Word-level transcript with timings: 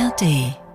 ARD 0.00 0.69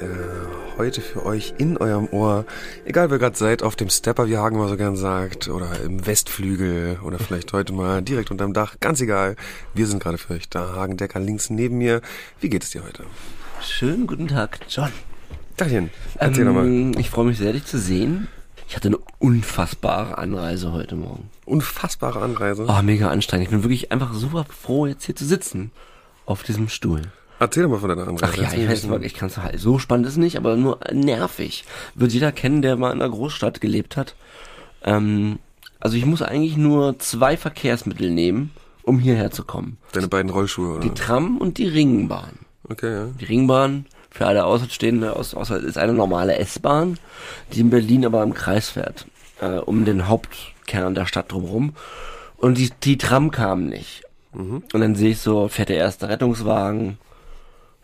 äh, 0.00 0.78
heute 0.78 1.00
für 1.00 1.24
euch 1.24 1.54
in 1.58 1.76
eurem 1.76 2.08
Ohr, 2.10 2.44
egal 2.84 3.10
wer 3.10 3.18
gerade 3.18 3.36
seid, 3.36 3.62
auf 3.62 3.76
dem 3.76 3.90
Stepper, 3.90 4.28
wie 4.28 4.36
Hagen 4.36 4.56
mal 4.58 4.68
so 4.68 4.76
gern 4.76 4.96
sagt, 4.96 5.48
oder 5.48 5.80
im 5.84 6.06
Westflügel, 6.06 6.98
oder 7.02 7.18
vielleicht 7.18 7.52
heute 7.52 7.72
mal 7.72 8.02
direkt 8.02 8.30
unterm 8.30 8.52
Dach, 8.52 8.76
ganz 8.80 9.00
egal. 9.00 9.36
Wir 9.74 9.86
sind 9.86 10.02
gerade 10.02 10.18
für 10.18 10.34
euch 10.34 10.48
da. 10.48 10.74
Hagen 10.74 10.96
Decker 10.96 11.20
links 11.20 11.50
neben 11.50 11.78
mir. 11.78 12.00
Wie 12.40 12.48
geht 12.48 12.64
es 12.64 12.70
dir 12.70 12.82
heute? 12.82 13.04
Schönen 13.62 14.06
guten 14.06 14.28
Tag, 14.28 14.60
John. 14.68 14.90
Dachchen, 15.56 15.90
erzähl. 16.16 16.46
Ähm, 16.46 16.92
ich 16.98 17.10
freue 17.10 17.26
mich 17.26 17.38
sehr, 17.38 17.52
dich 17.52 17.66
zu 17.66 17.78
sehen. 17.78 18.28
Ich 18.66 18.76
hatte 18.76 18.88
eine 18.88 18.98
unfassbare 19.18 20.16
Anreise 20.16 20.72
heute 20.72 20.94
Morgen. 20.94 21.28
Unfassbare 21.44 22.22
Anreise. 22.22 22.66
Oh, 22.68 22.82
mega 22.82 23.10
anstrengend. 23.10 23.48
Ich 23.48 23.50
bin 23.50 23.64
wirklich 23.64 23.92
einfach 23.92 24.14
super 24.14 24.46
froh, 24.48 24.86
jetzt 24.86 25.04
hier 25.04 25.16
zu 25.16 25.26
sitzen. 25.26 25.72
Auf 26.24 26.44
diesem 26.44 26.68
Stuhl. 26.68 27.02
Erzähl 27.40 27.62
doch 27.62 27.70
mal 27.70 27.78
von 27.78 27.88
deiner 27.88 28.06
Anreise. 28.06 28.32
Ach 28.32 28.36
ja, 28.36 28.52
ich 28.52 28.68
weiß 28.68 28.86
mal, 28.86 29.02
ich 29.02 29.14
kann 29.14 29.28
es 29.28 29.38
halt. 29.38 29.58
So 29.58 29.78
spannend 29.78 30.06
ist 30.06 30.18
nicht, 30.18 30.36
aber 30.36 30.56
nur 30.56 30.78
nervig. 30.92 31.64
Wird 31.94 32.12
jeder 32.12 32.32
kennen, 32.32 32.60
der 32.60 32.76
mal 32.76 32.92
in 32.92 33.00
einer 33.00 33.10
Großstadt 33.10 33.62
gelebt 33.62 33.96
hat. 33.96 34.14
Ähm, 34.84 35.38
also 35.80 35.96
ich 35.96 36.04
muss 36.04 36.20
eigentlich 36.20 36.58
nur 36.58 36.98
zwei 36.98 37.38
Verkehrsmittel 37.38 38.10
nehmen, 38.10 38.50
um 38.82 38.98
hierher 38.98 39.30
zu 39.30 39.44
kommen. 39.44 39.78
Deine 39.92 40.08
beiden 40.08 40.30
Rollschuhe, 40.30 40.74
oder? 40.74 40.80
Die 40.80 40.90
Tram 40.90 41.38
und 41.38 41.56
die 41.56 41.66
Ringbahn. 41.66 42.40
Okay, 42.68 42.92
ja. 42.92 43.06
Die 43.18 43.24
Ringbahn, 43.24 43.86
für 44.10 44.26
alle 44.26 44.44
Außenstehende, 44.44 45.16
aus, 45.16 45.34
außer, 45.34 45.60
ist 45.60 45.78
eine 45.78 45.94
normale 45.94 46.36
S-Bahn, 46.36 46.98
die 47.54 47.60
in 47.60 47.70
Berlin 47.70 48.04
aber 48.04 48.22
im 48.22 48.34
Kreis 48.34 48.68
fährt, 48.68 49.06
äh, 49.40 49.56
um 49.56 49.86
den 49.86 50.08
Hauptkern 50.08 50.94
der 50.94 51.06
Stadt 51.06 51.32
drumherum. 51.32 51.72
Und 52.36 52.58
die, 52.58 52.70
die 52.82 52.98
Tram 52.98 53.30
kam 53.30 53.66
nicht. 53.66 54.02
Und 54.32 54.72
dann 54.72 54.94
sehe 54.94 55.10
ich 55.10 55.18
so, 55.18 55.48
fährt 55.48 55.70
der 55.70 55.78
erste 55.78 56.08
Rettungswagen, 56.08 56.98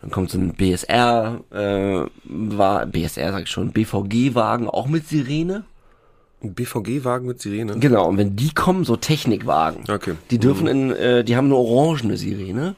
dann 0.01 0.11
kommt 0.11 0.29
so 0.29 0.37
ein 0.37 0.53
BSR, 0.53 1.39
äh, 1.51 2.05
war, 2.25 2.85
BSR 2.85 3.31
sag 3.31 3.43
ich 3.43 3.49
schon, 3.49 3.71
BVG-Wagen, 3.71 4.69
auch 4.69 4.87
mit 4.87 5.07
Sirene. 5.07 5.63
Ein 6.43 6.53
BVG-Wagen 6.53 7.25
mit 7.25 7.41
Sirene. 7.41 7.77
Genau, 7.79 8.07
und 8.07 8.17
wenn 8.17 8.35
die 8.35 8.53
kommen, 8.53 8.83
so 8.85 8.95
Technikwagen, 8.95 9.83
Okay. 9.89 10.13
die 10.29 10.37
dürfen 10.37 10.67
in, 10.67 10.91
äh, 10.91 11.23
die 11.23 11.35
haben 11.35 11.45
eine 11.45 11.55
orangene 11.55 12.15
Sirene. 12.17 12.75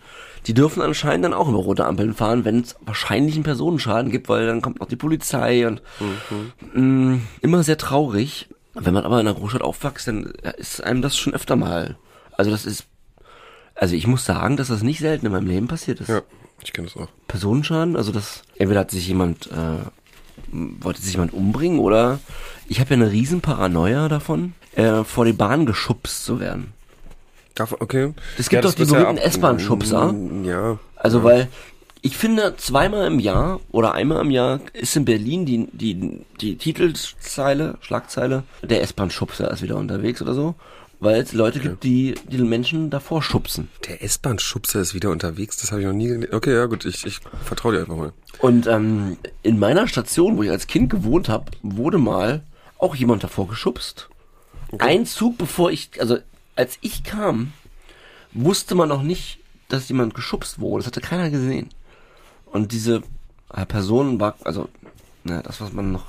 Die 0.47 0.53
dürfen 0.53 0.81
anscheinend 0.81 1.25
dann 1.25 1.33
auch 1.33 1.49
über 1.49 1.57
rote 1.57 1.85
Ampeln 1.85 2.13
fahren, 2.13 2.45
wenn 2.45 2.61
es 2.61 2.77
wahrscheinlich 2.85 3.35
einen 3.35 3.43
Personenschaden 3.43 4.09
gibt, 4.09 4.29
weil 4.29 4.47
dann 4.47 4.61
kommt 4.61 4.79
noch 4.79 4.87
die 4.87 4.95
Polizei 4.95 5.67
und 5.67 5.81
mh, 6.73 7.19
immer 7.41 7.63
sehr 7.63 7.77
traurig. 7.77 8.47
Wenn 8.73 8.93
man 8.93 9.03
aber 9.03 9.19
in 9.19 9.27
einer 9.27 9.37
Großstadt 9.37 9.61
aufwächst, 9.61 10.07
dann 10.07 10.31
ist 10.57 10.81
einem 10.81 11.01
das 11.01 11.17
schon 11.17 11.33
öfter 11.33 11.57
mal. 11.57 11.97
Also 12.37 12.51
das 12.51 12.65
ist, 12.65 12.85
also 13.75 13.95
ich 13.95 14.07
muss 14.07 14.23
sagen, 14.23 14.55
dass 14.55 14.69
das 14.69 14.81
nicht 14.83 14.99
selten 14.99 15.25
in 15.25 15.33
meinem 15.33 15.47
Leben 15.47 15.67
passiert 15.67 15.99
ist. 15.99 16.07
Ja, 16.07 16.21
ich 16.63 16.73
kenne 16.73 16.87
das 16.87 16.97
auch. 17.01 17.07
Personenschaden, 17.27 17.95
also 17.95 18.11
das, 18.11 18.43
entweder 18.57 18.81
hat 18.81 18.91
sich 18.91 19.07
jemand, 19.07 19.47
äh, 19.47 19.85
wollte 20.51 21.01
sich 21.01 21.13
jemand 21.13 21.33
umbringen 21.33 21.79
oder 21.79 22.19
ich 22.67 22.79
habe 22.79 22.91
ja 22.91 22.95
eine 22.95 23.11
riesen 23.11 23.41
Paranoia 23.41 24.07
davon, 24.09 24.53
äh, 24.75 25.03
vor 25.03 25.25
die 25.25 25.33
Bahn 25.33 25.65
geschubst 25.65 26.23
zu 26.25 26.39
werden. 26.39 26.73
Darf, 27.55 27.75
okay. 27.79 28.13
Es 28.37 28.49
gibt 28.49 28.63
Ja, 28.63 28.69
doch 28.69 28.75
die 28.75 28.85
berühmten 28.85 29.17
S-Bahn-Schubser. 29.17 30.15
Ja. 30.43 30.79
Also 30.95 31.23
weil 31.23 31.49
ich 32.01 32.15
finde, 32.15 32.55
zweimal 32.55 33.07
im 33.07 33.19
Jahr 33.19 33.59
oder 33.71 33.93
einmal 33.93 34.21
im 34.21 34.31
Jahr 34.31 34.61
ist 34.73 34.95
in 34.95 35.03
Berlin 35.03 35.45
die, 35.45 35.67
die, 35.73 36.21
die 36.39 36.57
Titelzeile, 36.57 37.77
Schlagzeile, 37.81 38.43
der 38.61 38.81
S-Bahn-Schubser 38.83 39.51
ist 39.51 39.61
wieder 39.61 39.75
unterwegs 39.75 40.21
oder 40.21 40.33
so. 40.33 40.55
Weil 41.01 41.21
es 41.21 41.31
Leute 41.31 41.59
gibt, 41.59 41.83
die 41.83 42.15
die 42.29 42.39
Menschen 42.39 42.89
davor 42.89 43.23
schubsen. 43.23 43.69
Der 43.87 44.03
S-Bahn-Schubser 44.03 44.81
ist 44.81 44.93
wieder 44.93 45.11
unterwegs, 45.11 45.57
das 45.57 45.71
habe 45.71 45.81
ich 45.81 45.87
noch 45.87 45.93
nie. 45.93 46.27
Okay, 46.29 46.53
ja 46.53 46.65
gut, 46.65 46.83
ich, 46.83 47.05
ich 47.05 47.19
vertraue 47.45 47.73
dir 47.73 47.79
einfach 47.81 47.95
mal. 47.95 48.13
Und 48.39 48.67
ähm, 48.67 49.17
in 49.41 49.59
meiner 49.59 49.87
Station, 49.87 50.35
wo 50.35 50.43
ich 50.43 50.49
als 50.51 50.67
Kind 50.67 50.89
gewohnt 50.89 51.29
habe, 51.29 51.51
wurde 51.61 51.97
mal 51.99 52.43
auch 52.77 52.95
jemand 52.95 53.23
davor 53.23 53.47
geschubst. 53.47 54.09
Ein 54.77 55.05
Zug, 55.05 55.37
bevor 55.37 55.71
ich, 55.71 55.89
also 55.99 56.17
als 56.55 56.77
ich 56.81 57.03
kam, 57.03 57.53
wusste 58.33 58.75
man 58.75 58.89
noch 58.89 59.01
nicht, 59.01 59.39
dass 59.69 59.87
jemand 59.87 60.13
geschubst 60.13 60.59
wurde. 60.59 60.83
Das 60.83 60.87
hatte 60.87 61.01
keiner 61.01 61.29
gesehen. 61.29 61.69
Und 62.45 62.71
diese 62.71 63.03
äh, 63.53 63.65
Person 63.65 64.19
war, 64.19 64.35
also, 64.43 64.67
na, 65.23 65.41
das, 65.41 65.61
was 65.61 65.71
man 65.71 65.91
noch, 65.91 66.07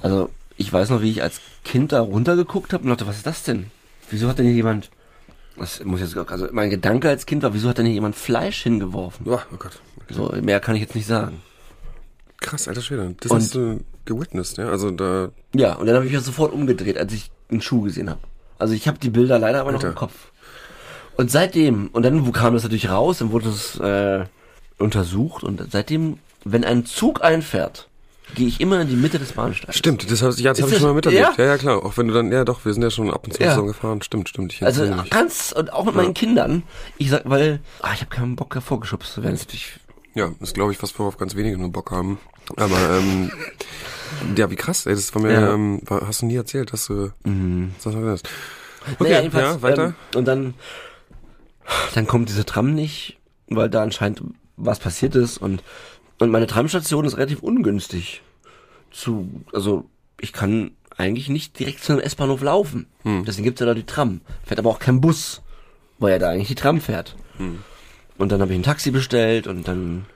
also 0.00 0.30
ich 0.56 0.72
weiß 0.72 0.90
noch, 0.90 1.00
wie 1.00 1.10
ich 1.10 1.22
als 1.22 1.40
Kind 1.64 1.92
da 1.92 2.00
runtergeguckt 2.00 2.72
habe 2.72 2.84
und 2.84 2.90
dachte, 2.90 3.06
was 3.06 3.16
ist 3.16 3.26
das 3.26 3.42
denn? 3.42 3.70
Wieso 4.12 4.28
hat 4.28 4.38
denn 4.38 4.46
hier 4.46 4.54
jemand, 4.54 4.90
das 5.58 5.82
muss 5.84 6.00
jetzt, 6.00 6.16
also 6.16 6.48
mein 6.52 6.70
Gedanke 6.70 7.08
als 7.08 7.26
Kind 7.26 7.42
war, 7.42 7.54
wieso 7.54 7.68
hat 7.68 7.78
denn 7.78 7.86
hier 7.86 7.94
jemand 7.94 8.14
Fleisch 8.14 8.62
hingeworfen? 8.62 9.26
Oh, 9.28 9.38
oh 9.52 9.56
Gott. 9.58 9.80
So, 10.10 10.32
mehr 10.42 10.60
kann 10.60 10.74
ich 10.74 10.82
jetzt 10.82 10.94
nicht 10.94 11.06
sagen. 11.06 11.40
Krass, 12.40 12.68
alter 12.68 12.82
Schwede. 12.82 13.14
Das 13.20 13.30
Und- 13.30 13.38
hast 13.40 13.54
du 13.54 13.80
gewitnessed, 14.04 14.58
ja? 14.58 14.68
Also 14.68 14.90
da, 14.90 15.30
Ja, 15.54 15.74
und 15.74 15.86
dann 15.86 15.94
habe 15.96 16.06
ich 16.06 16.12
mich 16.12 16.20
sofort 16.22 16.52
umgedreht, 16.52 16.98
als 16.98 17.12
ich 17.12 17.30
einen 17.50 17.62
Schuh 17.62 17.82
gesehen 17.82 18.10
habe. 18.10 18.20
Also 18.58 18.74
ich 18.74 18.86
habe 18.88 18.98
die 18.98 19.10
Bilder 19.10 19.38
leider 19.38 19.60
aber 19.60 19.72
noch 19.72 19.78
Alter. 19.80 19.88
im 19.90 19.94
Kopf. 19.94 20.30
Und 21.16 21.30
seitdem, 21.30 21.88
und 21.92 22.02
dann 22.04 22.26
wo 22.26 22.32
kam 22.32 22.54
das 22.54 22.62
natürlich 22.64 22.90
raus, 22.90 23.18
dann 23.18 23.32
wurde 23.32 23.48
es 23.48 23.78
äh, 23.78 24.24
untersucht 24.78 25.44
und 25.44 25.62
seitdem, 25.70 26.18
wenn 26.44 26.64
ein 26.64 26.84
Zug 26.86 27.22
einfährt, 27.22 27.88
gehe 28.34 28.46
ich 28.48 28.60
immer 28.60 28.80
in 28.80 28.88
die 28.88 28.96
Mitte 28.96 29.18
des 29.18 29.32
Bahnsteigs. 29.32 29.76
stimmt, 29.76 30.10
das, 30.10 30.22
hab- 30.22 30.36
ja, 30.38 30.50
habe 30.50 30.58
ich 30.60 30.64
das- 30.66 30.74
schon 30.78 30.88
mal 30.88 30.94
miterlebt. 30.94 31.36
ja? 31.38 31.44
Ja? 31.44 31.50
ja, 31.52 31.58
klar. 31.58 31.84
Auch 31.84 31.96
wenn 31.96 32.08
du 32.08 32.14
dann, 32.14 32.32
ja 32.32 32.44
doch, 32.44 32.64
wir 32.64 32.72
sind 32.72 32.82
ja 32.82 32.90
schon 32.90 33.10
ab 33.10 33.24
und 33.26 33.34
zu 33.34 33.42
Ja. 33.42 33.50
zusammen 33.50 33.68
gefahren. 33.68 34.02
Stimmt, 34.02 34.28
stimmt. 34.28 34.52
Ich 34.52 34.64
Also 34.64 34.84
mich. 34.86 35.10
ganz, 35.10 35.52
und 35.52 35.72
auch 35.72 35.84
mit 35.84 35.94
meinen 35.94 36.14
Kindern. 36.14 36.62
Ich 36.98 37.10
sag, 37.10 37.22
weil, 37.24 37.60
ah, 37.80 37.90
ich 37.94 38.00
habe 38.00 38.10
keinen 38.14 38.36
Bock 38.36 38.52
davor 38.54 38.80
geschubst 38.80 39.12
zu 39.14 39.22
werden. 39.22 39.32
Das 39.34 39.42
ist 39.42 39.46
natürlich, 39.48 39.72
Ja, 40.14 40.30
das 40.40 40.52
glaube 40.52 40.72
ich, 40.72 40.82
was 40.82 40.98
worauf 40.98 41.16
ganz 41.16 41.34
wenige 41.36 41.56
nur 41.56 41.70
Bock 41.72 41.90
haben. 41.90 42.18
Aber, 42.56 42.76
ähm, 42.98 43.30
ja, 44.36 44.50
wie 44.50 44.56
krass, 44.56 44.84
ey, 44.86 44.94
das 44.94 45.14
war 45.14 45.22
mir, 45.22 45.32
Ja. 45.32 45.54
ähm, 45.54 45.80
war, 45.86 46.06
hast 46.06 46.20
du 46.22 46.26
nie 46.26 46.36
erzählt, 46.36 46.72
dass 46.72 46.86
du, 46.86 47.12
mhm. 47.24 47.72
das. 47.82 47.94
Naja, 47.94 48.22
Okay, 48.98 49.14
jedenfalls, 49.14 49.54
ja, 49.54 49.62
weiter. 49.62 49.84
Ähm, 49.86 49.94
und 50.18 50.24
dann, 50.26 50.54
dann 51.94 52.06
kommt 52.06 52.28
diese 52.28 52.44
Tram 52.44 52.74
nicht, 52.74 53.18
weil 53.48 53.70
da 53.70 53.82
anscheinend 53.82 54.22
was 54.56 54.78
passiert 54.80 55.14
ist 55.14 55.38
und, 55.38 55.62
und 56.22 56.30
meine 56.30 56.46
Tramstation 56.46 57.04
ist 57.04 57.16
relativ 57.16 57.40
ungünstig 57.40 58.22
zu, 58.90 59.28
also 59.52 59.86
ich 60.20 60.32
kann 60.32 60.72
eigentlich 60.96 61.28
nicht 61.28 61.58
direkt 61.58 61.82
zu 61.82 61.92
einem 61.92 62.02
S-Bahnhof 62.02 62.42
laufen. 62.42 62.86
Hm. 63.02 63.24
Deswegen 63.24 63.44
gibt's 63.44 63.60
ja 63.60 63.66
da 63.66 63.74
die 63.74 63.86
Tram. 63.86 64.20
Fährt 64.44 64.60
aber 64.60 64.70
auch 64.70 64.78
kein 64.78 65.00
Bus, 65.00 65.42
weil 65.98 66.12
ja 66.12 66.18
da 66.18 66.30
eigentlich 66.30 66.48
die 66.48 66.54
Tram 66.54 66.80
fährt. 66.80 67.16
Hm. 67.38 67.60
Und 68.18 68.30
dann 68.30 68.40
habe 68.40 68.52
ich 68.52 68.58
ein 68.58 68.62
Taxi 68.62 68.90
bestellt 68.90 69.46
und 69.46 69.66
dann 69.66 70.06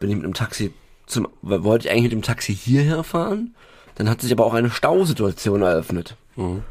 bin 0.00 0.10
ich 0.10 0.16
mit 0.16 0.24
einem 0.24 0.34
Taxi 0.34 0.72
zum, 1.06 1.28
wollte 1.42 1.86
ich 1.86 1.92
eigentlich 1.92 2.04
mit 2.04 2.12
dem 2.12 2.22
Taxi 2.22 2.54
hierher 2.54 3.04
fahren. 3.04 3.54
Dann 3.96 4.08
hat 4.08 4.20
sich 4.20 4.32
aber 4.32 4.46
auch 4.46 4.54
eine 4.54 4.70
Stausituation 4.70 5.62
eröffnet. 5.62 6.16
Mhm. 6.36 6.62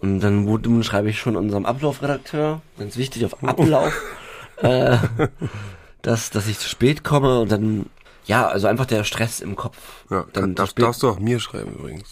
Und 0.00 0.20
dann 0.20 0.46
wurde, 0.46 0.68
nun 0.68 0.82
schreibe 0.82 1.08
ich 1.08 1.18
schon 1.18 1.36
unserem 1.36 1.64
Ablaufredakteur, 1.64 2.60
ganz 2.78 2.96
wichtig 2.96 3.24
auf 3.24 3.42
Ablauf, 3.42 3.92
äh, 4.56 4.98
dass, 6.02 6.30
dass 6.30 6.48
ich 6.48 6.58
zu 6.58 6.68
spät 6.68 7.04
komme 7.04 7.40
und 7.40 7.52
dann, 7.52 7.86
ja, 8.26 8.46
also 8.46 8.66
einfach 8.66 8.86
der 8.86 9.04
Stress 9.04 9.40
im 9.40 9.56
Kopf. 9.56 9.76
Ja, 10.10 10.24
dann 10.32 10.56
zu 10.56 10.74
darfst, 10.74 11.02
du 11.02 11.08
auch 11.08 11.18
mir 11.18 11.40
schreiben 11.40 11.72
übrigens. 11.74 12.08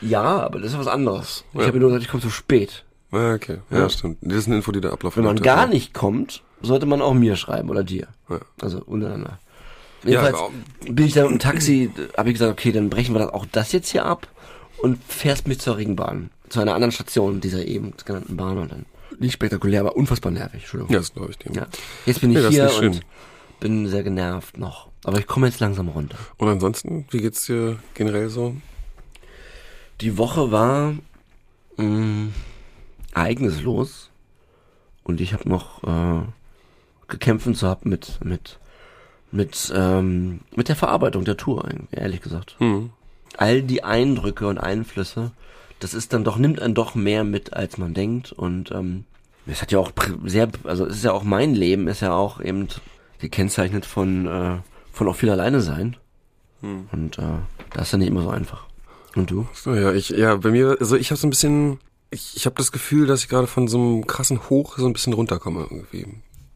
Ja, 0.00 0.22
aber 0.22 0.58
das 0.60 0.72
ist 0.72 0.78
was 0.78 0.86
anderes. 0.88 1.44
Ich 1.54 1.60
Ja. 1.60 1.66
habe 1.68 1.78
nur 1.78 1.88
gesagt, 1.88 2.04
ich 2.04 2.10
komme 2.10 2.22
zu 2.22 2.30
spät. 2.30 2.84
Ja, 3.12 3.34
okay. 3.34 3.58
Ja, 3.70 3.78
Ja. 3.80 3.88
stimmt. 3.88 4.18
Das 4.20 4.38
ist 4.38 4.46
eine 4.46 4.56
Info, 4.56 4.72
die 4.72 4.80
der 4.80 4.92
Ablauf 4.92 5.16
Wenn 5.16 5.24
man 5.24 5.40
gar 5.40 5.66
nicht 5.66 5.94
kommt, 5.94 6.42
sollte 6.60 6.86
man 6.86 7.00
auch 7.00 7.14
mir 7.14 7.36
schreiben 7.36 7.70
oder 7.70 7.82
dir. 7.84 8.08
Ja. 8.28 8.40
Also 8.60 8.82
untereinander. 8.84 9.38
Ja, 10.02 10.10
Jedenfalls 10.10 10.36
aber- 10.38 10.92
bin 10.92 11.06
ich 11.06 11.14
dann 11.14 11.24
mit 11.24 11.32
dem 11.32 11.38
Taxi, 11.38 11.90
habe 12.16 12.28
ich 12.28 12.34
gesagt, 12.34 12.52
okay, 12.52 12.72
dann 12.72 12.90
brechen 12.90 13.14
wir 13.14 13.20
das, 13.20 13.32
auch 13.32 13.46
das 13.50 13.72
jetzt 13.72 13.88
hier 13.90 14.04
ab 14.04 14.28
und 14.78 15.02
fährst 15.08 15.48
mich 15.48 15.60
zur 15.60 15.76
Ringbahn. 15.78 16.30
Zu 16.48 16.60
einer 16.60 16.74
anderen 16.74 16.92
Station 16.92 17.40
dieser 17.40 17.64
eben 17.64 17.94
genannten 18.04 18.36
Bahn 18.36 18.58
und 18.58 18.70
dann 18.70 18.86
nicht 19.18 19.32
spektakulär, 19.32 19.80
aber 19.80 19.96
unfassbar 19.96 20.30
nervig. 20.30 20.60
Entschuldigung. 20.62 20.92
Ja, 20.92 20.98
das 21.00 21.14
glaube 21.14 21.30
ich 21.30 21.38
dir. 21.38 21.52
Ja. 21.52 21.66
Jetzt 22.04 22.20
bin 22.20 22.30
ich 22.36 22.46
hier 22.48 22.70
und 22.80 23.00
bin 23.60 23.88
sehr 23.88 24.02
genervt 24.02 24.58
noch. 24.58 24.88
Aber 25.06 25.20
ich 25.20 25.28
komme 25.28 25.46
jetzt 25.46 25.60
langsam 25.60 25.86
runter. 25.86 26.18
Und 26.36 26.48
ansonsten, 26.48 27.06
wie 27.10 27.20
geht's 27.20 27.46
dir 27.46 27.78
generell 27.94 28.28
so? 28.28 28.56
Die 30.00 30.18
Woche 30.18 30.50
war 30.50 30.94
mh, 31.76 32.32
ereignislos 33.14 34.10
und 35.04 35.20
ich 35.20 35.32
habe 35.32 35.48
noch 35.48 35.84
äh, 35.84 36.22
gekämpft 37.06 37.54
zu 37.56 37.68
haben 37.68 37.88
mit, 37.88 38.18
mit, 38.24 38.58
mit, 39.30 39.72
ähm, 39.76 40.40
mit 40.56 40.68
der 40.68 40.74
Verarbeitung 40.74 41.24
der 41.24 41.36
Tour, 41.36 41.68
ehrlich 41.92 42.20
gesagt. 42.20 42.56
Hm. 42.58 42.90
All 43.36 43.62
die 43.62 43.84
Eindrücke 43.84 44.48
und 44.48 44.58
Einflüsse, 44.58 45.30
das 45.78 45.94
ist 45.94 46.14
dann 46.14 46.24
doch, 46.24 46.36
nimmt 46.36 46.60
einen 46.60 46.74
doch 46.74 46.96
mehr 46.96 47.22
mit, 47.22 47.52
als 47.52 47.78
man 47.78 47.94
denkt. 47.94 48.32
Und 48.32 48.72
ähm, 48.72 49.04
es 49.46 49.62
hat 49.62 49.70
ja 49.70 49.78
auch 49.78 49.92
sehr, 50.24 50.48
also 50.64 50.84
es 50.84 50.96
ist 50.96 51.04
ja 51.04 51.12
auch 51.12 51.22
mein 51.22 51.54
Leben, 51.54 51.86
ist 51.86 52.00
ja 52.00 52.12
auch 52.12 52.40
eben 52.40 52.66
gekennzeichnet 53.20 53.86
von, 53.86 54.26
äh, 54.26 54.56
von 54.96 55.08
auch 55.08 55.16
viel 55.16 55.30
alleine 55.30 55.60
sein. 55.60 55.96
Und 56.62 57.18
äh, 57.18 57.22
das 57.74 57.88
ist 57.88 57.92
ja 57.92 57.98
nicht 57.98 58.08
immer 58.08 58.22
so 58.22 58.30
einfach. 58.30 58.64
Und 59.14 59.30
du? 59.30 59.46
So, 59.52 59.74
ja, 59.74 59.92
ich, 59.92 60.08
ja, 60.08 60.36
bei 60.36 60.50
mir, 60.50 60.76
also 60.80 60.96
ich 60.96 61.10
habe 61.10 61.20
so 61.20 61.26
ein 61.26 61.30
bisschen, 61.30 61.78
ich, 62.10 62.36
ich 62.36 62.46
habe 62.46 62.56
das 62.56 62.72
Gefühl, 62.72 63.06
dass 63.06 63.22
ich 63.22 63.28
gerade 63.28 63.46
von 63.46 63.68
so 63.68 63.78
einem 63.78 64.06
krassen 64.06 64.48
Hoch 64.50 64.76
so 64.78 64.86
ein 64.86 64.92
bisschen 64.92 65.12
runterkomme 65.12 65.66
irgendwie. 65.70 66.06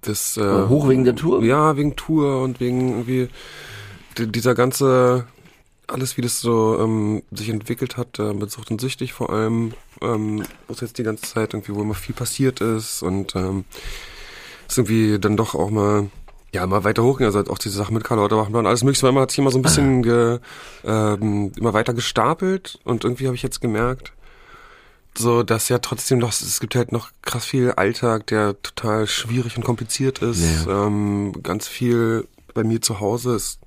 Das, 0.01 0.37
äh, 0.39 0.67
Hoch 0.69 0.89
wegen 0.89 1.05
der 1.05 1.15
Tour? 1.15 1.43
Ja, 1.45 1.77
wegen 1.77 1.95
Tour 1.97 2.43
und 2.43 2.59
wegen 2.61 2.89
irgendwie 2.89 3.29
di- 4.19 4.27
dieser 4.27 4.55
ganze, 4.55 5.27
alles 5.87 6.17
wie 6.17 6.23
das 6.23 6.41
so 6.41 6.79
ähm, 6.81 7.23
sich 7.31 7.51
entwickelt 7.51 7.99
hat, 7.99 8.19
äh, 8.19 8.33
mit 8.33 8.51
Sucht 8.51 8.71
und 8.71 8.81
Süchtig 8.81 9.13
vor 9.13 9.31
allem, 9.31 9.75
ähm, 10.01 10.43
wo 10.67 10.73
es 10.73 10.81
jetzt 10.81 10.97
die 10.97 11.03
ganze 11.03 11.27
Zeit 11.27 11.53
irgendwie, 11.53 11.75
wo 11.75 11.83
immer 11.83 11.95
viel 11.95 12.15
passiert 12.15 12.63
ist 12.63 13.03
und 13.03 13.37
ähm, 13.37 13.65
ist 14.67 14.79
irgendwie 14.79 15.19
dann 15.19 15.37
doch 15.37 15.55
auch 15.55 15.71
mal 15.71 16.09
ja, 16.53 16.67
mal 16.67 16.85
weiter 16.85 17.03
hochgehen, 17.05 17.27
also 17.27 17.51
auch 17.51 17.59
diese 17.59 17.77
Sache 17.77 17.93
mit 17.93 18.05
Karl 18.05 18.19
Lauterbach 18.19 18.49
und 18.49 18.67
alles 18.67 18.83
mögliche, 18.83 19.11
man 19.13 19.23
hat 19.23 19.31
sich 19.31 19.39
immer 19.39 19.51
so 19.51 19.59
ein 19.59 19.63
bisschen 19.63 20.03
ge, 20.03 20.41
ähm, 20.85 21.53
immer 21.57 21.73
weiter 21.73 21.95
gestapelt 21.95 22.79
und 22.85 23.05
irgendwie 23.05 23.27
habe 23.27 23.37
ich 23.37 23.43
jetzt 23.43 23.61
gemerkt, 23.61 24.13
so, 25.17 25.43
dass 25.43 25.69
ja 25.69 25.79
trotzdem 25.79 26.19
noch, 26.19 26.31
es 26.31 26.61
gibt 26.61 26.75
halt 26.75 26.93
noch 26.93 27.11
krass 27.23 27.45
viel 27.45 27.73
Alltag, 27.73 28.27
der 28.29 28.61
total 28.63 29.07
schwierig 29.07 29.57
und 29.57 29.65
kompliziert 29.65 30.21
ist, 30.21 30.67
ähm, 30.69 31.35
ganz 31.43 31.69
viel 31.69 32.27
bei 32.55 32.65
mir 32.65 32.81
zu 32.81 33.01
Hause 33.01 33.37
ist, 33.37 33.61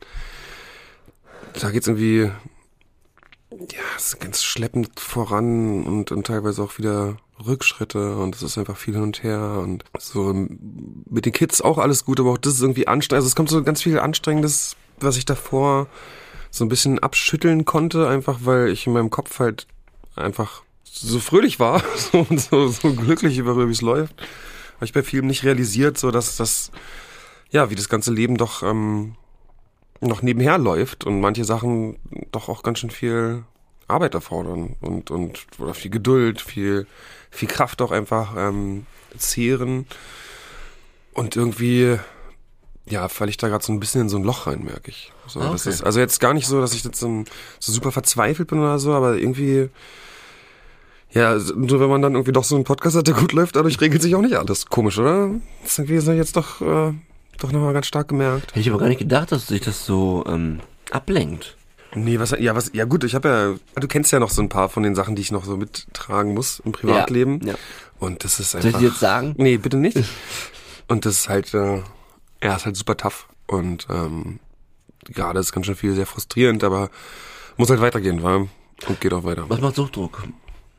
da 1.59 1.71
geht's 1.71 1.88
irgendwie, 1.88 2.31
ja, 3.51 3.81
es 3.97 4.07
ist 4.07 4.19
ganz 4.19 4.44
schleppend 4.44 5.00
voran 5.00 5.83
und, 5.85 6.12
und 6.12 6.27
teilweise 6.27 6.63
auch 6.63 6.77
wieder 6.77 7.18
Rückschritte 7.45 8.16
und 8.18 8.36
es 8.36 8.44
ist 8.44 8.57
einfach 8.57 8.78
viel 8.78 8.94
hin 8.95 9.04
und 9.04 9.24
her 9.24 9.60
und 9.62 9.84
so 10.00 10.34
mit 10.34 11.25
den 11.25 11.34
Kids 11.34 11.62
auch 11.62 11.78
alles 11.78 12.06
gut, 12.06 12.19
aber 12.19 12.31
auch 12.31 12.38
das 12.38 12.56
ist 12.56 12.62
irgendwie 12.62 12.88
anstrengend. 12.88 13.19
Also 13.19 13.28
es 13.28 13.36
kommt 13.36 13.50
so 13.50 13.63
ganz 13.63 13.81
viel 13.81 14.00
Anstrengendes, 14.00 14.75
was 15.00 15.18
ich 15.18 15.25
davor 15.25 15.88
so 16.51 16.63
ein 16.63 16.69
bisschen 16.69 17.00
abschütteln 17.00 17.66
konnte, 17.66 18.07
einfach 18.07 18.40
weil 18.44 18.69
ich 18.69 18.86
in 18.88 18.94
meinem 18.94 19.10
Kopf 19.10 19.40
halt 19.40 19.68
einfach 20.16 20.63
so 20.84 21.19
fröhlich 21.19 21.60
war 21.60 21.84
so, 21.95 22.25
und 22.30 22.40
so, 22.40 22.68
so 22.68 22.94
glücklich 22.94 23.38
über 23.38 23.57
wie 23.57 23.72
es 23.72 23.81
läuft. 23.81 24.13
Habe 24.75 24.86
ich 24.86 24.94
bei 24.94 25.04
vielen 25.04 25.28
nicht 25.28 25.44
realisiert, 25.44 25.98
so 25.98 26.12
dass 26.12 26.38
das, 26.38 26.72
ja, 27.51 27.69
wie 27.69 27.75
das 27.75 27.90
ganze 27.90 28.13
Leben 28.13 28.38
doch 28.38 28.63
ähm, 28.63 29.16
noch 30.01 30.22
nebenher 30.22 30.57
läuft 30.57 31.06
und 31.06 31.22
manche 31.22 31.45
Sachen 31.45 31.98
doch 32.31 32.50
auch 32.50 32.63
ganz 32.63 32.80
schön 32.80 32.90
viel 32.90 33.44
Arbeit 33.88 34.13
erfordern 34.13 34.75
und 34.81 35.12
und 35.12 35.45
oder 35.60 35.74
viel 35.74 35.92
Geduld, 35.92 36.42
viel 36.42 36.88
viel 37.33 37.47
Kraft 37.47 37.81
auch 37.81 37.91
einfach 37.91 38.35
ähm, 38.38 38.85
zehren 39.18 39.85
und 41.13 41.35
irgendwie 41.35 41.97
ja 42.85 43.07
falle 43.07 43.30
ich 43.30 43.38
da 43.38 43.47
gerade 43.47 43.63
so 43.63 43.71
ein 43.74 43.80
bisschen 43.80 44.01
in 44.01 44.09
so 44.09 44.18
ein 44.18 44.24
Loch 44.24 44.47
rein, 44.47 44.63
merke 44.63 44.91
ich. 44.91 45.12
So, 45.27 45.39
Ah, 45.39 45.51
das 45.51 45.62
okay. 45.62 45.69
ist 45.69 45.83
also 45.83 46.00
jetzt 46.00 46.19
gar 46.19 46.33
nicht 46.33 46.47
so, 46.47 46.59
dass 46.62 46.74
ich 46.74 46.83
jetzt 46.83 47.00
so, 47.00 47.24
so 47.59 47.71
super 47.71 47.91
verzweifelt 47.91 48.50
bin 48.50 48.59
oder 48.59 48.77
so, 48.80 48.94
aber 48.94 49.15
irgendwie 49.18 49.69
ja, 51.12 51.38
nur 51.56 51.80
wenn 51.80 51.89
man 51.89 52.01
dann 52.01 52.13
irgendwie 52.15 52.31
doch 52.31 52.44
so 52.44 52.56
einen 52.56 52.63
Podcast 52.63 52.95
hat, 52.95 53.06
der 53.07 53.13
gut 53.13 53.33
läuft, 53.33 53.56
dadurch 53.56 53.80
regelt 53.80 54.01
sich 54.01 54.15
auch 54.15 54.21
nicht 54.21 54.35
alles. 54.35 54.65
Komisch, 54.65 54.97
oder? 54.97 55.30
Das 55.62 55.74
ist 55.74 55.80
irgendwie 55.80 56.00
so 56.00 56.12
jetzt 56.12 56.35
doch, 56.35 56.59
äh, 56.62 56.91
doch 57.38 57.51
nochmal 57.51 57.74
ganz 57.74 57.85
stark 57.85 58.07
gemerkt. 58.07 58.47
Hätte 58.51 58.59
ich 58.62 58.69
aber 58.69 58.80
gar 58.80 58.88
nicht 58.88 58.97
gedacht, 58.97 59.31
dass 59.31 59.45
sich 59.45 59.62
das 59.62 59.85
so 59.85 60.24
ähm, 60.27 60.59
ablenkt. 60.89 61.56
Nee, 61.95 62.19
was, 62.19 62.31
ja, 62.40 62.56
was, 62.56 62.72
ja 62.74 62.86
gut, 62.86 63.04
ich 63.04 63.16
habe 63.16 63.60
ja, 63.75 63.80
du 63.81 63.88
kennst 63.88 64.12
ja 64.12 64.19
noch 64.19 64.30
so 64.30 64.42
ein 64.42 64.50
paar 64.50 64.69
von 64.69 64.84
den 64.84 64.95
Sachen, 64.95 65.16
die 65.16 65.22
ich 65.22 65.31
noch 65.31 65.45
so 65.45 65.57
mittragen 65.57 66.34
muss 66.34 66.60
im 66.60 66.72
Privatleben. 66.72 67.40
Ja, 67.42 67.54
ja. 67.54 67.60
Und 68.00 68.24
das 68.24 68.40
ist 68.40 68.51
Soll 68.51 68.62
einfach. 68.62 68.80
ich 68.80 68.86
dir 68.86 68.90
jetzt 68.90 69.00
sagen? 69.00 69.34
Nee, 69.38 69.57
bitte 69.57 69.78
nicht. 69.78 69.98
Und 70.88 71.06
das 71.06 71.19
ist 71.19 71.30
halt, 71.30 71.54
äh, 71.54 71.81
ja, 72.44 72.56
ist 72.56 72.66
halt 72.66 72.75
super 72.75 72.98
tough. 72.98 73.28
Und 73.48 73.88
ähm, 73.90 74.40
gerade 75.06 75.40
ist 75.40 75.54
ganz 75.54 75.66
schön 75.66 75.75
viel 75.75 75.94
sehr 75.94 76.06
frustrierend, 76.06 76.63
aber 76.63 76.90
muss 77.57 77.69
halt 77.69 77.81
weitergehen, 77.81 78.24
war 78.24 78.48
und 78.88 79.01
geht 79.01 79.13
auch 79.13 79.24
weiter. 79.24 79.45
Was 79.50 79.62
macht 79.62 79.75
Suchtdruck? 79.75 80.24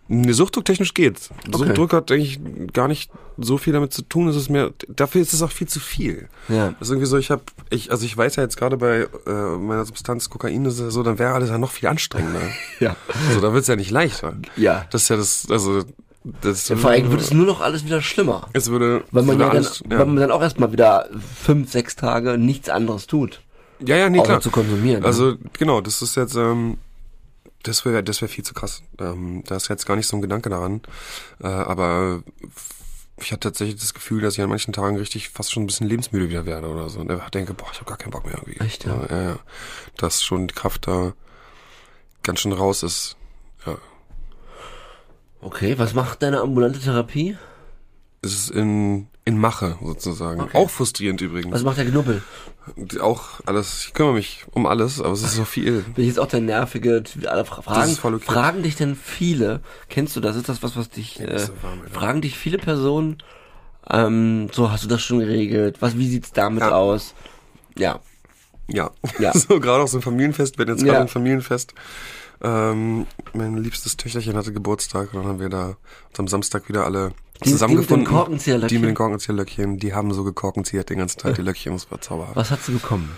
Ne, 0.07 0.35
Suchtdruck 0.35 0.65
technisch 0.67 0.93
geht's. 0.93 1.31
Okay. 1.49 1.59
Suchtdruck 1.59 1.93
hat 1.95 2.13
eigentlich 2.13 2.39
gar 2.73 2.89
nicht 2.89 3.11
so 3.39 3.57
viel 3.57 3.73
damit 3.73 3.93
zu 3.93 4.03
tun. 4.03 4.29
Es 4.29 4.37
ist 4.37 4.51
mehr, 4.51 4.71
dafür 4.89 5.23
ist 5.23 5.33
es 5.33 5.41
auch 5.41 5.51
viel 5.51 5.67
zu 5.67 5.81
viel. 5.81 6.29
Ja. 6.49 6.75
Das 6.79 6.89
ist 6.89 6.91
irgendwie 6.91 7.07
so, 7.07 7.17
ich 7.17 7.31
habe, 7.31 7.43
ich, 7.71 7.91
also 7.91 8.05
ich 8.05 8.15
weiß 8.17 8.37
ja 8.37 8.43
jetzt 8.43 8.57
gerade 8.59 8.77
bei 8.77 9.09
äh, 9.27 9.57
meiner 9.57 9.85
Substanz 9.87 10.29
Kokain 10.29 10.67
ist 10.67 10.77
so, 10.77 11.03
dann 11.03 11.19
wäre 11.19 11.33
alles 11.33 11.49
ja 11.49 11.59
noch 11.59 11.71
viel 11.71 11.89
anstrengender. 11.89 12.41
Ja. 12.81 12.97
Also 13.29 13.41
da 13.41 13.53
wird's 13.55 13.69
ja 13.69 13.77
nicht 13.77 13.91
leichter. 13.91 14.35
Ja. 14.57 14.85
Das 14.91 15.03
ist 15.05 15.09
ja 15.09 15.17
das, 15.17 15.47
also 15.51 15.85
das. 16.43 16.69
ja 16.69 16.77
vor 16.77 16.91
allem 16.91 17.11
wird 17.11 17.21
es 17.21 17.33
nur 17.33 17.47
noch 17.47 17.61
alles 17.61 17.85
wieder 17.85 18.03
schlimmer. 18.03 18.49
es 18.53 18.69
würde, 18.71 19.05
Weil 19.11 19.23
man 19.23 19.39
ja 19.39 19.47
dann, 19.47 19.57
alles, 19.57 19.83
weil 19.87 20.05
man 20.05 20.17
dann 20.17 20.31
auch 20.31 20.43
erstmal 20.43 20.71
wieder 20.73 21.09
fünf, 21.43 21.71
sechs 21.73 21.97
Tage 21.97 22.37
nichts 22.37 22.69
anderes 22.69 23.07
tut. 23.07 23.41
ja, 23.81 23.97
ja, 23.97 24.11
nee, 24.11 24.19
Außer 24.19 24.29
klar. 24.29 24.41
zu 24.41 24.51
konsumieren. 24.51 25.05
Also 25.05 25.37
genau, 25.59 25.81
das 25.81 26.03
ist 26.03 26.17
jetzt, 26.17 26.37
ähm, 26.37 26.79
das 27.65 27.85
wäre, 27.85 28.05
das 28.05 28.21
wäre 28.21 28.31
viel 28.31 28.45
zu 28.45 28.55
krass. 28.55 28.83
Ähm, 28.99 29.43
da 29.47 29.57
ist 29.57 29.69
jetzt 29.69 29.87
gar 29.87 29.97
nicht 29.97 30.07
so 30.07 30.17
ein 30.17 30.23
Gedanke 30.23 30.51
daran. 30.51 30.83
Äh, 31.43 31.49
aber 31.49 32.23
ich 33.19 33.33
hatte 33.33 33.41
tatsächlich 33.41 33.81
das 33.81 33.95
Gefühl, 33.95 34.23
dass 34.23 34.35
ich 34.35 34.43
an 34.43 34.49
manchen 34.49 34.73
Tagen 34.73 34.97
richtig 34.97 35.31
fast 35.31 35.53
schon 35.53 35.65
ein 35.65 35.67
bisschen 35.67 35.89
lebensmüde 35.89 36.29
wieder 36.29 36.47
werde 36.47 36.69
oder 36.69 36.89
so. 36.89 37.01
Und 37.01 37.11
denke, 37.35 37.55
boah, 37.55 37.69
ich 37.73 37.81
habe 37.81 37.89
gar 37.89 37.99
keinen 37.99 38.11
Bock 38.11 38.25
mehr 38.27 38.35
irgendwie. 38.35 38.61
Echt, 38.61 38.85
ja? 38.85 39.07
ja, 39.11 39.23
ja. 39.23 39.39
Dass 39.97 40.23
schon 40.23 40.47
die 40.49 40.55
Kraft 40.55 40.87
da 40.87 41.15
ganz 42.23 42.41
schön 42.41 42.53
raus 42.53 42.83
ist. 42.83 43.17
Ja. 43.67 43.79
Okay, 45.41 45.79
was 45.79 45.95
macht 45.95 46.23
deine 46.23 46.41
ambulante 46.41 46.81
Therapie? 46.81 47.37
Es 48.23 48.33
ist 48.33 48.51
in, 48.51 49.09
in 49.27 49.39
Mache 49.39 49.79
sozusagen. 49.83 50.41
Okay. 50.43 50.57
Auch 50.59 50.69
frustrierend 50.71 51.21
übrigens. 51.21 51.53
Was 51.55 51.63
macht 51.63 51.79
der 51.79 51.87
Knubbel? 51.87 52.23
auch 53.03 53.41
alles, 53.45 53.85
ich 53.87 53.93
kümmere 53.93 54.15
mich 54.15 54.47
um 54.53 54.65
alles, 54.67 54.99
aber 55.01 55.13
es 55.13 55.23
ist 55.23 55.35
so 55.35 55.45
viel. 55.45 55.81
Bin 55.83 56.05
ich 56.05 56.09
jetzt 56.09 56.19
auch 56.19 56.27
der 56.29 56.41
nervige, 56.41 57.03
alle 57.27 57.45
fra- 57.45 57.61
fragen, 57.61 57.95
okay. 58.03 58.19
fragen 58.25 58.63
dich 58.63 58.75
denn 58.77 58.97
viele, 58.97 59.61
kennst 59.91 60.17
du 60.17 60.21
das, 60.21 60.35
ist 60.35 60.49
das 60.49 60.63
was, 60.63 60.75
was 60.75 60.89
dich, 60.89 61.21
äh, 61.21 61.35
ist 61.37 61.47
so 61.49 61.53
warm, 61.63 61.83
fragen 61.93 62.23
dich 62.23 62.39
viele 62.39 62.57
Personen, 62.57 63.19
ähm, 63.91 64.49
so, 64.51 64.71
hast 64.71 64.83
du 64.85 64.89
das 64.89 65.03
schon 65.03 65.19
geregelt, 65.19 65.77
was, 65.83 65.99
wie 65.99 66.09
sieht's 66.09 66.33
damit 66.33 66.63
Ja. 66.63 66.71
aus? 66.71 67.13
Ja, 67.77 68.01
Ja. 68.67 68.91
Ja. 69.19 69.33
so 69.39 69.61
gerade 69.61 69.83
auch 69.85 69.89
so 69.89 69.99
ein 69.99 70.03
Familienfest, 70.03 70.57
wir 70.57 70.63
hatten 70.63 70.73
jetzt 70.77 70.87
Ja. 70.87 70.93
gerade 70.95 71.05
ein 71.05 71.09
Familienfest. 71.09 71.75
Ähm, 72.43 73.07
mein 73.35 73.59
liebstes 73.59 73.99
Töchterchen 73.99 74.37
hatte 74.39 74.53
Geburtstag 74.55 75.13
und 75.13 75.21
dann 75.21 75.29
haben 75.29 75.41
wir 75.41 75.51
da 75.51 75.77
uns 76.09 76.19
am 76.19 76.29
Samstag 76.29 76.69
wieder 76.71 76.85
alle 76.87 77.13
Die- 77.45 77.51
zusammengefunden. 77.51 78.05
die 78.07 78.51
mit 78.53 78.63
den? 78.63 78.69
Die 78.69 78.79
mit 78.79 78.89
den 78.91 78.95
Korkenzieherlöckchen, 78.95 79.79
die 79.79 79.93
haben 79.93 80.13
so 80.13 80.25
gekorkenziert 80.25 80.91
den 80.91 80.99
ganzen 80.99 81.19
Tag, 81.19 81.35
die 81.35 81.43
Löckchen, 81.43 81.73
das 81.73 81.91
war 81.91 82.01
zauberhaft. 82.01 82.37
was 82.37 82.51
hat 82.51 82.63
sie 82.63 82.73
bekommen? 82.73 83.11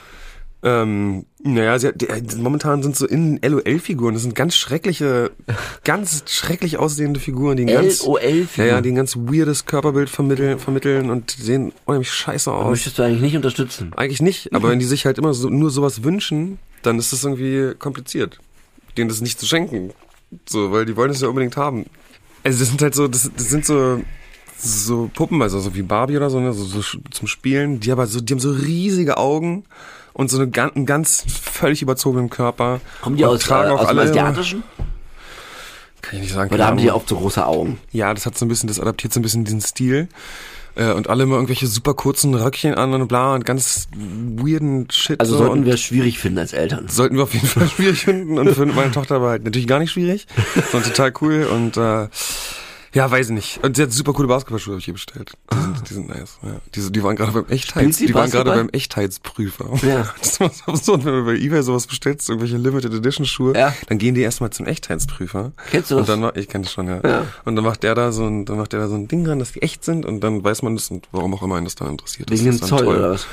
Ähm, 0.63 1.27
naja, 1.43 1.79
sie 1.79 1.89
hat, 1.89 2.01
die, 2.01 2.09
äh, 2.09 2.23
momentan 2.39 2.83
sind 2.83 2.97
so 2.97 3.07
in 3.07 3.39
LOL-Figuren, 3.43 4.15
das 4.15 4.23
sind 4.23 4.35
ganz 4.35 4.57
schreckliche, 4.57 5.31
ganz 5.85 6.25
schrecklich 6.29 6.79
aussehende 6.79 7.21
Figuren, 7.21 7.57
die 7.59 7.65
ein 7.65 7.83
ganz, 7.83 8.01
ja, 8.01 8.07
LOL-Figur. 8.09 8.65
ja, 8.67 8.81
die 8.81 8.91
ein 8.91 8.95
ganz 8.97 9.17
weirdes 9.17 9.67
Körperbild 9.67 10.09
vermitteln, 10.09 10.59
vermitteln 10.59 11.11
und 11.11 11.31
sehen 11.31 11.73
unheimlich 11.85 12.11
scheiße 12.11 12.51
aus. 12.51 12.71
Möchtest 12.71 12.99
du 12.99 13.03
eigentlich 13.03 13.21
nicht 13.21 13.37
unterstützen? 13.37 13.93
Eigentlich 13.97 14.23
nicht, 14.23 14.53
aber 14.55 14.71
wenn 14.71 14.79
die 14.79 14.87
sich 14.87 15.05
halt 15.05 15.19
immer 15.19 15.35
so, 15.35 15.51
nur 15.51 15.71
sowas 15.71 16.03
wünschen, 16.03 16.59
dann 16.83 16.99
ist 16.99 17.13
das 17.13 17.23
irgendwie 17.23 17.75
kompliziert, 17.79 18.39
denen 18.97 19.09
das 19.09 19.21
nicht 19.21 19.39
zu 19.39 19.47
schenken. 19.47 19.91
So, 20.49 20.73
weil 20.73 20.87
die 20.87 20.97
wollen 20.97 21.11
es 21.11 21.21
ja 21.21 21.29
unbedingt 21.29 21.57
haben. 21.57 21.85
Also 22.47 22.61
das 22.61 22.69
sind 22.69 22.81
halt 22.81 22.95
so, 22.95 23.09
das, 23.09 23.29
das 23.37 23.51
sind 23.51 23.67
so, 23.67 24.03
so 24.57 25.11
Puppen, 25.13 25.43
also 25.43 25.59
so 25.59 25.75
wie 25.75 25.83
Barbie 25.83 26.17
oder 26.17 26.31
so, 26.31 26.39
ne, 26.39 26.53
so, 26.53 26.63
so 26.65 26.99
zum 27.11 27.27
Spielen, 27.27 27.81
die 27.81 27.91
aber 27.91 28.07
so, 28.07 28.21
die 28.21 28.33
haben 28.33 28.39
so 28.39 28.53
riesige 28.53 29.17
Augen 29.17 29.65
und 30.13 30.31
so 30.31 30.41
eine, 30.41 30.49
einen 30.55 30.87
ganz 30.87 31.25
völlig 31.27 31.83
überzogenen 31.83 32.31
Körper. 32.31 32.81
Kommen 33.01 33.17
die 33.17 33.25
aus, 33.25 33.51
äh, 33.51 33.53
aus 33.53 33.89
dem 33.89 33.99
Asiatischen? 33.99 34.63
Kann 36.03 36.15
ich 36.15 36.21
nicht 36.21 36.35
sagen. 36.35 36.55
Oder 36.55 36.69
haben 36.69 36.77
die 36.77 36.89
oft 36.93 37.09
so 37.09 37.17
große 37.17 37.45
Augen? 37.45 37.81
Ja, 37.91 38.15
das 38.15 38.27
hat 38.27 38.39
so 38.39 38.45
ein 38.45 38.49
bisschen, 38.49 38.69
das 38.69 38.79
adaptiert 38.79 39.13
so 39.13 39.19
ein 39.19 39.25
bisschen 39.25 39.45
diesen 39.45 39.61
Stil. 39.61 40.07
Äh, 40.77 40.93
und 40.93 41.09
alle 41.09 41.23
immer 41.23 41.37
irgendwelche 41.37 41.67
super 41.67 41.95
kurzen 41.95 42.35
Röckchen 42.35 42.75
an 42.75 42.93
und 42.93 43.09
bla 43.09 43.35
und 43.35 43.45
ganz 43.45 43.89
weirden 43.95 44.89
Shit. 44.91 45.19
Also 45.21 45.37
so 45.37 45.45
sollten 45.45 45.65
wir 45.65 45.75
es 45.75 45.81
schwierig 45.81 46.19
finden 46.19 46.39
als 46.39 46.53
Eltern. 46.53 46.87
sollten 46.89 47.17
wir 47.17 47.23
auf 47.23 47.33
jeden 47.33 47.47
Fall 47.47 47.67
schwierig 47.77 48.05
finden 48.05 48.39
und 48.39 48.53
für 48.53 48.67
meine 48.67 48.91
Tochter 48.91 49.17
aber 49.17 49.31
halt 49.31 49.45
natürlich 49.45 49.67
gar 49.67 49.79
nicht 49.79 49.91
schwierig, 49.91 50.27
sondern 50.71 50.91
total 50.91 51.13
cool 51.23 51.45
und 51.51 51.79
äh, 51.79 52.09
Ja, 52.97 53.11
weiß 53.11 53.27
ich 53.27 53.33
nicht. 53.35 53.61
Und 53.63 53.77
sie 53.77 53.83
hat 53.83 53.93
super 53.93 54.13
coole 54.15 54.27
Basketballschuhe 54.27 54.73
habe 54.73 54.81
ich 54.81 54.89
ihr 54.89 54.95
bestellt. 54.95 55.33
Die 55.53 55.57
sind, 55.61 55.91
die 55.91 55.95
sind 55.95 56.09
nice. 56.09 56.39
Ja. 56.43 56.57
Die, 56.75 56.93
die 56.93 57.03
waren 57.03 57.15
gerade 57.15 57.31
beim 57.33 57.45
Echtheits, 57.49 57.99
die 57.99 58.15
waren 58.15 58.31
gerade 58.31 58.51
beim 58.51 58.69
Echtheitsprüfer. 58.71 59.67
Ja. 59.87 60.07
Das 60.21 60.37
so 60.39 60.45
absurd, 60.67 61.05
wenn 61.05 61.13
du 61.13 61.25
bei 61.25 61.35
eBay 61.35 61.63
sowas 61.63 61.87
bestellst, 61.87 62.29
irgendwelche 62.29 62.57
Limited 62.57 62.93
Edition 62.95 63.27
Schuhe, 63.27 63.55
Ja. 63.57 63.75
dann 63.89 63.99
gehen 63.99 64.15
die 64.15 64.23
erstmal 64.23 64.51
zum 64.51 64.67
Echtheitsprüfer. 64.67 65.53
Kennst 65.71 65.91
du 65.91 65.97
das? 65.97 66.09
Und 66.09 66.23
dann, 66.23 66.33
ich 66.35 66.49
kenne 66.49 66.65
das 66.65 66.73
schon, 66.73 66.89
ja. 66.89 67.01
Ja. 67.05 67.27
Und 67.45 67.57
dann 67.57 67.65
macht 67.65 67.83
der 67.83 67.95
da 67.95 68.13
so 68.13 68.25
ein, 68.27 68.45
dann 68.47 68.57
macht 68.57 68.73
der 68.73 68.81
da 68.81 68.89
so 68.89 68.95
ein 68.95 69.09
Ding 69.09 69.25
dran, 69.25 69.39
dass 69.39 69.53
die 69.53 69.63
echt 69.63 69.85
sind 69.85 70.05
und 70.07 70.21
dann 70.21 70.43
weiß 70.43 70.63
man 70.63 70.75
das 70.77 70.91
und 70.91 71.07
warum 71.13 71.35
auch 71.35 71.43
immer 71.43 71.59
ihn 71.59 71.65
das 71.65 71.75
dann 71.75 71.89
interessiert. 71.89 72.31
Wegen 72.31 72.45
dem 72.45 72.61
Zoll 72.63 72.79
toll. 72.85 72.97
oder 72.97 73.11
was? 73.11 73.27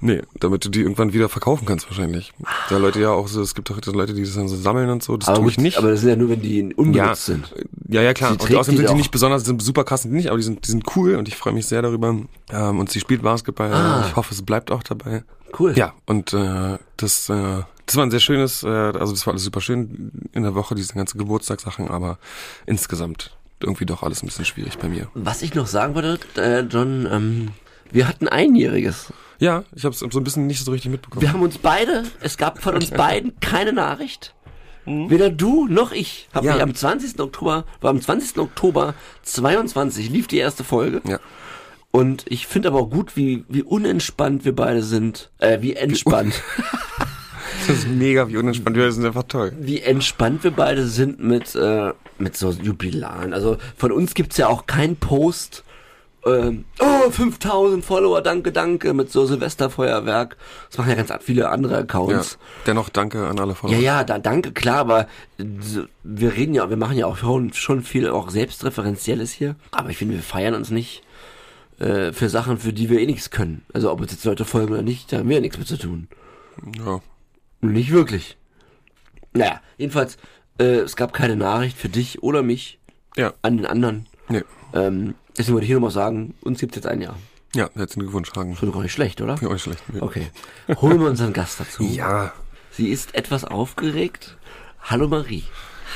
Nee, 0.00 0.22
damit 0.38 0.64
du 0.64 0.68
die 0.68 0.80
irgendwann 0.82 1.12
wieder 1.12 1.28
verkaufen 1.28 1.66
kannst 1.66 1.88
wahrscheinlich. 1.88 2.32
Da 2.68 2.76
Leute 2.78 3.00
ja 3.00 3.10
auch 3.10 3.26
so, 3.26 3.42
es 3.42 3.54
gibt 3.54 3.68
doch 3.68 3.80
Leute, 3.92 4.14
die 4.14 4.22
das 4.22 4.34
dann 4.34 4.48
so 4.48 4.56
sammeln 4.56 4.88
und 4.90 5.02
so, 5.02 5.16
das 5.16 5.28
Aber 5.28 5.40
tue 5.40 5.50
ich 5.50 5.58
nicht. 5.58 5.76
aber 5.78 5.90
das 5.90 6.00
sind 6.00 6.10
ja 6.10 6.16
nur, 6.16 6.28
wenn 6.30 6.40
die 6.40 6.62
unbenutzt 6.74 7.28
ja, 7.28 7.34
sind. 7.34 7.52
ja, 7.88 8.02
ja, 8.02 8.14
klar. 8.14 8.36
Sie 8.38 8.46
Und 8.46 8.54
außerdem 8.54 8.62
die 8.62 8.76
sind 8.76 8.80
die 8.80 8.88
auch. 8.88 8.96
nicht 8.96 9.10
besonders, 9.10 9.44
sind 9.44 9.60
super 9.60 9.84
krass 9.84 10.02
sind 10.02 10.12
die 10.12 10.16
nicht, 10.16 10.28
aber 10.28 10.36
die 10.36 10.44
sind, 10.44 10.66
die 10.66 10.70
sind 10.70 10.84
cool 10.96 11.16
und 11.16 11.26
ich 11.26 11.36
freue 11.36 11.52
mich 11.52 11.66
sehr 11.66 11.82
darüber. 11.82 12.16
Ähm, 12.50 12.78
und 12.78 12.90
sie 12.90 13.00
spielt 13.00 13.22
Basketball. 13.22 13.72
Ah. 13.72 14.04
Ich 14.08 14.14
hoffe, 14.16 14.34
es 14.34 14.42
bleibt 14.42 14.70
auch 14.70 14.82
dabei. 14.84 15.24
Cool. 15.58 15.76
Ja, 15.76 15.94
und 16.06 16.32
äh, 16.32 16.78
das, 16.96 17.28
äh, 17.28 17.62
das 17.86 17.96
war 17.96 18.04
ein 18.04 18.10
sehr 18.10 18.20
schönes, 18.20 18.62
äh, 18.62 18.68
also 18.68 19.12
das 19.12 19.26
war 19.26 19.32
alles 19.32 19.42
super 19.44 19.60
schön 19.60 20.12
in 20.32 20.42
der 20.42 20.54
Woche, 20.54 20.74
diese 20.74 20.94
ganze 20.94 21.18
Geburtstagssachen, 21.18 21.88
aber 21.88 22.18
insgesamt 22.66 23.36
irgendwie 23.60 23.86
doch 23.86 24.02
alles 24.02 24.22
ein 24.22 24.26
bisschen 24.26 24.44
schwierig 24.44 24.78
bei 24.78 24.88
mir. 24.88 25.08
Was 25.14 25.42
ich 25.42 25.54
noch 25.54 25.66
sagen 25.66 25.94
wollte, 25.94 26.20
äh, 26.40 26.60
John, 26.60 27.08
ähm, 27.10 27.48
wir 27.90 28.06
hatten 28.06 28.28
einjähriges. 28.28 29.12
Ja, 29.38 29.64
ich 29.74 29.84
habe 29.84 29.92
es 29.94 30.00
so 30.00 30.06
ein 30.18 30.24
bisschen 30.24 30.46
nicht 30.46 30.64
so 30.64 30.72
richtig 30.72 30.90
mitbekommen. 30.90 31.22
Wir 31.22 31.32
haben 31.32 31.42
uns 31.42 31.58
beide, 31.58 32.04
es 32.20 32.36
gab 32.36 32.60
von 32.62 32.74
uns 32.74 32.90
beiden 32.90 33.38
keine 33.40 33.72
Nachricht. 33.72 34.34
Weder 34.84 35.28
du 35.28 35.66
noch 35.66 35.92
ich 35.92 36.28
haben 36.32 36.46
Ja. 36.46 36.54
mich 36.54 36.62
am 36.62 36.74
20. 36.74 37.20
Oktober, 37.20 37.64
war 37.82 37.90
am 37.90 38.00
20. 38.00 38.38
Oktober 38.38 38.94
22 39.22 40.08
lief 40.08 40.26
die 40.28 40.38
erste 40.38 40.64
Folge. 40.64 41.02
ja. 41.06 41.18
Und 41.90 42.24
ich 42.28 42.46
finde 42.46 42.68
aber 42.68 42.80
auch 42.80 42.90
gut, 42.90 43.16
wie, 43.16 43.44
wie 43.48 43.62
unentspannt 43.62 44.44
wir 44.44 44.54
beide 44.54 44.82
sind. 44.82 45.30
Äh, 45.38 45.62
wie 45.62 45.74
entspannt. 45.74 46.42
Das 47.66 47.78
ist 47.78 47.88
mega, 47.88 48.28
wie 48.28 48.36
unentspannt 48.38 48.76
wir 48.76 48.90
sind 48.92 49.04
einfach 49.04 49.24
toll. 49.24 49.52
wie 49.60 49.80
entspannt 49.80 50.42
wir 50.44 50.52
beide 50.52 50.86
sind 50.86 51.20
mit, 51.20 51.54
äh, 51.54 51.92
mit 52.18 52.36
so 52.36 52.50
Jubilaren. 52.52 53.34
Also 53.34 53.58
von 53.76 53.92
uns 53.92 54.14
gibt's 54.14 54.36
ja 54.38 54.46
auch 54.48 54.66
keinen 54.66 54.96
Post, 54.96 55.64
ähm, 56.32 56.64
oh, 56.80 57.10
5000 57.10 57.84
Follower, 57.84 58.20
danke, 58.22 58.52
danke, 58.52 58.94
mit 58.94 59.10
so 59.12 59.26
Silvesterfeuerwerk. 59.26 60.36
Das 60.68 60.78
machen 60.78 60.90
ja 60.90 60.94
ganz 61.02 61.12
viele 61.24 61.48
andere 61.48 61.74
Ja. 61.74 61.78
Accounts. 61.80 62.38
Dennoch 62.66 62.88
danke 62.88 63.26
an 63.26 63.38
alle 63.38 63.50
Ja, 63.50 63.54
Follower. 63.54 63.78
ja, 63.78 64.04
da, 64.04 64.18
danke, 64.18 64.52
klar, 64.52 64.78
aber 64.78 65.06
wir 65.36 66.32
reden 66.34 66.54
ja, 66.54 66.68
wir 66.70 66.76
machen 66.76 66.96
ja 66.96 67.06
auch 67.06 67.16
schon, 67.16 67.52
schon 67.52 67.82
viel 67.82 68.08
auch 68.08 68.30
selbstreferenzielles 68.30 69.32
hier. 69.32 69.56
Aber 69.70 69.90
ich 69.90 69.96
finde, 69.98 70.14
wir 70.14 70.22
feiern 70.22 70.54
uns 70.54 70.70
nicht 70.70 71.02
äh, 71.78 72.12
für 72.12 72.28
Sachen, 72.28 72.58
für 72.58 72.72
die 72.72 72.90
wir 72.90 73.00
eh 73.00 73.06
nichts 73.06 73.30
können. 73.30 73.64
Also 73.72 73.90
ob 73.92 74.00
uns 74.00 74.12
jetzt 74.12 74.24
Leute 74.24 74.44
folgen 74.44 74.72
oder 74.72 74.82
nicht, 74.82 75.12
da 75.12 75.18
haben 75.18 75.28
wir 75.28 75.36
ja 75.36 75.40
nichts 75.42 75.58
mit 75.58 75.68
zu 75.68 75.76
tun. 75.78 76.08
ja. 76.84 77.00
Nicht 77.60 77.90
wirklich. 77.92 78.36
Naja, 79.32 79.60
jedenfalls, 79.78 80.16
äh, 80.60 80.64
es 80.80 80.94
gab 80.96 81.12
keine 81.12 81.36
Nachricht 81.36 81.76
für 81.76 81.88
dich 81.88 82.22
oder 82.22 82.42
mich 82.42 82.78
Ja, 83.16 83.32
an 83.42 83.56
den 83.56 83.66
anderen. 83.66 84.06
nee. 84.28 84.42
Ähm, 84.72 85.14
deswegen 85.36 85.54
würde 85.54 85.64
ich 85.64 85.68
hier 85.68 85.76
nochmal 85.76 85.90
sagen, 85.90 86.34
uns 86.42 86.60
gibt's 86.60 86.76
jetzt 86.76 86.86
ein 86.86 87.00
Jahr. 87.00 87.16
Ja, 87.54 87.70
herzlichen 87.74 88.00
Glückwunsch, 88.00 88.30
Hagen. 88.36 88.56
Schon 88.56 88.72
gar 88.72 88.82
nicht 88.82 88.92
schlecht, 88.92 89.20
oder? 89.20 89.36
Ja, 89.40 89.48
euch 89.48 89.62
schlecht. 89.62 89.82
Nee. 89.92 90.00
Okay. 90.00 90.26
Holen 90.80 91.00
wir 91.00 91.08
unseren 91.08 91.32
Gast 91.32 91.60
dazu. 91.60 91.82
Ja, 91.90 92.32
Sie 92.70 92.90
ist 92.90 93.14
etwas 93.14 93.44
aufgeregt. 93.44 94.36
Hallo 94.82 95.08
Marie. 95.08 95.42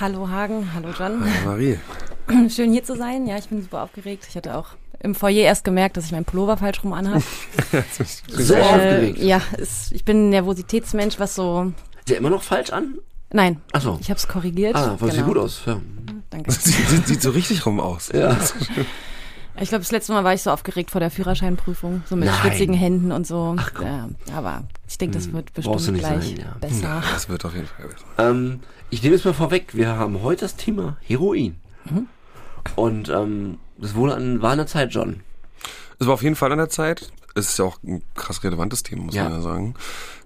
Hallo 0.01 0.29
Hagen, 0.29 0.71
hallo 0.75 0.89
John. 0.99 1.23
Marie. 1.45 1.79
Schön 2.49 2.73
hier 2.73 2.83
zu 2.83 2.97
sein. 2.97 3.27
Ja, 3.27 3.37
ich 3.39 3.49
bin 3.49 3.63
super 3.63 3.83
aufgeregt. 3.83 4.27
Ich 4.29 4.35
hatte 4.37 4.57
auch 4.57 4.69
im 5.01 5.15
Foyer 5.15 5.45
erst 5.45 5.65
gemerkt, 5.65 5.97
dass 5.97 6.07
ich 6.07 6.13
meinen 6.13 6.25
Pullover 6.25 6.57
falsch 6.57 6.83
rum 6.83 6.93
anhabe. 6.93 7.23
So 8.29 8.57
aufgeregt. 8.57 9.19
ja, 9.19 9.41
es, 9.59 9.93
ich 9.93 10.05
bin 10.05 10.27
ein 10.27 10.31
Nervositätsmensch, 10.31 11.19
was 11.21 11.35
so. 11.35 11.73
Ist 12.01 12.09
der 12.09 12.17
immer 12.19 12.31
noch 12.31 12.43
falsch 12.43 12.71
an? 12.71 12.99
Nein, 13.33 13.61
Ach 13.73 13.81
so. 13.81 13.99
ich 14.01 14.11
habe 14.11 14.19
es 14.19 14.27
korrigiert. 14.29 14.75
Ah, 14.75 14.97
sieht 15.01 15.13
Genau. 15.13 15.27
gut 15.27 15.39
aus. 15.39 15.63
Ja. 15.67 15.81
Danke. 16.33 16.51
Sieht, 16.51 17.07
sieht, 17.07 17.23
so 17.23 17.31
richtig 17.31 17.65
rum 17.67 17.79
aus. 17.79 18.11
ja. 18.13 18.37
Ich 19.61 19.69
glaube, 19.69 19.83
das 19.83 19.93
letzte 19.93 20.15
Mal 20.15 20.25
war 20.25 20.33
ich 20.33 20.41
so 20.41 20.51
aufgeregt 20.51 20.91
vor 20.91 20.99
der 21.03 21.11
Führerscheinprüfung, 21.11 22.03
so 22.09 22.17
mit 22.17 22.25
Nein. 22.25 22.39
schwitzigen 22.41 22.75
Händen 22.75 23.13
und 23.13 23.27
so. 23.27 23.55
ja, 23.83 24.09
aber 24.35 24.65
ich 24.89 24.97
denke, 24.97 25.19
das 25.19 25.31
wird 25.31 25.51
Hm, 25.55 25.63
du 25.63 25.73
bestimmt 25.73 25.99
nicht 25.99 26.09
gleich 26.09 26.25
sein, 26.25 26.37
ja. 26.39 26.57
besser. 26.59 27.03
Das 27.13 27.29
wird 27.29 27.45
auf 27.45 27.55
jeden 27.55 27.67
Fall 27.67 27.87
besser. 27.87 28.05
Ähm, 28.31 28.61
ich 28.89 29.03
nehme 29.03 29.15
es 29.15 29.27
mal 29.27 29.35
vorweg. 29.35 29.75
Wir 29.75 29.89
haben 29.91 30.23
heute 30.23 30.41
das 30.47 30.57
Thema 30.57 30.97
Heroin. 31.03 31.57
Und 32.77 33.11
ähm, 33.11 33.59
das 33.77 33.95
wurde 33.95 34.15
an, 34.15 34.41
war 34.41 34.53
an 34.53 34.59
der 34.59 34.67
Zeit, 34.67 34.95
John. 34.95 35.21
Es 35.99 36.07
war 36.07 36.15
auf 36.15 36.23
jeden 36.23 36.35
Fall 36.37 36.51
an 36.51 36.59
der 36.59 36.71
Zeit. 36.71 37.13
Es 37.35 37.51
ist 37.51 37.59
ja 37.59 37.67
auch 37.67 37.77
ein 37.83 38.03
krass 38.15 38.43
relevantes 38.45 38.83
Thema, 38.83 39.03
muss 39.05 39.15
Ja. 39.15 39.25
man 39.25 39.33
ja 39.35 39.41
sagen. 39.43 39.75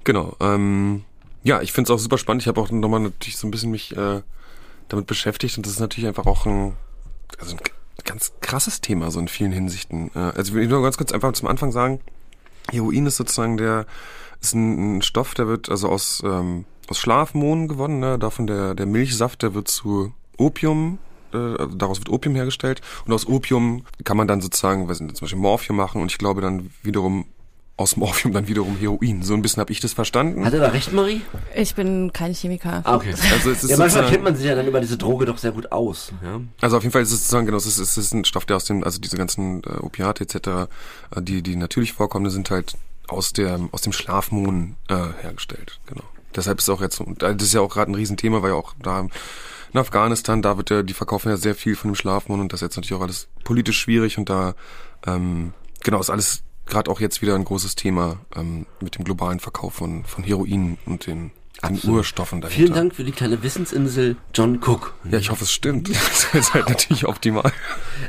Genau. 0.05 0.37
Ähm, 0.39 1.03
ja, 1.43 1.63
ich 1.63 1.73
finde 1.73 1.93
es 1.93 1.95
auch 1.99 2.01
super 2.01 2.19
spannend. 2.19 2.43
Ich 2.43 2.49
habe 2.49 2.61
auch 2.61 2.71
nochmal 2.71 3.01
natürlich 3.01 3.37
so 3.39 3.49
ein 3.49 3.51
bisschen 3.51 3.73
mich 3.73 3.97
äh, 3.97 4.23
damit 4.89 5.07
beschäftigt 5.07 5.57
und 5.57 5.67
das 5.67 5.75
ist 5.75 5.81
natürlich 5.81 6.09
einfach 6.09 6.27
auch 6.27 6.47
ein, 6.47 6.75
also 7.39 7.57
ein 7.57 7.61
ganz 8.05 8.33
krasses 8.41 8.81
Thema, 8.81 9.11
so 9.11 9.21
in 9.21 9.29
vielen 9.29 9.53
Hinsichten. 9.53 10.11
Äh, 10.15 10.19
also 10.19 10.53
ich 10.53 10.55
will 10.55 10.69
nur 10.69 10.83
ganz 10.83 10.97
kurz 10.97 11.13
einfach 11.13 11.33
zum 11.33 11.49
Anfang 11.49 11.73
sagen, 11.73 12.01
Heroin 12.71 13.07
ist 13.07 13.17
sozusagen 13.17 13.57
der, 13.57 13.87
ist 14.41 14.55
ein, 14.55 14.99
ein 14.99 15.03
Stoff, 15.03 15.35
der 15.35 15.49
wird 15.49 15.69
also 15.71 15.89
aus, 15.89 16.23
ähm, 16.25 16.65
aus 16.89 16.99
Schlafmohn 16.99 17.69
gewonnen, 17.69 18.01
ne? 18.01 18.19
davon 18.19 18.47
der, 18.47 18.75
der 18.75 18.87
Milchsaft, 18.87 19.43
der 19.43 19.55
wird 19.55 19.69
zu 19.69 20.13
Opium, 20.37 20.99
äh, 21.33 21.67
daraus 21.75 21.99
wird 21.99 22.09
Opium 22.09 22.35
hergestellt 22.35 22.81
und 23.07 23.13
aus 23.13 23.27
Opium 23.27 23.85
kann 24.05 24.17
man 24.17 24.29
dann 24.29 24.41
sozusagen, 24.41 24.89
weiß 24.89 25.01
nicht, 25.01 25.17
zum 25.17 25.27
Beispiel 25.27 25.41
Morphium 25.41 25.77
machen 25.77 26.03
und 26.03 26.11
ich 26.11 26.19
glaube 26.19 26.41
dann 26.41 26.71
wiederum 26.83 27.27
aus 27.79 27.97
Morphium 27.97 28.33
dann 28.33 28.49
wiederum 28.49 28.79
Heroin. 28.79 29.23
So 29.23 29.35
ein 29.35 29.43
bisschen 29.43 29.61
habe 29.61 29.71
ich 29.71 29.81
das 29.81 29.93
verstanden. 29.93 30.45
Hat 30.45 30.55
er 30.55 30.61
da 30.61 30.69
recht, 30.69 30.93
Marie? 30.93 31.21
Ich 31.55 31.75
bin 31.75 32.11
keine 32.13 32.33
Chemiker. 32.33 32.81
Ah, 32.85 32.97
okay. 32.97 33.15
Also 33.33 33.51
es 33.51 33.65
ist 33.65 33.71
Ja, 33.71 33.77
manchmal 33.77 34.09
kennt 34.09 34.25
man 34.25 34.35
sich 34.35 34.47
ja 34.47 34.55
dann 34.55 34.67
über 34.67 34.81
diese 34.81 34.97
Droge 34.97 35.27
doch 35.27 35.37
sehr 35.37 35.53
gut 35.53 35.73
aus. 35.73 36.13
Ja? 36.25 36.41
Also 36.63 36.79
auf 36.79 36.83
jeden 36.83 36.93
Fall 36.93 37.03
ist 37.03 37.13
es 37.13 37.19
sozusagen, 37.19 37.45
genau, 37.45 37.59
es 37.59 37.67
ist, 37.67 37.79
es 37.79 37.99
ist 37.99 38.15
ein 38.15 38.25
Stoff, 38.25 38.47
der 38.47 38.57
aus 38.57 38.65
dem, 38.65 38.83
also 38.83 38.99
diese 38.99 39.19
ganzen 39.19 39.63
äh, 39.65 39.79
Opiate 39.81 40.25
etc., 40.25 40.37
äh, 40.37 40.67
die, 41.21 41.43
die 41.43 41.57
natürlich 41.57 41.93
vorkommen, 41.93 42.31
sind 42.31 42.51
halt 42.51 42.77
aus 43.09 43.35
der, 43.35 43.61
aus 43.73 43.83
dem 43.83 43.93
Schlafmohn 43.93 44.77
äh, 44.89 44.95
hergestellt, 45.21 45.79
genau. 45.87 46.05
Deshalb 46.35 46.59
ist 46.59 46.69
auch 46.69 46.81
jetzt, 46.81 47.01
und 47.01 47.23
das 47.23 47.43
ist 47.43 47.55
ja 47.55 47.61
auch 47.61 47.73
gerade 47.73 47.91
ein 47.91 47.95
Riesenthema, 47.95 48.43
weil 48.43 48.51
ja 48.51 48.57
auch 48.57 48.75
da 48.83 49.07
in 49.73 49.79
Afghanistan, 49.79 50.43
da 50.43 50.57
wird 50.57 50.71
ja, 50.71 50.83
die 50.83 50.95
verkaufen 50.95 51.29
ja 51.29 51.37
sehr 51.37 51.55
viel 51.55 51.77
von 51.77 51.91
dem 51.91 51.95
Schlafmohn 51.95 52.41
und 52.41 52.53
das 52.53 52.59
ist 52.59 52.67
jetzt 52.67 52.77
natürlich 52.77 52.95
auch 52.95 53.05
alles 53.05 53.29
politisch 53.45 53.79
schwierig 53.79 54.19
und 54.19 54.29
da, 54.29 54.55
ähm, 55.07 55.53
genau, 55.83 56.01
ist 56.01 56.11
alles 56.11 56.43
gerade 56.67 56.91
auch 56.91 57.01
jetzt 57.01 57.23
wieder 57.23 57.35
ein 57.35 57.45
großes 57.45 57.77
Thema 57.77 58.19
ähm, 58.35 58.67
mit 58.81 58.97
dem 58.97 59.05
globalen 59.05 59.41
Verkauf 59.41 59.75
von, 59.75 60.05
von 60.05 60.25
Heroin 60.25 60.79
und 60.87 61.07
den, 61.07 61.31
den. 61.63 61.91
Urstoffen 61.91 62.41
dahinter. 62.41 62.57
Vielen 62.57 62.75
Dank 62.75 62.95
für 62.95 63.05
die 63.05 63.13
kleine 63.13 63.43
Wissensinsel 63.43 64.17
John 64.35 64.61
Cook. 64.63 64.95
Ja, 65.11 65.19
ich 65.19 65.31
hoffe, 65.31 65.45
es 65.45 65.53
stimmt. 65.53 65.89
Das 66.33 66.35
ist 66.35 66.55
halt 66.55 66.69
natürlich 66.69 67.07
optimal. 67.07 67.53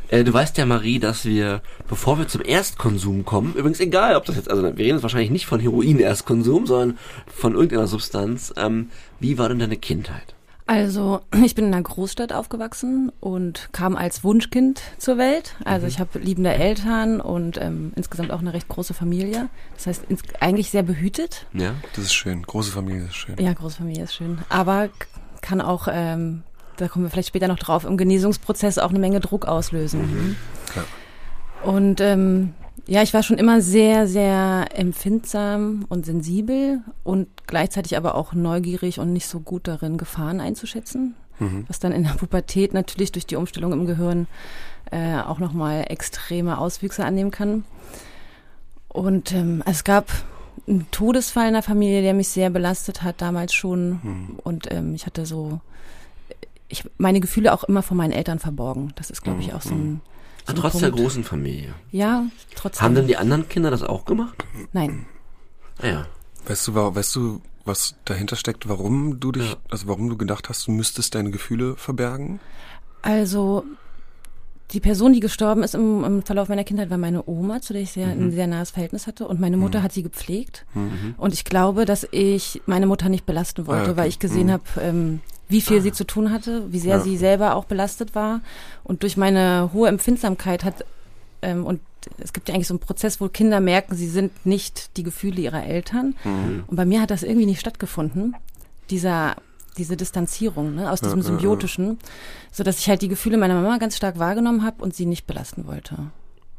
Äh, 0.10 0.24
du 0.24 0.34
weißt 0.34 0.58
ja, 0.58 0.66
Marie, 0.66 1.00
dass 1.00 1.24
wir, 1.24 1.62
bevor 1.88 2.18
wir 2.18 2.28
zum 2.28 2.42
Erstkonsum 2.42 3.26
kommen, 3.26 3.54
übrigens 3.54 3.80
egal, 3.80 4.16
ob 4.16 4.26
das 4.26 4.36
jetzt, 4.36 4.50
also 4.50 4.64
wir 4.64 4.70
reden 4.78 4.96
jetzt 4.96 5.04
wahrscheinlich 5.04 5.30
nicht 5.30 5.46
von 5.46 5.60
Heroin-Erstkonsum, 5.60 6.66
sondern 6.66 6.98
von 7.34 7.54
irgendeiner 7.54 7.88
Substanz. 7.88 8.54
Ähm, 8.58 8.90
wie 9.20 9.38
war 9.38 9.50
denn 9.50 9.60
deine 9.60 9.78
Kindheit? 9.78 10.37
Also, 10.68 11.22
ich 11.44 11.56
bin 11.56 11.66
in 11.68 11.74
einer 11.74 11.82
Großstadt 11.84 12.34
aufgewachsen 12.34 13.12
und 13.20 13.70
kam 13.72 13.96
als 13.96 14.24
Wunschkind 14.24 14.82
zur 14.98 15.18
Welt. 15.18 15.56
Also 15.66 15.86
Mhm. 15.86 15.90
ich 15.90 16.00
habe 16.00 16.20
liebende 16.20 16.54
Eltern 16.54 17.20
und 17.22 17.58
ähm, 17.60 17.94
insgesamt 17.96 18.32
auch 18.32 18.40
eine 18.40 18.54
recht 18.54 18.68
große 18.68 18.94
Familie. 18.94 19.50
Das 19.76 19.88
heißt, 19.88 20.04
ins, 20.10 20.22
eigentlich 20.40 20.70
sehr 20.70 20.84
behütet. 20.84 21.46
Ja? 21.54 21.74
Das 21.96 22.06
ist 22.06 22.14
schön. 22.14 22.44
Große 22.44 22.72
Familie 22.72 23.06
ist 23.06 23.16
schön. 23.16 23.36
Ja, 23.40 23.54
große 23.54 23.78
Familie 23.78 24.04
ist 24.04 24.14
schön. 24.16 24.40
Aber 24.50 24.90
kann 25.42 25.62
auch, 25.62 25.88
ähm, 25.90 26.44
da 26.76 26.88
kommen 26.88 27.06
wir 27.06 27.10
vielleicht 27.10 27.30
später 27.30 27.48
noch 27.48 27.60
drauf, 27.60 27.86
im 27.86 27.98
Genesungsprozess 27.98 28.78
auch 28.78 28.90
eine 28.90 29.00
Menge 29.00 29.20
Druck 29.22 29.46
auslösen. 29.46 30.36
Ja. 30.76 30.84
Und 31.72 32.02
ähm, 32.02 32.54
ja, 32.86 33.02
ich 33.02 33.14
war 33.14 33.24
schon 33.24 33.38
immer 33.38 33.62
sehr, 33.62 34.08
sehr 34.08 34.68
empfindsam 34.74 35.86
und 35.90 36.06
sensibel 36.06 36.82
und 37.04 37.28
gleichzeitig 37.48 37.98
aber 37.98 38.16
auch 38.16 38.34
neugierig 38.34 39.00
und 39.00 39.12
nicht 39.14 39.28
so 39.28 39.40
gut 39.40 39.68
darin, 39.68 39.98
Gefahren 39.98 40.40
einzuschätzen. 40.40 41.16
Was 41.68 41.80
dann 41.80 41.92
in 41.92 42.04
der 42.04 42.12
Pubertät 42.12 42.74
natürlich 42.74 43.12
durch 43.12 43.26
die 43.26 43.36
Umstellung 43.36 43.72
im 43.74 43.86
Gehirn 43.86 44.28
äh, 44.92 45.20
auch 45.20 45.40
nochmal 45.40 45.86
extreme 45.90 46.58
Auswüchse 46.58 47.06
annehmen 47.06 47.32
kann. 47.32 47.64
Und 48.88 49.34
ähm, 49.34 49.62
es 49.66 49.84
gab 49.84 50.08
einen 50.68 50.90
Todesfall 50.92 51.48
in 51.48 51.54
der 51.54 51.64
Familie, 51.64 52.02
der 52.02 52.14
mich 52.14 52.30
sehr 52.30 52.50
belastet 52.50 53.04
hat, 53.04 53.22
damals 53.22 53.54
schon. 53.54 54.38
Und 54.44 54.72
ähm, 54.72 54.96
ich 54.96 55.06
hatte 55.06 55.26
so, 55.26 55.60
ich 56.68 56.84
meine 56.98 57.20
Gefühle 57.20 57.54
auch 57.54 57.64
immer 57.64 57.84
von 57.84 57.98
meinen 57.98 58.14
Eltern 58.14 58.40
verborgen. 58.40 58.94
Das 58.96 59.10
ist, 59.10 59.22
glaube 59.22 59.42
ich, 59.42 59.54
auch 59.54 59.62
so 59.62 59.76
ein. 59.76 60.02
Ah, 60.48 60.52
ein 60.52 60.56
trotz 60.56 60.78
der 60.80 60.88
Punkt. 60.90 61.04
großen 61.04 61.24
Familie. 61.24 61.74
Ja, 61.92 62.26
trotzdem. 62.56 62.82
Haben 62.84 62.96
denn 62.96 63.08
die 63.08 63.18
anderen 63.18 63.48
Kinder 63.50 63.70
das 63.72 63.84
auch 63.84 64.06
gemacht? 64.06 64.44
Nein. 64.74 65.06
Ah, 65.82 65.88
ja. 65.88 66.06
Weißt 66.48 66.68
du, 66.68 66.74
weißt 66.76 67.16
du, 67.16 67.42
was 67.66 67.96
dahinter 68.06 68.36
steckt, 68.38 68.68
warum 68.70 69.20
du 69.20 69.32
dich, 69.34 69.50
Ja. 69.52 69.58
also 69.70 69.88
warum 69.88 70.10
du 70.10 70.18
gedacht 70.18 70.48
hast, 70.50 70.68
du 70.68 70.72
müsstest 70.72 71.14
deine 71.16 71.32
Gefühle 71.32 71.76
verbergen? 71.76 72.40
Also 73.02 73.64
die 74.72 74.80
Person, 74.82 75.14
die 75.14 75.20
gestorben 75.22 75.64
ist 75.64 75.76
im, 75.76 76.04
im 76.04 76.24
Verlauf 76.24 76.50
meiner 76.50 76.64
Kindheit, 76.66 76.90
war 76.90 76.98
meine 76.98 77.24
Oma, 77.28 77.62
zu 77.62 77.72
der 77.74 77.82
ich 77.84 77.92
sehr, 77.92 78.08
ein 78.08 78.32
sehr 78.32 78.48
nahes 78.48 78.72
Verhältnis 78.72 79.08
hatte. 79.08 79.26
Und 79.28 79.40
meine 79.40 79.56
Mutter 79.58 79.82
hat 79.82 79.94
sie 79.94 80.04
gepflegt. 80.04 80.66
Und 81.18 81.34
ich 81.34 81.46
glaube, 81.46 81.86
dass 81.86 82.06
ich 82.12 82.62
meine 82.66 82.86
Mutter 82.88 83.08
nicht 83.08 83.26
belasten 83.26 83.66
wollte, 83.68 83.82
Ah, 83.84 83.92
okay. 83.92 83.98
weil 83.98 84.10
ich 84.10 84.20
gesehen 84.20 84.52
habe, 84.52 84.64
ähm, 84.82 85.22
wie 85.50 85.62
viel 85.62 85.82
sie 85.82 85.92
zu 85.92 86.04
tun 86.06 86.32
hatte, 86.32 86.72
wie 86.72 86.80
sehr 86.80 86.98
Ja. 86.98 87.04
sie 87.04 87.18
selber 87.18 87.56
auch 87.56 87.66
belastet 87.66 88.16
war. 88.16 88.42
Und 88.84 89.04
durch 89.04 89.16
meine 89.18 89.70
hohe 89.74 89.88
Empfindsamkeit 89.88 90.64
hat, 90.64 90.84
ähm, 91.42 91.66
und 91.66 91.80
es 92.20 92.34
gibt 92.34 92.48
ja 92.50 92.56
eigentlich 92.56 92.68
so 92.68 92.74
einen 92.74 92.80
Prozess, 92.80 93.20
wo 93.22 93.28
Kinder 93.30 93.60
merken, 93.60 93.96
sie 93.96 94.08
sind 94.08 94.46
nicht 94.46 94.96
die 94.98 95.04
Gefühle 95.04 95.42
ihrer 95.42 95.64
Eltern. 95.66 96.16
Und 96.68 96.76
bei 96.76 96.86
mir 96.86 97.02
hat 97.02 97.12
das 97.12 97.24
irgendwie 97.24 97.46
nicht 97.46 97.60
stattgefunden. 97.60 98.36
Dieser, 98.90 99.36
diese 99.78 99.98
Distanzierung 99.98 100.76
ne, 100.76 100.92
aus 100.92 101.02
diesem 101.02 101.20
ja, 101.20 101.24
ja. 101.26 101.28
Symbiotischen, 101.32 101.98
so 102.52 102.64
dass 102.64 102.80
ich 102.80 102.90
halt 102.90 103.02
die 103.02 103.10
Gefühle 103.10 103.38
meiner 103.38 103.56
Mama 103.56 103.78
ganz 103.78 103.98
stark 103.98 104.18
wahrgenommen 104.20 104.64
habe 104.64 104.82
und 104.84 104.96
sie 104.96 105.06
nicht 105.06 105.28
belasten 105.28 105.68
wollte. 105.68 105.98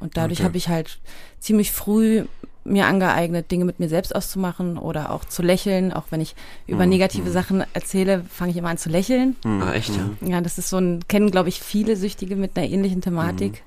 Und 0.01 0.17
dadurch 0.17 0.41
Okay. 0.41 0.47
habe 0.47 0.57
ich 0.59 0.69
halt 0.69 0.99
ziemlich 1.41 1.73
früh 1.73 2.25
mir 2.69 2.87
angeeignet, 2.87 3.51
Dinge 3.51 3.65
mit 3.65 3.81
mir 3.81 3.89
selbst 3.89 4.15
auszumachen 4.15 4.79
oder 4.79 5.11
auch 5.13 5.25
zu 5.25 5.43
lächeln. 5.43 5.93
Auch 5.93 6.05
wenn 6.11 6.21
ich 6.21 6.35
über 6.67 6.85
Mhm. 6.85 6.91
negative 6.91 7.31
Sachen 7.31 7.65
erzähle, 7.73 8.25
fange 8.31 8.51
ich 8.53 8.57
immer 8.57 8.69
an 8.69 8.79
zu 8.79 8.89
lächeln. 8.89 9.37
Ah, 9.45 9.73
echt, 9.73 9.91
ja. 9.97 10.11
Ja, 10.29 10.41
das 10.41 10.59
ist 10.59 10.69
so 10.69 10.79
ein, 10.79 11.01
kennen 11.09 11.31
glaube 11.31 11.49
ich 11.49 11.61
viele 11.61 11.97
Süchtige 11.97 12.37
mit 12.37 12.57
einer 12.57 12.67
ähnlichen 12.69 13.01
Thematik, 13.01 13.63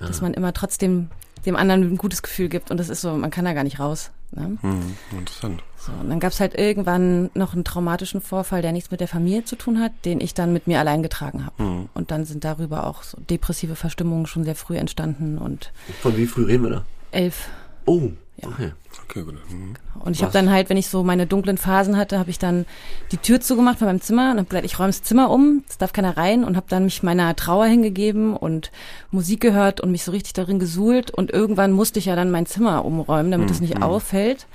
Mhm. 0.00 0.06
dass 0.06 0.20
man 0.20 0.34
immer 0.34 0.52
trotzdem 0.52 1.08
dem 1.46 1.56
anderen 1.56 1.82
ein 1.82 1.96
gutes 1.96 2.22
Gefühl 2.22 2.48
gibt 2.48 2.70
und 2.70 2.78
das 2.78 2.88
ist 2.88 3.00
so, 3.00 3.14
man 3.16 3.30
kann 3.30 3.44
da 3.44 3.52
gar 3.52 3.64
nicht 3.64 3.80
raus. 3.80 4.10
Ne? 4.34 4.56
Hm, 4.62 4.96
interessant. 5.18 5.62
So, 5.76 5.92
und 6.00 6.08
dann 6.08 6.20
gab's 6.20 6.38
halt 6.40 6.56
irgendwann 6.58 7.28
noch 7.34 7.52
einen 7.52 7.64
traumatischen 7.64 8.20
Vorfall, 8.22 8.62
der 8.62 8.72
nichts 8.72 8.90
mit 8.90 9.00
der 9.00 9.08
Familie 9.08 9.44
zu 9.44 9.56
tun 9.56 9.80
hat, 9.80 9.92
den 10.04 10.20
ich 10.20 10.32
dann 10.32 10.52
mit 10.54 10.66
mir 10.68 10.78
allein 10.78 11.02
getragen 11.02 11.44
habe. 11.44 11.62
Hm. 11.62 11.88
Und 11.92 12.10
dann 12.12 12.24
sind 12.24 12.44
darüber 12.44 12.86
auch 12.86 13.02
so 13.02 13.18
depressive 13.28 13.74
Verstimmungen 13.76 14.26
schon 14.26 14.44
sehr 14.44 14.54
früh 14.54 14.76
entstanden 14.78 15.36
und 15.36 15.70
Von 16.00 16.16
wie 16.16 16.26
früh 16.26 16.44
reden 16.44 16.62
wir 16.62 16.70
da? 16.70 16.84
elf. 17.10 17.48
Oh, 17.86 18.10
Ja. 18.42 18.48
okay. 18.48 18.72
Okay, 19.04 19.22
gut. 19.22 19.34
Hm. 19.48 19.74
Und 20.00 20.16
ich 20.16 20.22
habe 20.22 20.32
dann 20.32 20.50
halt, 20.50 20.68
wenn 20.68 20.76
ich 20.76 20.88
so 20.88 21.02
meine 21.02 21.26
dunklen 21.26 21.56
Phasen 21.58 21.96
hatte, 21.96 22.18
habe 22.18 22.30
ich 22.30 22.38
dann 22.38 22.66
die 23.10 23.16
Tür 23.16 23.40
zugemacht 23.40 23.78
von 23.78 23.86
meinem 23.86 24.00
Zimmer 24.00 24.30
und 24.32 24.38
habe 24.38 24.44
gesagt, 24.48 24.64
ich 24.66 24.78
räume 24.78 24.88
das 24.88 25.02
Zimmer 25.02 25.30
um, 25.30 25.64
es 25.68 25.78
darf 25.78 25.92
keiner 25.92 26.16
rein 26.16 26.44
und 26.44 26.56
habe 26.56 26.66
dann 26.68 26.84
mich 26.84 27.02
meiner 27.02 27.34
Trauer 27.36 27.66
hingegeben 27.66 28.36
und 28.36 28.70
Musik 29.10 29.40
gehört 29.40 29.80
und 29.80 29.90
mich 29.92 30.04
so 30.04 30.12
richtig 30.12 30.32
darin 30.34 30.58
gesuhlt 30.58 31.10
und 31.10 31.30
irgendwann 31.30 31.72
musste 31.72 31.98
ich 32.00 32.06
ja 32.06 32.16
dann 32.16 32.30
mein 32.30 32.46
Zimmer 32.46 32.84
umräumen, 32.84 33.30
damit 33.30 33.50
es 33.50 33.60
nicht 33.60 33.82
auffällt 33.82 34.46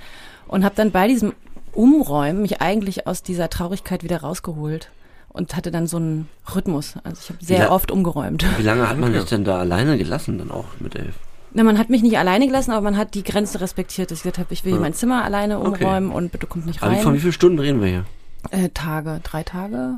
und 0.46 0.64
habe 0.64 0.74
dann 0.76 0.90
bei 0.92 1.08
diesem 1.08 1.32
Umräumen 1.72 2.42
mich 2.42 2.60
eigentlich 2.60 3.06
aus 3.06 3.22
dieser 3.22 3.48
Traurigkeit 3.50 4.02
wieder 4.02 4.20
rausgeholt 4.20 4.90
und 5.30 5.54
hatte 5.56 5.70
dann 5.70 5.86
so 5.86 5.96
einen 5.98 6.28
Rhythmus. 6.54 6.94
Also 7.04 7.20
ich 7.22 7.28
habe 7.30 7.44
sehr 7.44 7.72
oft 7.72 7.90
umgeräumt. 7.90 8.44
Wie 8.58 8.62
lange 8.62 8.88
hat 8.88 8.98
man 8.98 9.12
dich 9.12 9.24
denn 9.24 9.44
da 9.44 9.58
alleine 9.58 9.96
gelassen 9.98 10.38
dann 10.38 10.50
auch 10.50 10.64
mit 10.80 10.94
elf? 10.96 11.14
Na, 11.52 11.62
man 11.62 11.78
hat 11.78 11.88
mich 11.90 12.02
nicht 12.02 12.18
alleine 12.18 12.46
gelassen, 12.46 12.72
aber 12.72 12.82
man 12.82 12.96
hat 12.96 13.14
die 13.14 13.22
Grenze 13.22 13.60
respektiert, 13.60 14.10
dass 14.10 14.18
ich 14.18 14.22
gesagt 14.22 14.38
habe, 14.38 14.52
ich 14.52 14.64
will 14.64 14.72
hier 14.72 14.78
Ja. 14.78 14.82
mein 14.82 14.94
Zimmer 14.94 15.24
alleine 15.24 15.58
Okay. 15.60 15.84
umräumen 15.84 16.10
und 16.12 16.30
bitte 16.32 16.46
kommt 16.46 16.66
nicht 16.66 16.82
Aber 16.82 16.92
rein. 16.92 17.02
von 17.02 17.14
wie 17.14 17.20
vielen 17.20 17.32
Stunden 17.32 17.58
reden 17.58 17.80
wir 17.80 17.88
hier? 17.88 18.04
Äh, 18.50 18.68
Tage, 18.70 19.20
drei 19.24 19.42
Tage 19.42 19.94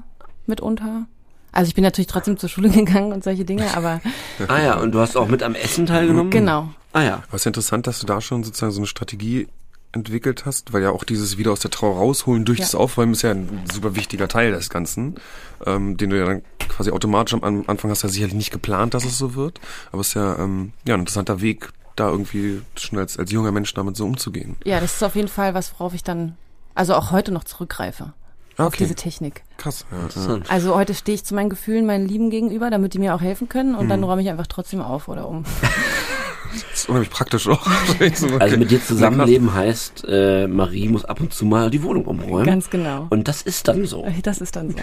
mitunter. 0.46 1.06
Also 1.52 1.68
ich 1.68 1.74
bin 1.74 1.82
natürlich 1.82 2.06
trotzdem 2.06 2.36
zur 2.38 2.48
Schule 2.48 2.68
gegangen 2.70 3.12
und 3.12 3.24
solche 3.24 3.44
Dinge, 3.44 3.64
aber 3.76 4.00
Ah 4.48 4.58
ja, 4.60 4.74
und 4.78 4.92
du 4.92 5.00
hast 5.00 5.16
auch 5.16 5.28
mit 5.28 5.42
am 5.42 5.54
Essen 5.54 5.86
teilgenommen? 5.86 6.30
genau. 6.30 6.68
Ah 6.92 7.02
ja. 7.02 7.22
Ist 7.32 7.46
interessant, 7.46 7.86
dass 7.86 8.00
du 8.00 8.06
da 8.06 8.20
schon 8.20 8.42
sozusagen 8.44 8.72
so 8.72 8.80
eine 8.80 8.86
Strategie 8.86 9.48
entwickelt 9.92 10.46
hast, 10.46 10.72
weil 10.72 10.82
ja 10.82 10.90
auch 10.90 11.04
dieses 11.04 11.36
wieder 11.36 11.50
aus 11.52 11.60
der 11.60 11.70
Trauer 11.70 11.96
rausholen 11.96 12.44
durch 12.44 12.58
Ja. 12.60 12.64
das 12.64 12.74
Aufräumen 12.74 13.12
ist 13.12 13.22
ja 13.22 13.32
ein 13.32 13.48
super 13.72 13.96
wichtiger 13.96 14.28
Teil 14.28 14.52
des 14.52 14.70
Ganzen, 14.70 15.16
ähm, 15.66 15.96
den 15.96 16.10
du 16.10 16.18
ja 16.18 16.26
dann 16.26 16.42
quasi 16.68 16.90
automatisch 16.92 17.34
am 17.34 17.42
An- 17.42 17.64
Anfang 17.66 17.90
hast 17.90 18.02
ja 18.02 18.08
sicherlich 18.08 18.34
nicht 18.34 18.52
geplant, 18.52 18.94
dass 18.94 19.04
es 19.04 19.18
so 19.18 19.34
wird, 19.34 19.60
aber 19.90 20.00
es 20.02 20.08
ist 20.08 20.14
ja, 20.14 20.38
ähm, 20.38 20.72
ja 20.86 20.94
ein 20.94 21.00
interessanter 21.00 21.40
Weg, 21.40 21.70
da 21.96 22.08
irgendwie 22.08 22.62
schon 22.76 22.98
als, 22.98 23.18
als 23.18 23.32
junger 23.32 23.50
Mensch 23.52 23.74
damit 23.74 23.96
so 23.96 24.06
umzugehen. 24.06 24.56
Ja, 24.64 24.78
das 24.80 24.94
ist 24.94 25.02
auf 25.02 25.16
jeden 25.16 25.28
Fall 25.28 25.54
was, 25.54 25.72
worauf 25.74 25.92
ich 25.92 26.04
dann, 26.04 26.36
also 26.74 26.94
auch 26.94 27.10
heute 27.10 27.32
noch 27.32 27.44
zurückgreife. 27.44 28.12
Auf 28.56 28.66
Okay, 28.68 28.78
diese 28.84 28.94
Technik. 28.94 29.42
krass. 29.56 29.86
Ja. 29.90 30.38
Also 30.48 30.74
heute 30.76 30.94
stehe 30.94 31.14
ich 31.14 31.24
zu 31.24 31.34
meinen 31.34 31.48
Gefühlen, 31.50 31.86
meinen 31.86 32.06
Lieben 32.06 32.28
gegenüber, 32.30 32.68
damit 32.70 32.92
die 32.94 32.98
mir 32.98 33.14
auch 33.14 33.20
helfen 33.22 33.48
können 33.48 33.74
und 33.74 33.86
Mhm. 33.86 33.88
dann 33.90 34.04
räume 34.04 34.22
ich 34.22 34.28
einfach 34.28 34.46
trotzdem 34.46 34.82
auf 34.82 35.08
oder 35.08 35.26
um. 35.28 35.44
Das 36.52 36.80
ist 36.80 36.88
unheimlich 36.88 37.10
praktisch 37.10 37.48
auch. 37.48 37.66
Also 38.38 38.56
mit 38.56 38.70
dir 38.70 38.82
zusammenleben 38.82 39.54
heißt, 39.54 40.04
äh, 40.08 40.46
Marie 40.46 40.88
muss 40.88 41.04
ab 41.04 41.20
und 41.20 41.32
zu 41.32 41.44
mal 41.44 41.70
die 41.70 41.82
Wohnung 41.82 42.04
umräumen. 42.04 42.46
Ganz 42.46 42.70
genau. 42.70 43.06
Und 43.10 43.28
das 43.28 43.42
ist 43.42 43.68
dann 43.68 43.86
so. 43.86 44.06
Das 44.22 44.40
ist 44.40 44.56
dann 44.56 44.70
so. 44.70 44.76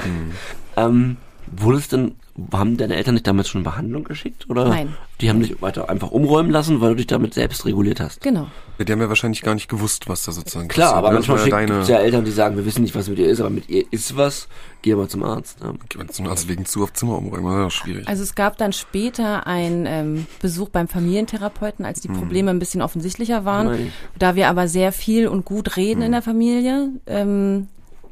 Ähm, 0.75 1.17
wurdest 1.51 1.91
denn, 1.93 2.15
haben 2.51 2.77
deine 2.77 2.95
Eltern 2.95 3.15
dich 3.15 3.23
damals 3.23 3.49
schon 3.49 3.61
in 3.61 3.65
Behandlung 3.65 4.03
geschickt? 4.03 4.49
Oder 4.49 4.69
Nein. 4.69 4.95
die 5.21 5.29
haben 5.29 5.41
dich 5.41 5.61
weiter 5.61 5.89
einfach 5.89 6.11
umräumen 6.11 6.51
lassen, 6.51 6.81
weil 6.81 6.91
du 6.91 6.95
dich 6.97 7.07
damit 7.07 7.33
selbst 7.33 7.65
reguliert 7.65 7.99
hast? 7.99 8.21
Genau. 8.21 8.47
Ja, 8.77 8.85
die 8.85 8.91
haben 8.91 9.01
ja 9.01 9.09
wahrscheinlich 9.09 9.41
gar 9.41 9.55
nicht 9.55 9.67
gewusst, 9.67 10.07
was 10.07 10.23
da 10.23 10.31
sozusagen 10.31 10.67
Klar, 10.67 10.93
passiert, 10.93 11.05
aber 11.05 11.13
manchmal 11.13 11.37
es 11.39 11.49
deine, 11.49 11.83
ja 11.83 11.97
Eltern, 11.97 12.25
die 12.25 12.31
sagen, 12.31 12.55
wir 12.55 12.65
wissen 12.65 12.83
nicht, 12.83 12.95
was 12.95 13.09
mit 13.09 13.17
ihr 13.17 13.27
ist, 13.27 13.39
aber 13.39 13.49
mit 13.49 13.69
ihr 13.69 13.85
ist 13.91 14.15
was, 14.15 14.47
geh 14.83 14.93
mal 14.93 15.07
zum 15.07 15.23
Arzt. 15.23 15.57
Ja. 15.61 15.73
Geht 15.89 15.97
man 15.97 16.09
zum 16.09 16.27
Arzt 16.27 16.47
wegen 16.47 16.65
zu 16.65 16.83
auf 16.83 16.93
Zimmer 16.93 17.17
umräumen, 17.17 17.45
das 17.45 17.53
ist 17.53 17.79
ja 17.79 17.83
schwierig. 17.83 18.07
Also 18.07 18.23
es 18.23 18.35
gab 18.35 18.57
dann 18.57 18.73
später 18.73 19.47
einen 19.47 19.85
ähm, 19.87 20.27
Besuch 20.41 20.69
beim 20.69 20.87
Familientherapeuten, 20.87 21.85
als 21.85 22.01
die 22.01 22.07
Probleme 22.07 22.51
ein 22.51 22.59
bisschen 22.59 22.81
offensichtlicher 22.81 23.45
waren. 23.45 23.67
Nein. 23.67 23.93
Da 24.19 24.35
wir 24.35 24.47
aber 24.49 24.67
sehr 24.67 24.91
viel 24.91 25.27
und 25.27 25.45
gut 25.45 25.77
reden 25.77 26.03
in 26.03 26.11
der 26.11 26.21
Familie, 26.21 26.89
ähm, 27.07 27.67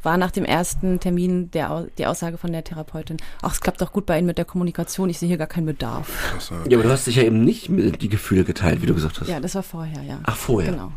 war 0.06 0.18
nach 0.18 0.32
dem 0.32 0.46
ersten 0.46 1.00
Termin 1.00 1.52
der, 1.52 1.88
die 1.98 2.06
Aussage 2.06 2.38
von 2.38 2.52
der 2.52 2.64
Therapeutin, 2.64 3.18
ach, 3.42 3.54
es 3.54 3.62
klappt 3.62 3.82
doch 3.82 3.92
gut 3.92 4.06
bei 4.06 4.18
Ihnen 4.18 4.28
mit 4.28 4.38
der 4.38 4.46
Kommunikation, 4.46 5.10
ich 5.10 5.20
sehe 5.20 5.28
hier 5.28 5.38
gar 5.38 5.48
keinen 5.48 5.66
Bedarf. 5.66 6.08
Ja, 6.70 6.78
aber 6.78 6.88
du 6.88 6.92
hast 6.92 7.08
dich 7.08 7.16
ja 7.16 7.24
eben 7.24 7.44
nicht 7.44 7.70
mit 7.70 8.02
die 8.02 8.10
Gefühle 8.10 8.44
geteilt, 8.44 8.82
wie 8.82 8.86
du 8.86 8.94
gesagt 8.94 9.20
hast. 9.20 9.28
Ja, 9.28 9.40
das 9.40 9.56
war 9.56 9.64
vorher, 9.64 10.02
ja. 10.04 10.20
Ach, 10.24 10.36
vorher. 10.36 10.72
Genau. 10.72 10.92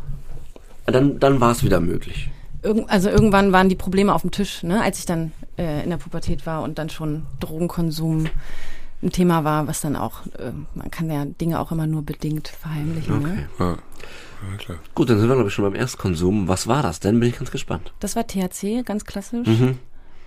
Dann, 0.85 1.19
dann 1.19 1.41
war 1.41 1.51
es 1.51 1.63
wieder 1.63 1.79
möglich. 1.79 2.29
Irgend, 2.61 2.89
also 2.89 3.09
irgendwann 3.09 3.51
waren 3.51 3.69
die 3.69 3.75
Probleme 3.75 4.13
auf 4.13 4.21
dem 4.21 4.31
Tisch, 4.31 4.63
ne, 4.63 4.81
als 4.81 4.99
ich 4.99 5.05
dann 5.05 5.31
äh, 5.57 5.83
in 5.83 5.89
der 5.89 5.97
Pubertät 5.97 6.45
war 6.45 6.63
und 6.63 6.77
dann 6.77 6.89
schon 6.89 7.25
Drogenkonsum 7.39 8.27
ein 9.01 9.11
Thema 9.11 9.43
war, 9.43 9.67
was 9.67 9.81
dann 9.81 9.95
auch, 9.95 10.25
äh, 10.37 10.51
man 10.75 10.91
kann 10.91 11.09
ja 11.09 11.23
Dinge 11.25 11.59
auch 11.59 11.71
immer 11.71 11.87
nur 11.87 12.01
bedingt 12.01 12.47
verheimlichen. 12.49 13.15
Okay. 13.17 13.35
Ne? 13.35 13.47
ja. 13.59 13.65
ja, 14.51 14.57
klar. 14.57 14.77
Gut, 14.95 15.09
dann 15.09 15.19
sind 15.19 15.29
wir, 15.29 15.35
glaube 15.35 15.49
ich, 15.49 15.53
schon 15.55 15.65
beim 15.65 15.75
Erstkonsum. 15.75 16.47
Was 16.47 16.67
war 16.67 16.83
das 16.83 16.99
denn? 16.99 17.19
Bin 17.19 17.29
ich 17.29 17.37
ganz 17.37 17.51
gespannt. 17.51 17.93
Das 17.99 18.15
war 18.15 18.27
THC, 18.27 18.83
ganz 18.83 19.05
klassisch, 19.05 19.47
Mhm. 19.47 19.77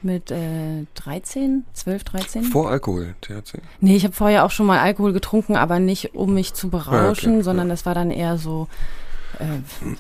mit 0.01 0.31
äh, 0.31 0.87
13, 0.95 1.65
12, 1.75 2.05
13. 2.05 2.45
Vor 2.45 2.71
Alkohol, 2.71 3.15
THC. 3.21 3.61
Nee, 3.81 3.95
ich 3.97 4.05
habe 4.05 4.15
vorher 4.15 4.45
auch 4.45 4.51
schon 4.51 4.67
mal 4.67 4.79
Alkohol 4.79 5.13
getrunken, 5.13 5.57
aber 5.57 5.79
nicht 5.79 6.15
um 6.15 6.33
mich 6.35 6.55
zu 6.55 6.71
berauschen, 6.71 7.31
Ah, 7.31 7.35
okay, 7.35 7.43
sondern 7.43 7.69
das 7.69 7.85
war 7.85 7.95
dann 7.95 8.11
eher 8.11 8.39
so, 8.39 8.69
äh, 9.39 9.45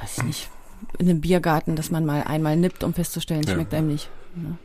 weiß 0.00 0.18
ich 0.18 0.24
nicht, 0.24 0.50
in 0.98 1.08
einem 1.10 1.20
Biergarten, 1.20 1.76
dass 1.76 1.90
man 1.90 2.04
mal 2.06 2.22
einmal 2.22 2.56
nippt, 2.56 2.82
um 2.84 2.94
festzustellen, 2.94 3.42
es 3.42 3.48
Ja. 3.48 3.54
schmeckt 3.54 3.74
einem 3.74 3.88
nicht. 3.88 4.08
Ne? 4.34 4.56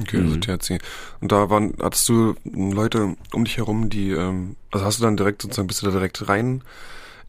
Okay, 0.00 0.18
also 0.18 0.36
Mhm. 0.36 0.40
THC. 0.40 0.78
Und 1.20 1.32
da 1.32 1.50
waren, 1.50 1.74
hattest 1.80 2.08
du 2.08 2.34
Leute 2.44 3.14
um 3.32 3.44
dich 3.44 3.58
herum, 3.58 3.90
die, 3.90 4.10
ähm, 4.10 4.56
also 4.70 4.84
hast 4.86 4.98
du 5.00 5.04
dann 5.04 5.16
direkt 5.16 5.42
sozusagen, 5.42 5.68
bist 5.68 5.82
du 5.82 5.86
da 5.86 5.92
direkt 5.92 6.28
rein 6.28 6.62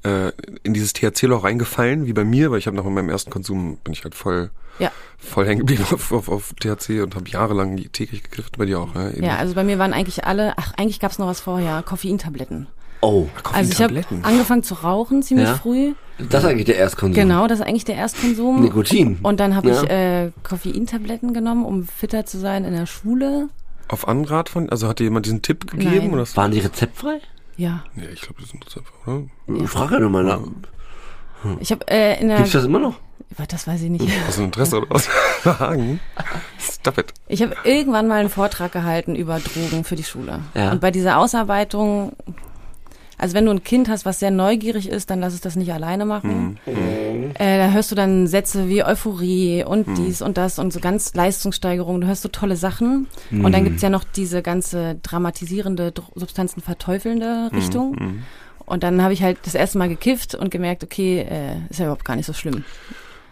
äh, 0.04 0.32
in 0.64 0.74
dieses 0.74 0.94
THC-Loch 0.94 1.44
reingefallen, 1.44 2.06
wie 2.06 2.14
bei 2.14 2.24
mir, 2.24 2.52
weil 2.52 2.60
ich 2.60 2.68
habe 2.68 2.76
nach 2.78 2.84
meinem 2.86 3.10
ersten 3.10 3.32
Konsum 3.32 3.78
bin 3.84 3.94
ich 3.94 4.04
halt 4.04 4.16
voll, 4.16 4.50
Ja. 4.80 4.92
voll 5.18 5.46
hängen 5.46 5.60
geblieben 5.60 5.86
auf, 5.92 6.12
auf, 6.12 6.30
auf 6.30 6.54
THC 6.60 7.02
und 7.04 7.16
habe 7.16 7.30
jahrelang 7.30 7.78
täglich 7.92 8.24
gegriffen, 8.24 8.52
bei 8.58 8.66
dir 8.66 8.80
auch, 8.80 8.94
ne? 8.94 9.14
Ja, 9.20 9.38
also 9.38 9.54
bei 9.56 9.64
mir 9.64 9.78
waren 9.80 9.94
eigentlich 9.94 10.26
alle, 10.26 10.54
ach, 10.58 10.74
eigentlich 10.78 11.00
gab's 11.00 11.20
noch 11.20 11.28
was 11.28 11.40
vorher, 11.42 11.84
Koffeintabletten. 11.84 12.68
Oh, 13.02 13.28
Also 13.52 13.72
ich 13.72 13.82
habe 13.82 13.94
Koffeintabletten. 13.94 14.24
angefangen 14.24 14.64
zu 14.64 14.76
rauchen 14.76 15.22
ziemlich 15.24 15.48
Ja. 15.50 15.56
früh. 15.56 15.94
Das 16.18 16.44
ist 16.44 16.50
eigentlich 16.50 16.66
der 16.66 16.78
Erstkonsum. 16.78 17.14
Genau, 17.16 17.48
das 17.48 17.60
ist 17.60 17.66
eigentlich 17.66 17.86
der 17.86 17.96
Erstkonsum. 17.96 18.62
Nikotin. 18.62 19.18
Und 19.24 19.40
dann 19.40 19.56
habe 19.56 19.70
Ja. 19.70 19.84
ich 19.84 19.90
äh, 19.90 20.32
Koffeintabletten 20.44 21.34
genommen, 21.34 21.66
um 21.66 21.84
fitter 21.88 22.26
zu 22.26 22.38
sein 22.40 22.66
in 22.66 22.74
der 22.74 22.86
Schule. 22.86 23.50
Auf 23.88 24.08
Anrat 24.08 24.50
von, 24.50 24.70
also 24.70 24.88
hat 24.88 25.00
dir 25.00 25.06
jemand 25.06 25.26
diesen 25.26 25.42
Tipp 25.42 25.70
gegeben? 25.70 25.92
Nein. 26.08 26.14
Oder? 26.14 26.26
Waren 26.36 26.52
die 26.52 26.60
rezeptfrei? 26.60 27.20
Ja, 27.58 27.84
Ja, 27.96 28.04
ich 28.12 28.22
glaube, 28.22 28.42
das 28.42 28.50
sind 28.50 28.66
einfach, 28.66 28.94
oder? 29.48 29.68
Frag 29.68 29.92
ja 29.92 30.00
nochmal 30.00 30.24
nach. 30.24 30.40
ich 31.60 31.72
habe 31.72 31.88
äh, 31.88 32.20
in 32.20 32.30
der, 32.30 32.38
Gibt's 32.38 32.54
das 32.54 32.66
immer 32.66 32.80
noch? 32.80 32.96
Das 33.50 33.68
weiß 33.68 33.82
ich 33.82 33.90
nicht. 33.90 34.06
Du 34.06 34.12
ein 34.42 34.46
Interesse 34.46 34.78
oder 34.78 34.90
was? 34.90 35.10
Hagen? 35.60 36.00
Stop 36.60 37.00
it. 37.00 37.14
Ich 37.28 37.42
habe 37.42 37.56
irgendwann 37.64 38.08
mal 38.08 38.20
einen 38.20 38.30
Vortrag 38.30 38.72
gehalten 38.72 39.16
über 39.16 39.40
Drogen 39.40 39.84
für 39.84 39.96
die 39.96 40.04
Schule. 40.04 40.40
Ja. 40.54 40.72
Und 40.72 40.82
bei 40.82 40.92
dieser 40.92 41.18
Ausarbeitung, 41.18 42.14
also 43.18 43.36
wenn 43.36 43.46
du 43.46 43.52
ein 43.52 43.64
Kind 43.64 43.90
hast, 43.90 44.06
was 44.06 44.20
sehr 44.20 44.32
neugierig 44.32 44.90
ist, 44.90 45.10
dann 45.10 45.20
lass 45.20 45.34
es 45.34 45.42
das 45.42 45.56
nicht 45.56 45.72
alleine 45.72 46.06
machen. 46.06 46.58
Äh, 46.66 47.58
da 47.58 47.72
hörst 47.72 47.92
du 47.92 47.96
dann 47.96 48.28
Sätze 48.28 48.68
wie 48.70 48.84
Euphorie 48.84 49.64
und 49.64 49.88
dies 49.98 50.22
und 50.22 50.38
das 50.38 50.60
und 50.60 50.74
so 50.74 50.80
ganz 50.80 51.14
Leistungssteigerung. 51.14 52.02
Du 52.02 52.08
hörst 52.08 52.22
so 52.24 52.30
tolle 52.30 52.56
Sachen. 52.56 53.08
Und 53.32 53.52
dann 53.54 53.64
gibt's 53.64 53.82
ja 53.82 53.90
noch 53.90 54.04
diese 54.04 54.42
ganze 54.42 54.96
dramatisierende, 55.04 55.92
Dro- 55.92 56.12
Substanzen 56.16 56.62
verteufelnde 56.62 57.50
Richtung. 57.54 58.24
Und 58.66 58.84
dann 58.84 59.02
habe 59.02 59.14
ich 59.14 59.24
halt 59.24 59.40
das 59.44 59.56
erste 59.56 59.78
Mal 59.78 59.90
gekifft 59.90 60.36
und 60.36 60.50
gemerkt, 60.52 60.84
okay, 60.84 61.20
äh, 61.22 61.56
ist 61.70 61.80
ja 61.80 61.86
überhaupt 61.86 62.06
gar 62.06 62.16
nicht 62.16 62.26
so 62.26 62.34
schlimm. 62.34 62.64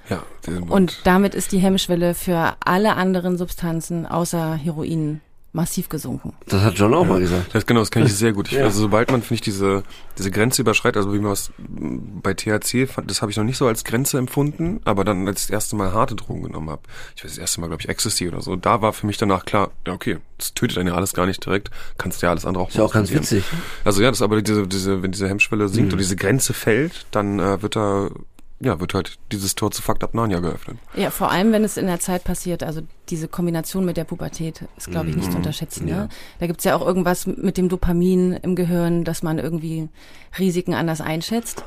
Ja, 0.09 0.23
Und 0.69 0.99
damit 1.05 1.35
ist 1.35 1.51
die 1.53 1.59
Hemmschwelle 1.59 2.15
für 2.15 2.55
alle 2.65 2.95
anderen 2.95 3.37
Substanzen 3.37 4.05
außer 4.05 4.55
Heroin 4.55 5.21
massiv 5.53 5.89
gesunken. 5.89 6.33
Das 6.47 6.61
hat 6.61 6.75
John 6.75 6.93
auch 6.93 7.05
mal 7.05 7.19
gesagt. 7.19 7.53
Das 7.53 7.65
genau, 7.65 7.81
das 7.81 7.91
kenne 7.91 8.05
ich 8.05 8.15
sehr 8.15 8.31
gut. 8.31 8.47
Ich, 8.47 8.53
Ja. 8.53 8.63
Also 8.63 8.79
sobald 8.81 9.11
man, 9.11 9.21
finde 9.21 9.35
ich, 9.35 9.41
diese, 9.41 9.83
diese 10.17 10.31
Grenze 10.31 10.61
überschreitet, 10.61 10.97
also 10.97 11.13
wie 11.13 11.19
man 11.19 11.31
was 11.31 11.51
bei 11.57 12.33
THC, 12.33 12.87
fand, 12.87 13.09
das 13.11 13.21
habe 13.21 13.31
ich 13.31 13.37
noch 13.37 13.43
nicht 13.43 13.57
so 13.57 13.67
als 13.67 13.83
Grenze 13.83 14.17
empfunden, 14.17 14.79
aber 14.85 15.03
dann 15.03 15.27
als 15.27 15.41
ich 15.41 15.47
das 15.47 15.53
erste 15.53 15.75
Mal 15.75 15.91
harte 15.93 16.15
Drogen 16.15 16.43
genommen 16.43 16.69
habe, 16.69 16.81
ich 17.15 17.23
weiß 17.23 17.31
das 17.31 17.37
erste 17.37 17.59
Mal, 17.61 17.67
glaube 17.67 17.81
ich, 17.81 17.89
Ecstasy 17.89 18.27
oder 18.29 18.41
so, 18.41 18.55
da 18.55 18.81
war 18.81 18.93
für 18.93 19.05
mich 19.07 19.17
danach 19.17 19.43
klar, 19.45 19.71
ja 19.85 19.93
okay, 19.93 20.19
das 20.37 20.53
tötet 20.53 20.77
einen 20.77 20.87
ja 20.87 20.95
alles 20.95 21.13
gar 21.13 21.25
nicht 21.25 21.45
direkt, 21.45 21.69
kannst 21.97 22.21
ja 22.21 22.29
alles 22.29 22.45
andere 22.45 22.63
auch 22.63 22.69
Ist 22.69 22.77
ja 22.77 22.83
auch 22.83 22.93
ganz 22.93 23.11
witzig. 23.11 23.43
Also 23.83 24.01
ja, 24.01 24.09
das 24.09 24.19
ist 24.19 24.23
aber 24.23 24.41
diese, 24.41 24.67
diese, 24.67 25.03
wenn 25.03 25.11
diese 25.11 25.27
Hemmschwelle 25.27 25.67
sinkt 25.67 25.87
Mhm. 25.89 25.93
und 25.93 25.97
diese 25.99 26.15
Grenze 26.15 26.53
fällt, 26.53 27.05
dann 27.11 27.39
äh, 27.39 27.61
wird 27.61 27.75
da, 27.75 28.09
ja, 28.63 28.79
wird 28.79 28.93
halt 28.93 29.17
dieses 29.31 29.55
Tor 29.55 29.71
zu 29.71 29.81
Fucked 29.81 30.03
Up 30.03 30.13
Narnia 30.13 30.39
geöffnet. 30.39 30.77
Ja, 30.95 31.09
vor 31.09 31.31
allem, 31.31 31.51
wenn 31.51 31.63
es 31.63 31.77
in 31.77 31.87
der 31.87 31.99
Zeit 31.99 32.23
passiert, 32.23 32.61
also 32.63 32.81
diese 33.09 33.27
Kombination 33.27 33.83
mit 33.83 33.97
der 33.97 34.03
Pubertät 34.03 34.63
ist, 34.77 34.89
glaube 34.89 35.09
ich, 35.09 35.15
nicht 35.15 35.31
zu 35.31 35.37
unterschätzen. 35.37 35.87
Ja. 35.87 35.95
Ne? 36.01 36.09
Da 36.39 36.47
gibt's 36.47 36.63
ja 36.63 36.75
auch 36.75 36.85
irgendwas 36.85 37.25
mit 37.25 37.57
dem 37.57 37.67
Dopamin 37.69 38.33
im 38.33 38.55
Gehirn, 38.55 39.03
dass 39.03 39.23
man 39.23 39.39
irgendwie 39.39 39.89
Risiken 40.39 40.73
anders 40.73 41.01
einschätzt. 41.01 41.65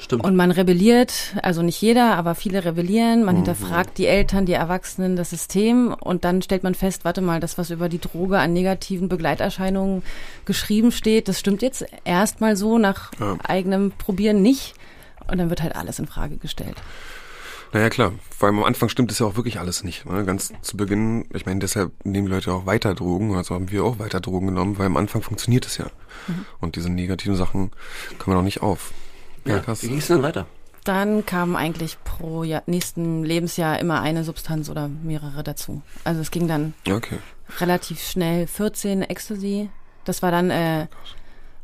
Stimmt. 0.00 0.22
Und 0.22 0.36
man 0.36 0.52
rebelliert, 0.52 1.34
also 1.42 1.62
nicht 1.62 1.80
jeder, 1.80 2.14
aber 2.16 2.34
viele 2.36 2.64
rebellieren. 2.64 3.24
Man 3.24 3.36
hinterfragt 3.36 3.98
die 3.98 4.06
Eltern, 4.06 4.46
die 4.46 4.52
Erwachsenen, 4.52 5.16
das 5.16 5.30
System. 5.30 5.92
Und 5.98 6.24
dann 6.24 6.42
stellt 6.42 6.62
man 6.62 6.74
fest, 6.76 7.04
warte 7.04 7.22
mal, 7.22 7.40
das, 7.40 7.58
was 7.58 7.70
über 7.70 7.88
die 7.88 7.98
Droge 7.98 8.38
an 8.38 8.52
negativen 8.52 9.08
Begleiterscheinungen 9.08 10.02
geschrieben 10.44 10.92
steht, 10.92 11.26
das 11.26 11.40
stimmt 11.40 11.62
jetzt 11.62 11.86
erstmal 12.04 12.54
so 12.54 12.78
nach 12.78 13.10
Ja. 13.18 13.36
eigenem 13.42 13.90
Probieren 13.98 14.42
nicht. 14.42 14.74
Und 15.28 15.38
dann 15.38 15.50
wird 15.50 15.62
halt 15.62 15.76
alles 15.76 15.98
in 15.98 16.06
Frage 16.06 16.36
gestellt. 16.36 16.76
Naja, 17.72 17.90
klar. 17.90 18.12
Vor 18.30 18.46
allem 18.46 18.58
am 18.58 18.64
Anfang 18.64 18.88
stimmt 18.88 19.10
es 19.10 19.18
ja 19.18 19.26
auch 19.26 19.36
wirklich 19.36 19.58
alles 19.58 19.82
nicht. 19.82 20.06
Ne? 20.06 20.24
Ganz 20.24 20.52
zu 20.62 20.76
Beginn, 20.76 21.26
ich 21.34 21.44
meine, 21.44 21.58
deshalb 21.58 21.92
nehmen 22.04 22.26
die 22.26 22.32
Leute 22.32 22.52
auch 22.52 22.66
weiter 22.66 22.94
Drogen, 22.94 23.34
also 23.34 23.56
haben 23.56 23.70
wir 23.70 23.84
auch 23.84 23.98
weiter 23.98 24.20
Drogen 24.20 24.46
genommen, 24.46 24.78
weil 24.78 24.86
am 24.86 24.96
Anfang 24.96 25.22
funktioniert 25.22 25.66
es 25.66 25.78
ja. 25.78 25.86
Und 26.60 26.76
diese 26.76 26.88
negativen 26.88 27.34
Sachen 27.34 27.72
kommen 28.18 28.36
noch 28.36 28.44
nicht 28.44 28.62
auf. 28.62 28.92
Ja, 29.44 29.56
ja, 29.56 29.60
krass. 29.60 29.82
wie 29.82 29.88
ging 29.88 29.98
es 29.98 30.06
denn 30.06 30.22
weiter? 30.22 30.46
Dann 30.84 31.24
kam 31.26 31.56
eigentlich 31.56 31.96
pro 32.04 32.44
Jahr, 32.44 32.62
nächsten 32.66 33.24
Lebensjahr 33.24 33.80
immer 33.80 34.02
eine 34.02 34.22
Substanz 34.22 34.68
oder 34.68 34.88
mehrere 34.88 35.42
dazu. 35.42 35.82
Also 36.04 36.20
es 36.20 36.30
ging 36.30 36.46
dann 36.46 36.74
okay. 36.88 37.18
relativ 37.58 38.00
schnell 38.02 38.46
14 38.46 39.02
Ecstasy. 39.02 39.70
Das 40.04 40.22
war 40.22 40.30
dann, 40.30 40.50
äh, 40.50 40.86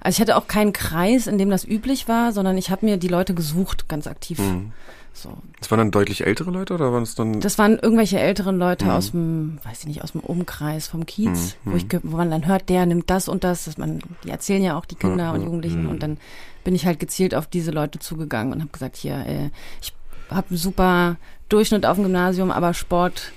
also 0.00 0.16
ich 0.16 0.20
hatte 0.20 0.36
auch 0.36 0.46
keinen 0.46 0.72
Kreis, 0.72 1.26
in 1.26 1.38
dem 1.38 1.50
das 1.50 1.64
üblich 1.64 2.08
war, 2.08 2.32
sondern 2.32 2.56
ich 2.56 2.70
habe 2.70 2.86
mir 2.86 2.96
die 2.96 3.08
Leute 3.08 3.34
gesucht, 3.34 3.88
ganz 3.88 4.06
aktiv. 4.06 4.38
Mhm. 4.38 4.72
So. 5.12 5.36
Das 5.58 5.70
waren 5.70 5.78
dann 5.78 5.90
deutlich 5.90 6.24
ältere 6.24 6.50
Leute 6.50 6.72
oder 6.72 6.92
waren 6.92 7.02
es 7.02 7.14
dann... 7.14 7.40
Das 7.40 7.58
waren 7.58 7.78
irgendwelche 7.78 8.18
älteren 8.20 8.58
Leute 8.58 8.92
aus 8.92 9.10
dem, 9.10 9.58
weiß 9.64 9.80
ich 9.80 9.86
nicht, 9.86 10.04
aus 10.04 10.12
dem 10.12 10.20
Umkreis 10.20 10.86
vom 10.86 11.04
Kiez, 11.04 11.56
wo, 11.64 11.76
ich, 11.76 11.86
wo 12.04 12.16
man 12.16 12.30
dann 12.30 12.46
hört, 12.46 12.68
der 12.68 12.86
nimmt 12.86 13.10
das 13.10 13.28
und 13.28 13.44
das. 13.44 13.64
Dass 13.64 13.76
man, 13.76 14.00
die 14.24 14.30
erzählen 14.30 14.62
ja 14.62 14.78
auch 14.78 14.84
die 14.84 14.94
Kinder 14.94 15.32
und 15.32 15.42
Jugendlichen 15.42 15.86
und 15.86 16.02
dann 16.02 16.18
bin 16.64 16.74
ich 16.74 16.86
halt 16.86 17.00
gezielt 17.00 17.34
auf 17.34 17.46
diese 17.46 17.70
Leute 17.70 17.98
zugegangen 17.98 18.52
und 18.52 18.60
habe 18.60 18.70
gesagt, 18.70 18.96
hier, 18.96 19.26
äh, 19.26 19.50
ich 19.82 19.92
habe 20.30 20.48
einen 20.50 20.58
super 20.58 21.16
Durchschnitt 21.48 21.84
auf 21.86 21.96
dem 21.96 22.04
Gymnasium, 22.04 22.50
aber 22.50 22.72
Sport 22.72 23.32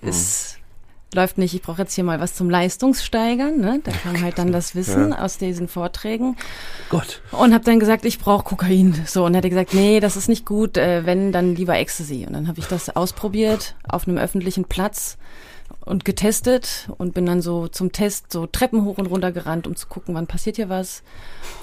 ist 0.00 0.57
läuft 1.14 1.38
nicht. 1.38 1.54
Ich 1.54 1.62
brauche 1.62 1.82
jetzt 1.82 1.94
hier 1.94 2.04
mal 2.04 2.20
was 2.20 2.34
zum 2.34 2.50
Leistungssteigern. 2.50 3.58
Ne? 3.58 3.80
Da 3.82 3.92
kam 3.92 4.20
halt 4.20 4.38
dann 4.38 4.52
das 4.52 4.74
Wissen 4.74 5.12
aus 5.12 5.38
diesen 5.38 5.68
Vorträgen. 5.68 6.36
Gott. 6.90 7.22
Und 7.32 7.54
habe 7.54 7.64
dann 7.64 7.80
gesagt, 7.80 8.04
ich 8.04 8.18
brauche 8.18 8.44
Kokain. 8.44 8.94
So 9.06 9.24
und 9.24 9.34
er 9.34 9.38
hat 9.42 9.48
gesagt, 9.48 9.74
nee, 9.74 10.00
das 10.00 10.16
ist 10.16 10.28
nicht 10.28 10.44
gut. 10.44 10.76
Äh, 10.76 11.06
wenn 11.06 11.32
dann 11.32 11.54
lieber 11.54 11.76
Ecstasy. 11.76 12.24
Und 12.26 12.34
dann 12.34 12.48
habe 12.48 12.58
ich 12.58 12.66
das 12.66 12.94
ausprobiert 12.94 13.74
auf 13.88 14.06
einem 14.06 14.18
öffentlichen 14.18 14.64
Platz 14.64 15.16
und 15.80 16.04
getestet 16.04 16.88
und 16.98 17.14
bin 17.14 17.24
dann 17.26 17.40
so 17.40 17.68
zum 17.68 17.92
Test 17.92 18.32
so 18.32 18.46
Treppen 18.46 18.84
hoch 18.84 18.98
und 18.98 19.06
runter 19.06 19.32
gerannt, 19.32 19.66
um 19.66 19.76
zu 19.76 19.86
gucken, 19.86 20.14
wann 20.14 20.26
passiert 20.26 20.56
hier 20.56 20.68
was. 20.68 21.02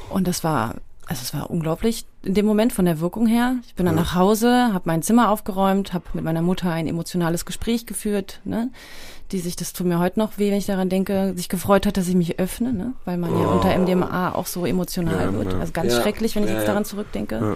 Und 0.10 0.28
das 0.28 0.44
war 0.44 0.76
also 1.08 1.22
es 1.22 1.34
war 1.34 1.52
unglaublich 1.52 2.06
in 2.24 2.34
dem 2.34 2.46
Moment 2.46 2.74
von 2.74 2.86
der 2.86 3.00
Wirkung 3.00 3.28
her. 3.28 3.58
Ich 3.68 3.76
bin 3.76 3.86
dann 3.86 3.96
nach 3.96 4.16
Hause, 4.16 4.74
habe 4.74 4.86
mein 4.86 5.04
Zimmer 5.04 5.30
aufgeräumt, 5.30 5.94
habe 5.94 6.06
mit 6.14 6.24
meiner 6.24 6.42
Mutter 6.42 6.72
ein 6.72 6.88
emotionales 6.88 7.46
Gespräch 7.46 7.86
geführt, 7.86 8.42
ne? 8.44 8.72
Die 9.32 9.40
sich, 9.40 9.56
das 9.56 9.74
tut 9.74 9.88
mir 9.88 10.00
heute 10.00 10.20
noch 10.20 10.38
weh, 10.38 10.52
wenn 10.52 10.58
ich 10.58 10.66
daran 10.68 10.90
denke, 10.90 11.34
sich 11.36 11.50
gefreut 11.50 11.86
hat, 11.86 11.98
dass 11.98 12.08
ich 12.08 12.16
mich 12.16 12.40
öffne, 12.40 12.74
ne? 12.74 12.94
weil 13.06 13.18
man 13.18 13.32
ja 13.32 13.46
unter 13.48 13.76
MDMA 13.78 14.32
auch 14.34 14.46
so 14.46 14.66
emotional 14.66 15.26
Ja, 15.26 15.34
wird. 15.34 15.54
ja. 15.54 15.60
Also 15.60 15.74
ganz 15.74 15.94
Ja. 15.94 16.02
schrecklich, 16.02 16.36
wenn 16.36 16.44
ich 16.44 16.50
Ja, 16.50 16.56
jetzt 16.56 16.64
ja. 16.64 16.68
daran 16.70 16.86
zurückdenke. 16.86 17.36
Ja. 17.36 17.56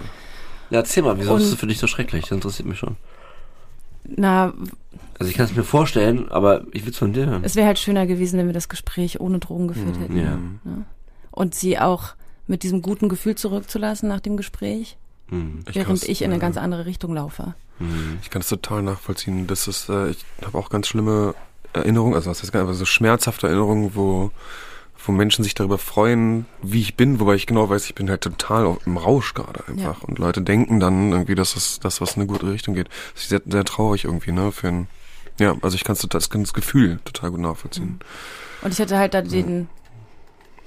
Ja, 0.70 0.78
erzähl 0.80 1.02
mal, 1.02 1.18
wieso 1.18 1.36
ist 1.36 1.50
das 1.52 1.58
für 1.58 1.66
dich 1.66 1.78
so 1.78 1.86
schrecklich? 1.86 2.22
Das 2.22 2.32
interessiert 2.32 2.68
mich 2.68 2.78
schon. 2.78 2.96
Na, 4.04 4.52
Also 5.18 5.30
ich 5.30 5.36
kann 5.36 5.46
es 5.46 5.54
mir 5.54 5.64
vorstellen, 5.64 6.28
aber 6.30 6.64
ich 6.72 6.84
will 6.84 6.92
es 6.92 6.98
von 6.98 7.12
dir 7.12 7.26
hören. 7.26 7.42
es 7.44 7.54
wäre 7.56 7.66
halt 7.66 7.78
schöner 7.78 8.06
gewesen, 8.06 8.38
wenn 8.38 8.46
wir 8.46 8.54
das 8.54 8.68
Gespräch 8.68 9.20
ohne 9.20 9.38
Drogen 9.38 9.68
geführt 9.68 9.98
hätten. 10.00 10.16
Ja. 10.16 10.38
Und 11.30 11.54
sie 11.54 11.78
auch 11.78 12.14
mit 12.46 12.62
diesem 12.62 12.82
guten 12.82 13.08
Gefühl 13.08 13.34
zurückzulassen 13.34 14.08
nach 14.08 14.20
dem 14.20 14.36
Gespräch, 14.36 14.96
Mhm. 15.32 15.60
Ich 15.68 15.76
während 15.76 15.86
kann's- 15.88 16.02
ich 16.02 16.22
in 16.22 16.26
eine 16.26 16.34
ja. 16.34 16.40
ganz 16.40 16.56
andere 16.56 16.86
Richtung 16.86 17.14
laufe. 17.14 17.54
Ich 18.20 18.30
kann 18.30 18.42
es 18.42 18.48
total 18.48 18.82
nachvollziehen. 18.82 19.46
Das 19.46 19.68
ist, 19.68 19.88
äh, 19.88 20.10
ich 20.10 20.24
habe 20.44 20.58
auch 20.58 20.70
ganz 20.70 20.88
schlimme 20.88 21.34
Erinnerungen, 21.72 22.14
also 22.14 22.30
was 22.30 22.42
heißt 22.42 22.52
gar- 22.52 22.62
aber 22.62 22.74
so 22.74 22.84
schmerzhafte 22.84 23.46
Erinnerungen, 23.46 23.92
wo, 23.94 24.30
wo 25.04 25.12
Menschen 25.12 25.42
sich 25.44 25.54
darüber 25.54 25.78
freuen, 25.78 26.46
wie 26.62 26.80
ich 26.80 26.96
bin, 26.96 27.20
wobei 27.20 27.34
ich 27.34 27.46
genau 27.46 27.68
weiß, 27.68 27.84
ich 27.86 27.94
bin 27.94 28.10
halt 28.10 28.20
total 28.20 28.76
im 28.86 28.96
Rausch 28.96 29.34
gerade 29.34 29.60
einfach. 29.68 30.00
Ja. 30.02 30.06
Und 30.06 30.18
Leute 30.18 30.42
denken 30.42 30.80
dann 30.80 31.12
irgendwie, 31.12 31.34
dass 31.34 31.54
das, 31.54 31.80
das 31.80 32.00
was 32.00 32.16
in 32.16 32.22
eine 32.22 32.26
gute 32.26 32.50
Richtung 32.50 32.74
geht. 32.74 32.88
Das 33.14 33.22
ist 33.22 33.28
sehr, 33.30 33.42
sehr 33.46 33.64
traurig 33.64 34.04
irgendwie, 34.04 34.32
ne? 34.32 34.52
Für 34.52 34.68
ein, 34.68 34.88
ja, 35.38 35.54
also 35.62 35.74
ich 35.74 35.84
kann 35.84 35.96
das, 36.00 36.28
das 36.30 36.52
Gefühl 36.52 36.98
total 37.04 37.30
gut 37.30 37.40
nachvollziehen. 37.40 38.00
Und 38.62 38.72
ich 38.74 38.80
hatte 38.80 38.98
halt 38.98 39.14
da 39.14 39.22
den, 39.22 39.68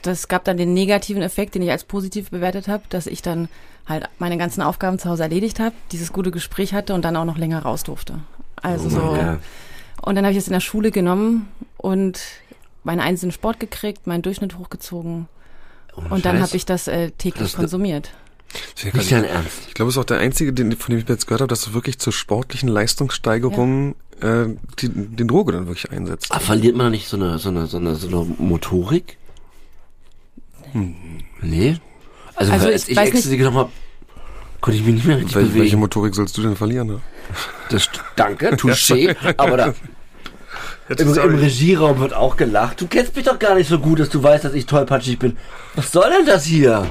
das 0.01 0.27
gab 0.27 0.43
dann 0.45 0.57
den 0.57 0.73
negativen 0.73 1.21
Effekt, 1.21 1.53
den 1.55 1.61
ich 1.61 1.69
als 1.71 1.83
positiv 1.83 2.31
bewertet 2.31 2.67
habe, 2.67 2.83
dass 2.89 3.05
ich 3.07 3.21
dann 3.21 3.49
halt 3.87 4.09
meine 4.17 4.37
ganzen 4.37 4.61
Aufgaben 4.61 4.97
zu 4.97 5.09
Hause 5.09 5.23
erledigt 5.23 5.59
habe, 5.59 5.75
dieses 5.91 6.11
gute 6.11 6.31
Gespräch 6.31 6.73
hatte 6.73 6.93
und 6.93 7.03
dann 7.05 7.15
auch 7.17 7.25
noch 7.25 7.37
länger 7.37 7.61
raus 7.61 7.83
durfte. 7.83 8.19
Also 8.61 8.89
so. 8.89 9.15
Ja. 9.15 9.37
Und 10.03 10.15
dann 10.15 10.25
habe 10.25 10.31
ich 10.33 10.37
es 10.37 10.47
in 10.47 10.53
der 10.53 10.59
Schule 10.59 10.91
genommen 10.91 11.47
und 11.77 12.19
meinen 12.83 12.99
einzelnen 12.99 13.31
Sport 13.31 13.59
gekriegt, 13.59 14.05
meinen 14.07 14.21
Durchschnitt 14.21 14.57
hochgezogen 14.57 15.27
Ohne 15.95 16.09
und 16.09 16.25
dann 16.25 16.41
habe 16.41 16.55
ich 16.57 16.65
das 16.65 16.87
äh, 16.87 17.11
täglich 17.11 17.51
Das- 17.51 17.55
konsumiert. 17.55 18.11
Ich, 18.77 18.93
Nicht 18.93 19.11
dein 19.11 19.23
Ernst. 19.23 19.61
ich 19.67 19.73
glaube, 19.73 19.89
es 19.89 19.95
ist 19.95 19.99
auch 19.99 20.05
der 20.05 20.19
einzige, 20.19 20.53
den, 20.53 20.73
von 20.73 20.91
dem 20.93 20.99
ich 21.01 21.09
jetzt 21.09 21.25
gehört 21.25 21.41
habe, 21.41 21.47
dass 21.47 21.63
du 21.65 21.73
wirklich 21.73 21.97
zur 21.97 22.13
sportlichen 22.13 22.69
Leistungssteigerung 22.69 23.95
äh, 24.21 24.45
die, 24.79 24.89
den 24.89 25.27
Droge 25.27 25.53
dann 25.53 25.65
wirklich 25.65 25.91
einsetzt. 25.91 26.27
Ah, 26.31 26.39
verliert 26.39 26.75
man 26.75 26.91
nicht 26.91 27.07
so 27.07 27.17
eine, 27.17 27.39
so 27.39 27.49
eine, 27.49 27.65
so 27.65 27.77
eine, 27.77 27.95
so 27.95 28.07
eine 28.07 28.35
Motorik? 28.37 29.17
Nee. 31.41 31.77
Also, 32.35 32.51
Also 32.51 32.67
als 32.67 32.83
ich 32.83 32.89
ich 32.91 32.97
weiß 32.97 33.09
Ecstasy 33.09 33.37
genommen 33.37 33.57
habe, 33.57 33.71
konnte 34.63 34.79
ich 34.79 34.85
mich 34.85 34.95
nicht 34.95 35.05
mehr 35.05 35.17
richtig 35.17 35.35
Wel 35.35 35.43
welche 35.43 35.57
bewegen. 35.57 35.79
Motorik 35.79 36.15
sollst 36.15 36.37
du 36.37 36.41
denn 36.41 36.55
verlieren? 36.55 36.87
Ne? 36.87 37.01
Das, 37.69 37.89
danke, 38.15 38.55
touché. 38.55 39.13
aber 39.37 39.57
da, 39.57 39.73
im, 40.87 41.13
im. 41.13 41.35
Regieraum 41.35 41.99
wird 41.99 42.13
auch 42.13 42.37
gelacht. 42.37 42.79
Du 42.79 42.87
kennst 42.87 43.13
mich 43.13 43.25
doch 43.25 43.37
gar 43.37 43.55
nicht 43.55 43.67
so 43.67 43.77
gut, 43.77 43.99
dass 43.99 44.09
du 44.09 44.23
weißt, 44.23 44.45
dass 44.45 44.53
ich 44.53 44.65
tollpatschig 44.65 45.19
bin. 45.19 45.35
Was 45.75 45.91
soll 45.91 46.09
denn 46.09 46.25
das 46.25 46.45
hier? 46.45 46.87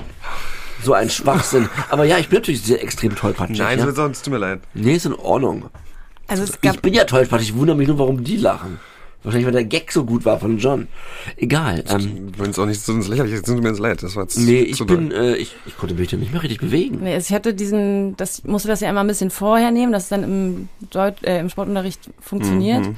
So 0.85 0.93
ein 0.93 1.09
Schwachsinn. 1.09 1.71
Aber 1.89 2.05
ja, 2.05 2.19
ich 2.19 2.29
bin 2.29 2.41
natürlich 2.41 2.63
sehr 2.63 2.83
extrem 2.83 3.17
tollpatschig. 3.17 3.59
Nein, 3.59 3.79
ja? 3.79 3.91
sonst 3.93 4.23
tut 4.23 4.35
mir 4.35 4.39
leid. 4.39 4.61
Nee, 4.75 4.97
ist 4.97 5.07
in 5.07 5.15
Ordnung. 5.15 5.71
Also 6.27 6.43
es 6.43 6.61
gab 6.61 6.75
Ich 6.75 6.83
bin 6.83 6.93
ja 6.93 7.05
tollpatschig. 7.05 7.51
Ich 7.51 7.55
wundere 7.55 7.77
mich 7.77 7.89
nur, 7.89 7.99
warum 7.99 8.23
die 8.23 8.37
lachen. 8.37 8.81
Wahrscheinlich, 9.23 9.47
weil 9.47 9.53
der 9.53 9.65
Gag 9.65 9.93
so 9.93 10.05
gut 10.05 10.25
war 10.25 10.41
von 10.41 10.59
John. 10.59 10.89
Egal. 11.37 11.85
Ähm, 11.89 12.33
Wir 12.33 12.39
wollen 12.41 12.51
es 12.51 12.59
auch 12.59 12.67
nicht 12.67 12.81
so 12.81 12.93
ins 12.93 13.07
Lächerliche, 13.07 13.37
es 13.37 13.43
tut 13.43 13.63
mir 13.63 13.69
ins 13.69 13.79
Leid. 13.79 14.03
Das 14.03 14.17
war 14.17 14.25
jetzt 14.25 14.37
nee, 14.37 14.61
ich 14.61 14.77
zu 14.77 14.85
bin, 14.85 15.13
äh, 15.13 15.37
ich, 15.37 15.55
ich 15.65 15.77
konnte 15.77 15.95
mich 15.95 16.11
da 16.11 16.17
nicht 16.17 16.33
mehr 16.33 16.43
richtig 16.43 16.61
bewegen. 16.61 16.99
Nee, 17.03 17.15
also 17.15 17.29
ich 17.29 17.35
hatte 17.35 17.55
diesen, 17.55 18.17
das 18.17 18.43
musste 18.45 18.69
das 18.69 18.81
ja 18.81 18.91
immer 18.91 19.01
ein 19.01 19.07
bisschen 19.07 19.31
vorher 19.31 19.71
nehmen, 19.71 19.93
dass 19.93 20.05
es 20.05 20.09
dann 20.09 20.25
im, 20.25 20.69
Deut 20.91 21.23
äh, 21.23 21.39
im 21.39 21.49
Sportunterricht 21.49 22.01
funktioniert. 22.21 22.87
Mhm. 22.87 22.97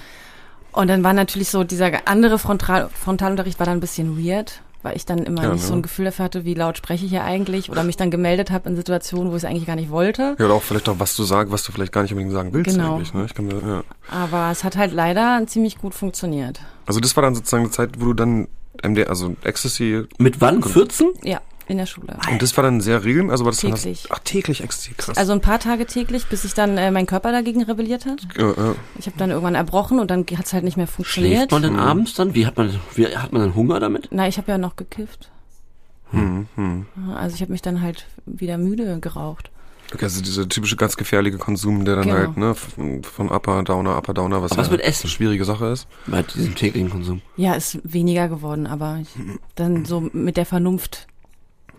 Und 0.73 0.89
dann 0.89 1.05
war 1.05 1.13
natürlich 1.13 1.51
so, 1.51 1.63
dieser 1.63 1.93
andere 2.07 2.39
Frontal 2.39 2.89
Frontalunterricht 2.93 3.59
war 3.59 3.67
dann 3.67 3.79
ein 3.79 3.81
bisschen 3.81 4.19
weird, 4.19 4.61
weil 4.85 4.97
ich 4.97 5.07
dann 5.07 5.18
immer 5.18 5.42
Ja, 5.42 5.53
nicht 5.53 5.62
ne? 5.62 5.66
so 5.68 5.75
ein 5.75 5.83
Gefühl 5.83 6.05
dafür 6.05 6.27
hatte, 6.27 6.44
wie 6.44 6.55
laut 6.55 6.77
spreche 6.79 7.05
ich 7.07 7.11
hier 7.11 7.25
eigentlich 7.25 7.70
oder 7.70 7.83
mich 7.83 7.97
dann 7.97 8.11
gemeldet 8.11 8.51
habe 8.51 8.68
in 8.68 8.77
Situationen, 8.77 9.33
wo 9.33 9.37
ich 9.37 9.42
es 9.42 9.49
eigentlich 9.49 9.66
gar 9.66 9.77
nicht 9.77 9.90
wollte. 9.90 10.37
Ja, 10.38 10.44
oder 10.44 10.55
auch 10.55 10.62
vielleicht 10.62 10.88
auch, 10.88 11.01
was 11.01 11.16
du 11.16 11.25
sagst, 11.25 11.53
was 11.53 11.64
du 11.64 11.73
vielleicht 11.73 11.92
gar 11.92 12.03
nicht 12.03 12.12
unbedingt 12.12 12.33
sagen 12.35 12.53
willst 12.53 12.70
Genau. 12.77 12.94
eigentlich. 12.94 13.12
Ne? 13.14 13.25
Ich 13.25 13.35
kann 13.35 13.47
mir, 13.47 13.55
ja. 13.55 13.83
Aber 14.11 14.51
es 14.53 14.62
hat 14.62 14.77
halt 14.77 14.92
leider 14.92 15.42
ziemlich 15.47 15.79
gut 15.79 15.94
funktioniert. 15.94 16.61
Also 16.87 17.01
das 17.01 17.16
war 17.16 17.23
dann 17.23 17.35
sozusagen 17.35 17.64
eine 17.64 17.73
Zeit, 17.73 17.90
wo 17.99 18.05
du 18.07 18.12
dann 18.14 18.47
MD, 18.83 19.07
also 19.09 19.35
Ecstasy, 19.44 20.05
Mit 20.18 20.40
wann? 20.40 20.62
14? 20.62 21.11
Ja, 21.23 21.40
in 21.66 21.79
der 21.79 21.87
Schule. 21.87 22.16
und 22.31 22.42
das 22.42 22.57
war 22.57 22.64
dann 22.64 22.81
sehr 22.81 23.05
regelmäßig, 23.05 23.31
also 23.33 23.44
war 23.44 23.53
das 23.53 23.61
Täglich. 23.61 24.03
Dann, 24.09 24.16
ach, 24.16 24.22
täglich 24.24 24.62
krass. 24.96 25.16
Also 25.16 25.33
ein 25.33 25.40
paar 25.40 25.59
Tage 25.59 25.87
täglich, 25.87 26.27
bis 26.27 26.42
sich 26.42 26.55
dann 26.55 26.77
äh, 26.77 26.90
mein 26.90 27.07
Körper 27.07 27.33
dagegen 27.33 27.62
rebelliert 27.62 28.07
hat. 28.07 28.27
ja, 28.37 28.48
ja. 28.48 28.74
Ich 28.98 29.07
habe 29.07 29.16
dann 29.18 29.31
irgendwann 29.31 29.55
erbrochen 29.55 29.98
und 29.98 30.11
dann 30.11 30.27
hat 30.37 30.46
es 30.46 30.53
halt 30.53 30.64
nicht 30.64 30.77
mehr 30.77 30.87
funktioniert. 30.87 31.35
Schläft 31.37 31.53
man 31.53 31.62
denn 31.62 31.77
abends 31.79 32.14
dann? 32.14 32.35
Wie 32.35 32.46
hat 32.46 32.57
man, 32.57 32.74
wie 32.94 33.07
hat 33.16 33.33
man 33.33 33.42
dann 33.42 33.55
Hunger 33.55 33.81
damit? 33.81 34.09
Na, 34.11 34.29
ich 34.29 34.37
habe 34.38 34.50
ja 34.53 34.59
noch 34.59 34.77
gekifft. 34.77 35.31
Hm, 36.11 36.46
hm. 36.55 36.87
Also 37.16 37.35
ich 37.35 37.40
habe 37.40 37.53
mich 37.53 37.62
dann 37.62 37.81
halt 37.81 38.07
wieder 38.27 38.59
müde 38.59 39.00
geraucht. 39.00 39.50
Okay, 39.92 40.05
also 40.05 40.22
dieser 40.22 40.48
typische 40.48 40.77
ganz 40.77 40.96
gefährliche 40.96 41.38
Konsum, 41.38 41.85
der 41.85 41.96
dann 41.96 42.05
Genau. 42.05 42.16
halt, 42.16 42.37
ne, 42.37 42.55
von 42.55 43.03
von 43.05 43.31
Upper, 43.31 43.62
Downer, 43.62 43.96
Upper, 43.96 44.14
Downer, 44.14 44.42
was, 44.42 44.53
Aber 44.53 44.61
was 44.62 44.66
ja 44.68 44.72
mit 44.72 44.81
Essen? 44.81 45.05
eine 45.05 45.11
schwierige 45.11 45.44
Sache 45.44 45.66
ist. 45.66 45.87
Bei 46.07 46.22
diesem 46.22 46.55
täglichen 46.55 46.90
Konsum. 46.90 47.20
Ja, 47.37 47.55
ist 47.55 47.79
weniger 47.85 48.29
geworden, 48.29 48.66
aber 48.66 48.98
ich, 49.03 49.09
dann 49.57 49.85
so 49.85 50.09
mit 50.12 50.37
der 50.37 50.46
Vernunft 50.46 51.07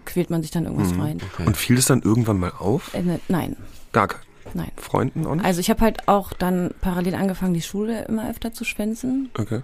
quält 0.05 0.29
man 0.29 0.41
sich 0.41 0.51
dann 0.51 0.65
irgendwas 0.65 0.93
Mhm. 0.93 1.01
rein. 1.01 1.17
Okay. 1.33 1.45
Und 1.47 1.57
fiel 1.57 1.77
es 1.77 1.85
dann 1.85 2.01
irgendwann 2.01 2.37
mal 2.39 2.51
auf? 2.57 2.93
Äh, 2.93 3.01
ne, 3.01 3.19
nein, 3.27 3.55
Gar 3.91 4.07
kein. 4.07 4.21
nein. 4.53 4.71
Freunden 4.77 5.25
auch 5.25 5.35
nicht? 5.35 5.45
Also 5.45 5.59
ich 5.59 5.69
habe 5.69 5.81
halt 5.81 6.07
auch 6.07 6.33
dann 6.33 6.71
parallel 6.81 7.15
angefangen, 7.15 7.53
die 7.53 7.61
Schule 7.61 8.05
immer 8.05 8.29
öfter 8.29 8.53
zu 8.53 8.63
schwänzen. 8.63 9.29
Okay. 9.37 9.61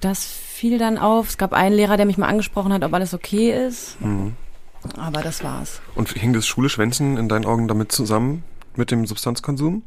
Das 0.00 0.24
fiel 0.24 0.78
dann 0.78 0.98
auf. 0.98 1.28
Es 1.28 1.38
gab 1.38 1.52
einen 1.52 1.74
Lehrer, 1.76 1.96
der 1.96 2.06
mich 2.06 2.18
mal 2.18 2.26
angesprochen 2.28 2.72
hat, 2.72 2.82
ob 2.84 2.92
alles 2.94 3.14
okay 3.14 3.66
ist. 3.66 4.00
Mhm. 4.00 4.34
Aber 4.96 5.22
das 5.22 5.44
war's. 5.44 5.80
Und 5.94 6.08
hing 6.10 6.32
das 6.32 6.46
Schule-Schwänzen 6.46 7.16
in 7.16 7.28
deinen 7.28 7.44
Augen 7.44 7.68
damit 7.68 7.92
zusammen 7.92 8.42
mit 8.74 8.90
dem 8.90 9.06
Substanzkonsum? 9.06 9.82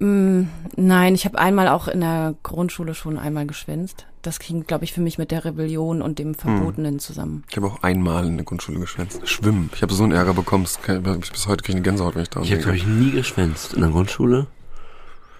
Mm, 0.00 0.44
nein, 0.76 1.14
ich 1.14 1.24
habe 1.24 1.38
einmal 1.38 1.68
auch 1.68 1.88
in 1.88 2.00
der 2.00 2.34
Grundschule 2.44 2.94
schon 2.94 3.18
einmal 3.18 3.46
geschwänzt. 3.46 4.06
Das 4.22 4.38
ging, 4.38 4.64
glaube 4.64 4.84
ich, 4.84 4.92
für 4.92 5.00
mich 5.00 5.18
mit 5.18 5.30
der 5.30 5.44
Rebellion 5.44 6.02
und 6.02 6.18
dem 6.18 6.34
Verbotenen 6.34 6.98
zusammen. 7.00 7.44
Ich 7.50 7.56
habe 7.56 7.66
auch 7.66 7.82
einmal 7.82 8.26
in 8.26 8.36
der 8.36 8.44
Grundschule 8.44 8.78
geschwänzt. 8.78 9.26
Schwimmen. 9.28 9.70
Ich 9.74 9.82
habe 9.82 9.92
so 9.94 10.02
einen 10.04 10.12
Ärger 10.12 10.34
bekommen. 10.34 10.66
Kann, 10.82 11.04
ich, 11.22 11.32
bis 11.32 11.46
heute 11.48 11.62
kriege 11.62 11.70
ich 11.72 11.76
eine 11.76 11.82
Gänsehaut, 11.82 12.14
wenn 12.14 12.22
ich 12.22 12.30
daran 12.30 12.44
Ich 12.44 12.52
habe, 12.52 12.62
glaube 12.62 12.76
ich, 12.76 12.86
nie 12.86 13.10
geschwänzt 13.10 13.74
in 13.74 13.80
der 13.80 13.90
Grundschule. 13.90 14.46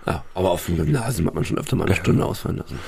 Ja, 0.07 0.25
aber 0.35 0.51
auf 0.51 0.67
dem 0.67 0.77
Gymnasium 0.77 1.29
hat 1.29 1.35
man 1.35 1.45
schon 1.45 1.59
öfter 1.59 1.77
mal 1.77 1.85
eine 1.87 1.95
Stunde 1.95 2.25
ausfallen 2.25 2.59
lassen. 2.59 2.79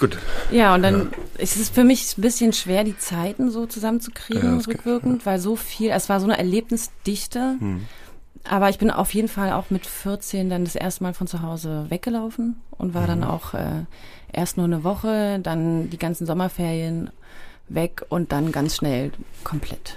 Gut. 0.00 0.18
Ja, 0.50 0.74
und 0.74 0.82
dann 0.82 1.10
ist 1.38 1.56
es 1.56 1.68
für 1.68 1.84
mich 1.84 2.16
ein 2.18 2.22
bisschen 2.22 2.52
schwer, 2.52 2.82
die 2.82 2.98
Zeiten 2.98 3.50
so 3.50 3.66
zusammenzukriegen, 3.66 4.42
Ja, 4.42 4.54
das 4.56 4.64
kann- 4.64 4.74
rückwirkend, 4.74 5.26
weil 5.26 5.38
so 5.38 5.54
viel, 5.54 5.90
es 5.90 6.08
war 6.08 6.18
so 6.18 6.26
eine 6.26 6.36
Erlebnisdichte. 6.38 7.56
Hm. 7.60 7.82
Aber 8.42 8.68
ich 8.68 8.78
bin 8.78 8.90
auf 8.90 9.14
jeden 9.14 9.28
Fall 9.28 9.52
auch 9.52 9.70
mit 9.70 9.86
14 9.86 10.50
dann 10.50 10.64
das 10.64 10.74
erste 10.74 11.02
Mal 11.04 11.14
von 11.14 11.26
zu 11.26 11.40
Hause 11.42 11.86
weggelaufen 11.88 12.56
und 12.72 12.92
war 12.94 13.02
Mhm. 13.02 13.06
dann 13.06 13.24
auch 13.24 13.54
äh, 13.54 13.84
erst 14.32 14.56
nur 14.56 14.66
eine 14.66 14.84
Woche, 14.84 15.38
dann 15.42 15.88
die 15.90 15.98
ganzen 15.98 16.26
Sommerferien 16.26 17.10
weg 17.68 18.02
und 18.10 18.32
dann 18.32 18.52
ganz 18.52 18.76
schnell 18.76 19.12
komplett. 19.44 19.96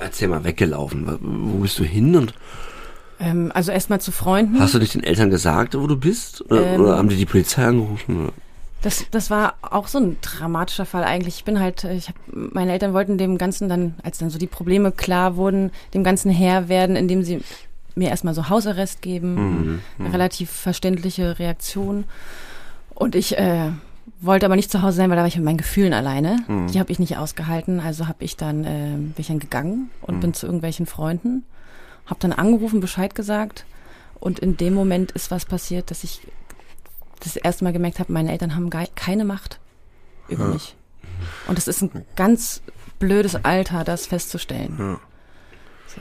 Erzähl 0.00 0.26
mal, 0.28 0.42
weggelaufen. 0.42 1.18
Wo 1.20 1.58
bist 1.58 1.78
du 1.78 1.84
hin 1.84 2.16
und 2.16 2.34
Ähm, 3.20 3.50
also 3.54 3.70
erstmal 3.72 4.00
zu 4.00 4.10
Freunden. 4.12 4.58
hast 4.60 4.74
du 4.74 4.78
dich 4.78 4.92
den 4.92 5.02
Eltern 5.04 5.30
gesagt, 5.30 5.76
wo 5.78 5.86
du 5.88 5.96
bist? 5.96 6.40
Oder, 6.50 6.74
Ähm. 6.74 6.80
oder 6.80 6.96
haben 6.98 7.08
die 7.08 7.16
die 7.16 7.26
Polizei 7.26 7.64
angerufen? 7.64 8.30
Das, 8.82 9.06
das 9.10 9.30
war 9.30 9.54
auch 9.62 9.88
so 9.88 9.98
ein 9.98 10.18
dramatischer 10.20 10.86
Fall 10.86 11.02
eigentlich. 11.04 11.36
Ich 11.38 11.44
bin 11.44 11.58
halt, 11.58 11.84
äh, 11.84 11.94
ich 11.94 12.08
hab, 12.08 12.16
meine 12.26 12.72
Eltern 12.72 12.92
wollten 12.92 13.18
dem 13.18 13.38
Ganzen 13.38 13.68
dann, 13.68 13.94
als 14.02 14.18
dann 14.18 14.30
so 14.30 14.38
die 14.38 14.46
Probleme 14.46 14.92
klar 14.92 15.36
wurden, 15.36 15.72
dem 15.94 16.04
Ganzen 16.04 16.30
Herr 16.30 16.68
werden, 16.68 16.94
indem 16.94 17.22
sie 17.22 17.40
mir 17.96 18.10
erstmal 18.10 18.34
so 18.34 18.48
Hausarrest 18.48 19.02
geben. 19.02 19.34
Mhm. 19.34 19.80
Eine 19.98 20.12
relativ 20.12 20.50
verständliche 20.50 21.38
Reaktion. 21.38 22.04
Und 22.94 23.16
ich 23.16 23.36
äh, 23.36 23.70
wollte 24.20 24.46
aber 24.46 24.56
nicht 24.56 24.70
zu 24.70 24.82
Hause 24.82 24.98
sein, 24.98 25.10
weil 25.10 25.16
da 25.16 25.22
war 25.22 25.28
ich 25.28 25.36
mit 25.36 25.44
meinen 25.44 25.58
Gefühlen 25.58 25.92
alleine. 25.92 26.38
Die 26.72 26.78
habe 26.78 26.92
ich 26.92 26.98
nicht 26.98 27.16
ausgehalten. 27.16 27.80
Also 27.80 28.06
habe 28.06 28.24
ich 28.24 28.36
dann, 28.36 28.64
äh, 28.64 28.96
bin 28.96 29.14
ich 29.16 29.26
dann 29.26 29.38
gegangen 29.40 29.90
und 30.02 30.20
bin 30.20 30.34
zu 30.34 30.46
irgendwelchen 30.46 30.86
Freunden. 30.86 31.44
Habe 32.06 32.20
dann 32.20 32.32
angerufen, 32.32 32.80
Bescheid 32.80 33.14
gesagt. 33.14 33.64
Und 34.20 34.38
in 34.38 34.56
dem 34.56 34.74
Moment 34.74 35.12
ist 35.12 35.30
was 35.30 35.44
passiert, 35.44 35.90
dass 35.90 36.04
ich 36.04 36.20
das 37.18 37.36
erste 37.36 37.64
Mal 37.64 37.72
gemerkt 37.72 37.98
habe, 37.98 38.12
meine 38.12 38.30
Eltern 38.32 38.54
haben 38.54 38.70
keine 38.94 39.24
Macht 39.24 39.58
über 40.28 40.44
Ja. 40.46 40.50
mich. 40.52 40.76
Und 41.46 41.58
es 41.58 41.66
ist 41.68 41.82
ein 41.82 42.04
ganz 42.16 42.62
blödes 42.98 43.44
Alter, 43.44 43.84
das 43.84 44.06
festzustellen. 44.06 44.76
Ja. 44.78 45.00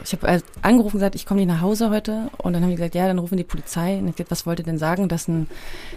Ich 0.03 0.11
habe 0.13 0.43
angerufen 0.61 0.97
und 0.97 0.99
gesagt, 0.99 1.15
ich 1.15 1.25
komme 1.25 1.39
nicht 1.39 1.47
nach 1.47 1.61
Hause 1.61 1.89
heute. 1.89 2.29
Und 2.37 2.53
dann 2.53 2.61
haben 2.61 2.69
die 2.69 2.75
gesagt, 2.75 2.93
ja, 2.93 3.07
dann 3.07 3.17
rufen 3.17 3.37
die 3.37 3.43
Polizei. 3.43 3.97
Und 3.97 4.07
ich 4.09 4.15
gesagt, 4.15 4.29
was 4.31 4.45
wollt 4.45 4.59
ihr 4.59 4.65
denn 4.65 4.77
sagen, 4.77 5.07
dass 5.07 5.27
ein 5.27 5.47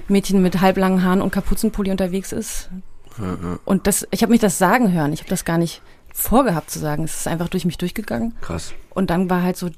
Mädchen 0.09 0.41
mit 0.41 0.61
halblangen 0.61 1.03
Haaren 1.05 1.21
und 1.21 1.33
Kapuzenpulli 1.33 1.91
unterwegs 1.91 2.33
ist? 2.33 2.71
Ja. 3.19 3.59
Und 3.67 3.87
das, 3.87 4.07
ich 4.11 4.23
habe 4.23 4.31
mich 4.31 4.41
das 4.41 4.57
sagen 4.59 4.93
hören. 4.93 5.13
Ich 5.13 5.21
habe 5.21 5.29
das 5.29 5.45
gar 5.45 5.59
nicht 5.59 5.83
vorgehabt 6.15 6.71
zu 6.71 6.79
sagen. 6.79 7.05
Es 7.05 7.17
ist 7.21 7.29
einfach 7.29 7.49
durch 7.49 7.67
mich 7.67 7.77
durchgegangen. 7.77 8.35
Krass. 8.41 8.73
Und 8.91 9.11
dann 9.11 9.29
war 9.29 9.43
halt 9.43 9.57
so, 9.59 9.69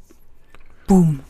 boom. 0.87 1.21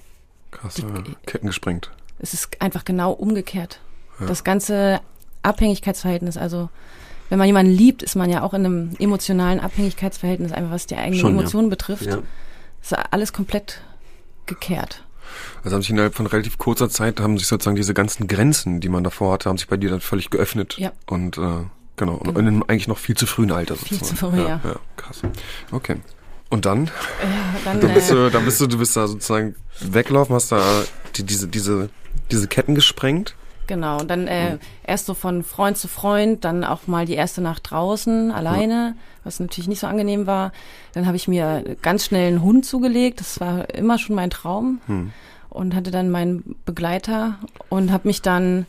Krass. 0.51 0.75
Die-. 0.75 0.85
Ketten 1.25 1.47
gesprengt. 1.47 1.91
Es 2.19 2.35
ist 2.35 2.61
einfach 2.61 2.85
genau 2.85 3.13
umgekehrt. 3.13 3.81
Das 4.27 4.45
ganze 4.45 5.01
Abhängigkeitsverhältnis, 5.43 6.37
also 6.37 6.69
wenn 7.29 7.39
man 7.39 7.47
jemanden 7.47 7.73
liebt, 7.73 8.03
ist 8.03 8.15
man 8.15 8.31
ja 8.31 8.43
auch 8.43 8.55
in 8.55 8.65
einem 8.67 8.91
emotionalen 8.99 9.61
Abhängigkeitsverhältnis, 9.61 10.53
einfach 10.53 10.71
was 10.73 10.87
die 10.87 10.97
eigenen 10.97 11.19
Schon, 11.21 11.35
ja. 11.35 11.41
Emotionen 11.41 11.71
betrifft. 11.71 12.07
Ja. 12.07 12.19
ist 12.83 12.95
alles 13.11 13.33
komplett 13.33 13.81
gekehrt. 14.47 15.05
Also 15.65 15.75
haben 15.75 15.83
sich 15.83 15.91
innerhalb 15.91 16.15
von 16.15 16.27
relativ 16.27 16.59
kurzer 16.59 16.91
Zeit 16.91 17.21
haben 17.21 17.39
sich 17.39 17.47
sozusagen 17.49 17.77
diese 17.77 17.95
ganzen 17.95 18.27
Grenzen, 18.29 18.81
die 18.81 18.89
man 18.91 19.03
davor 19.03 19.33
hatte, 19.33 19.49
haben 19.49 19.57
sich 19.57 19.69
bei 19.69 19.79
dir 19.79 19.89
dann 19.89 20.01
völlig 20.01 20.29
geöffnet. 20.31 20.77
Ja. 20.79 20.93
Und 21.07 21.39
äh, 21.39 21.41
genau, 21.97 22.15
und 22.17 22.27
Genau. 22.27 22.39
in 22.41 22.47
einem 22.49 22.63
eigentlich 22.65 22.89
noch 22.89 22.99
viel 22.99 23.17
zu 23.17 23.27
frühen 23.27 23.51
Alter 23.51 23.77
Viel 23.77 23.97
sozusagen. 23.99 24.19
zu 24.19 24.31
früh, 24.31 24.39
ja. 24.43 24.49
ja. 24.49 24.61
ja. 24.65 24.77
Krass. 24.97 25.23
Okay. 25.71 25.97
Und 26.51 26.67
dann? 26.67 26.87
Ja, 26.87 26.91
dann, 27.65 27.81
Dann 27.81 27.95
bist 27.95 28.11
äh, 28.11 28.15
du, 28.15 28.31
dann 28.31 28.45
bist 28.45 28.61
du, 28.61 28.67
du 28.67 28.77
bist 28.77 28.95
da 28.95 29.07
sozusagen 29.09 29.55
weggelaufen, 29.81 30.35
hast 30.35 30.53
da 30.53 30.63
die, 31.17 31.23
diese, 31.23 31.49
diese, 31.49 31.89
diese 32.31 32.47
Ketten 32.47 32.75
gesprengt. 32.75 33.35
Genau, 33.73 34.01
und 34.01 34.11
dann 34.11 34.27
äh, 34.27 34.59
erst 34.85 35.07
so 35.07 35.15
von 35.15 35.43
Freund 35.43 35.79
zu 35.79 35.89
Freund, 35.89 36.45
dann 36.45 36.63
auch 36.63 36.87
mal 36.87 37.07
die 37.07 37.15
erste 37.15 37.41
Nacht 37.41 37.71
draußen, 37.71 38.31
alleine, 38.31 38.95
was 39.25 39.41
natürlich 39.41 39.69
nicht 39.69 39.81
so 39.81 39.87
angenehm 39.87 40.27
war. 40.27 40.53
Dann 40.93 41.07
habe 41.07 41.17
ich 41.17 41.27
mir 41.27 41.77
ganz 41.81 42.05
schnell 42.05 42.29
einen 42.29 42.43
Hund 42.43 42.67
zugelegt, 42.67 43.21
das 43.21 43.41
war 43.41 43.73
immer 43.75 43.99
schon 43.99 44.15
mein 44.15 44.31
Traum. 44.31 44.81
Hm. 44.87 45.13
Und 45.49 45.75
hatte 45.75 45.91
dann 45.91 46.11
meinen 46.11 46.57
Begleiter 46.65 47.39
und 47.69 47.93
habe 47.93 48.09
mich 48.09 48.23
dann 48.23 48.65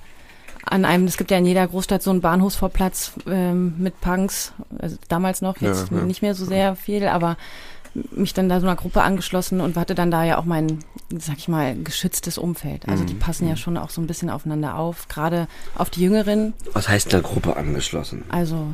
an 0.66 0.84
einem, 0.84 1.06
es 1.06 1.16
gibt 1.16 1.32
ja 1.32 1.38
in 1.38 1.46
jeder 1.46 1.66
Großstadt 1.66 2.04
so 2.04 2.12
einen 2.12 2.20
Bahnhofsvorplatz 2.20 3.14
ähm, 3.28 3.76
mit 3.78 4.00
Punks, 4.02 4.54
also 4.80 4.98
damals 5.08 5.42
noch, 5.42 5.58
jetzt 5.62 5.92
Ja, 5.92 5.98
ja. 5.98 6.04
nicht 6.04 6.22
mehr 6.22 6.36
so 6.36 6.44
sehr 6.44 6.76
viel, 6.76 7.08
aber 7.08 7.38
mich 8.12 8.34
dann 8.34 8.50
da 8.50 8.60
so 8.60 8.66
einer 8.66 8.76
Gruppe 8.76 9.02
angeschlossen 9.04 9.62
und 9.62 9.78
hatte 9.78 9.94
dann 9.96 10.10
da 10.10 10.24
ja 10.24 10.38
auch 10.40 10.46
mein, 10.46 10.80
sag 11.16 11.38
ich 11.38 11.48
mal, 11.48 11.76
geschütztes 11.76 12.38
Umfeld. 12.38 12.88
Also 12.90 13.04
Mhm. 13.04 13.08
die 13.08 13.14
passen 13.14 13.48
ja 13.48 13.56
schon 13.56 13.78
auch 13.78 13.90
so 13.92 14.02
ein 14.02 14.08
bisschen 14.08 14.30
aufeinander 14.30 14.76
auf, 14.78 15.08
gerade 15.08 15.48
auf 15.76 15.90
die 15.90 16.02
Jüngeren. 16.02 16.54
Was 16.74 16.90
heißt 16.90 17.12
der 17.14 17.22
Gruppe 17.22 17.56
angeschlossen? 17.56 18.24
Also 18.30 18.68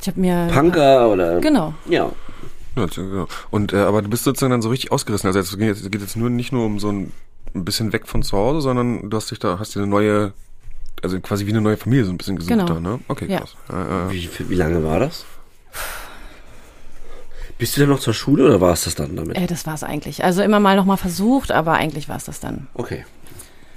ich 0.00 0.08
habe 0.08 0.20
mir 0.20 0.48
Punker 0.52 1.08
oder? 1.10 1.40
genau 1.40 1.74
Ja. 1.88 2.10
Ja, 2.76 2.86
genau. 2.86 3.26
Und 3.50 3.72
äh, 3.72 3.76
aber 3.78 4.02
du 4.02 4.08
bist 4.10 4.24
sozusagen 4.24 4.50
dann 4.50 4.62
so 4.62 4.68
richtig 4.68 4.92
ausgerissen. 4.92 5.28
Also 5.28 5.38
es 5.40 5.56
geht 5.56 5.66
jetzt, 5.68 5.90
geht 5.90 6.00
jetzt 6.00 6.16
nur 6.16 6.28
nicht 6.28 6.52
nur 6.52 6.66
um 6.66 6.78
so 6.78 6.90
ein, 6.90 7.12
ein 7.54 7.64
bisschen 7.64 7.92
weg 7.94 8.06
von 8.06 8.22
zu 8.22 8.36
Hause, 8.36 8.60
sondern 8.60 9.08
du 9.08 9.16
hast 9.16 9.30
dich 9.30 9.38
da, 9.38 9.58
hast 9.58 9.74
dir 9.74 9.78
eine 9.80 9.86
neue, 9.88 10.32
also 11.02 11.18
quasi 11.20 11.46
wie 11.46 11.50
eine 11.50 11.62
neue 11.62 11.76
Familie 11.78 12.04
so 12.04 12.10
ein 12.10 12.18
bisschen 12.18 12.36
gesucht 12.36 12.50
Genau. 12.52 12.66
da, 12.66 12.80
ne? 12.80 12.98
Okay, 13.08 13.30
Ja. 13.30 13.38
krass. 13.40 13.56
Äh, 13.70 13.74
äh, 13.76 14.10
Wie, 14.12 14.28
wie 14.50 14.54
lange 14.56 14.82
war 14.84 15.00
das? 15.00 15.24
Bist 17.58 17.76
du 17.76 17.80
denn 17.80 17.90
noch 17.90 18.00
zur 18.00 18.14
Schule 18.14 18.44
oder 18.44 18.60
war 18.60 18.72
es 18.72 18.84
das 18.84 18.94
dann 18.94 19.16
damit? 19.16 19.36
äh, 19.36 19.46
das 19.46 19.66
war 19.66 19.74
es 19.74 19.82
eigentlich. 19.82 20.24
Also 20.24 20.42
immer 20.42 20.60
mal 20.60 20.76
noch 20.76 20.84
mal 20.84 20.96
versucht, 20.96 21.50
aber 21.52 21.72
eigentlich 21.72 22.08
war 22.08 22.16
es 22.16 22.24
das 22.24 22.38
dann. 22.40 22.66
Okay. 22.74 23.04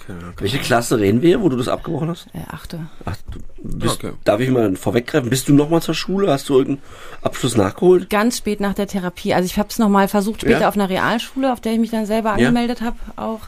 okay. 0.04 0.14
Welche 0.40 0.60
Klasse 0.60 1.00
reden 1.00 1.22
wir, 1.22 1.42
wo 1.42 1.50
du 1.50 1.56
das 1.58 1.68
abgebrochen 1.70 2.10
hast? 2.10 2.28
Äh, 2.34 2.40
achte. 2.52 2.88
Ach, 3.06 3.16
du 3.32 3.40
bist, 3.64 4.04
Okay. 4.04 4.14
Darf 4.26 4.40
ich 4.42 4.50
mal 4.50 4.76
vorweggreifen? 4.76 5.30
Bist 5.30 5.48
du 5.48 5.54
noch 5.54 5.70
mal 5.70 5.82
zur 5.82 5.94
Schule? 5.96 6.32
Hast 6.32 6.50
du 6.50 6.58
irgendeinen 6.58 6.84
Abschluss 7.22 7.56
nachgeholt? 7.56 8.10
ganz 8.10 8.38
spät 8.40 8.60
nach 8.60 8.74
der 8.74 8.88
Therapie. 8.88 9.34
Also 9.34 9.46
ich 9.46 9.58
habe 9.58 9.70
es 9.70 9.80
nochmal 9.80 10.08
versucht, 10.08 10.42
später 10.42 10.62
Ja. 10.62 10.68
auf 10.70 10.76
einer 10.76 10.90
Realschule, 10.90 11.54
auf 11.54 11.62
der 11.62 11.74
ich 11.74 11.80
mich 11.80 11.92
dann 11.92 12.06
selber 12.06 12.30
Ja. 12.30 12.36
angemeldet 12.48 12.82
habe, 12.82 12.98
auch. 13.16 13.42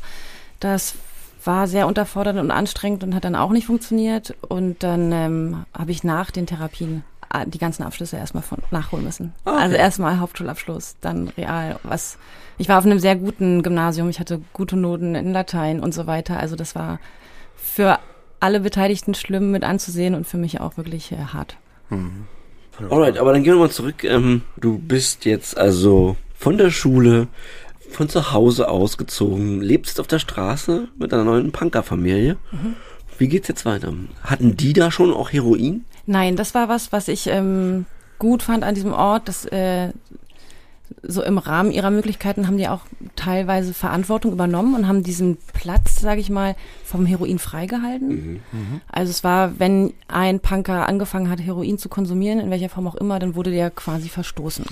Das 0.59 0.93
war 1.43 1.67
sehr 1.67 1.87
unterfordernd 1.87 2.39
und 2.39 2.51
anstrengend 2.51 3.03
und 3.03 3.15
hat 3.15 3.23
dann 3.25 3.35
auch 3.35 3.49
nicht 3.51 3.65
funktioniert. 3.65 4.35
Und 4.47 4.83
dann 4.83 5.11
ähm, 5.11 5.65
habe 5.77 5.91
ich 5.91 6.03
nach 6.03 6.29
den 6.31 6.45
Therapien 6.45 7.03
die 7.47 7.57
ganzen 7.57 7.83
Abschlüsse 7.83 8.17
erstmal 8.17 8.43
von 8.43 8.59
nachholen 8.71 9.05
müssen. 9.05 9.33
Okay. 9.45 9.57
Also 9.57 9.75
erstmal 9.75 10.19
Hauptschulabschluss, 10.19 10.95
dann 11.01 11.29
Real, 11.29 11.79
was. 11.83 12.17
Ich 12.57 12.69
war 12.69 12.77
auf 12.77 12.85
einem 12.85 12.99
sehr 12.99 13.15
guten 13.15 13.63
Gymnasium, 13.63 14.09
ich 14.09 14.19
hatte 14.19 14.41
gute 14.53 14.77
Noten 14.77 15.15
in 15.15 15.31
Latein 15.33 15.79
und 15.79 15.93
so 15.93 16.07
weiter. 16.07 16.39
Also 16.39 16.55
das 16.55 16.75
war 16.75 16.99
für 17.55 17.99
alle 18.39 18.59
Beteiligten 18.59 19.13
schlimm 19.13 19.51
mit 19.51 19.63
anzusehen 19.63 20.15
und 20.15 20.27
für 20.27 20.37
mich 20.37 20.59
auch 20.59 20.77
wirklich 20.77 21.11
äh, 21.11 21.17
hart. 21.17 21.57
Alright, 22.89 23.17
aber 23.17 23.33
dann 23.33 23.43
gehen 23.43 23.53
wir 23.53 23.59
mal 23.59 23.69
zurück. 23.69 24.03
Ähm, 24.03 24.41
du 24.57 24.77
bist 24.79 25.25
jetzt 25.25 25.57
also 25.57 26.15
von 26.35 26.57
der 26.57 26.71
Schule, 26.71 27.27
von 27.89 28.09
zu 28.09 28.31
Hause 28.31 28.69
ausgezogen, 28.69 29.61
lebst 29.61 29.99
auf 29.99 30.07
der 30.07 30.19
Straße 30.19 30.87
mit 30.97 31.13
einer 31.13 31.23
neuen 31.23 31.51
Punkerfamilie. 31.51 32.37
Wie 33.17 33.27
geht's 33.27 33.47
jetzt 33.47 33.65
weiter? 33.65 33.93
Hatten 34.23 34.57
die 34.57 34.73
da 34.73 34.89
schon 34.89 35.13
auch 35.13 35.31
Heroin? 35.31 35.85
Nein, 36.05 36.35
das 36.35 36.53
war 36.53 36.69
was, 36.69 36.91
was 36.91 37.07
ich 37.07 37.27
ähm, 37.27 37.85
gut 38.19 38.43
fand 38.43 38.63
an 38.63 38.75
diesem 38.75 38.93
Ort, 38.93 39.27
dass 39.27 39.45
äh, 39.45 39.89
so 41.03 41.23
im 41.23 41.37
Rahmen 41.37 41.71
ihrer 41.71 41.89
Möglichkeiten 41.89 42.47
haben 42.47 42.57
die 42.57 42.67
auch 42.67 42.81
teilweise 43.15 43.73
Verantwortung 43.73 44.31
übernommen 44.31 44.75
und 44.75 44.87
haben 44.87 45.03
diesen 45.03 45.37
Platz, 45.53 45.99
sage 45.99 46.21
ich 46.21 46.29
mal, 46.29 46.55
vom 46.83 47.05
Heroin 47.05 47.39
freigehalten. 47.39 48.41
Also 48.91 49.09
es 49.09 49.23
war, 49.23 49.59
wenn 49.59 49.93
ein 50.07 50.39
Punker 50.39 50.87
angefangen 50.87 51.29
hat, 51.29 51.39
Heroin 51.39 51.77
zu 51.77 51.89
konsumieren, 51.89 52.39
in 52.39 52.49
welcher 52.49 52.69
Form 52.69 52.87
auch 52.87 52.95
immer, 52.95 53.19
dann 53.19 53.35
wurde 53.35 53.51
der 53.51 53.71
quasi 53.71 54.09
verstoßen. 54.09 54.65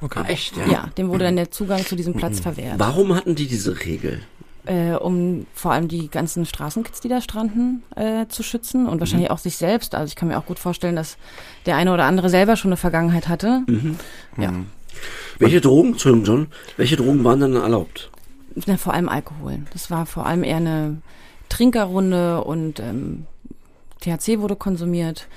Okay. 0.00 0.24
Echt? 0.26 0.56
Ja. 0.56 0.66
Ja, 0.66 0.90
dem 0.98 1.08
wurde 1.08 1.24
dann 1.24 1.36
der 1.36 1.50
Zugang 1.50 1.84
zu 1.84 1.96
diesem 1.96 2.14
Platz 2.14 2.40
verwehrt. 2.40 2.78
Warum 2.78 3.14
hatten 3.14 3.34
die 3.34 3.46
diese 3.46 3.84
Regel? 3.84 4.20
Äh, 4.66 4.94
um 4.94 5.46
vor 5.52 5.72
allem 5.72 5.88
die 5.88 6.08
ganzen 6.08 6.46
Straßenkids, 6.46 7.00
die 7.00 7.08
da 7.08 7.20
stranden, 7.20 7.82
äh, 7.96 8.26
zu 8.28 8.42
schützen 8.42 8.88
und 8.88 8.98
wahrscheinlich 8.98 9.30
auch 9.30 9.38
sich 9.38 9.58
selbst. 9.58 9.94
Also 9.94 10.08
ich 10.08 10.16
kann 10.16 10.28
mir 10.28 10.38
auch 10.38 10.46
gut 10.46 10.58
vorstellen, 10.58 10.96
dass 10.96 11.18
der 11.66 11.76
eine 11.76 11.92
oder 11.92 12.04
andere 12.04 12.30
selber 12.30 12.56
schon 12.56 12.70
eine 12.70 12.78
Vergangenheit 12.78 13.28
hatte. 13.28 13.62
Ja, 14.38 14.52
Welche 15.38 15.60
Drogen, 15.60 15.92
Entschuldigung, 15.92 16.24
John, 16.24 16.46
welche 16.78 16.96
Drogen 16.96 17.24
waren 17.24 17.40
dann 17.40 17.56
erlaubt? 17.56 18.10
Na, 18.66 18.78
vor 18.78 18.94
allem 18.94 19.08
Alkohol. 19.10 19.58
Das 19.72 19.90
war 19.90 20.06
vor 20.06 20.24
allem 20.24 20.44
eher 20.44 20.56
eine 20.56 21.02
Trinkerrunde 21.50 22.42
und 22.44 22.80
ähm, 22.80 23.26
THC 24.00 24.40
wurde 24.40 24.56
konsumiert. 24.56 25.28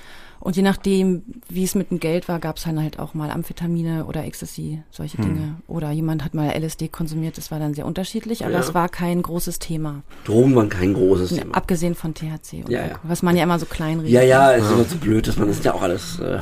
Und 0.48 0.56
je 0.56 0.62
nachdem, 0.62 1.24
wie 1.50 1.62
es 1.62 1.74
mit 1.74 1.90
dem 1.90 2.00
Geld 2.00 2.26
war, 2.26 2.38
gab 2.38 2.56
es 2.56 2.62
dann 2.62 2.80
halt 2.82 2.98
auch 2.98 3.12
mal 3.12 3.30
Amphetamine 3.30 4.06
oder 4.06 4.24
Ecstasy, 4.24 4.82
solche 4.90 5.18
Dinge. 5.18 5.56
Oder 5.66 5.90
jemand 5.90 6.24
hat 6.24 6.32
mal 6.32 6.48
LSD 6.58 6.88
konsumiert, 6.88 7.36
das 7.36 7.50
war 7.50 7.58
dann 7.58 7.74
sehr 7.74 7.84
unterschiedlich, 7.84 8.44
aber 8.46 8.54
Ja. 8.54 8.60
es 8.60 8.72
war 8.72 8.88
kein 8.88 9.20
großes 9.20 9.58
Thema. 9.58 10.00
Drogen 10.24 10.56
waren 10.56 10.70
kein 10.70 10.94
großes 10.94 11.32
Ne, 11.32 11.38
Thema. 11.40 11.54
Abgesehen 11.54 11.94
von 11.94 12.14
THC 12.14 12.64
und 12.64 12.70
Ja, 12.70 12.86
ja. 12.86 12.98
Was 13.02 13.22
man 13.22 13.36
ja 13.36 13.42
immer 13.42 13.58
so 13.58 13.66
klein 13.66 13.98
redet. 14.00 14.10
Ja, 14.14 14.22
ja, 14.22 14.52
es 14.54 14.64
ist 14.64 14.70
immer 14.72 14.84
so 14.84 14.96
blöd, 14.96 15.28
dass 15.28 15.36
man 15.36 15.48
das 15.48 15.58
ist 15.58 15.66
ja 15.66 15.74
auch 15.74 15.82
alles 15.82 16.18
äh, 16.18 16.38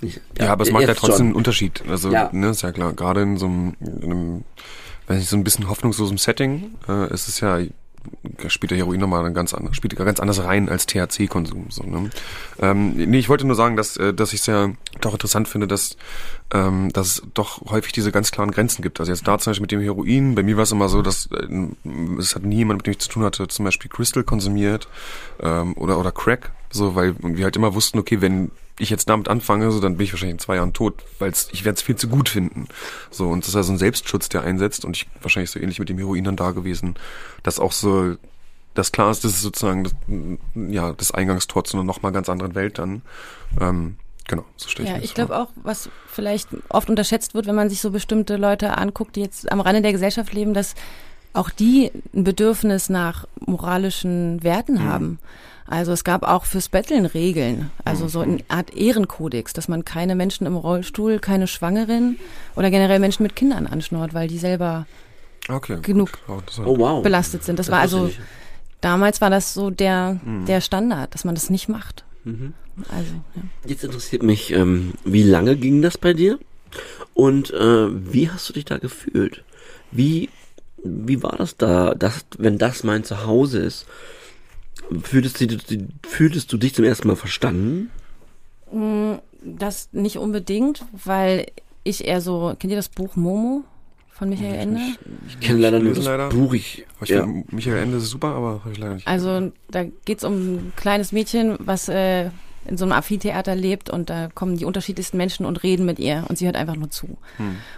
nicht. 0.00 0.20
Ja, 0.38 0.52
aber 0.52 0.62
es 0.62 0.70
macht 0.70 0.86
ja 0.86 0.94
trotzdem 0.94 1.14
einen 1.22 1.28
John. 1.30 1.36
Unterschied. 1.38 1.82
Also, 1.88 2.12
Ja. 2.12 2.30
ne, 2.32 2.50
ist 2.50 2.62
ja 2.62 2.70
klar. 2.70 2.92
Gerade 2.92 3.22
in 3.22 3.38
so 3.38 3.46
einem, 3.46 3.74
in 3.80 4.04
einem, 4.04 4.44
weiß 5.08 5.18
nicht, 5.18 5.28
so 5.28 5.36
ein 5.36 5.42
bisschen 5.42 5.68
hoffnungslosem 5.68 6.16
Setting, 6.16 6.74
äh, 6.88 7.12
ist 7.12 7.26
es 7.26 7.40
ja, 7.40 7.58
spielt 8.48 8.70
der 8.70 8.78
Heroin 8.78 9.00
nochmal 9.00 9.32
ganz 9.32 9.54
anders, 9.54 9.76
spielt 9.76 9.96
ganz 9.96 10.20
anders 10.20 10.42
rein 10.44 10.68
als 10.68 10.86
THC-Konsum, 10.86 11.66
so, 11.70 11.82
ne? 11.84 12.10
Ähm, 12.60 12.94
nee, 12.94 13.18
ich 13.18 13.28
wollte 13.28 13.46
nur 13.46 13.56
sagen, 13.56 13.76
dass, 13.76 13.96
äh, 13.96 14.12
dass 14.14 14.32
ich 14.32 14.40
es 14.40 14.46
ja 14.46 14.70
doch 15.00 15.12
interessant 15.12 15.48
finde, 15.48 15.66
dass, 15.66 15.96
ähm, 16.52 16.90
dass 16.92 17.06
es 17.06 17.22
doch 17.34 17.70
häufig 17.70 17.92
diese 17.92 18.12
ganz 18.12 18.30
klaren 18.30 18.50
Grenzen 18.50 18.82
gibt. 18.82 19.00
Also 19.00 19.12
jetzt 19.12 19.26
da 19.26 19.38
zum 19.38 19.50
Beispiel 19.50 19.62
mit 19.62 19.72
dem 19.72 19.80
Heroin, 19.80 20.34
bei 20.34 20.42
mir 20.42 20.56
war 20.56 20.64
es 20.64 20.72
immer 20.72 20.88
so, 20.88 21.02
dass 21.02 21.28
äh, 21.32 22.18
es 22.18 22.34
hat 22.34 22.44
nie 22.44 22.56
jemand, 22.56 22.78
mit 22.78 22.86
dem 22.86 22.92
ich 22.92 22.98
zu 22.98 23.08
tun 23.08 23.24
hatte, 23.24 23.48
zum 23.48 23.64
Beispiel 23.64 23.90
Crystal 23.90 24.24
konsumiert, 24.24 24.88
ähm, 25.40 25.76
oder, 25.76 25.98
oder 25.98 26.12
Crack, 26.12 26.52
so, 26.72 26.94
weil 26.94 27.14
wir 27.20 27.44
halt 27.44 27.56
immer 27.56 27.74
wussten, 27.74 27.98
okay, 27.98 28.20
wenn 28.20 28.50
ich 28.78 28.90
jetzt 28.90 29.08
damit 29.08 29.28
anfange, 29.28 29.70
so 29.70 29.80
dann 29.80 29.96
bin 29.96 30.04
ich 30.04 30.12
wahrscheinlich 30.12 30.34
in 30.34 30.38
zwei 30.40 30.56
Jahren 30.56 30.72
tot, 30.72 30.94
weil 31.18 31.32
ich 31.52 31.64
werde 31.64 31.76
es 31.76 31.82
viel 31.82 31.96
zu 31.96 32.08
gut 32.08 32.28
finden. 32.28 32.66
So 33.10 33.28
und 33.28 33.40
das 33.44 33.48
ist 33.50 33.54
ja 33.54 33.62
so 33.62 33.72
ein 33.72 33.78
Selbstschutz, 33.78 34.28
der 34.28 34.42
einsetzt 34.42 34.84
und 34.84 34.96
ich 34.96 35.06
wahrscheinlich 35.20 35.50
so 35.50 35.60
ähnlich 35.60 35.78
mit 35.78 35.88
dem 35.88 35.98
Heroin 35.98 36.24
dann 36.24 36.36
da 36.36 36.50
gewesen, 36.52 36.94
dass 37.42 37.60
auch 37.60 37.72
so 37.72 38.16
das 38.74 38.90
klar 38.90 39.10
ist, 39.10 39.22
das 39.24 39.32
ist 39.32 39.42
sozusagen 39.42 39.84
das, 39.84 39.92
ja 40.54 40.92
das 40.94 41.10
Eingangstor 41.12 41.64
zu 41.64 41.76
einer 41.76 41.84
noch 41.84 42.00
mal 42.02 42.10
ganz 42.10 42.28
anderen 42.30 42.54
Welt 42.54 42.78
dann. 42.78 43.02
Ähm, 43.60 43.96
genau, 44.26 44.46
so 44.56 44.70
stelle 44.70 44.88
ich 44.88 44.94
Ja, 44.94 45.02
ich 45.02 45.12
glaube 45.14 45.36
auch, 45.38 45.48
was 45.56 45.90
vielleicht 46.06 46.48
oft 46.70 46.88
unterschätzt 46.88 47.34
wird, 47.34 47.46
wenn 47.46 47.54
man 47.54 47.68
sich 47.68 47.82
so 47.82 47.90
bestimmte 47.90 48.36
Leute 48.36 48.78
anguckt, 48.78 49.16
die 49.16 49.20
jetzt 49.20 49.52
am 49.52 49.60
Rande 49.60 49.82
der 49.82 49.92
Gesellschaft 49.92 50.32
leben, 50.32 50.54
dass 50.54 50.74
auch 51.34 51.50
die 51.50 51.90
ein 52.14 52.24
Bedürfnis 52.24 52.88
nach 52.88 53.26
moralischen 53.44 54.42
Werten 54.42 54.74
Mhm. 54.74 54.84
haben. 54.84 55.18
Also 55.66 55.92
es 55.92 56.04
gab 56.04 56.22
auch 56.24 56.44
fürs 56.44 56.68
Betteln 56.68 57.06
Regeln, 57.06 57.70
also 57.84 58.08
so 58.08 58.18
Mhm. 58.20 58.24
eine 58.32 58.38
Art 58.48 58.74
Ehrenkodex, 58.74 59.52
dass 59.52 59.68
man 59.68 59.84
keine 59.84 60.14
Menschen 60.14 60.46
im 60.46 60.56
Rollstuhl, 60.56 61.18
keine 61.18 61.46
Schwangeren 61.46 62.18
oder 62.56 62.70
generell 62.70 62.98
Menschen 62.98 63.22
mit 63.22 63.36
Kindern 63.36 63.66
anschnort, 63.66 64.12
weil 64.12 64.28
die 64.28 64.38
selber 64.38 64.86
Okay, 65.48 65.78
genug 65.82 66.10
war- 66.26 66.42
Oh 66.66 66.78
wow. 66.78 67.02
belastet 67.02 67.44
sind. 67.44 67.58
Das, 67.58 67.66
Das 67.66 67.72
war 67.72 67.80
also 67.80 68.10
damals 68.80 69.20
war 69.20 69.30
das 69.30 69.54
so 69.54 69.70
der 69.70 70.20
Mhm. 70.24 70.46
der 70.46 70.60
Standard, 70.60 71.14
dass 71.14 71.24
man 71.24 71.34
das 71.34 71.48
nicht 71.50 71.68
macht. 71.68 72.04
Also 72.88 73.12
ja. 73.34 73.42
Jetzt 73.66 73.84
interessiert 73.84 74.22
mich, 74.22 74.52
ähm, 74.52 74.92
wie 75.04 75.22
lange 75.24 75.56
ging 75.56 75.82
das 75.82 75.96
bei 75.98 76.12
dir? 76.12 76.38
Und 77.14 77.50
äh, 77.52 78.12
wie 78.12 78.30
hast 78.30 78.48
du 78.48 78.52
dich 78.52 78.64
da 78.64 78.78
gefühlt? 78.78 79.44
Wie, 79.90 80.30
wie 80.84 81.22
war 81.22 81.36
das 81.36 81.56
da, 81.56 81.94
dass, 81.94 82.24
wenn 82.38 82.58
das 82.58 82.82
mein 82.84 83.04
Zuhause 83.04 83.58
ist? 83.58 83.86
Fühltest 85.00 85.40
du, 85.40 85.88
fühltest 86.06 86.52
du 86.52 86.56
dich 86.56 86.74
zum 86.74 86.84
ersten 86.84 87.08
Mal 87.08 87.16
verstanden? 87.16 87.90
Das 89.42 89.88
nicht 89.92 90.18
unbedingt, 90.18 90.84
weil 91.04 91.46
ich 91.84 92.06
eher 92.06 92.20
so, 92.20 92.54
kennt 92.58 92.70
ihr 92.70 92.76
das 92.76 92.88
Buch 92.88 93.16
Momo 93.16 93.64
von 94.10 94.28
Michael 94.28 94.54
Ende? 94.54 94.80
Ich 95.28 95.40
kenne 95.40 95.58
leider 95.58 95.80
nur 95.80 95.94
das 95.94 96.04
leider. 96.04 96.28
Buch. 96.28 96.54
Ich, 96.54 96.86
ich 97.02 97.08
ja. 97.08 97.26
Michael 97.50 97.78
Ende 97.78 97.98
ist 97.98 98.08
super, 98.08 98.28
aber 98.28 98.60
habe 98.60 98.72
ich 98.72 98.78
leider 98.78 98.94
nicht. 98.94 99.06
Also 99.06 99.52
da 99.70 99.84
geht's 100.04 100.24
um 100.24 100.34
ein 100.34 100.72
kleines 100.76 101.12
Mädchen, 101.12 101.56
was 101.58 101.88
äh, 101.88 102.30
in 102.64 102.76
so 102.76 102.84
einem 102.84 102.92
Amphitheater 102.92 103.54
lebt 103.54 103.90
und 103.90 104.10
da 104.10 104.28
kommen 104.28 104.56
die 104.56 104.64
unterschiedlichsten 104.64 105.16
Menschen 105.16 105.46
und 105.46 105.62
reden 105.62 105.86
mit 105.86 105.98
ihr 105.98 106.24
und 106.28 106.38
sie 106.38 106.46
hört 106.46 106.56
einfach 106.56 106.76
nur 106.76 106.90
zu. 106.90 107.18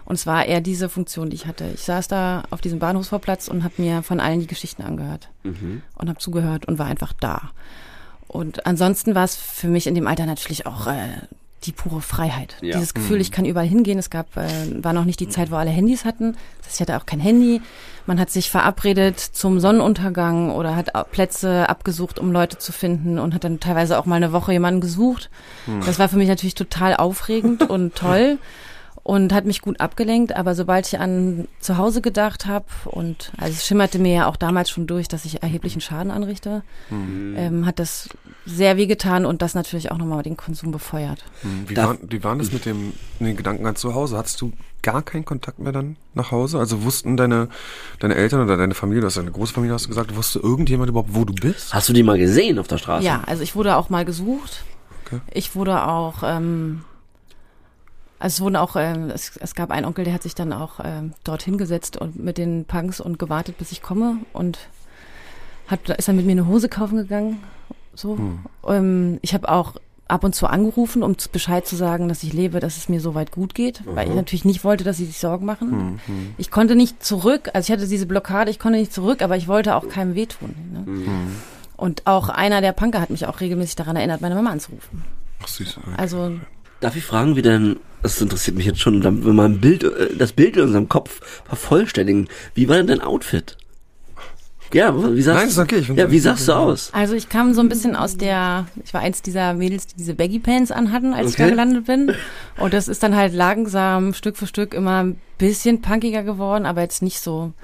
Und 0.05 0.15
es 0.15 0.27
war 0.27 0.45
eher 0.47 0.61
diese 0.61 0.89
Funktion, 0.89 1.31
die 1.31 1.37
ich 1.37 1.47
hatte. 1.47 1.65
Ich 1.75 1.83
saß 1.83 2.09
da 2.09 2.45
auf 2.51 2.61
diesem 2.61 2.79
Bahnhofsvorplatz 2.79 3.49
und 3.49 3.65
habe 3.65 3.75
mir 3.79 4.03
von 4.03 4.21
allen 4.21 4.41
die 4.41 4.47
Geschichten 4.47 4.83
angehört 4.83 5.31
und 5.97 6.09
habe 6.09 6.19
zugehört 6.19 6.67
und 6.67 6.79
war 6.79 6.87
einfach 6.87 7.13
da. 7.13 7.51
Und 8.29 8.67
ansonsten 8.67 9.15
war 9.15 9.25
es 9.25 9.37
für 9.37 9.69
mich 9.69 9.87
in 9.87 9.95
dem 9.95 10.07
Alter 10.07 10.27
natürlich 10.27 10.67
auch 10.67 10.87
äh, 10.87 11.09
die 11.67 11.73
pure 11.73 12.01
Freiheit. 12.01 12.57
Ja. 12.61 12.75
Dieses 12.75 12.95
Gefühl, 12.95 13.21
ich 13.21 13.31
kann 13.31 13.45
überall 13.45 13.67
hingehen. 13.67 13.99
Es 13.99 14.11
gab, 14.11 14.37
äh, 14.37 14.49
war 14.83 14.93
noch 14.93 15.05
nicht 15.05 15.21
die 15.21 15.29
Zeit, 15.29 15.51
wo 15.51 15.57
alle 15.57 15.71
Handys 15.71 16.05
hatten. 16.05 16.37
Das 16.59 16.67
heißt, 16.67 16.75
ich 16.77 16.81
hatte 16.81 16.97
auch 16.97 17.07
kein 17.07 17.21
Handy. 17.21 17.61
Man 18.07 18.21
hat 18.21 18.31
sich 18.31 18.51
verabredet 18.51 19.19
zum 19.19 19.61
Sonnenuntergang 19.61 20.51
oder 20.51 20.77
hat 20.77 20.93
Plätze 21.11 21.69
abgesucht, 21.69 22.19
um 22.19 22.33
Leute 22.33 22.59
zu 22.59 22.73
finden 22.73 23.19
und 23.19 23.35
hat 23.35 23.45
dann 23.45 23.61
teilweise 23.61 23.99
auch 23.99 24.05
mal 24.05 24.17
eine 24.17 24.33
Woche 24.33 24.53
jemanden 24.53 24.81
gesucht. 24.81 25.31
Das 25.87 25.99
war 25.99 26.09
für 26.09 26.17
mich 26.17 26.29
natürlich 26.29 26.55
total 26.55 26.97
aufregend 26.97 27.69
und 27.69 27.95
toll 27.95 28.39
und 29.05 29.33
hat 29.35 29.45
mich 29.45 29.61
gut 29.61 29.81
abgelenkt. 29.81 30.35
Aber 30.35 30.55
sobald 30.55 30.87
ich 30.89 30.99
an 30.99 31.47
zu 31.61 31.77
Hause 31.77 32.01
gedacht 32.01 32.47
habe 32.47 32.65
und 32.87 33.33
also 33.39 33.53
es 33.53 33.65
schimmerte 33.65 33.99
mir 33.99 34.15
ja 34.15 34.27
auch 34.27 34.37
damals 34.37 34.71
schon 34.71 34.87
durch, 34.87 35.07
dass 35.07 35.27
ich 35.27 35.43
erheblichen 35.43 35.81
Schaden 35.81 36.11
anrichte, 36.11 36.63
ähm, 36.91 37.67
hat 37.67 37.79
das 37.79 38.09
sehr 38.47 38.77
wehgetan 38.77 39.27
und 39.27 39.43
das 39.43 39.55
natürlich 39.55 39.93
auch 39.93 39.99
nochmal 39.99 40.23
den 40.23 40.37
Konsum 40.37 40.73
befeuert. 40.73 41.25
Hm, 41.43 41.69
Wie, 41.69 41.77
war, 41.77 41.97
wie 42.03 42.25
waren 42.25 42.39
das 42.39 42.51
mit 42.51 42.65
dem 42.65 42.95
mit 43.19 43.29
den 43.29 43.37
Gedanken 43.37 43.67
an 43.67 43.77
zu 43.77 43.95
Hause? 43.95 44.17
Hattest 44.17 44.41
du 44.41 44.53
gar 44.83 45.03
keinen 45.03 45.25
Kontakt 45.25 45.59
mehr 45.59 45.73
dann 45.73 45.97
nach 46.15 46.31
Hause? 46.31 46.59
Also 46.59 46.83
wussten 46.83 47.17
deine, 47.19 47.49
deine 48.01 48.15
Eltern 48.15 48.43
oder 48.43 48.57
deine 48.57 48.75
Familie, 48.75 49.03
du 49.03 49.07
hast 49.07 49.17
ja 49.17 49.23
eine 49.23 49.33
große 49.33 49.53
Familie, 49.53 49.75
hast 49.75 49.85
du 49.85 49.89
gesagt, 49.89 50.17
wusste 50.17 50.39
irgendjemand 50.39 50.89
überhaupt, 50.89 51.15
wo 51.15 51.25
du 51.27 51.35
bist? 51.35 51.75
Hast 51.75 51.91
du 51.91 51.93
die 51.93 52.03
mal 52.03 52.19
gesehen 52.19 52.59
auf 52.59 52.69
der 52.69 52.79
Straße? 52.79 53.05
Ja, 53.05 53.23
also 53.27 53.43
ich 53.43 53.55
wurde 53.55 53.77
auch 53.77 53.91
mal 53.91 54.05
gesucht. 54.07 54.65
Okay. 55.05 55.21
Ich 55.33 55.55
wurde 55.55 55.87
auch, 55.87 56.23
ähm, 56.25 56.85
also 58.19 58.35
es 58.35 58.41
wurden 58.41 58.57
auch, 58.57 58.77
ähm, 58.77 59.11
es, 59.11 59.37
es 59.37 59.55
gab 59.55 59.71
einen 59.71 59.87
Onkel, 59.87 60.05
der 60.05 60.15
hat 60.15 60.23
sich 60.23 60.35
dann 60.35 60.53
auch 60.53 60.81
ähm, 60.83 61.13
dorthin 61.25 61.59
gesetzt 61.59 61.97
und 61.97 62.23
mit 62.23 62.39
den 62.39 62.65
Punks 62.65 63.01
und 63.01 63.19
gewartet, 63.19 63.59
bis 63.59 63.73
ich 63.73 63.83
komme 63.83 64.19
und 64.33 64.59
hat, 65.67 65.89
ist 65.89 66.09
dann 66.09 66.17
mit 66.17 66.27
mir 66.27 66.33
eine 66.33 66.47
Hose 66.47 66.69
kaufen 66.69 66.97
gegangen. 66.97 67.43
So. 67.95 68.19
Ähm, 68.67 69.19
ich 69.23 69.35
habe 69.35 69.49
auch 69.49 69.75
ab 70.07 70.25
und 70.25 70.35
zu 70.35 70.47
angerufen, 70.47 71.03
um 71.03 71.17
Bescheid 71.33 71.67
zu 71.67 71.77
sagen, 71.77 72.09
dass 72.09 72.23
ich 72.23 72.33
lebe, 72.33 72.61
dass 72.61 72.77
es 72.77 72.89
mir 72.89 73.01
soweit 73.01 73.33
gut 73.33 73.55
geht, 73.55 73.83
weil 73.87 74.09
ich 74.09 74.15
natürlich 74.15 74.45
nicht 74.45 74.63
wollte, 74.63 74.85
dass 74.85 74.99
sie 74.99 75.07
sich 75.07 75.19
Sorgen 75.19 75.47
machen. 75.47 76.01
Ich 76.37 76.51
konnte 76.51 76.77
nicht 76.77 77.03
zurück, 77.03 77.51
also 77.55 77.67
ich 77.67 77.77
hatte 77.77 77.89
diese 77.89 78.07
Blockade, 78.07 78.51
ich 78.51 78.59
konnte 78.59 78.79
nicht 78.79 78.93
zurück, 78.93 79.23
aber 79.23 79.37
ich 79.37 79.49
wollte 79.49 79.75
auch 79.75 79.89
keinem 79.89 80.15
wehtun. 80.15 80.55
Ne? 80.73 81.07
Und 81.77 82.07
auch 82.07 82.29
einer 82.29 82.61
der 82.61 82.73
Punker 82.73 83.01
hat 83.01 83.11
mich 83.11 83.27
auch 83.27 83.41
regelmäßig 83.41 83.77
daran 83.77 83.97
erinnert, 83.97 84.21
meine 84.21 84.35
Mama 84.35 84.51
anzurufen. 84.51 85.05
Ach 85.43 85.49
süß. 85.49 85.81
Also 85.97 86.39
Darf 86.85 86.97
ich 86.97 87.05
fragen, 87.07 87.35
wie 87.35 87.41
denn, 87.41 87.77
das 88.03 88.21
interessiert 88.21 88.59
mich 88.59 88.67
jetzt 88.67 88.79
schon, 88.79 89.01
damit 89.01 89.25
wir 89.25 89.33
mal 89.33 89.47
ein 89.47 89.59
Bild, 89.59 89.85
äh, 89.85 90.15
das 90.19 90.33
Bild 90.33 90.59
in 90.59 90.65
unserem 90.65 90.87
Kopf 90.87 91.23
vervollständigen. 91.47 92.29
Wie 92.55 92.69
war 92.69 92.77
denn 92.77 92.89
dein 92.89 93.01
Outfit? 93.01 93.57
Ja, 94.71 94.95
wie 95.15 95.23
sagst 95.23 95.41
Nein, 95.41 95.49
ist 95.49 95.59
okay, 95.59 95.77
ich 95.77 95.89
Ja, 95.89 96.11
wie 96.11 96.19
sahst 96.19 96.47
du 96.47 96.53
aus? 96.53 96.91
Also 96.93 97.15
ich 97.15 97.31
kam 97.31 97.55
so 97.55 97.63
ein 97.63 97.71
bisschen 97.71 97.97
aus 97.97 98.19
der, 98.19 98.67
ich 98.85 98.93
war 98.93 99.01
eins 99.01 99.23
dieser 99.23 99.55
Mädels, 99.55 99.87
die 99.87 99.97
diese 99.97 100.13
Baggy 100.13 100.41
Pants 100.41 100.71
anhatten, 100.73 101.15
als 101.15 101.29
ich 101.29 101.35
Okay. 101.37 101.45
da 101.45 101.49
gelandet 101.49 101.87
bin. 101.87 102.13
Und 102.59 102.75
das 102.75 102.89
ist 102.89 103.03
dann 103.03 103.17
halt 103.17 103.33
langsam 103.33 104.13
Stück 104.13 104.37
für 104.37 104.47
Stück 104.47 104.75
immer 104.75 105.05
ein 105.05 105.19
bisschen 105.39 105.81
punkiger 105.81 106.23
geworden, 106.23 106.67
aber 106.67 106.83
jetzt 106.83 107.01
nicht 107.01 107.21
so 107.21 107.55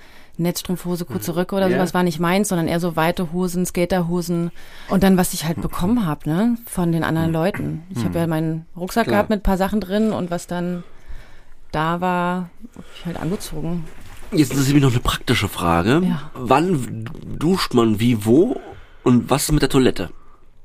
Netzstrumpfhose, 0.40 1.04
kurze 1.04 1.36
Röcke 1.36 1.54
oder 1.54 1.68
Ja. 1.68 1.76
sowas 1.76 1.94
war 1.94 2.02
nicht 2.02 2.18
meins, 2.20 2.48
sondern 2.48 2.66
eher 2.68 2.80
so 2.80 2.96
weite 2.96 3.32
Hosen, 3.32 3.64
Skaterhosen. 3.66 4.50
Und 4.88 5.02
dann, 5.02 5.16
was 5.16 5.32
ich 5.34 5.44
halt 5.44 5.60
bekommen 5.60 6.06
habe, 6.06 6.28
ne, 6.28 6.56
von 6.66 6.92
den 6.92 7.04
anderen 7.04 7.32
Leuten. 7.32 7.82
Ich 7.90 8.04
habe 8.04 8.18
ja 8.18 8.26
meinen 8.26 8.66
Rucksack 8.76 9.04
Klar. 9.04 9.14
gehabt 9.18 9.30
mit 9.30 9.40
ein 9.40 9.42
paar 9.42 9.56
Sachen 9.58 9.80
drin 9.80 10.12
und 10.12 10.30
was 10.30 10.46
dann 10.46 10.82
da 11.72 12.00
war, 12.00 12.50
hab 12.76 12.84
ich 12.98 13.06
halt 13.06 13.20
angezogen. 13.20 13.84
Jetzt 14.32 14.50
interessiert 14.52 14.74
mich 14.74 14.82
noch 14.84 14.90
eine 14.92 15.00
praktische 15.00 15.48
Frage. 15.48 16.02
Ja. 16.04 16.30
Wann 16.34 17.08
duscht 17.38 17.74
man 17.74 18.00
wie 18.00 18.24
wo 18.24 18.60
und 19.02 19.28
was 19.30 19.44
ist 19.44 19.52
mit 19.52 19.62
der 19.62 19.68
Toilette? 19.68 20.10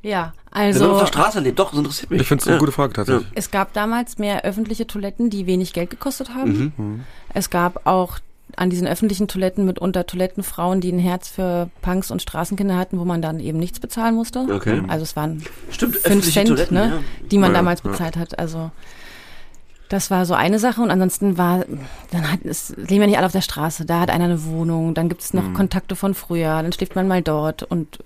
Ja, 0.01 0.33
Wenn 0.53 0.69
man 0.69 0.69
auf 0.69 0.81
also 0.83 0.99
der 0.99 1.05
Straße 1.07 1.39
lebt, 1.39 1.57
doch, 1.57 1.71
das 1.71 1.79
interessiert 1.79 2.11
mich. 2.11 2.21
Ich 2.21 2.27
finde 2.27 2.41
es 2.43 2.47
eine 2.47 2.57
Ja. 2.57 2.59
gute 2.59 2.71
Frage 2.71 2.93
tatsächlich. 2.93 3.27
Es 3.33 3.49
gab 3.49 3.73
damals 3.73 4.19
mehr 4.19 4.43
öffentliche 4.45 4.85
Toiletten, 4.85 5.31
die 5.31 5.47
wenig 5.47 5.73
Geld 5.73 5.89
gekostet 5.89 6.29
haben. 6.35 6.73
Mhm. 6.77 7.03
Es 7.33 7.49
gab 7.49 7.87
auch 7.87 8.19
an 8.57 8.69
diesen 8.69 8.87
öffentlichen 8.87 9.27
Toiletten 9.27 9.65
mitunter 9.65 10.05
Toilettenfrauen, 10.05 10.79
die 10.81 10.91
ein 10.91 10.99
Herz 10.99 11.27
für 11.29 11.69
Punks 11.81 12.11
und 12.11 12.21
Straßenkinder 12.21 12.77
hatten, 12.77 12.99
wo 12.99 13.05
man 13.05 13.21
dann 13.21 13.39
eben 13.39 13.57
nichts 13.59 13.79
bezahlen 13.79 14.15
musste. 14.15 14.39
Okay. 14.51 14.81
Also 14.87 15.03
es 15.03 15.15
waren 15.15 15.43
Stimmt, 15.71 15.95
fünf 15.95 16.05
öffentliche 16.05 16.31
Cent, 16.39 16.47
Toiletten, 16.49 16.77
ne, 16.77 16.87
ja. 16.87 17.27
die 17.31 17.37
man 17.37 17.51
Ja, 17.51 17.57
damals 17.57 17.81
ja. 17.83 17.91
bezahlt 17.91 18.15
hat. 18.17 18.39
Also 18.39 18.71
Das 19.89 20.09
war 20.09 20.25
so 20.25 20.33
eine 20.33 20.57
Sache 20.57 20.81
und 20.81 20.89
ansonsten 20.89 21.37
war, 21.37 21.63
dann 22.11 22.31
hat 22.31 22.39
es 22.43 22.73
leben 22.77 23.01
ja 23.01 23.07
nicht 23.07 23.17
alle 23.17 23.25
auf 23.27 23.31
der 23.33 23.41
Straße, 23.41 23.85
da 23.85 23.99
hat 23.99 24.09
einer 24.09 24.25
eine 24.25 24.43
Wohnung, 24.45 24.93
dann 24.95 25.09
gibt 25.09 25.21
es 25.21 25.33
noch 25.33 25.43
Mhm. 25.43 25.53
Kontakte 25.53 25.95
von 25.95 26.13
früher, 26.15 26.61
dann 26.63 26.71
schläft 26.73 26.95
man 26.95 27.07
mal 27.07 27.21
dort 27.21 27.63
und 27.63 27.99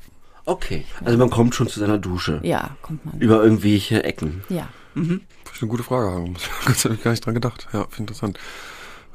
Okay. 0.45 0.83
Also 1.05 1.17
man 1.17 1.29
kommt 1.29 1.53
schon 1.53 1.67
zu 1.67 1.79
seiner 1.79 1.97
Dusche. 1.99 2.39
ja, 2.43 2.71
kommt 2.81 3.05
man. 3.05 3.19
Über 3.19 3.43
irgendwelche 3.43 4.03
Ecken. 4.03 4.43
Ja. 4.49 4.67
Finde 4.93 5.21
ich 5.53 5.61
eine 5.61 5.69
gute 5.69 5.83
Frage. 5.83 6.33
Das 6.65 6.83
habe 6.85 6.95
ich 6.95 7.03
gar 7.03 7.11
nicht 7.11 7.23
dran 7.25 7.35
gedacht. 7.35 7.67
Ja, 7.71 7.81
finde 7.81 7.93
ich 7.93 7.99
interessant. 7.99 8.39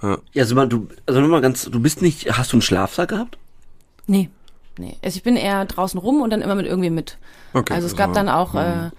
Ja, 0.03 0.19
also 0.37 0.55
mal, 0.55 0.69
du, 0.69 0.89
also 1.07 1.21
nur 1.21 1.31
mal 1.31 1.41
ganz, 1.41 1.65
du 1.65 1.81
bist 1.81 2.03
nicht, 2.03 2.37
hast 2.37 2.53
du 2.53 2.57
einen 2.57 2.63
Schlafsack 2.63 3.11
gehabt? 3.11 3.39
Nee. 4.07 4.31
Nee. 4.79 4.97
Also 5.03 5.17
ich 5.17 5.23
bin 5.23 5.37
eher 5.37 5.65
draußen 5.65 5.99
rum 5.99 6.21
und 6.21 6.31
dann 6.31 6.43
immer 6.43 6.57
mit 6.57 6.67
irgendwem 6.67 6.95
mit. 6.95 7.17
Okay, 7.53 7.75
also 7.75 7.87
es 7.87 7.93
also, 7.93 7.97
gab 7.97 8.13
dann 8.13 8.29
auch 8.29 8.55
mhm. 8.55 8.59
äh, 8.59 8.91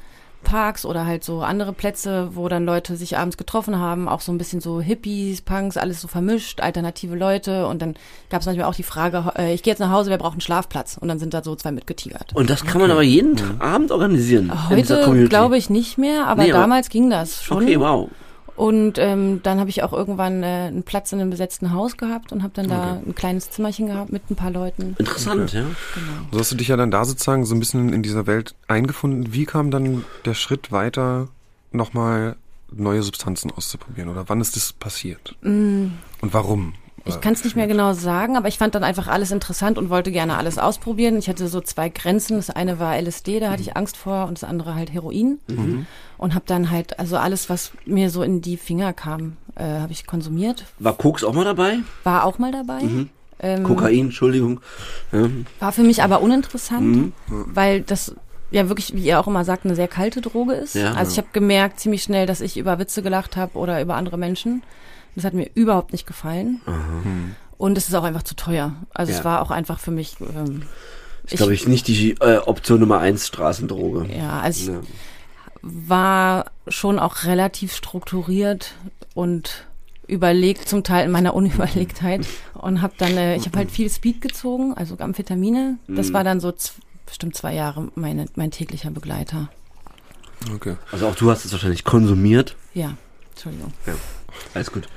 Parks 0.46 0.86
oder 0.86 1.06
halt 1.06 1.24
so 1.26 1.42
andere 1.42 1.74
Plätze, 1.74 2.30
wo 2.34 2.48
dann 2.48 2.66
Leute 2.66 2.96
sich 2.96 3.18
abends 3.18 3.36
getroffen 3.36 3.78
haben, 3.78 4.08
auch 4.08 4.22
so 4.22 4.32
ein 4.32 4.38
bisschen 4.38 4.62
so 4.62 4.80
Hippies, 4.80 5.42
Punks, 5.42 5.76
alles 5.76 6.00
so 6.00 6.08
vermischt, 6.08 6.62
alternative 6.62 7.16
Leute 7.16 7.68
und 7.68 7.82
dann 7.82 7.96
gab 8.30 8.40
es 8.40 8.46
manchmal 8.46 8.68
auch 8.68 8.76
die 8.76 8.84
Frage, 8.84 9.34
äh, 9.38 9.54
ich 9.54 9.64
gehe 9.64 9.72
jetzt 9.72 9.80
nach 9.80 9.92
Hause, 9.92 10.10
wer 10.12 10.18
braucht 10.18 10.34
einen 10.34 10.42
Schlafplatz? 10.42 10.98
Und 10.98 11.10
dann 11.10 11.20
sind 11.20 11.34
da 11.34 11.44
so 11.44 11.56
zwei 11.56 11.72
mitgetigert. 11.72 12.34
Und 12.34 12.50
das 12.50 12.64
kann 12.64 12.80
man 12.80 12.92
aber 12.92 13.02
jeden 13.02 13.60
Abend 13.60 13.92
organisieren. 13.92 14.70
Heute 14.70 15.02
Community. 15.04 15.30
glaube 15.30 15.58
ich 15.58 15.70
nicht 15.70 15.98
mehr, 15.98 16.28
aber 16.28 16.44
Nee, 16.44 16.52
aber- 16.52 16.62
damals 16.62 16.90
ging 16.90 17.10
das 17.10 17.44
schon. 17.44 17.64
Okay, 17.64 17.80
wow. 17.80 18.10
Und 18.56 18.98
ähm, 19.00 19.42
dann 19.44 19.60
habe 19.60 19.70
ich 19.70 19.84
auch 19.84 19.92
irgendwann 19.92 20.42
äh, 20.42 20.46
einen 20.46 20.84
Platz 20.84 21.12
in 21.12 21.20
einem 21.20 21.30
besetzten 21.30 21.74
Haus 21.74 21.98
gehabt 21.98 22.32
und 22.32 22.42
habe 22.42 22.54
dann 22.54 22.70
da 22.70 23.02
ein 23.06 23.14
kleines 23.14 23.52
Zimmerchen 23.52 23.88
gehabt 23.88 24.12
mit 24.14 24.30
ein 24.30 24.36
paar 24.36 24.52
Leuten. 24.52 24.96
Interessant, 24.98 25.52
ja. 25.52 25.66
So 26.32 26.40
hast 26.40 26.52
du 26.52 26.56
dich 26.56 26.70
ja 26.70 26.78
dann 26.78 26.92
da 26.92 27.04
sozusagen 27.04 27.46
so 27.46 27.54
ein 27.54 27.60
bisschen 27.60 27.92
in 27.92 28.02
dieser 28.02 28.28
Welt 28.28 28.56
eingefunden. 28.68 29.34
Wie 29.34 29.46
kam 29.46 29.72
dann 29.72 30.06
der 30.24 30.36
Schritt 30.36 30.72
weiter, 30.72 31.28
nochmal 31.72 32.38
neue 32.72 33.04
Substanzen 33.04 33.52
auszuprobieren? 33.52 34.10
Oder 34.10 34.30
wann 34.30 34.40
ist 34.40 34.56
das 34.56 34.72
passiert? 34.72 35.36
Und 36.22 36.34
warum? 36.34 36.74
Ich 37.06 37.22
kann 37.22 37.34
es 37.34 37.44
nicht 37.44 37.56
mehr 37.56 37.68
genau 37.68 37.94
sagen, 37.94 38.36
aber 38.36 38.48
ich 38.48 38.58
fand 38.58 38.74
dann 38.74 38.84
einfach 38.84 39.08
alles 39.08 39.32
interessant 39.32 39.78
und 39.78 39.90
wollte 39.90 40.12
gerne 40.12 40.38
alles 40.38 40.58
ausprobieren. 40.58 41.18
Ich 41.18 41.30
hatte 41.30 41.48
so 41.48 41.62
zwei 41.62 41.90
Grenzen. 41.90 42.38
Das 42.38 42.50
eine 42.50 42.80
war 42.80 43.00
LSD, 43.00 43.40
da 43.40 43.52
hatte 43.52 43.62
ich 43.62 43.78
Angst 43.78 43.96
vor, 43.96 44.26
und 44.28 44.42
das 44.42 44.44
andere 44.44 44.74
halt 44.76 44.92
Heroin. 44.92 45.40
Und 46.18 46.34
habe 46.34 46.46
dann 46.48 46.72
halt, 46.72 46.98
also 47.00 47.18
alles, 47.18 47.50
was 47.50 47.72
mir 47.86 48.10
so 48.10 48.24
in 48.24 48.42
die 48.42 48.58
Finger 48.58 48.94
kam, 48.94 49.38
äh, 49.56 49.64
habe 49.64 49.92
ich 49.92 50.08
konsumiert. 50.08 50.66
War 50.80 50.94
Koks 50.94 51.24
auch 51.24 51.34
mal 51.34 51.46
dabei? 51.46 51.80
War 52.04 52.24
auch 52.24 52.40
mal 52.40 52.52
dabei. 52.52 52.82
Ähm, 53.40 53.64
Kokain, 53.64 54.06
Entschuldigung. 54.06 54.62
Ja. 55.12 55.30
War 55.60 55.72
für 55.72 55.84
mich 55.84 56.02
aber 56.02 56.22
uninteressant, 56.22 57.14
weil 57.28 57.82
das 57.82 58.16
ja 58.52 58.70
wirklich, 58.70 58.96
wie 58.96 59.04
ihr 59.04 59.20
auch 59.20 59.28
immer 59.28 59.44
sagt, 59.44 59.66
eine 59.66 59.76
sehr 59.76 59.88
kalte 59.88 60.22
Droge 60.22 60.54
ist. 60.54 60.76
Ja. 60.76 60.94
also 60.94 61.12
ich 61.12 61.18
habe 61.18 61.28
gemerkt 61.34 61.80
ziemlich 61.80 62.04
schnell, 62.04 62.26
dass 62.26 62.42
ich 62.42 62.58
über 62.58 62.80
Witze 62.80 63.02
gelacht 63.02 63.36
habe 63.36 63.58
oder 63.58 63.82
über 63.82 63.96
andere 63.96 64.18
Menschen. 64.18 64.64
Das 65.16 65.24
hat 65.24 65.34
mir 65.34 65.50
überhaupt 65.54 65.92
nicht 65.94 66.06
gefallen. 66.06 66.62
Und 67.58 67.78
es 67.78 67.88
ist 67.88 67.94
auch 67.96 68.04
einfach 68.04 68.24
zu 68.24 68.36
teuer. 68.36 68.74
Also 68.94 69.12
Ja. 69.14 69.20
es 69.20 69.26
war 69.26 69.42
auch 69.42 69.52
einfach 69.52 69.80
für 69.80 69.92
mich. 69.92 70.18
Ähm, 70.20 70.64
Ist, 71.24 71.38
glaube 71.38 71.54
ich, 71.54 71.68
nicht 71.68 71.88
die 71.88 72.12
äh, 72.20 72.38
Option 72.40 72.80
Nummer 72.82 73.00
eins 73.00 73.26
Straßendroge. 73.28 74.08
ja, 74.16 74.40
also 74.42 74.62
ich 74.62 74.68
Ja. 74.78 74.82
war 75.62 76.46
schon 76.68 77.00
auch 77.00 77.24
relativ 77.24 77.74
strukturiert 77.74 78.74
und 79.14 79.66
überlegt 80.08 80.68
zum 80.70 80.84
Teil 80.84 81.06
in 81.06 81.12
meiner 81.12 81.34
Unüberlegtheit 81.34 82.28
und 82.54 82.82
habe 82.82 82.94
dann 82.98 83.18
äh, 83.18 83.38
ich 83.38 83.46
habe 83.48 83.58
halt 83.58 83.72
viel 83.72 83.90
Speed 83.90 84.22
gezogen, 84.22 84.74
also 84.76 84.98
Amphetamine. 85.00 85.78
Das 85.88 86.14
war 86.14 86.24
dann 86.24 86.40
so 86.40 86.54
bestimmt 87.06 87.36
zwei 87.36 87.54
Jahre 87.56 87.90
meine, 87.96 88.26
mein 88.36 88.52
täglicher 88.52 88.92
Begleiter. 88.92 89.50
Okay. 90.54 90.76
Also 90.92 91.08
auch 91.08 91.16
du 91.16 91.32
hast 91.32 91.46
es 91.46 91.52
wahrscheinlich 91.54 91.84
konsumiert. 91.86 92.56
Ja, 92.74 92.94
Entschuldigung. 93.32 93.74
Alles 94.54 94.72
gut. 94.72 94.88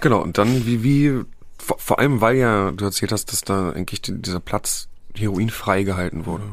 Genau, 0.00 0.22
und 0.22 0.38
dann 0.38 0.66
wie, 0.66 0.82
wie, 0.82 1.20
vor, 1.58 1.78
vor 1.78 1.98
allem 1.98 2.20
weil 2.20 2.36
ja 2.36 2.70
du 2.72 2.84
erzählt 2.84 3.12
hast, 3.12 3.32
dass 3.32 3.42
da 3.42 3.70
eigentlich 3.70 4.00
die, 4.00 4.20
dieser 4.20 4.40
Platz 4.40 4.88
Heroin 5.14 5.50
freigehalten 5.50 6.26
wurde. 6.26 6.44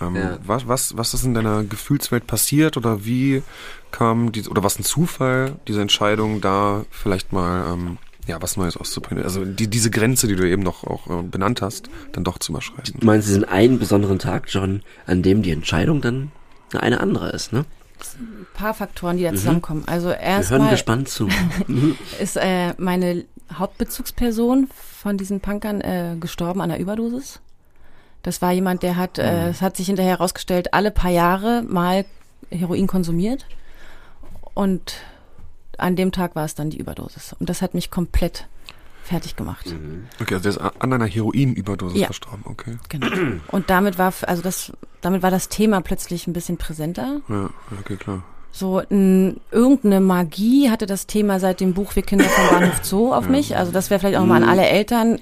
Ähm, 0.00 0.16
Ja. 0.16 0.38
was, 0.44 0.66
was, 0.68 0.96
was 0.96 1.14
ist 1.14 1.24
in 1.24 1.34
deiner 1.34 1.62
Gefühlswelt 1.64 2.26
passiert 2.26 2.76
oder 2.76 3.04
wie 3.04 3.42
kam 3.90 4.32
die, 4.32 4.46
oder 4.48 4.62
was 4.62 4.78
ein 4.78 4.84
Zufall, 4.84 5.56
diese 5.68 5.80
Entscheidung 5.82 6.40
da 6.40 6.84
vielleicht 6.90 7.32
mal, 7.32 7.72
ähm, 7.72 7.98
ja, 8.26 8.40
was 8.42 8.56
Neues 8.56 8.76
auszuprobieren? 8.76 9.24
Also 9.24 9.44
die, 9.44 9.68
diese 9.68 9.90
Grenze, 9.90 10.26
die 10.26 10.36
du 10.36 10.48
eben 10.48 10.62
noch 10.62 10.84
auch 10.84 11.06
äh, 11.08 11.22
benannt 11.22 11.62
hast, 11.62 11.88
dann 12.12 12.24
doch 12.24 12.38
zu 12.38 12.52
überschreiten. 12.52 13.00
Du 13.00 13.06
meinst 13.06 13.28
diesen 13.28 13.44
einen 13.44 13.78
besonderen 13.78 14.18
Tag, 14.18 14.44
John, 14.48 14.82
an 15.06 15.22
dem 15.22 15.42
die 15.42 15.50
Entscheidung 15.52 16.00
dann 16.00 16.32
eine 16.78 17.00
andere 17.00 17.30
ist, 17.30 17.52
ne? 17.52 17.64
Ein 18.18 18.46
paar 18.54 18.74
Faktoren, 18.74 19.16
die 19.16 19.24
da 19.24 19.30
zusammenkommen. 19.30 19.84
Also 19.86 20.08
Wir 20.08 20.16
hören 20.16 20.24
erstmal 20.24 20.70
gespannt 20.70 21.08
zu. 21.08 21.28
ist 22.20 22.36
äh, 22.36 22.74
meine 22.78 23.24
Hauptbezugsperson 23.52 24.68
von 25.00 25.16
diesen 25.16 25.40
Punkern 25.40 25.80
äh, 25.80 26.16
gestorben 26.18 26.60
an 26.60 26.70
einer 26.70 26.80
Überdosis. 26.80 27.40
Das 28.22 28.42
war 28.42 28.52
jemand, 28.52 28.82
der 28.82 28.96
hat, 28.96 29.18
äh, 29.18 29.48
es 29.48 29.62
hat 29.62 29.76
sich 29.76 29.86
hinterher 29.86 30.18
herausgestellt, 30.18 30.74
alle 30.74 30.90
paar 30.90 31.10
Jahre 31.10 31.62
mal 31.62 32.04
Heroin 32.50 32.86
konsumiert. 32.86 33.46
Und 34.54 34.96
an 35.78 35.96
dem 35.96 36.12
Tag 36.12 36.36
war 36.36 36.44
es 36.44 36.54
dann 36.54 36.70
die 36.70 36.78
Überdosis. 36.78 37.34
Und 37.38 37.48
das 37.48 37.62
hat 37.62 37.74
mich 37.74 37.90
komplett 37.90 38.46
fertig 39.10 39.36
gemacht. 39.36 39.66
Okay, 40.20 40.34
also 40.34 40.42
der 40.42 40.50
ist 40.52 40.58
an 40.80 40.92
einer 40.92 41.04
Heroinüberdosis 41.06 41.98
Ja. 42.00 42.06
verstorben, 42.06 42.44
okay. 42.46 42.78
Genau. 42.88 43.08
Und 43.48 43.68
damit 43.68 43.98
war, 43.98 44.12
also 44.26 44.40
das, 44.42 44.72
damit 45.00 45.22
war 45.22 45.30
das 45.30 45.48
Thema 45.48 45.80
plötzlich 45.82 46.26
ein 46.26 46.32
bisschen 46.32 46.56
präsenter. 46.56 47.20
Ja, 47.28 47.50
okay, 47.80 47.96
klar. 47.96 48.22
So 48.52 48.80
n, 48.80 49.40
irgendeine 49.50 50.00
Magie 50.00 50.70
hatte 50.70 50.86
das 50.86 51.06
Thema 51.06 51.38
seit 51.40 51.60
dem 51.60 51.74
Buch 51.74 51.94
Wir 51.96 52.02
Kinder 52.02 52.24
vom 52.24 52.48
Bahnhof 52.58 52.80
Zoo 52.84 53.12
auf 53.12 53.28
mich. 53.28 53.56
Also 53.56 53.70
das 53.72 53.90
wäre 53.90 54.00
vielleicht 54.00 54.16
auch 54.18 54.26
mal 54.26 54.42
an 54.42 54.48
alle 54.48 54.66
Eltern. 54.66 55.18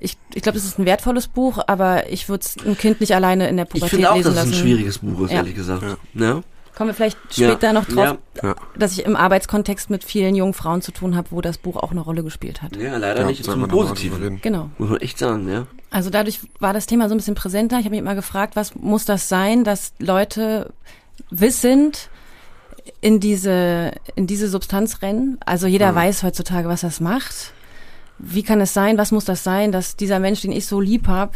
Ich, 0.00 0.16
ich 0.34 0.42
glaube, 0.42 0.58
das 0.58 0.64
ist 0.66 0.78
ein 0.78 0.84
wertvolles 0.84 1.28
Buch, 1.28 1.58
aber 1.66 2.10
ich 2.10 2.28
würde 2.28 2.44
ein 2.66 2.76
Kind 2.76 3.00
nicht 3.00 3.14
alleine 3.14 3.48
in 3.48 3.56
der 3.56 3.66
Ich 3.66 3.70
Pubertät 3.72 3.90
finde 3.90 4.10
auch, 4.10 4.16
lesen 4.16 4.34
dass 4.34 4.44
es 4.46 4.50
lassen. 4.50 4.52
ein 4.58 4.60
schwieriges 4.62 4.98
Buch 4.98 5.20
ist, 5.24 5.30
Ja. 5.30 5.36
ehrlich 5.38 5.54
gesagt. 5.54 5.84
Ja. 6.14 6.42
Kommen 6.76 6.88
wir 6.90 6.94
vielleicht 6.94 7.18
später 7.30 7.68
Ja. 7.68 7.72
noch 7.72 7.84
drauf, 7.84 8.18
Ja. 8.42 8.54
dass 8.76 8.92
ich 8.92 9.04
im 9.04 9.14
Arbeitskontext 9.14 9.90
mit 9.90 10.02
vielen 10.02 10.34
jungen 10.34 10.54
Frauen 10.54 10.82
zu 10.82 10.90
tun 10.90 11.14
habe, 11.16 11.28
wo 11.30 11.40
das 11.40 11.56
Buch 11.58 11.76
auch 11.76 11.92
eine 11.92 12.00
Rolle 12.00 12.24
gespielt 12.24 12.62
hat. 12.62 12.74
Ja, 12.76 12.96
leider 12.96 13.20
Ja, 13.22 13.26
nicht 13.28 13.44
zum 13.44 13.68
Positiven. 13.68 14.40
Genau. 14.42 14.70
Muss 14.78 14.90
man 14.90 15.00
echt 15.00 15.18
sagen, 15.18 15.48
ja. 15.48 15.66
Also 15.90 16.10
dadurch 16.10 16.40
war 16.58 16.72
das 16.72 16.86
Thema 16.86 17.08
so 17.08 17.14
ein 17.14 17.18
bisschen 17.18 17.36
präsenter. 17.36 17.78
Ich 17.78 17.84
habe 17.84 17.90
mich 17.92 18.00
immer 18.00 18.16
gefragt, 18.16 18.56
was 18.56 18.74
muss 18.74 19.04
das 19.04 19.28
sein, 19.28 19.62
dass 19.62 19.92
Leute 20.00 20.72
wissend 21.30 22.10
in 23.00 23.20
diese, 23.20 23.92
in 24.16 24.26
diese 24.26 24.48
Substanz 24.48 25.00
rennen? 25.02 25.38
Also 25.46 25.66
jeder 25.68 25.94
weiß 25.94 26.22
heutzutage, 26.24 26.68
was 26.68 26.80
das 26.80 27.00
macht. 27.00 27.52
Wie 28.18 28.42
kann 28.42 28.60
es 28.60 28.74
sein, 28.74 28.98
was 28.98 29.12
muss 29.12 29.24
das 29.24 29.44
sein, 29.44 29.70
dass 29.72 29.96
dieser 29.96 30.18
Mensch, 30.18 30.40
den 30.42 30.52
ich 30.52 30.66
so 30.66 30.80
lieb 30.80 31.06
habe, 31.08 31.32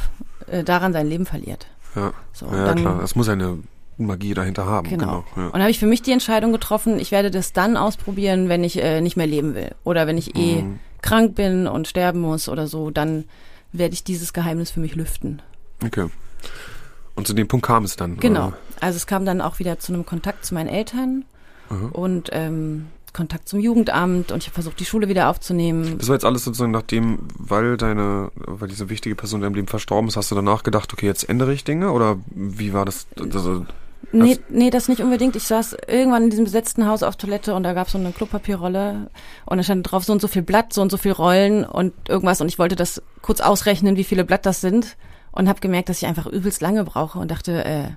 äh, 0.49 0.65
daran 0.65 0.93
sein 0.93 1.09
Leben 1.09 1.27
verliert? 1.27 1.67
Ja, 1.95 2.13
So, 2.33 2.47
ja 2.47 2.67
dann- 2.67 2.79
klar. 2.79 3.03
Es 3.03 3.15
muss 3.17 3.29
eine 3.29 3.59
Magie 4.07 4.35
dahinter 4.35 4.67
haben. 4.67 4.89
Genau. 4.89 5.25
Genau. 5.35 5.47
Und 5.49 5.55
da 5.55 5.61
habe 5.61 5.71
ich 5.71 5.79
für 5.79 5.87
mich 5.87 6.03
die 6.03 6.13
Entscheidung 6.13 6.53
getroffen, 6.53 6.99
ich 7.01 7.11
werde 7.11 7.31
das 7.31 7.53
dann 7.53 7.77
ausprobieren, 7.77 8.49
wenn 8.49 8.65
ich 8.65 8.83
äh, 8.83 9.01
nicht 9.01 9.17
mehr 9.17 9.27
leben 9.27 9.55
will. 9.55 9.75
Oder 9.85 10.07
wenn 10.07 10.17
ich 10.19 10.37
eh 10.37 10.63
Mhm. 10.63 10.79
krank 11.03 11.35
bin 11.35 11.67
und 11.67 11.89
sterben 11.89 12.21
muss 12.21 12.49
oder 12.49 12.67
so, 12.67 12.91
dann 12.91 13.25
werde 13.73 13.95
ich 13.95 14.05
dieses 14.05 14.33
Geheimnis 14.33 14.71
für 14.71 14.81
mich 14.81 14.95
lüften. 14.95 15.43
ja. 15.83 15.87
Okay. 15.89 16.07
Und 17.17 17.27
zu 17.27 17.35
dem 17.35 17.49
Punkt 17.49 17.67
kam 17.67 17.83
es 17.85 17.97
dann. 17.97 18.17
Genau. 18.19 18.49
oder? 18.49 18.59
Also 18.81 18.97
es 18.97 19.07
kam 19.09 19.25
dann 19.27 19.41
auch 19.41 19.59
wieder 19.59 19.79
zu 19.81 19.93
einem 19.93 20.07
Kontakt 20.07 20.45
zu 20.45 20.55
meinen 20.55 20.69
Eltern 20.69 21.25
Mhm. 21.69 21.87
und 21.91 22.29
ähm, 22.33 22.87
Kontakt 23.13 23.49
zum 23.49 23.59
Jugendamt 23.59 24.31
und 24.31 24.39
ich 24.39 24.47
habe 24.47 24.55
versucht, 24.55 24.79
die 24.79 24.85
Schule 24.85 25.09
wieder 25.09 25.29
aufzunehmen. 25.29 25.99
Das 25.99 26.07
war 26.09 26.15
jetzt 26.15 26.25
alles 26.25 26.45
sozusagen 26.45 26.71
nachdem, 26.71 27.19
weil 27.37 27.77
deine, 27.77 28.31
weil 28.37 28.69
diese 28.69 28.89
wichtige 28.89 29.17
Person 29.17 29.41
in 29.41 29.45
deinem 29.45 29.55
Leben 29.55 29.67
verstorben 29.67 30.07
ist, 30.09 30.17
hast 30.17 30.31
du 30.31 30.35
danach 30.37 30.63
gedacht, 30.63 30.93
okay, 30.93 31.07
jetzt 31.07 31.29
ändere 31.29 31.53
ich 31.53 31.65
Dinge 31.65 31.91
oder 31.91 32.19
wie 32.31 32.73
war 32.73 32.85
das? 32.85 33.07
Also, 33.19 33.67
Nee, 34.11 34.39
nee, 34.49 34.71
das 34.71 34.89
nicht 34.89 35.03
unbedingt. 35.03 35.37
Ich 35.37 35.45
saß 35.45 35.77
irgendwann 35.87 36.25
in 36.25 36.31
diesem 36.31 36.45
besetzten 36.45 36.87
Haus 36.87 37.03
auf 37.03 37.17
Toilette 37.17 37.55
und 37.55 37.63
da 37.63 37.75
gab 37.75 37.87
es 37.89 37.93
so 37.93 37.99
eine 37.99 38.13
Klopapierrolle 38.13 39.11
und 39.45 39.57
da 39.59 39.63
stand 39.63 39.91
drauf 39.91 40.05
so 40.05 40.13
und 40.13 40.21
so 40.21 40.29
viel 40.29 40.43
Blatt, 40.43 40.73
so 40.73 40.81
und 40.81 40.91
so 40.91 40.97
viel 40.97 41.13
Rollen 41.13 41.65
und 41.65 41.93
irgendwas 42.09 42.41
und 42.41 42.49
ich 42.49 42.59
wollte 42.59 42.77
das 42.77 43.03
kurz 43.21 43.41
ausrechnen, 43.41 43.97
wie 43.97 44.05
viele 44.05 44.25
Blatt 44.25 44.47
das 44.47 44.61
sind 44.61 44.97
und 45.33 45.49
habe 45.49 45.61
gemerkt, 45.61 45.91
dass 45.91 46.01
ich 46.01 46.09
einfach 46.09 46.27
übelst 46.27 46.63
lange 46.63 46.85
brauche 46.85 47.19
und 47.19 47.31
dachte, 47.31 47.65
äh, 47.65 47.89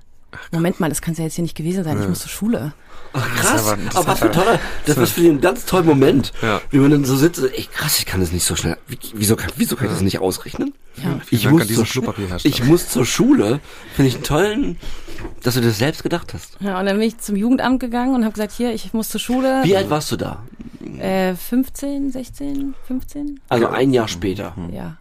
Moment 0.50 0.80
mal, 0.80 0.88
das 0.88 1.00
kann 1.02 1.14
ja 1.14 1.24
jetzt 1.24 1.34
hier 1.34 1.42
nicht 1.42 1.56
gewesen 1.56 1.84
sein, 1.84 2.00
ich 2.00 2.08
muss 2.08 2.20
zur 2.20 2.30
Schule. 2.30 2.72
Ach, 3.14 3.34
krass. 3.36 3.68
aber- 3.68 3.76
das 3.82 3.96
aber 3.96 4.06
was 4.06 4.14
ist 4.14 4.18
für 4.20 4.26
ein 4.26 4.32
toller, 4.32 4.60
das 4.86 4.96
war 4.96 5.06
für 5.06 5.20
den 5.20 5.40
ganz 5.40 5.66
tollen 5.66 5.86
Moment. 5.86 6.32
Ja. 6.40 6.60
Wie 6.70 6.78
man 6.78 6.90
dann 6.90 7.04
so 7.04 7.16
sitzt, 7.16 7.40
und, 7.40 7.52
ey, 7.52 7.68
krass, 7.72 7.98
ich 7.98 8.06
kann 8.06 8.20
das 8.20 8.32
nicht 8.32 8.44
so 8.44 8.56
schnell. 8.56 8.78
Wie, 8.88 8.98
wieso 9.14 9.36
kann, 9.36 9.50
wieso 9.56 9.76
kann 9.76 9.86
ich 9.88 9.92
das 9.92 10.00
nicht 10.02 10.18
ausrechnen? 10.20 10.72
Ja. 10.96 11.18
Ich 11.30 11.48
muss, 11.48 11.66
zur, 11.68 12.14
ich 12.42 12.64
muss 12.64 12.88
zur 12.88 13.04
Schule. 13.06 13.60
Finde 13.94 14.08
ich 14.08 14.14
einen 14.16 14.24
tollen, 14.24 14.76
dass 15.42 15.54
du 15.54 15.60
das 15.60 15.78
selbst 15.78 16.02
gedacht 16.02 16.32
hast. 16.34 16.56
Ja, 16.60 16.80
und 16.80 16.86
dann 16.86 16.98
bin 16.98 17.06
ich 17.08 17.18
zum 17.18 17.36
Jugendamt 17.36 17.80
gegangen 17.80 18.14
und 18.14 18.24
habe 18.24 18.32
gesagt, 18.32 18.52
hier, 18.52 18.72
ich 18.72 18.92
muss 18.94 19.08
zur 19.10 19.20
Schule. 19.20 19.60
Wie 19.64 19.76
alt 19.76 19.90
warst 19.90 20.10
du 20.12 20.16
da? 20.16 20.42
Äh, 20.98 21.34
15, 21.34 22.10
16, 22.12 22.74
15? 22.86 23.40
Also 23.48 23.68
ein 23.68 23.92
Jahr 23.92 24.08
später. 24.08 24.54
Ja. 24.72 24.96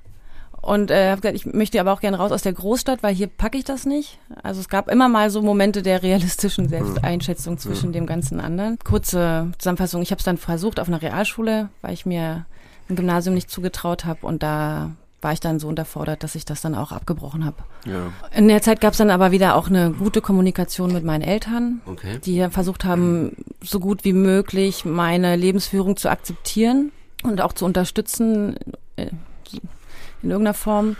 Und 0.61 0.91
äh, 0.91 1.09
habe 1.09 1.21
gesagt, 1.21 1.35
ich 1.35 1.45
möchte 1.53 1.79
aber 1.79 1.91
auch 1.93 2.01
gerne 2.01 2.17
raus 2.17 2.31
aus 2.31 2.43
der 2.43 2.53
Großstadt, 2.53 3.01
weil 3.03 3.15
hier 3.15 3.27
packe 3.27 3.57
ich 3.57 3.63
das 3.63 3.85
nicht. 3.85 4.19
Also 4.43 4.59
es 4.59 4.69
gab 4.69 4.89
immer 4.89 5.09
mal 5.09 5.29
so 5.29 5.41
Momente 5.41 5.81
der 5.81 6.03
realistischen 6.03 6.69
Selbsteinschätzung 6.69 7.57
zwischen 7.57 7.93
dem 7.93 8.05
ganzen 8.05 8.39
anderen. 8.39 8.77
Kurze 8.83 9.51
Zusammenfassung, 9.57 10.01
ich 10.01 10.11
habe 10.11 10.19
es 10.19 10.25
dann 10.25 10.37
versucht 10.37 10.79
auf 10.79 10.87
einer 10.87 11.01
Realschule, 11.01 11.69
weil 11.81 11.93
ich 11.93 12.05
mir 12.05 12.45
ein 12.89 12.95
Gymnasium 12.95 13.33
nicht 13.35 13.49
zugetraut 13.49 14.05
habe 14.05 14.25
und 14.27 14.43
da 14.43 14.91
war 15.23 15.33
ich 15.33 15.39
dann 15.39 15.59
so 15.59 15.67
unterfordert, 15.67 16.23
dass 16.23 16.33
ich 16.33 16.45
das 16.45 16.61
dann 16.61 16.73
auch 16.73 16.91
abgebrochen 16.91 17.45
habe. 17.45 17.57
Ja. 17.85 18.11
In 18.35 18.47
der 18.47 18.61
Zeit 18.63 18.81
gab 18.81 18.93
es 18.93 18.97
dann 18.97 19.11
aber 19.11 19.31
wieder 19.31 19.55
auch 19.55 19.67
eine 19.67 19.91
gute 19.91 20.19
Kommunikation 20.19 20.91
mit 20.91 21.03
meinen 21.03 21.21
Eltern, 21.21 21.81
Okay. 21.85 22.19
die 22.25 22.47
versucht 22.49 22.85
haben, 22.85 23.35
so 23.63 23.79
gut 23.79 24.03
wie 24.03 24.13
möglich 24.13 24.83
meine 24.83 25.35
Lebensführung 25.35 25.95
zu 25.95 26.09
akzeptieren 26.09 26.91
und 27.23 27.39
auch 27.39 27.53
zu 27.53 27.65
unterstützen 27.65 28.55
äh, 28.95 29.07
in 30.23 30.31
irgendeiner 30.31 30.53
Form. 30.53 30.95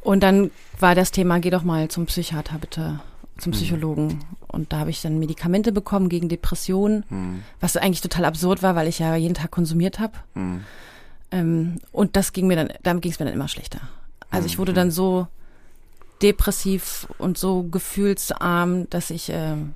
Und 0.00 0.22
dann 0.22 0.50
war 0.78 0.94
das 0.94 1.10
Thema, 1.10 1.40
geh 1.40 1.50
doch 1.50 1.62
mal 1.64 1.88
zum 1.88 2.06
Psychiater 2.06 2.58
bitte, 2.58 3.00
zum 3.36 3.52
Psychologen. 3.52 4.20
Und 4.46 4.72
da 4.72 4.78
habe 4.78 4.90
ich 4.90 5.02
dann 5.02 5.18
Medikamente 5.18 5.72
bekommen 5.72 6.08
gegen 6.08 6.28
Depressionen, 6.28 7.04
Hm. 7.08 7.42
was 7.60 7.76
eigentlich 7.76 8.00
total 8.00 8.24
absurd 8.24 8.62
war, 8.62 8.74
weil 8.74 8.88
ich 8.88 8.98
ja 8.98 9.14
jeden 9.16 9.34
Tag 9.34 9.50
konsumiert 9.50 9.98
habe. 9.98 10.14
Hm. 10.34 10.64
Ähm, 11.30 11.78
und 11.92 12.16
das 12.16 12.32
ging 12.32 12.46
mir 12.46 12.56
dann, 12.56 12.68
damit 12.82 13.02
ging 13.02 13.12
es 13.12 13.18
mir 13.18 13.26
dann 13.26 13.34
immer 13.34 13.48
schlechter. 13.48 13.80
Also 14.30 14.46
ich 14.46 14.58
wurde 14.58 14.72
dann 14.72 14.90
so 14.90 15.26
depressiv 16.22 17.06
und 17.18 17.38
so 17.38 17.64
gefühlsarm, 17.64 18.88
dass 18.90 19.10
ich 19.10 19.30
ähm, 19.32 19.74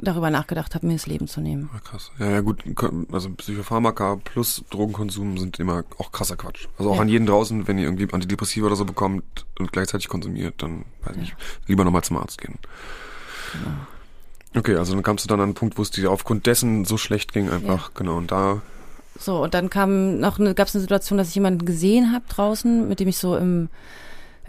darüber 0.00 0.30
nachgedacht 0.30 0.74
habe, 0.74 0.86
mir 0.86 0.94
das 0.94 1.06
Leben 1.06 1.28
zu 1.28 1.40
nehmen. 1.40 1.70
Ah, 1.74 1.80
krass. 1.80 2.10
Ja, 2.18 2.30
ja, 2.30 2.40
gut. 2.40 2.64
Also 3.12 3.30
Psychopharmaka 3.30 4.16
plus 4.24 4.64
Drogenkonsum 4.70 5.38
sind 5.38 5.58
immer 5.60 5.84
auch 5.98 6.10
krasser 6.12 6.36
Quatsch. 6.36 6.66
Also 6.78 6.90
auch 6.90 6.96
Ja. 6.96 7.02
an 7.02 7.08
jeden 7.08 7.26
draußen, 7.26 7.68
wenn 7.68 7.78
ihr 7.78 7.84
irgendwie 7.84 8.12
Antidepressiva 8.12 8.66
oder 8.66 8.76
so 8.76 8.84
bekommt 8.84 9.46
und 9.58 9.72
gleichzeitig 9.72 10.08
konsumiert, 10.08 10.54
dann 10.58 10.84
weiß 11.04 11.12
ich 11.16 11.20
nicht, 11.22 11.36
lieber 11.66 11.84
nochmal 11.84 12.02
zum 12.02 12.16
Arzt 12.16 12.40
gehen. 12.40 12.58
Okay, 14.56 14.74
also 14.76 14.94
dann 14.94 15.02
kamst 15.02 15.24
du 15.24 15.28
dann 15.28 15.40
an 15.40 15.44
einen 15.44 15.54
Punkt, 15.54 15.78
wo 15.78 15.82
es 15.82 15.90
dir 15.90 16.10
aufgrund 16.10 16.46
dessen 16.46 16.84
so 16.84 16.96
schlecht 16.96 17.32
ging, 17.32 17.48
einfach, 17.50 17.94
genau, 17.94 18.16
und 18.16 18.32
da, 18.32 18.62
So, 19.18 19.42
und 19.42 19.54
dann 19.54 19.70
kam 19.70 20.18
noch 20.18 20.38
eine, 20.40 20.54
gab 20.54 20.66
es 20.68 20.74
eine 20.74 20.80
Situation, 20.80 21.18
dass 21.18 21.28
ich 21.28 21.34
jemanden 21.36 21.64
gesehen 21.64 22.12
habe 22.12 22.24
draußen, 22.28 22.88
mit 22.88 22.98
dem 23.00 23.08
ich 23.08 23.18
so 23.18 23.36
im, 23.36 23.68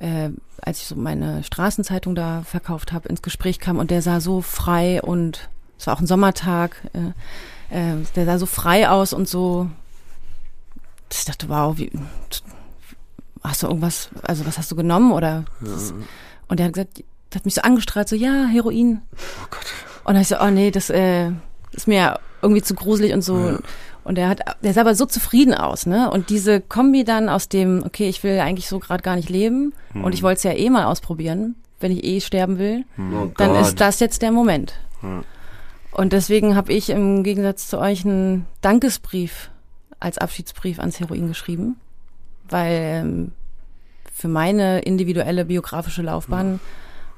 äh, 0.02 0.32
als 0.62 0.82
ich 0.82 0.88
so 0.88 0.96
meine 0.96 1.44
Straßenzeitung 1.44 2.16
da 2.16 2.42
verkauft 2.44 2.92
habe, 2.92 3.08
ins 3.08 3.22
Gespräch 3.22 3.60
kam 3.60 3.78
und 3.78 3.92
der 3.92 4.02
sah 4.02 4.20
so 4.20 4.42
frei 4.42 5.02
und 5.02 5.50
es 5.78 5.88
war 5.88 5.96
auch 5.96 6.00
ein 6.00 6.08
Sommertag, 6.08 6.76
äh, 6.94 7.94
äh, 7.94 7.98
der 8.16 8.26
sah 8.26 8.38
so 8.38 8.46
frei 8.46 8.90
aus 8.90 9.14
und 9.14 9.28
so, 9.28 9.70
dass 11.10 11.20
ich 11.20 11.26
dachte, 11.26 11.50
wow, 11.50 11.78
wie, 11.78 11.92
hast 13.44 13.64
du 13.64 13.68
irgendwas, 13.68 14.10
also 14.24 14.46
was 14.46 14.58
hast 14.58 14.72
du 14.72 14.76
genommen 14.76 15.12
oder? 15.12 15.46
Das, 15.62 15.94
und 16.48 16.60
der 16.60 16.68
hat 16.68 16.74
gesagt, 16.74 17.04
der 17.32 17.40
hat 17.40 17.46
mich 17.46 17.56
so 17.56 17.62
angestrahlt, 17.62 18.10
so 18.10 18.16
ja, 18.16 18.46
Heroin. 18.46 19.02
oh 19.44 19.48
Gott. 19.50 19.66
Und 20.04 20.16
dann 20.16 20.22
ich 20.22 20.28
so, 20.28 20.40
oh 20.40 20.50
nee, 20.50 20.72
das 20.72 20.90
äh, 20.90 21.32
ist 21.72 21.88
mir 21.88 22.20
irgendwie 22.42 22.62
zu 22.62 22.74
gruselig 22.74 23.14
und 23.14 23.22
so. 23.22 23.38
Ja. 23.38 23.60
Und 24.04 24.16
der 24.16 24.30
hat, 24.30 24.42
der 24.64 24.74
sah 24.74 24.82
aber 24.82 24.96
so 24.96 25.06
zufrieden 25.06 25.54
aus, 25.54 25.86
ne? 25.86 26.10
Und 26.10 26.30
diese 26.30 26.60
Kombi 26.60 27.04
dann 27.04 27.30
aus 27.30 27.50
dem, 27.50 27.84
okay, 27.86 28.10
ich 28.10 28.24
will 28.24 28.40
eigentlich 28.40 28.68
so 28.68 28.80
gerade 28.80 29.04
gar 29.04 29.16
nicht 29.16 29.30
leben 29.30 29.74
und 29.94 30.14
ich 30.14 30.24
wollte 30.24 30.38
es 30.38 30.44
ja 30.44 30.54
eh 30.54 30.70
mal 30.72 30.86
ausprobieren, 30.86 31.56
wenn 31.80 31.92
ich 31.92 32.04
eh 32.04 32.20
sterben 32.22 32.58
will, 32.58 32.84
Oh 32.98 33.32
dann 33.38 33.52
Gott. 33.52 33.62
ist 33.62 33.80
das 33.80 34.00
jetzt 34.00 34.22
der 34.24 34.32
Moment. 34.32 34.74
Ja. 35.04 35.24
Und 35.92 36.14
deswegen 36.14 36.56
habe 36.56 36.74
ich 36.74 36.90
im 36.90 37.22
Gegensatz 37.24 37.68
zu 37.68 37.78
euch 37.78 38.06
einen 38.06 38.48
Dankesbrief 38.62 39.52
als 40.00 40.18
Abschiedsbrief 40.18 40.80
ans 40.80 41.00
Heroin 41.00 41.28
geschrieben, 41.28 41.76
weil 42.50 42.72
ähm, 42.72 43.32
für 44.12 44.28
meine 44.30 44.80
individuelle 44.80 45.46
biografische 45.46 46.02
Laufbahn 46.02 46.60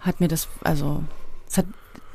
hat 0.01 0.19
mir 0.19 0.27
das, 0.27 0.49
also 0.63 1.03
es 1.47 1.57
hat 1.59 1.65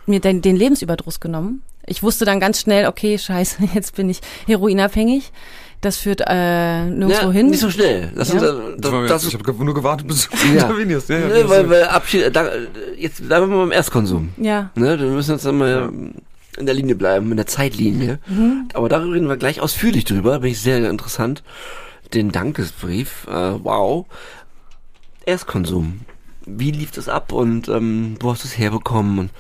mir 0.07 0.21
den, 0.21 0.43
den 0.43 0.57
Lebensüberdruss 0.57 1.21
genommen. 1.21 1.63
Ich 1.89 2.03
wusste 2.03 2.25
dann 2.25 2.41
ganz 2.41 2.61
schnell, 2.61 2.87
okay, 2.87 3.19
scheiße, 3.19 3.57
jetzt 3.75 3.95
bin 3.97 4.09
ich 4.11 4.21
heroinabhängig. 4.47 5.33
Das 5.81 5.97
führt 5.97 6.23
äh, 6.27 6.87
nirgendwo 6.87 7.27
ja, 7.27 7.31
hin. 7.31 7.51
Nicht 7.51 7.61
so 7.61 7.71
schnell. 7.71 8.11
Das, 8.17 8.31
Ja. 8.33 8.37
ist, 8.39 8.43
äh, 8.43 8.77
Das 8.79 9.23
das, 9.23 9.27
ich 9.27 9.35
habe 9.35 9.65
nur 9.65 9.75
gewartet, 9.75 10.09
bis 10.09 10.29
du 10.29 10.37
Ja. 10.49 10.63
intervenierst. 10.65 11.09
Ja, 11.09 11.19
ja, 11.21 11.29
ne, 11.29 11.49
weil, 11.49 11.71
weil 11.71 11.85
Abschied, 11.85 12.35
da, 12.35 12.49
jetzt 12.97 13.25
bleiben 13.29 13.49
wir 13.49 13.57
mal 13.59 13.63
beim 13.63 13.73
Erstkonsum. 13.73 14.31
ja, 14.39 14.71
Ne, 14.75 14.99
wir 14.99 15.07
müssen 15.07 15.33
jetzt 15.33 15.47
einmal 15.47 15.93
in 16.59 16.67
der 16.67 16.75
Linie 16.75 16.97
bleiben, 16.97 17.31
in 17.31 17.37
der 17.37 17.47
Zeitlinie. 17.47 18.19
Mhm. 18.27 18.69
Aber 18.75 18.89
darüber 18.89 19.15
reden 19.15 19.29
wir 19.29 19.37
gleich 19.37 19.61
ausführlich 19.61 20.05
drüber. 20.05 20.41
Bin 20.41 20.51
ich 20.51 20.61
sehr 20.61 20.79
interessant. 20.91 21.45
Den 22.13 22.33
Dankesbrief, 22.33 23.29
äh, 23.29 23.33
wow. 23.63 24.07
Erstkonsum. 25.27 26.01
Wie 26.47 26.71
lief 26.71 26.91
das 26.91 27.09
ab 27.09 27.33
und 27.33 27.69
ähm, 27.69 28.17
wo 28.21 28.33
hast 28.33 28.43
du 28.43 28.49
es 28.49 28.59
herbekommen 28.59 29.19
und 29.19 29.31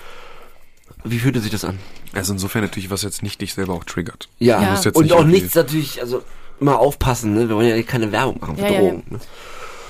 wie 1.04 1.18
fühlte 1.18 1.40
sich 1.40 1.50
das 1.50 1.64
an? 1.64 1.78
Also 2.18 2.32
insofern 2.34 2.62
natürlich, 2.62 2.90
was 2.90 3.02
jetzt 3.02 3.22
nicht 3.22 3.40
dich 3.40 3.54
selber 3.54 3.74
auch 3.74 3.84
triggert. 3.84 4.28
Ja, 4.38 4.60
Ja. 4.62 4.80
Und 4.92 5.02
nicht 5.02 5.12
auch 5.12 5.24
nichts 5.24 5.54
natürlich, 5.54 6.00
also 6.00 6.22
immer 6.60 6.78
aufpassen, 6.78 7.34
ne? 7.34 7.48
Wir 7.48 7.56
wollen 7.56 7.68
ja 7.68 7.80
keine 7.82 8.10
Werbung 8.12 8.38
machen 8.40 8.56
für 8.56 8.64
Ja, 8.64 8.70
ja, 8.72 8.80
Drogen. 8.80 9.02
Ne? 9.10 9.18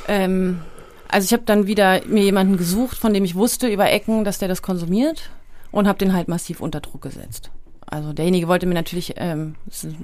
Ähm, 0.08 0.60
also 1.08 1.24
ich 1.24 1.32
habe 1.32 1.42
dann 1.46 1.66
wieder 1.66 2.00
mir 2.06 2.22
jemanden 2.22 2.56
gesucht, 2.56 2.96
von 2.98 3.12
dem 3.14 3.24
ich 3.24 3.34
wusste 3.34 3.68
über 3.68 3.90
Ecken, 3.90 4.24
dass 4.24 4.38
der 4.38 4.48
das 4.48 4.62
konsumiert 4.62 5.30
und 5.70 5.88
habe 5.88 5.98
den 5.98 6.12
halt 6.12 6.28
massiv 6.28 6.60
unter 6.60 6.80
Druck 6.80 7.02
gesetzt. 7.02 7.50
Also 7.86 8.12
derjenige 8.12 8.48
wollte 8.48 8.66
mir 8.66 8.74
natürlich, 8.74 9.14
ähm, 9.16 9.54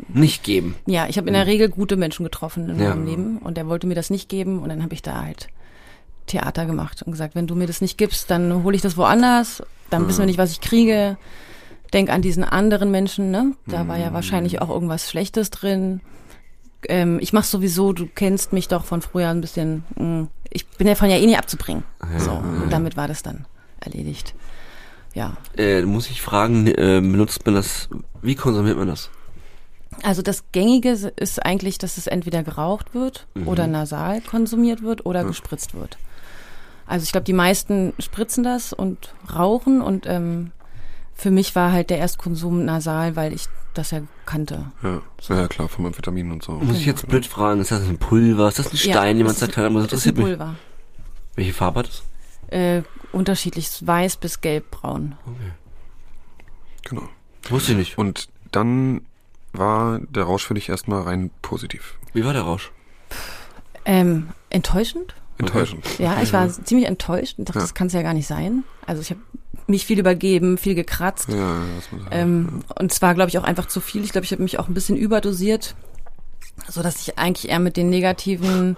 Nicht 0.08 0.42
geben. 0.42 0.74
ja, 0.86 1.06
ich 1.06 1.18
habe 1.18 1.28
in 1.28 1.34
der 1.34 1.46
Regel 1.46 1.68
gute 1.68 1.96
Menschen 1.96 2.24
getroffen 2.24 2.70
in 2.70 2.80
Ja. 2.80 2.90
meinem 2.90 3.06
Leben 3.06 3.38
und 3.38 3.58
der 3.58 3.66
wollte 3.66 3.86
mir 3.86 3.94
das 3.94 4.08
nicht 4.08 4.30
geben 4.30 4.60
und 4.62 4.70
dann 4.70 4.82
habe 4.82 4.94
ich 4.94 5.02
da 5.02 5.22
halt 5.22 5.48
Theater 6.26 6.64
gemacht 6.64 7.02
und 7.02 7.12
gesagt, 7.12 7.34
wenn 7.34 7.46
du 7.46 7.54
mir 7.54 7.66
das 7.66 7.82
nicht 7.82 7.98
gibst, 7.98 8.30
dann 8.30 8.62
hole 8.62 8.74
ich 8.74 8.80
das 8.80 8.96
woanders, 8.96 9.62
dann 9.90 10.08
wissen 10.08 10.20
wir 10.20 10.26
nicht, 10.26 10.38
was 10.38 10.52
ich 10.52 10.62
kriege. 10.62 11.18
Denk 11.94 12.10
an 12.10 12.22
diesen 12.22 12.44
anderen 12.44 12.90
Menschen, 12.90 13.30
ne? 13.30 13.52
Da 13.66 13.86
war 13.88 13.96
ja 13.96 14.12
wahrscheinlich 14.12 14.60
auch 14.60 14.68
irgendwas 14.68 15.08
Schlechtes 15.08 15.50
drin. 15.50 16.00
Ähm, 16.88 17.18
ich 17.22 17.32
mach 17.32 17.44
sowieso, 17.44 17.92
du 17.92 18.06
kennst 18.06 18.52
mich 18.52 18.66
doch 18.68 18.84
von 18.84 19.00
früher 19.00 19.28
ein 19.28 19.40
bisschen. 19.40 19.84
Mh, 19.96 20.26
ich 20.50 20.66
bin 20.66 20.88
davon 20.88 21.08
ja 21.08 21.16
eh 21.16 21.24
nicht 21.24 21.38
abzubringen. 21.38 21.84
so, 22.18 22.32
und 22.32 22.70
damit 22.70 22.96
war 22.96 23.08
das 23.08 23.22
dann 23.22 23.46
erledigt. 23.80 24.34
Ja. 25.14 25.36
Äh, 25.56 25.82
muss 25.82 26.10
ich 26.10 26.20
fragen, 26.20 26.66
äh, 26.66 27.00
benutzt 27.00 27.46
man 27.46 27.54
das, 27.54 27.88
wie 28.22 28.34
konsumiert 28.34 28.76
man 28.76 28.88
das? 28.88 29.10
Also 30.02 30.22
das 30.22 30.44
Gängige 30.50 30.90
ist 30.90 31.46
eigentlich, 31.46 31.78
dass 31.78 31.96
es 31.96 32.08
entweder 32.08 32.42
geraucht 32.42 32.94
wird 32.94 33.28
oder 33.46 33.68
nasal 33.68 34.20
konsumiert 34.20 34.82
wird 34.82 35.06
oder 35.06 35.22
gespritzt 35.22 35.74
wird. 35.74 35.98
Also 36.86 37.04
ich 37.04 37.12
glaube, 37.12 37.24
die 37.24 37.32
meisten 37.32 37.92
spritzen 38.00 38.42
das 38.42 38.72
und 38.72 39.14
rauchen 39.32 39.80
und 39.80 40.06
ähm, 40.06 40.50
für 41.14 41.30
mich 41.30 41.54
war 41.54 41.72
halt 41.72 41.90
der 41.90 41.98
Erstkonsum 41.98 42.64
nasal, 42.64 43.16
weil 43.16 43.32
ich 43.32 43.46
das 43.74 43.90
ja 43.90 44.00
kannte. 44.26 44.66
Ja, 44.82 45.00
ja 45.28 45.48
klar, 45.48 45.68
vom 45.68 45.86
Amphetamin 45.86 46.30
und 46.32 46.42
so. 46.42 46.52
Muss 46.52 46.78
ich 46.78 46.86
jetzt 46.86 47.08
blöd 47.08 47.26
fragen, 47.26 47.60
ist 47.60 47.70
das 47.70 47.82
ein 47.88 47.98
Pulver, 47.98 48.48
ist 48.48 48.58
das 48.58 48.72
ein 48.72 48.76
Stein, 48.76 49.16
den 49.16 49.26
man 49.26 49.34
zerteilt? 49.34 49.74
Das 49.74 49.74
ist 49.74 49.76
ein 49.76 49.82
interessiert 49.84 50.16
mich. 50.16 50.26
Pulver. 50.26 50.54
Welche 51.34 51.52
Farbe 51.52 51.80
hat 51.80 51.88
es? 51.88 52.02
Äh, 52.52 52.82
unterschiedlich, 53.12 53.68
weiß 53.84 54.16
bis 54.16 54.40
gelbbraun. 54.40 55.16
Genau. 56.84 57.02
Wusste 57.48 57.72
ich 57.72 57.78
nicht. 57.78 57.98
Und 57.98 58.28
dann 58.52 59.02
war 59.52 59.98
der 60.00 60.24
Rausch 60.24 60.46
für 60.46 60.54
dich 60.54 60.68
erstmal 60.68 61.02
rein 61.02 61.30
positiv. 61.42 61.94
Wie 62.12 62.24
war 62.24 62.32
der 62.32 62.42
Rausch? 62.42 62.70
Ähm, 63.84 64.28
enttäuschend? 64.50 65.14
Enttäuschend. 65.38 65.98
Ja, 65.98 66.22
ich 66.22 66.32
war 66.32 66.48
ziemlich 66.48 66.86
enttäuscht 66.86 67.38
und 67.38 67.48
dachte, 67.48 67.58
Ja. 67.58 67.64
das 67.64 67.74
kann 67.74 67.88
es 67.88 67.92
ja 67.92 68.02
gar 68.02 68.14
nicht 68.14 68.26
sein. 68.26 68.62
Also 68.86 69.02
ich 69.02 69.10
habe 69.10 69.20
mich 69.66 69.86
viel 69.86 69.98
übergeben, 69.98 70.58
viel 70.58 70.74
gekratzt. 70.74 71.28
Ja, 71.28 71.36
ja, 71.36 71.58
Ähm, 72.10 72.60
und 72.78 72.92
zwar, 72.92 73.14
glaube 73.14 73.30
ich, 73.30 73.38
auch 73.38 73.44
einfach 73.44 73.66
zu 73.66 73.80
viel. 73.80 74.04
Ich 74.04 74.12
glaube, 74.12 74.24
ich 74.24 74.32
habe 74.32 74.42
mich 74.42 74.58
auch 74.58 74.68
ein 74.68 74.74
bisschen 74.74 74.96
überdosiert, 74.96 75.74
so 76.68 76.82
dass 76.82 77.00
ich 77.00 77.18
eigentlich 77.18 77.48
eher 77.50 77.58
mit 77.60 77.76
den 77.76 77.88
negativen 77.90 78.76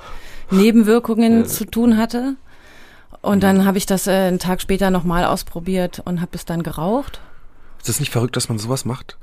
Nebenwirkungen 0.51 1.47
zu 1.47 1.65
tun 1.65 1.97
hatte. 1.97 2.37
Und 3.23 3.43
dann 3.43 3.65
habe 3.65 3.79
ich 3.79 3.87
das 3.87 4.07
äh, 4.07 4.13
einen 4.13 4.39
Tag 4.39 4.61
später 4.61 4.91
nochmal 4.91 5.25
ausprobiert 5.25 6.01
und 6.05 6.21
habe 6.21 6.31
es 6.35 6.45
dann 6.45 6.63
geraucht. 6.63 7.21
Ist 7.81 7.89
das 7.89 8.01
nicht 8.01 8.13
verrückt, 8.13 8.37
dass 8.37 8.49
man 8.49 8.59
sowas 8.59 8.85
macht? 8.85 9.17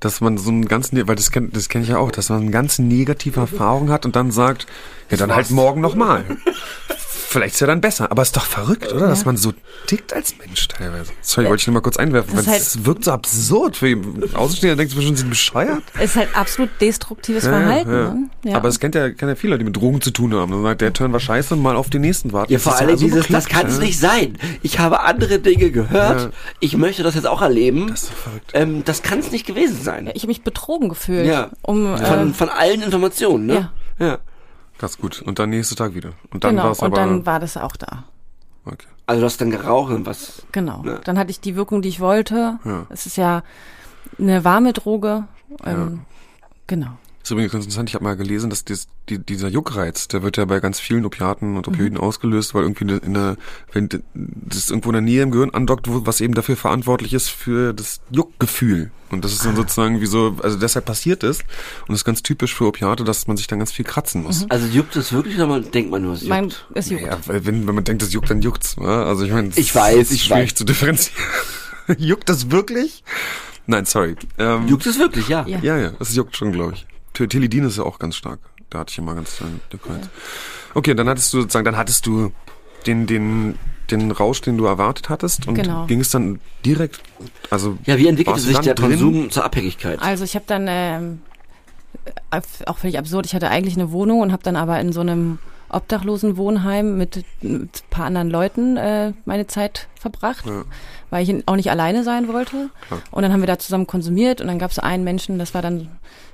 Dass 0.00 0.20
man 0.20 0.38
so 0.38 0.50
einen 0.50 0.66
ganz, 0.68 0.92
ne- 0.92 1.08
weil 1.08 1.16
das 1.16 1.32
kenn, 1.32 1.50
das 1.52 1.68
kenne 1.68 1.82
ich 1.82 1.90
ja 1.90 1.98
auch, 1.98 2.12
dass 2.12 2.28
man 2.28 2.42
eine 2.42 2.50
ganz 2.52 2.78
negative 2.78 3.40
Erfahrung 3.40 3.90
hat 3.90 4.06
und 4.06 4.14
dann 4.14 4.30
sagt, 4.30 4.66
ja 5.10 5.16
dann 5.16 5.34
halt 5.34 5.50
morgen 5.50 5.80
nochmal. 5.80 6.24
Vielleicht 7.30 7.54
ist 7.56 7.60
ja 7.60 7.66
dann 7.66 7.82
besser, 7.82 8.10
aber 8.10 8.22
ist 8.22 8.34
doch 8.34 8.46
verrückt, 8.46 8.90
oder? 8.90 9.06
Dass 9.08 9.20
Ja. 9.20 9.26
man 9.26 9.36
so 9.36 9.52
tickt 9.86 10.14
als 10.14 10.34
Mensch 10.38 10.66
teilweise. 10.68 11.12
Sorry, 11.20 11.46
wollte 11.46 11.60
ich 11.60 11.66
nur 11.66 11.74
mal 11.74 11.80
kurz 11.82 11.98
einwerfen, 11.98 12.32
weil 12.32 12.40
es 12.40 12.46
halt- 12.48 12.86
wirkt 12.86 13.04
so 13.04 13.12
absurd. 13.12 13.76
Für 13.76 13.94
Außenstehender 14.32 14.76
denkt 14.76 14.94
man 14.94 15.04
schon, 15.04 15.14
sie 15.14 15.20
sind 15.20 15.28
bescheuert. 15.28 15.82
Es 15.98 16.12
ist 16.12 16.16
halt 16.16 16.34
absolut 16.34 16.70
destruktives 16.80 17.44
Ja, 17.44 17.50
Verhalten. 17.50 17.90
ja. 17.92 18.14
Ne? 18.14 18.30
Ja. 18.44 18.56
Aber 18.56 18.68
es 18.68 18.80
kennt 18.80 18.94
ja, 18.94 19.10
kennt 19.10 19.28
ja 19.28 19.34
viele, 19.34 19.58
die 19.58 19.64
mit 19.64 19.76
Drogen 19.76 20.00
zu 20.00 20.10
tun 20.10 20.32
haben. 20.34 20.50
Dann 20.52 20.62
sagt, 20.62 20.80
der 20.80 20.92
Turn 20.94 21.12
war 21.12 21.20
scheiße 21.20 21.52
und 21.54 21.60
mal 21.62 21.76
auf 21.76 21.90
den 21.90 22.00
nächsten 22.00 22.32
warten. 22.32 22.50
Ja, 22.50 22.56
Das 22.56 22.62
vor 22.62 22.76
allem 22.76 22.96
so 22.96 23.04
dieses, 23.04 23.26
das 23.28 23.46
kann 23.46 23.66
es 23.66 23.74
ja. 23.76 23.80
nicht 23.84 23.98
sein. 24.00 24.38
Ich 24.62 24.78
habe 24.78 25.00
andere 25.00 25.38
Dinge 25.38 25.70
gehört. 25.70 26.20
Ja. 26.20 26.30
Ich 26.60 26.76
möchte 26.78 27.02
das 27.02 27.14
jetzt 27.14 27.26
auch 27.26 27.42
erleben. 27.42 27.88
Das 27.88 28.04
ist 28.04 28.10
doch 28.12 28.16
verrückt. 28.16 28.50
ähm, 28.54 28.84
das 28.86 29.02
kann 29.02 29.18
es 29.18 29.30
nicht 29.32 29.46
gewesen 29.46 29.82
sein. 29.82 30.06
ich 30.14 30.22
habe 30.22 30.28
mich 30.28 30.42
betrogen 30.44 30.88
gefühlt. 30.88 31.26
Ja. 31.26 31.50
Um, 31.60 31.94
Von, 31.98 32.30
äh, 32.30 32.32
von 32.32 32.48
allen 32.48 32.80
Informationen, 32.82 33.44
ne? 33.46 33.70
Ja. 33.98 34.12
Das 34.12 34.18
ist 34.86 35.00
gut. 35.00 35.22
Und 35.22 35.38
dann 35.38 35.50
nächsten 35.50 35.76
Tag 35.76 35.94
wieder. 35.94 36.12
Und 36.30 36.44
dann 36.44 36.52
genau, 36.52 36.64
war 36.64 36.70
es 36.72 36.78
und 36.80 36.86
aber. 36.86 36.96
dann 36.96 37.26
war 37.26 37.40
das 37.40 37.56
auch 37.56 37.76
da. 37.76 38.04
okay. 38.64 38.86
Also 39.06 39.20
du 39.20 39.26
hast 39.26 39.40
dann 39.40 39.50
geraucht 39.50 39.92
und 39.92 40.04
was? 40.06 40.42
Genau. 40.52 40.82
Ja. 40.84 40.98
Dann 40.98 41.18
hatte 41.18 41.30
ich 41.30 41.40
die 41.40 41.56
Wirkung, 41.56 41.80
die 41.80 41.88
ich 41.88 42.00
wollte. 42.00 42.58
Ja. 42.64 42.86
Es 42.90 43.06
ist 43.06 43.16
ja 43.16 43.42
eine 44.18 44.44
warme 44.44 44.72
Droge. 44.72 45.24
Ähm, 45.64 46.00
Genau. 46.66 46.98
Ist 47.28 47.32
übrigens 47.32 47.52
ganz 47.52 47.64
interessant, 47.66 47.88
ich 47.90 47.94
habe 47.94 48.04
mal 48.04 48.16
gelesen, 48.16 48.48
dass 48.50 48.64
dies, 48.64 48.88
die, 49.08 49.18
dieser 49.18 49.48
Juckreiz, 49.48 50.08
der 50.08 50.22
wird 50.22 50.36
ja 50.38 50.44
bei 50.46 50.60
ganz 50.60 50.80
vielen 50.80 51.04
Opiaten 51.04 51.56
und 51.56 51.68
Opioiden 51.68 51.98
Mhm. 51.98 52.00
ausgelöst, 52.04 52.54
weil 52.54 52.62
irgendwie 52.62 52.84
in 53.04 53.14
der, 53.14 53.36
wenn 53.72 53.88
das 54.14 54.70
irgendwo 54.70 54.88
in 54.88 54.94
der 54.94 55.02
Nähe 55.02 55.22
im 55.22 55.30
Gehirn 55.30 55.50
andockt, 55.50 55.88
wo, 55.88 56.06
was 56.06 56.20
eben 56.20 56.34
dafür 56.34 56.56
verantwortlich 56.56 57.12
ist 57.12 57.28
für 57.28 57.72
das 57.74 58.00
Juckgefühl. 58.10 58.90
Und 59.10 59.24
das 59.24 59.32
ist 59.32 59.42
Ah. 59.42 59.44
dann 59.46 59.56
sozusagen 59.56 60.00
wie 60.00 60.06
so, 60.06 60.36
also 60.42 60.58
deshalb 60.58 60.84
passiert 60.86 61.22
ist. 61.22 61.42
Und 61.82 61.90
das 61.90 61.98
ist 62.00 62.04
ganz 62.04 62.22
typisch 62.22 62.54
für 62.54 62.66
Opiate, 62.66 63.04
dass 63.04 63.26
man 63.26 63.36
sich 63.36 63.46
dann 63.46 63.58
ganz 63.58 63.72
viel 63.72 63.84
kratzen 63.84 64.22
muss. 64.22 64.46
Also 64.50 64.66
juckt 64.66 64.96
es 64.96 65.12
wirklich 65.12 65.34
oder 65.36 65.46
man 65.46 65.70
denkt 65.70 65.90
man 65.90 66.02
nur, 66.02 66.12
es 66.14 66.20
juckt? 66.20 66.28
Mein, 66.30 66.52
es 66.74 66.90
juckt. 66.90 67.04
Ja, 67.04 67.18
weil 67.26 67.44
wenn, 67.46 67.66
wenn 67.66 67.74
man 67.74 67.84
denkt, 67.84 68.02
es 68.02 68.12
juckt, 68.12 68.30
dann 68.30 68.42
juckt's. 68.42 68.76
Ja? 68.80 69.04
Also 69.04 69.24
ich 69.24 69.32
meine, 69.32 69.48
es 69.48 69.56
Ich 69.58 69.74
weiß, 69.74 69.96
ist 69.96 70.10
ich 70.12 70.24
schwierig 70.24 70.50
weiß. 70.50 70.54
zu 70.56 70.64
differenzieren. 70.64 71.18
juckt 71.98 72.28
das 72.28 72.50
wirklich? 72.50 73.02
Nein, 73.66 73.84
sorry. 73.84 74.16
Ähm, 74.38 74.66
Juckt 74.66 74.86
es 74.86 74.98
wirklich, 74.98 75.28
ja. 75.28 75.46
Ja. 75.46 75.58
Ja, 75.60 75.76
ja, 75.78 75.92
es 76.00 76.14
juckt 76.14 76.36
schon, 76.36 76.52
glaube 76.52 76.72
ich. 76.74 76.86
T- 77.14 77.26
Teledin 77.26 77.64
ist 77.64 77.78
ja 77.78 77.84
auch 77.84 77.98
ganz 77.98 78.16
stark. 78.16 78.38
Da 78.70 78.80
hatte 78.80 78.90
ich 78.92 78.98
immer 78.98 79.14
ganz 79.14 79.36
kleine 79.36 79.60
Juckreiz. 79.72 80.08
Okay, 80.74 80.94
dann 80.94 81.08
hattest 81.08 81.32
du 81.32 81.40
sozusagen, 81.40 81.64
dann 81.64 81.76
hattest 81.76 82.06
du 82.06 82.32
den, 82.86 83.06
den, 83.06 83.58
den 83.90 84.10
Rausch, 84.10 84.40
den 84.42 84.58
du 84.58 84.66
erwartet 84.66 85.08
hattest 85.08 85.48
und 85.48 85.54
Genau. 85.54 85.86
ging 85.86 86.00
es 86.00 86.10
dann 86.10 86.38
direkt, 86.64 87.00
also 87.50 87.78
Ja, 87.86 87.96
wie 87.98 88.06
entwickelte 88.08 88.40
sich 88.40 88.58
der 88.58 88.74
drin? 88.74 88.90
Konsum 88.90 89.30
zur 89.30 89.44
Abhängigkeit? 89.44 90.00
Also 90.02 90.24
ich 90.24 90.34
habe 90.34 90.44
dann 90.46 90.66
ähm, 90.68 91.22
äh, 92.30 92.40
auch 92.66 92.78
völlig 92.78 92.98
absurd. 92.98 93.24
Ich 93.26 93.34
hatte 93.34 93.48
eigentlich 93.48 93.74
eine 93.76 93.90
Wohnung 93.90 94.20
und 94.20 94.32
habe 94.32 94.42
dann 94.42 94.56
aber 94.56 94.78
in 94.80 94.92
so 94.92 95.00
einem 95.00 95.38
obdachlosen 95.70 96.36
Wohnheim 96.36 96.96
mit, 96.96 97.24
mit 97.42 97.52
ein 97.52 97.70
paar 97.90 98.06
anderen 98.06 98.30
Leuten 98.30 98.76
äh, 98.76 99.12
meine 99.24 99.46
Zeit 99.46 99.88
verbracht, 99.98 100.46
Ja. 100.46 100.64
weil 101.10 101.22
ich 101.28 101.46
auch 101.48 101.56
nicht 101.56 101.70
alleine 101.70 102.04
sein 102.04 102.28
wollte. 102.28 102.70
Klar. 102.86 103.00
Und 103.10 103.22
dann 103.22 103.32
haben 103.32 103.40
wir 103.40 103.46
da 103.46 103.58
zusammen 103.58 103.86
konsumiert 103.86 104.40
und 104.40 104.46
dann 104.46 104.58
gab 104.58 104.70
es 104.70 104.78
einen 104.78 105.04
Menschen, 105.04 105.38
das 105.38 105.54
war 105.54 105.62
dann 105.62 105.88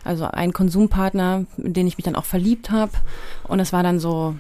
also 0.04 0.26
ein 0.26 0.52
Konsumpartner, 0.52 1.46
in 1.56 1.72
den 1.72 1.86
ich 1.86 1.96
mich 1.96 2.04
dann 2.04 2.16
auch 2.16 2.24
verliebt 2.26 2.70
habe. 2.70 2.92
Und 3.48 3.58
es 3.60 3.72
war 3.72 3.82
dann 3.82 3.98
so, 4.00 4.34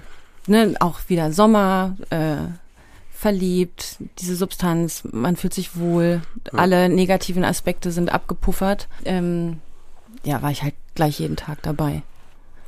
ne, 0.46 0.74
auch 0.80 1.00
wieder 1.08 1.32
Sommer, 1.32 1.96
äh, 2.10 2.36
verliebt, 3.10 3.96
diese 4.18 4.36
Substanz, 4.36 5.02
man 5.10 5.36
fühlt 5.36 5.54
sich 5.54 5.76
wohl, 5.78 6.20
alle 6.52 6.88
negativen 6.88 7.44
Aspekte 7.44 7.90
sind 7.90 8.12
abgepuffert. 8.12 8.88
Ähm, 9.04 9.60
ja, 10.24 10.42
war 10.42 10.50
ich 10.50 10.62
halt 10.62 10.74
gleich 10.94 11.20
jeden 11.20 11.36
Tag 11.36 11.62
dabei. 11.62 12.02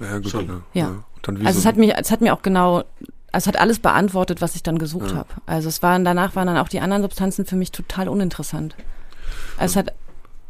ja, 0.01 0.18
gut, 0.18 0.31
Schon. 0.31 0.62
ja. 0.72 0.83
Ja. 0.83 1.05
Dann 1.27 1.41
wie 1.41 1.47
Also 1.47 1.59
so, 1.59 1.61
es 1.62 1.66
hat 1.66 1.77
mich, 1.77 1.93
es 1.97 2.11
hat 2.11 2.20
mir 2.20 2.33
auch 2.33 2.43
genau, 2.43 2.85
es 3.33 3.47
hat 3.47 3.59
alles 3.59 3.79
beantwortet, 3.81 4.41
was 4.41 4.55
ich 4.55 4.62
dann 4.62 4.79
gesucht 4.79 5.11
Ja. 5.11 5.16
habe. 5.18 5.29
Also 5.47 5.68
es 5.68 5.83
waren 5.83 6.05
danach 6.05 6.35
waren 6.37 6.47
dann 6.47 6.57
auch 6.59 6.68
die 6.68 6.81
anderen 6.81 7.03
Substanzen 7.03 7.45
für 7.47 7.57
mich 7.57 7.72
total 7.72 8.09
uninteressant. 8.09 8.74
Also 9.59 9.72
es 9.72 9.77
hat 9.77 9.95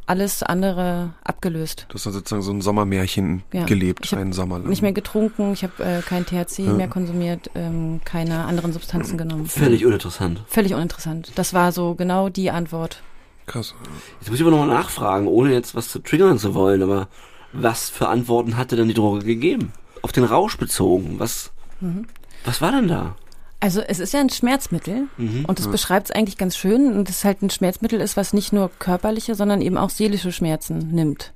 alles 0.09 0.45
andere 0.45 1.14
abgelöst. 1.24 1.87
du 1.89 1.95
hast 1.95 2.07
dann 2.07 2.12
sozusagen 2.12 2.43
so 2.43 2.53
ein 2.53 2.61
Sommermärchen 2.61 3.43
Ja. 3.53 3.64
gelebt, 3.64 4.14
einen 4.14 4.33
Sommer 4.33 4.61
lang. 4.61 4.68
Nicht 4.68 4.83
mehr 4.83 4.93
getrunken, 4.93 5.53
ich 5.53 5.64
habe 5.64 5.83
äh, 5.83 6.01
kein 6.03 6.24
THC 6.24 6.61
Ja. 6.66 6.72
mehr 6.74 6.87
konsumiert, 6.87 7.51
ähm, 7.57 8.01
keine 8.05 8.45
anderen 8.45 8.72
Substanzen 8.72 9.18
genommen. 9.18 9.47
Völlig 9.47 9.85
uninteressant. 9.85 10.43
Völlig 10.47 10.74
uninteressant. 10.74 11.33
Das 11.35 11.55
war 11.55 11.72
so 11.72 11.95
genau 11.97 12.29
die 12.29 12.53
Antwort. 12.53 13.03
Krass. 13.47 13.74
Jetzt 14.20 14.29
muss 14.31 14.39
ich 14.39 14.43
aber 14.47 14.51
nochmal 14.57 14.68
nachfragen, 14.68 15.27
ohne 15.27 15.53
jetzt 15.53 15.74
was 15.74 15.89
zu 15.89 15.99
triggern 15.99 16.39
zu 16.39 16.55
wollen, 16.55 16.83
aber 16.83 17.09
was 17.53 17.91
für 17.91 18.09
Antworten 18.09 18.57
hatte 18.57 18.77
denn 18.77 18.87
die 18.89 18.95
Droge 18.95 19.24
gegeben? 19.24 19.72
Auf 20.07 20.13
den 20.13 20.23
Rausch 20.23 20.57
bezogen, 20.57 21.19
was, 21.19 21.51
Mhm. 21.81 22.07
was 22.45 22.61
war 22.61 22.71
denn 22.71 22.87
da? 22.87 23.17
Also 23.59 23.81
es 23.81 23.99
ist 23.99 24.13
ja 24.15 24.21
ein 24.21 24.31
Schmerzmittel 24.31 25.09
Mhm. 25.17 25.47
und 25.47 25.59
das 25.59 25.67
beschreibt 25.67 26.11
es 26.11 26.15
eigentlich 26.15 26.37
ganz 26.39 26.57
schön 26.57 26.93
und 26.97 27.11
es 27.11 27.25
halt 27.25 27.43
ein 27.43 27.51
Schmerzmittel 27.51 28.01
ist, 28.01 28.17
was 28.17 28.33
nicht 28.33 28.53
nur 28.53 28.71
körperliche, 28.79 29.35
sondern 29.35 29.61
eben 29.63 29.77
auch 29.77 29.91
seelische 29.91 30.31
Schmerzen 30.31 30.79
nimmt. 30.93 31.33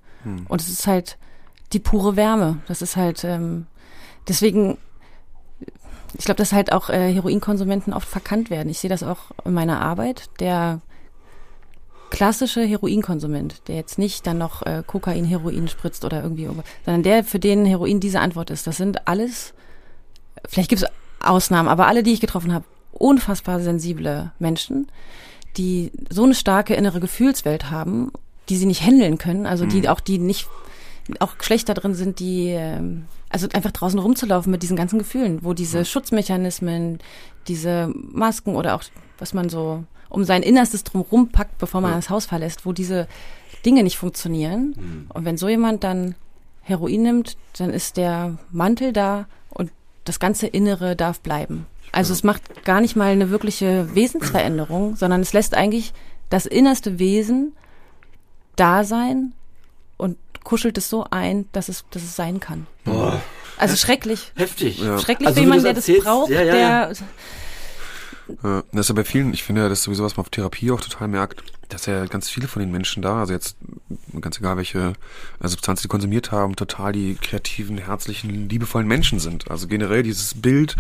Und 0.49 0.61
es 0.61 0.69
ist 0.69 0.87
halt 0.87 1.19
die 1.73 1.81
pure 1.81 2.15
Wärme. 2.15 2.59
Das 2.69 2.81
ist 2.81 2.95
halt 2.97 3.25
ähm, 3.25 3.67
deswegen, 4.29 4.79
ich 6.17 6.25
glaube, 6.27 6.37
dass 6.39 6.53
halt 6.53 6.71
auch 6.73 6.91
äh, 6.91 7.13
Heroinkonsumenten 7.13 7.93
oft 7.93 8.07
verkannt 8.09 8.51
werden. 8.51 8.69
Ich 8.69 8.79
sehe 8.79 8.91
das 8.91 9.03
auch 9.03 9.33
in 9.45 9.53
meiner 9.53 9.81
Arbeit. 9.81 10.31
Der 10.39 10.81
klassische 12.11 12.63
Heroinkonsument, 12.63 13.63
der 13.69 13.77
jetzt 13.77 13.99
nicht 13.99 14.27
dann 14.27 14.39
noch 14.39 14.63
äh, 14.63 14.83
Kokain, 14.87 15.25
Heroin 15.25 15.69
spritzt 15.69 16.05
oder 16.05 16.23
irgendwie, 16.23 16.49
sondern 16.85 17.03
der, 17.03 17.25
für 17.25 17.39
den 17.39 17.65
Heroin 17.65 18.01
diese 18.01 18.21
Antwort 18.21 18.51
ist. 18.51 18.67
Das 18.67 18.77
sind 18.77 19.09
alles, 19.09 19.55
vielleicht 20.49 20.69
gibt 20.69 20.83
es 20.83 20.89
Ausnahmen, 21.21 21.69
aber 21.69 21.87
alle, 21.87 22.03
die 22.03 22.13
ich 22.13 22.21
getroffen 22.21 22.53
habe, 22.53 22.65
unfassbar 22.93 23.61
sensible 23.61 24.33
Menschen, 24.39 24.89
die 25.57 25.93
so 26.11 26.25
eine 26.25 26.35
starke 26.35 26.75
innere 26.75 27.01
Gefühlswelt 27.01 27.71
haben, 27.71 28.13
die 28.49 28.57
sie 28.57 28.67
nicht 28.67 28.83
handeln 28.83 29.19
können, 29.19 29.47
also 29.47 29.65
die 29.65 29.89
auch 29.89 30.01
die 30.01 30.19
nicht 30.19 30.49
auch 31.19 31.35
schlechter 31.41 31.75
drin 31.75 31.95
sind, 31.95 32.21
die 32.21 32.49
ähm, 32.49 33.07
also 33.29 33.49
einfach 33.53 33.73
draußen 33.73 33.99
rumzulaufen 33.99 34.51
mit 34.51 34.63
diesen 34.63 34.77
ganzen 34.77 34.99
Gefühlen, 34.99 35.43
wo 35.43 35.55
diese 35.55 35.85
Schutzmechanismen, 35.85 36.99
diese 37.49 37.93
Masken 37.95 38.55
oder 38.55 38.75
auch 38.75 38.83
was 39.19 39.35
man 39.35 39.49
so 39.49 39.85
um 40.11 40.25
sein 40.25 40.43
Innerstes 40.43 40.85
drum 40.85 41.01
rumpackt, 41.01 41.57
bevor 41.59 41.81
man 41.81 41.93
Ja. 41.93 41.97
das 41.97 42.11
Haus 42.11 42.27
verlässt, 42.27 42.67
wo 42.67 42.73
diese 42.73 43.09
Dinge 43.65 43.83
nicht 43.83 43.97
funktionieren. 43.97 45.07
Und 45.13 45.25
wenn 45.25 45.37
so 45.39 45.49
jemand 45.49 45.83
dann 45.85 46.15
Heroin 46.63 47.03
nimmt, 47.03 47.37
dann 47.59 47.71
ist 47.71 47.97
der 47.97 48.39
Mantel 48.51 48.93
da 48.93 49.27
und 49.49 49.71
das 50.05 50.19
ganze 50.21 50.47
Innere 50.47 50.95
darf 50.97 51.21
bleiben. 51.21 51.67
Also 51.93 52.13
es 52.13 52.23
macht 52.23 52.65
gar 52.65 52.81
nicht 52.81 52.95
mal 52.97 53.11
eine 53.11 53.31
wirkliche 53.31 53.95
Wesensveränderung, 53.95 54.95
sondern 54.97 55.21
es 55.21 55.33
lässt 55.33 55.55
eigentlich 55.55 55.93
das 56.29 56.47
innerste 56.47 56.99
Wesen 56.99 57.53
da 58.57 58.85
sein 58.85 59.33
und 59.97 60.17
kuschelt 60.45 60.79
es 60.79 60.89
so 60.89 61.05
ein, 61.11 61.47
dass 61.53 61.69
es, 61.69 61.85
dass 61.91 62.03
es 62.03 62.15
sein 62.17 62.41
kann. 62.41 62.67
Boah, 62.85 63.21
Also 63.59 63.77
schrecklich. 63.77 64.33
heftig. 64.37 64.79
Ja. 64.81 64.99
Schrecklich 64.99 65.29
Also 65.29 65.37
für 65.37 65.41
wie 65.41 65.45
jemanden, 65.45 65.65
der 65.65 65.75
das 65.75 65.87
braucht, 66.05 66.31
ja, 66.31 66.43
ja. 66.43 66.53
der 66.87 66.93
Ja, 68.43 68.63
das 68.73 68.81
ist 68.81 68.89
ja 68.89 68.95
bei 68.95 69.05
vielen, 69.05 69.33
ich 69.33 69.43
finde 69.43 69.63
ja, 69.63 69.69
das 69.69 69.81
ist 69.81 69.85
sowieso, 69.85 70.05
was 70.05 70.17
man 70.17 70.25
auf 70.25 70.31
Therapie 70.31 70.71
auch 70.71 70.81
total 70.81 71.09
merkt, 71.09 71.43
dass 71.69 71.87
ja 71.87 72.05
ganz 72.07 72.29
viele 72.29 72.49
von 72.49 72.61
den 72.61 72.73
Menschen 72.73 73.01
da, 73.03 73.21
also 73.21 73.33
jetzt 73.33 73.57
ganz 74.21 74.39
egal 74.39 74.57
welche 74.57 74.95
äh, 75.41 75.49
Substanz 75.49 75.83
die 75.83 75.89
konsumiert 75.89 76.33
haben, 76.33 76.57
total 76.57 76.93
die 76.93 77.15
kreativen, 77.15 77.79
herzlichen, 77.79 78.49
liebevollen 78.49 78.89
Menschen 78.89 79.21
sind. 79.21 79.51
Also 79.51 79.69
generell 79.69 80.03
dieses 80.03 80.35
Bild 80.35 80.77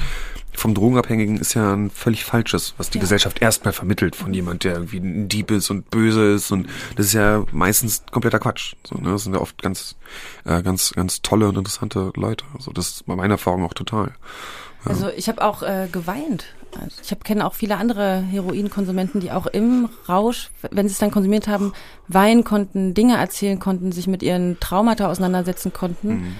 vom 0.52 0.74
Drogenabhängigen 0.74 1.38
ist 1.38 1.54
ja 1.54 1.74
ein 1.74 1.90
völlig 1.90 2.24
falsches, 2.24 2.74
was 2.76 2.90
die 2.90 2.98
Ja. 2.98 3.02
Gesellschaft 3.02 3.40
erstmal 3.40 3.72
vermittelt 3.72 4.16
von 4.16 4.34
jemand, 4.34 4.64
der 4.64 4.74
irgendwie 4.74 4.98
ein 4.98 5.28
Dieb 5.28 5.52
ist 5.52 5.70
und 5.70 5.90
böse 5.90 6.32
ist 6.32 6.50
und 6.50 6.68
das 6.96 7.06
ist 7.06 7.12
ja 7.12 7.44
meistens 7.52 8.02
kompletter 8.10 8.40
Quatsch. 8.40 8.74
So, 8.84 8.96
ne? 8.96 9.12
Das 9.12 9.24
sind 9.24 9.34
ja 9.34 9.40
oft 9.40 9.62
ganz, 9.62 9.96
äh, 10.44 10.62
ganz, 10.62 10.92
ganz 10.92 11.22
tolle 11.22 11.48
und 11.48 11.56
interessante 11.56 12.10
Leute. 12.16 12.44
Also 12.56 12.72
das 12.72 12.88
ist 12.88 13.06
bei 13.06 13.14
meiner 13.14 13.34
Erfahrung 13.34 13.64
auch 13.64 13.74
total. 13.74 14.12
Also 14.84 15.08
ich 15.10 15.28
habe 15.28 15.42
auch 15.44 15.62
äh, 15.62 15.88
geweint. 15.92 16.46
Also 16.78 16.96
ich 17.02 17.10
habe 17.10 17.22
kenne 17.22 17.46
auch 17.46 17.54
viele 17.54 17.76
andere 17.76 18.20
Heroinkonsumenten, 18.20 19.20
die 19.20 19.32
auch 19.32 19.46
im 19.46 19.88
Rausch, 20.08 20.50
wenn 20.70 20.88
sie 20.88 20.92
es 20.92 20.98
dann 20.98 21.10
konsumiert 21.10 21.48
haben, 21.48 21.72
weinen 22.08 22.44
konnten, 22.44 22.94
Dinge 22.94 23.16
erzählen 23.16 23.58
konnten, 23.58 23.92
sich 23.92 24.06
mit 24.06 24.22
ihren 24.22 24.58
Traumata 24.60 25.08
auseinandersetzen 25.08 25.72
konnten, 25.72 26.36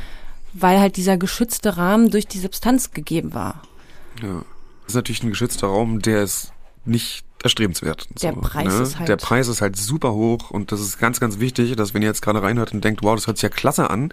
weil 0.53 0.79
halt 0.79 0.97
dieser 0.97 1.17
geschützte 1.17 1.77
Rahmen 1.77 2.11
durch 2.11 2.27
die 2.27 2.39
Substanz 2.39 2.93
gegeben 2.93 3.35
war. 3.35 3.63
Ja. 4.23 4.45
Das 4.83 4.95
ist 4.95 4.95
natürlich 4.97 5.23
ein 5.23 5.31
geschützter 5.31 5.69
Raum, 5.69 6.03
der 6.03 6.25
ist 6.25 6.53
nicht 6.85 7.25
erstrebenswert. 7.43 8.07
Der 8.23 8.33
Preis 8.33 8.75
ist 8.75 8.99
halt- 8.99 9.09
Der 9.09 9.17
Preis 9.17 9.49
ist 9.49 9.61
halt 9.63 9.77
super 9.77 10.13
hoch 10.13 10.51
und 10.51 10.73
das 10.73 10.81
ist 10.81 10.99
ganz, 10.99 11.21
ganz 11.21 11.39
wichtig, 11.39 11.75
dass 11.77 11.95
wenn 11.95 12.03
ihr 12.03 12.09
jetzt 12.09 12.23
gerade 12.23 12.43
reinhört 12.43 12.73
und 12.73 12.83
denkt, 12.85 13.03
wow, 13.03 13.15
das 13.15 13.27
hört 13.27 13.37
sich 13.39 13.43
ja 13.43 13.49
klasse 13.49 13.89
an, 13.91 14.13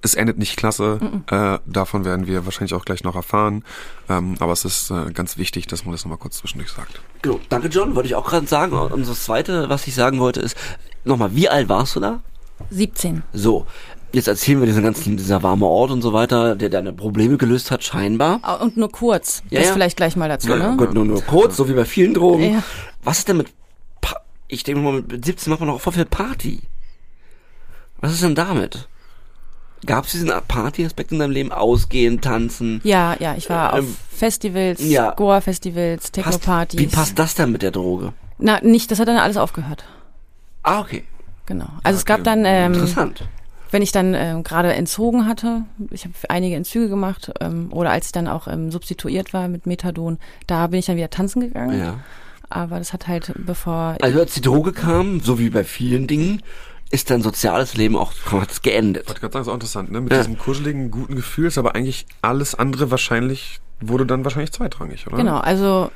es 0.00 0.14
endet 0.14 0.38
nicht 0.38 0.56
klasse. 0.56 0.98
Äh, 1.30 1.58
davon 1.66 2.04
werden 2.04 2.26
wir 2.26 2.44
wahrscheinlich 2.44 2.74
auch 2.74 2.84
gleich 2.84 3.04
noch 3.04 3.14
erfahren. 3.14 3.64
Ähm, 4.08 4.36
aber 4.40 4.52
es 4.52 4.64
ist 4.64 4.90
äh, 4.90 5.12
ganz 5.12 5.36
wichtig, 5.38 5.66
dass 5.66 5.84
man 5.84 5.92
das 5.92 6.04
nochmal 6.04 6.18
kurz 6.18 6.38
zwischendurch 6.38 6.72
sagt. 6.72 7.00
Genau. 7.22 7.38
Danke, 7.48 7.68
John. 7.68 7.94
Wollte 7.94 8.08
ich 8.08 8.14
auch 8.14 8.26
gerade 8.28 8.46
sagen. 8.46 8.72
Und 8.76 9.06
das 9.08 9.24
Zweite, 9.24 9.68
was 9.68 9.86
ich 9.86 9.94
sagen 9.94 10.18
wollte, 10.18 10.40
ist, 10.40 10.56
nochmal, 11.04 11.34
wie 11.36 11.48
alt 11.48 11.68
warst 11.68 11.94
du 11.96 12.00
da? 12.00 12.20
17. 12.70 13.22
So, 13.32 13.66
jetzt 14.12 14.28
erzählen 14.28 14.60
wir 14.60 14.66
diesen 14.66 14.82
ganzen, 14.82 15.16
dieser 15.16 15.42
warme 15.42 15.66
Ort 15.66 15.90
und 15.90 16.02
so 16.02 16.12
weiter, 16.12 16.54
der 16.56 16.68
deine 16.68 16.92
Probleme 16.92 17.36
gelöst 17.36 17.70
hat, 17.70 17.82
scheinbar. 17.82 18.60
Und 18.60 18.76
nur 18.76 18.90
kurz. 18.90 19.42
Ja, 19.50 19.60
das 19.60 19.68
ja. 19.68 19.74
vielleicht 19.74 19.96
gleich 19.96 20.16
mal 20.16 20.28
dazu, 20.28 20.54
ne? 20.54 20.74
Gut, 20.76 20.94
nur, 20.94 21.04
nur 21.04 21.22
kurz, 21.22 21.56
so 21.56 21.68
wie 21.68 21.72
bei 21.74 21.84
vielen 21.84 22.14
Drogen. 22.14 22.54
Ja. 22.54 22.62
Was 23.02 23.18
ist 23.18 23.28
denn 23.28 23.38
mit, 23.38 23.48
pa 24.00 24.16
ich 24.48 24.64
denke 24.64 24.80
mal, 24.80 25.02
mit 25.02 25.24
17 25.24 25.50
macht 25.50 25.60
man 25.60 25.68
noch 25.68 25.80
voll 25.80 25.92
viel 25.92 26.04
Party. 26.04 26.60
Was 28.00 28.12
ist 28.12 28.22
denn 28.22 28.34
damit? 28.34 28.88
Gab 29.84 30.04
es 30.04 30.12
diesen 30.12 30.30
Party-Aspekt 30.46 31.10
in 31.10 31.18
deinem 31.18 31.32
Leben? 31.32 31.50
Ausgehen, 31.50 32.20
tanzen? 32.20 32.80
Ja, 32.84 33.16
ja, 33.18 33.34
ich 33.36 33.50
war 33.50 33.72
auf 33.72 33.80
Ähm, 33.80 33.96
Festivals, 34.10 34.80
ja. 34.80 35.12
Goa-Festivals, 35.12 36.12
Techno-Partys. 36.12 36.78
Wie 36.78 36.86
passt 36.86 37.18
das 37.18 37.34
denn 37.34 37.50
mit 37.50 37.62
der 37.62 37.72
Droge? 37.72 38.12
Na, 38.38 38.60
nicht, 38.60 38.90
das 38.90 39.00
hat 39.00 39.08
dann 39.08 39.16
alles 39.16 39.36
aufgehört. 39.36 39.84
Ah, 40.62 40.80
okay. 40.80 41.04
Genau. 41.46 41.68
Also 41.82 41.98
es 41.98 42.04
gab 42.04 42.22
dann 42.22 42.44
ähm, 42.44 42.74
Interessant. 42.74 43.24
Wenn 43.72 43.82
ich 43.82 43.90
dann 43.90 44.14
ähm, 44.14 44.44
gerade 44.44 44.72
entzogen 44.74 45.26
hatte, 45.26 45.62
ich 45.90 46.04
habe 46.04 46.14
einige 46.28 46.54
Entzüge 46.56 46.88
gemacht, 46.88 47.32
ähm, 47.40 47.72
oder 47.72 47.90
als 47.90 48.06
ich 48.06 48.12
dann 48.12 48.28
auch 48.28 48.46
ähm, 48.46 48.70
substituiert 48.70 49.32
war 49.32 49.48
mit 49.48 49.66
Methadon, 49.66 50.18
da 50.46 50.66
bin 50.68 50.78
ich 50.78 50.86
dann 50.86 50.96
wieder 50.96 51.10
tanzen 51.10 51.40
gegangen. 51.40 51.80
Ja. 51.80 51.94
Aber 52.50 52.78
das 52.78 52.92
hat 52.92 53.08
halt, 53.08 53.32
bevor 53.36 53.96
Also 54.02 54.20
als 54.20 54.34
die 54.34 54.42
Droge 54.42 54.72
kam, 54.72 55.20
so 55.20 55.38
wie 55.38 55.48
bei 55.50 55.64
vielen 55.64 56.06
Dingen, 56.06 56.42
ist 56.90 57.10
dein 57.10 57.22
soziales 57.22 57.74
Leben 57.74 57.96
auch 57.96 58.12
hat 58.32 58.50
es 58.52 58.60
geendet. 58.60 59.08
wollte 59.08 59.20
gerade 59.22 59.32
sagen, 59.32 59.42
ist 59.44 59.48
auch 59.48 59.54
interessant, 59.54 59.90
ne? 59.90 60.02
Mit 60.02 60.12
Ja. 60.12 60.18
diesem 60.18 60.36
kuscheligen, 60.36 60.90
guten 60.90 61.16
Gefühl 61.16 61.46
ist 61.46 61.56
aber 61.56 61.74
eigentlich 61.74 62.06
alles 62.20 62.54
andere 62.54 62.90
wahrscheinlich, 62.90 63.60
wurde 63.80 64.04
dann 64.04 64.24
wahrscheinlich 64.24 64.52
zweitrangig, 64.52 65.06
oder? 65.06 65.16
Genau, 65.16 65.38
also 65.38 65.90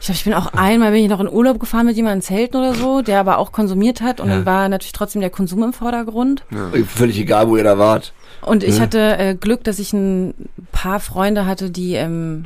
ich 0.00 0.06
glaube, 0.06 0.16
ich 0.16 0.24
bin 0.24 0.34
auch 0.34 0.52
einmal 0.54 0.92
bin 0.92 1.02
ich 1.02 1.08
noch 1.08 1.20
in 1.20 1.28
Urlaub 1.28 1.58
gefahren 1.58 1.86
mit 1.86 1.96
jemandem 1.96 2.22
Zelten 2.22 2.56
oder 2.56 2.74
so, 2.74 3.02
der 3.02 3.18
aber 3.20 3.38
auch 3.38 3.50
konsumiert 3.52 4.00
hat 4.00 4.20
und 4.20 4.28
Ja. 4.28 4.36
dann 4.36 4.46
war 4.46 4.68
natürlich 4.68 4.92
trotzdem 4.92 5.20
der 5.20 5.30
Konsum 5.30 5.62
im 5.64 5.72
Vordergrund. 5.72 6.44
Völlig 6.86 7.18
egal, 7.18 7.48
wo 7.48 7.56
ihr 7.56 7.64
da 7.64 7.78
wart. 7.78 8.12
Und 8.42 8.62
ich 8.62 8.76
Ja. 8.76 8.82
hatte 8.82 9.18
äh, 9.18 9.34
Glück, 9.34 9.64
dass 9.64 9.78
ich 9.78 9.92
ein 9.92 10.34
paar 10.72 11.00
Freunde 11.00 11.46
hatte, 11.46 11.70
die 11.70 11.94
ähm, 11.94 12.44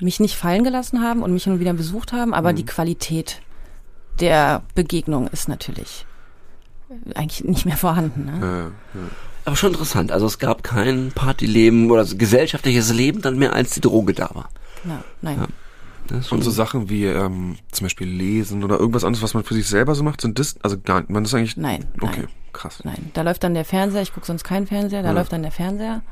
mich 0.00 0.18
nicht 0.20 0.34
fallen 0.36 0.64
gelassen 0.64 1.02
haben 1.02 1.22
und 1.22 1.32
mich 1.32 1.44
hin 1.44 1.52
und 1.54 1.60
wieder 1.60 1.72
besucht 1.72 2.12
haben, 2.12 2.34
aber 2.34 2.52
Mhm. 2.52 2.56
die 2.56 2.66
Qualität 2.66 3.40
der 4.20 4.62
Begegnung 4.74 5.28
ist 5.28 5.48
natürlich 5.48 6.04
eigentlich 7.14 7.44
nicht 7.44 7.66
mehr 7.66 7.76
vorhanden. 7.76 8.24
Ne? 8.26 8.38
Ja, 8.40 8.56
ja. 9.00 9.08
Aber 9.44 9.56
schon 9.56 9.72
interessant. 9.72 10.10
Also 10.10 10.26
es 10.26 10.38
gab 10.40 10.62
kein 10.64 11.12
Partyleben 11.14 11.90
oder 11.90 12.04
gesellschaftliches 12.04 12.92
Leben 12.92 13.22
dann 13.22 13.38
mehr, 13.38 13.52
als 13.52 13.70
die 13.70 13.80
Droge 13.80 14.12
da 14.12 14.30
war. 14.34 14.48
Genau, 14.82 14.98
nein. 15.22 15.38
Ja. 16.10 16.20
Und 16.30 16.42
so 16.42 16.50
Sachen 16.50 16.88
wie 16.88 17.04
ähm, 17.04 17.56
zum 17.72 17.84
Beispiel 17.84 18.08
Lesen 18.08 18.64
oder 18.64 18.78
irgendwas 18.78 19.04
anderes, 19.04 19.22
was 19.22 19.34
man 19.34 19.44
für 19.44 19.54
sich 19.54 19.66
selber 19.68 19.94
so 19.94 20.02
macht, 20.02 20.20
sind 20.20 20.38
das, 20.38 20.56
also 20.62 20.76
gar 20.82 21.04
man 21.08 21.24
ist 21.24 21.34
eigentlich, 21.34 21.56
Nein, 21.56 21.84
okay, 22.00 22.20
nein. 22.20 22.28
krass. 22.52 22.80
Nein, 22.84 23.10
da 23.14 23.22
läuft 23.22 23.42
dann 23.44 23.54
der 23.54 23.64
Fernseher. 23.64 24.02
Ich 24.02 24.12
gucke 24.14 24.26
sonst 24.26 24.44
keinen 24.44 24.66
Fernseher. 24.66 25.02
Da 25.02 25.08
Ja. 25.08 25.14
läuft 25.14 25.32
dann 25.32 25.42
der 25.42 25.52
Fernseher. 25.52 26.02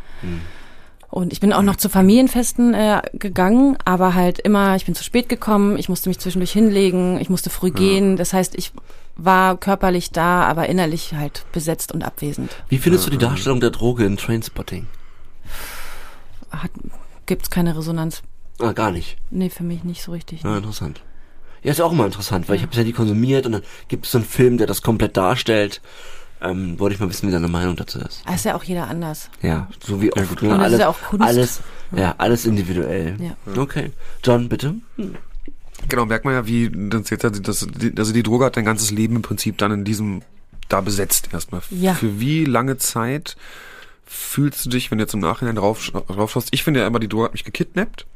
Und 1.11 1.33
ich 1.33 1.39
bin 1.41 1.53
auch 1.53 1.63
noch 1.63 1.77
zu 1.77 1.89
Familienfesten 1.89 2.75
äh, 2.75 3.01
gegangen, 3.13 3.77
aber 3.85 4.15
halt 4.15 4.41
immer, 4.41 4.75
ich 4.75 4.85
bin 4.85 4.97
zu 4.97 5.05
spät 5.05 5.29
gekommen, 5.29 5.77
ich 5.79 5.89
musste 5.89 6.09
mich 6.09 6.19
zwischendurch 6.19 6.51
hinlegen, 6.51 7.21
ich 7.21 7.31
musste 7.31 7.51
früh 7.51 7.71
gehen. 7.71 8.17
Das 8.17 8.33
heißt, 8.33 8.57
ich 8.57 8.73
war 9.17 9.57
körperlich 9.57 10.11
da, 10.11 10.43
aber 10.43 10.69
innerlich 10.69 11.15
halt 11.15 11.47
besetzt 11.53 11.93
und 11.93 12.03
abwesend. 12.03 12.51
Wie 12.69 12.79
findest 12.79 13.07
du 13.07 13.11
die 13.11 13.19
Darstellung 13.19 13.61
der 13.61 13.71
Droge 13.71 14.05
in 14.05 14.17
Trainspotting? 14.17 14.89
Hat, 16.51 16.71
gibt's 17.27 17.49
keine 17.51 17.77
Resonanz. 17.77 18.23
Ah, 18.61 18.73
gar 18.73 18.91
nicht. 18.91 19.17
Nee, 19.31 19.51
für 19.51 19.65
mich 19.65 19.85
nicht 19.85 20.03
so 20.03 20.13
richtig. 20.13 20.43
Ja, 20.43 20.57
interessant. 20.57 21.03
Ja, 21.63 21.73
ist 21.73 21.79
ja 21.79 21.85
auch 21.85 21.93
immer 21.93 22.05
interessant, 22.05 22.49
weil 22.49 22.57
ich 22.57 22.63
habe 22.63 22.75
ja 22.75 22.85
die 22.85 22.93
konsumiert 22.93 23.47
und 23.47 23.53
dann 23.53 23.63
gibt 23.89 24.07
es 24.07 24.13
so 24.13 24.19
einen 24.19 24.27
Film, 24.27 24.59
der 24.59 24.67
das 24.67 24.83
komplett 24.83 25.17
darstellt. 25.17 25.81
Ähm, 26.43 26.79
wollte 26.79 26.95
ich 26.95 27.01
mal 27.01 27.09
wissen, 27.09 27.27
wie 27.27 27.33
deine 27.33 27.49
Meinung 27.49 27.75
dazu 27.75 27.99
ist. 28.01 28.23
Ah, 28.27 28.35
ist 28.35 28.45
ja 28.45 28.55
auch 28.55 28.65
jeder 28.65 28.87
anders. 28.89 29.31
Ja, 29.41 29.69
so 29.83 30.03
wie 30.03 30.13
oft. 30.13 30.43
Das 30.43 30.61
alles, 30.61 30.73
ist 30.75 30.81
ja 30.81 30.89
auch 30.89 31.01
Kunst. 31.01 31.27
Alles, 31.27 31.61
ja, 31.97 32.15
alles 32.19 32.45
individuell. 32.45 33.17
Ja. 33.19 33.61
Okay. 33.61 33.93
John, 34.23 34.51
bitte. 34.51 34.75
Genau, 35.89 36.05
merkt 36.05 36.27
man 36.27 36.35
ja, 36.35 36.47
wie 36.47 36.71
das 36.71 37.09
jetzt, 37.09 37.25
dass, 37.25 37.41
dass, 37.41 37.67
also 37.97 38.13
die 38.13 38.23
Droge 38.23 38.45
hat 38.45 38.57
dein 38.59 38.65
ganzes 38.65 38.91
Leben 38.91 39.17
im 39.17 39.23
Prinzip 39.23 39.57
dann 39.57 39.73
in 39.73 39.85
diesem, 39.85 40.21
da 40.69 40.83
besetzt 40.83 41.31
erstmal. 41.33 41.63
Ja. 41.71 41.95
Für 41.95 42.21
wie 42.21 42.45
lange 42.45 42.77
Zeit 42.77 43.37
fühlst 44.05 44.67
du 44.67 44.71
dich, 44.71 44.91
wenn 44.91 44.99
du 44.99 45.05
jetzt 45.05 45.15
im 45.15 45.21
Nachhinein 45.21 45.57
drauf, 45.57 45.93
drauf 46.09 46.31
schaust? 46.31 46.49
Ich 46.51 46.63
finde 46.63 46.81
ja 46.81 46.87
immer, 46.87 47.01
die 47.01 47.09
Droge 47.09 47.25
hat 47.25 47.33
mich 47.33 47.45
gekidnappt. 47.45 48.07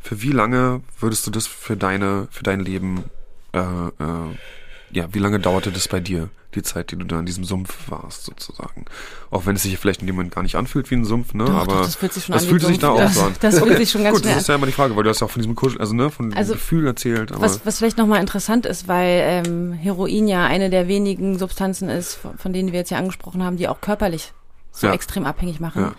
Für 0.00 0.22
wie 0.22 0.32
lange 0.32 0.82
würdest 1.00 1.26
du 1.26 1.30
das 1.30 1.46
für 1.46 1.76
deine, 1.76 2.28
für 2.30 2.42
dein 2.44 2.60
Leben, 2.60 3.04
äh, 3.52 3.58
äh, 3.60 4.36
ja, 4.92 5.12
wie 5.12 5.18
lange 5.18 5.40
dauerte 5.40 5.72
das 5.72 5.88
bei 5.88 6.00
dir, 6.00 6.28
die 6.54 6.62
Zeit, 6.62 6.92
die 6.92 6.96
du 6.96 7.04
da 7.04 7.18
in 7.18 7.26
diesem 7.26 7.42
Sumpf 7.44 7.90
warst, 7.90 8.22
sozusagen? 8.24 8.84
Auch 9.32 9.44
wenn 9.46 9.56
es 9.56 9.62
sich 9.64 9.76
vielleicht 9.76 10.02
in 10.02 10.06
dem 10.06 10.14
Moment 10.14 10.32
gar 10.34 10.42
nicht 10.42 10.54
anfühlt 10.54 10.88
wie 10.90 10.94
ein 10.94 11.04
Sumpf, 11.04 11.34
ne? 11.34 11.46
Doch, 11.46 11.54
Aber 11.54 11.74
doch, 11.76 11.82
das 11.84 11.96
fühlt 11.96 12.12
sich 12.12 12.24
schon 12.26 12.32
das 12.34 12.44
an 12.44 12.48
fühlt 12.48 12.62
sich 12.62 12.78
da 12.78 12.90
auch 12.90 12.98
Das- 12.98 13.14
so 13.14 13.22
an. 13.22 13.34
das 13.40 13.58
fühlt 13.58 13.76
sich 13.78 13.90
schon 13.90 14.04
ganz 14.04 14.16
Gut, 14.18 14.24
das 14.26 14.36
ist 14.42 14.48
ja 14.48 14.54
immer 14.54 14.66
die 14.66 14.72
Frage, 14.72 14.94
weil 14.94 15.02
du 15.02 15.10
hast 15.10 15.20
ja 15.20 15.26
auch 15.26 15.30
von 15.30 15.42
diesem 15.42 15.56
Kuschel, 15.56 15.80
also 15.80 15.94
ne, 15.94 16.10
von 16.10 16.32
Also, 16.34 16.52
dem 16.52 16.58
Gefühl 16.58 16.86
erzählt. 16.86 17.32
Was, 17.34 17.66
was 17.66 17.78
vielleicht 17.78 17.98
nochmal 17.98 18.20
interessant 18.20 18.66
ist, 18.66 18.86
weil 18.86 19.20
ähm, 19.46 19.72
Heroin 19.72 20.28
ja 20.28 20.44
eine 20.46 20.70
der 20.70 20.86
wenigen 20.86 21.38
Substanzen 21.40 21.88
ist, 21.88 22.14
von, 22.14 22.38
von 22.38 22.52
denen 22.52 22.70
wir 22.70 22.78
jetzt 22.78 22.90
ja 22.90 22.98
angesprochen 22.98 23.42
haben, 23.42 23.56
die 23.56 23.66
auch 23.66 23.80
körperlich 23.80 24.32
so 24.70 24.86
Ja. 24.86 24.92
extrem 24.92 25.26
abhängig 25.26 25.58
machen, 25.58 25.82
Ja. 25.82 25.92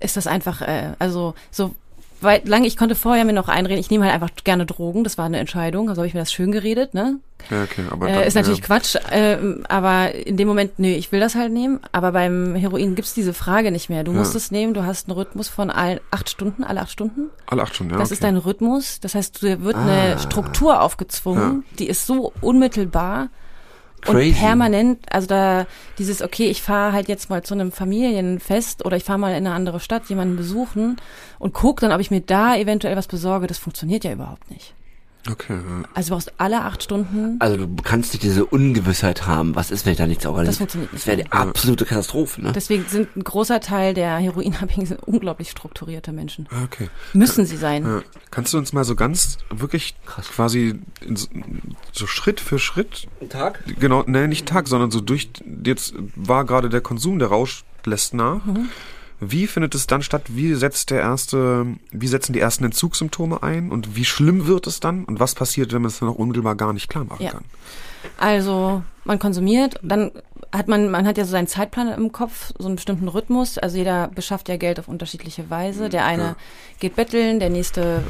ist 0.00 0.18
das 0.18 0.26
einfach, 0.26 0.60
äh, 0.60 0.92
also 0.98 1.34
so 1.50 1.74
weit 2.22 2.48
lange, 2.48 2.66
ich 2.66 2.76
konnte 2.76 2.94
vorher 2.94 3.24
mir 3.24 3.32
noch 3.32 3.48
einreden, 3.48 3.78
ich 3.80 3.90
nehme 3.90 4.04
halt 4.04 4.14
einfach 4.14 4.30
gerne 4.44 4.66
Drogen, 4.66 5.04
das 5.04 5.18
war 5.18 5.24
eine 5.26 5.38
Entscheidung, 5.38 5.88
also 5.88 6.00
habe 6.00 6.06
ich 6.08 6.14
mir 6.14 6.20
das 6.20 6.32
schön 6.32 6.52
geredet, 6.52 6.94
ne? 6.94 7.18
Ja, 7.50 7.62
okay, 7.62 7.82
aber 7.90 8.08
Äh, 8.08 8.26
ist 8.26 8.34
natürlich 8.34 8.58
ja. 8.58 8.64
Quatsch, 8.66 8.96
äh, 9.10 9.38
aber 9.68 10.14
in 10.14 10.36
dem 10.36 10.48
Moment, 10.48 10.78
nö, 10.78 10.88
ich 10.88 11.12
will 11.12 11.20
das 11.20 11.34
halt 11.36 11.52
nehmen. 11.52 11.78
Aber 11.92 12.10
beim 12.12 12.56
Heroin 12.56 12.96
gibt's 12.96 13.14
diese 13.14 13.32
Frage 13.32 13.70
nicht 13.70 13.88
mehr. 13.88 14.02
Du 14.02 14.10
Ja. 14.12 14.18
musst 14.18 14.34
es 14.34 14.50
nehmen, 14.50 14.74
du 14.74 14.84
hast 14.84 15.08
einen 15.08 15.16
Rhythmus 15.16 15.48
von 15.48 15.70
all, 15.70 16.00
acht 16.10 16.28
Stunden, 16.28 16.64
alle 16.64 16.80
acht 16.80 16.90
Stunden. 16.90 17.30
Alle 17.46 17.62
acht 17.62 17.74
Stunden, 17.76 17.92
ja. 17.92 17.98
Das 17.98 18.08
okay. 18.08 18.14
ist 18.14 18.24
dein 18.24 18.36
Rhythmus. 18.36 18.98
Das 19.00 19.14
heißt, 19.14 19.42
dir 19.42 19.62
wird 19.62 19.76
eine 19.76 20.16
Ah. 20.16 20.18
Struktur 20.18 20.80
aufgezwungen, 20.82 21.64
die 21.78 21.86
ist 21.88 22.06
so 22.06 22.32
unmittelbar 22.40 23.28
Crazy. 24.02 24.30
und 24.30 24.38
permanent. 24.38 25.12
Also 25.12 25.26
da 25.26 25.66
dieses, 25.98 26.22
okay, 26.22 26.46
ich 26.46 26.62
fahre 26.62 26.92
halt 26.92 27.08
jetzt 27.08 27.30
mal 27.30 27.42
zu 27.42 27.54
einem 27.54 27.72
Familienfest 27.72 28.84
oder 28.84 28.96
ich 28.96 29.04
fahre 29.04 29.18
mal 29.18 29.30
in 29.30 29.46
eine 29.46 29.54
andere 29.54 29.80
Stadt, 29.80 30.08
jemanden 30.08 30.36
besuchen 30.36 30.96
und 31.38 31.54
guck 31.54 31.80
dann, 31.80 31.92
ob 31.92 32.00
ich 32.00 32.10
mir 32.10 32.20
da 32.20 32.56
eventuell 32.56 32.96
was 32.96 33.08
besorge. 33.08 33.46
Das 33.46 33.58
funktioniert 33.58 34.04
ja 34.04 34.12
überhaupt 34.12 34.50
nicht. 34.50 34.74
Okay. 35.30 35.58
Also 35.94 36.08
du 36.08 36.14
brauchst 36.14 36.32
alle 36.38 36.62
acht 36.62 36.82
Stunden. 36.82 37.36
Also 37.38 37.56
du 37.56 37.68
kannst 37.82 38.12
nicht 38.12 38.22
diese 38.22 38.46
Ungewissheit 38.46 39.26
haben. 39.26 39.54
Was 39.54 39.70
ist, 39.70 39.84
wenn 39.84 39.92
ich 39.92 39.98
da 39.98 40.06
nichts 40.06 40.24
organisiere? 40.26 40.50
Das 40.50 40.58
funktioniert 40.58 40.92
nicht. 40.92 41.02
Das 41.02 41.06
wäre 41.06 41.16
die 41.18 41.32
absolute 41.32 41.84
Katastrophe, 41.84 42.42
ne? 42.42 42.52
Deswegen 42.52 42.84
sind 42.88 43.16
ein 43.16 43.24
großer 43.24 43.60
Teil 43.60 43.94
der 43.94 44.16
Heroinabhängigen 44.16 44.98
unglaublich 44.98 45.50
strukturierte 45.50 46.12
Menschen. 46.12 46.48
Ah, 46.50 46.64
okay. 46.64 46.88
Müssen 47.12 47.44
sie 47.46 47.56
sein. 47.56 47.84
Ja. 47.84 48.02
Kannst 48.30 48.54
du 48.54 48.58
uns 48.58 48.72
mal 48.72 48.84
so 48.84 48.94
ganz 48.94 49.38
wirklich 49.50 49.96
quasi 50.04 50.80
in 51.00 51.16
so, 51.16 51.28
so 51.92 52.06
Schritt 52.06 52.40
für 52.40 52.58
Schritt, 52.58 53.06
Tag? 53.28 53.62
genau, 53.78 54.04
ne, 54.06 54.28
nicht 54.28 54.46
Tag, 54.46 54.68
sondern 54.68 54.90
so 54.90 55.00
durch, 55.00 55.30
jetzt 55.64 55.94
war 56.14 56.44
gerade 56.44 56.68
der 56.68 56.80
Konsum, 56.80 57.18
der 57.18 57.28
Rausch 57.28 57.64
lässt 57.84 58.14
nach. 58.14 58.44
Mhm. 58.44 58.68
Wie 59.20 59.46
findet 59.48 59.74
es 59.74 59.86
dann 59.86 60.02
statt? 60.02 60.22
Wie 60.28 60.54
setzt 60.54 60.90
der 60.90 61.00
erste, 61.00 61.66
wie 61.90 62.06
setzen 62.06 62.32
die 62.32 62.40
ersten 62.40 62.64
Entzugssymptome 62.64 63.42
ein? 63.42 63.70
Und 63.72 63.96
wie 63.96 64.04
schlimm 64.04 64.46
wird 64.46 64.66
es 64.66 64.78
dann? 64.80 65.04
Und 65.04 65.18
was 65.18 65.34
passiert, 65.34 65.72
wenn 65.72 65.82
man 65.82 65.88
es 65.90 65.98
dann 65.98 66.08
auch 66.08 66.14
unmittelbar 66.16 66.54
gar 66.54 66.72
nicht 66.72 66.88
klar 66.88 67.04
machen 67.04 67.24
Ja. 67.24 67.30
kann? 67.32 67.44
Also 68.16 68.82
man 69.04 69.18
konsumiert, 69.18 69.78
dann 69.82 70.12
hat 70.52 70.66
man, 70.68 70.90
man 70.90 71.06
hat 71.06 71.18
ja 71.18 71.24
so 71.24 71.32
seinen 71.32 71.46
Zeitplan 71.48 71.88
im 71.88 72.10
Kopf, 72.12 72.52
so 72.58 72.66
einen 72.66 72.76
bestimmten 72.76 73.08
Rhythmus. 73.08 73.58
Also 73.58 73.76
jeder 73.76 74.08
beschafft 74.08 74.48
ja 74.48 74.56
Geld 74.56 74.78
auf 74.78 74.88
unterschiedliche 74.88 75.50
Weise. 75.50 75.88
Der 75.88 76.06
eine 76.06 76.22
Ja. 76.22 76.36
geht 76.78 76.94
betteln, 76.96 77.38
der 77.40 77.50
nächste 77.50 78.02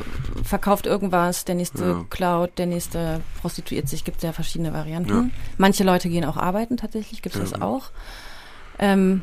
verkauft 0.45 0.87
irgendwas, 0.87 1.45
der 1.47 1.55
nächste 1.57 1.85
Ja. 1.85 2.05
klaut, 2.11 2.51
der 2.59 2.67
nächste 2.67 3.23
prostituiert 3.41 3.89
sich. 3.89 4.05
Gibt 4.05 4.23
ja 4.23 4.33
verschiedene 4.33 4.73
Varianten. 4.73 5.11
Ja. 5.11 5.25
Manche 5.57 5.85
Leute 5.85 6.09
gehen 6.11 6.25
auch 6.27 6.37
arbeiten 6.37 6.77
tatsächlich, 6.77 7.23
gibt 7.23 7.35
es 7.35 7.51
das 7.51 7.61
auch. 7.63 7.91
Ähm, 8.79 9.23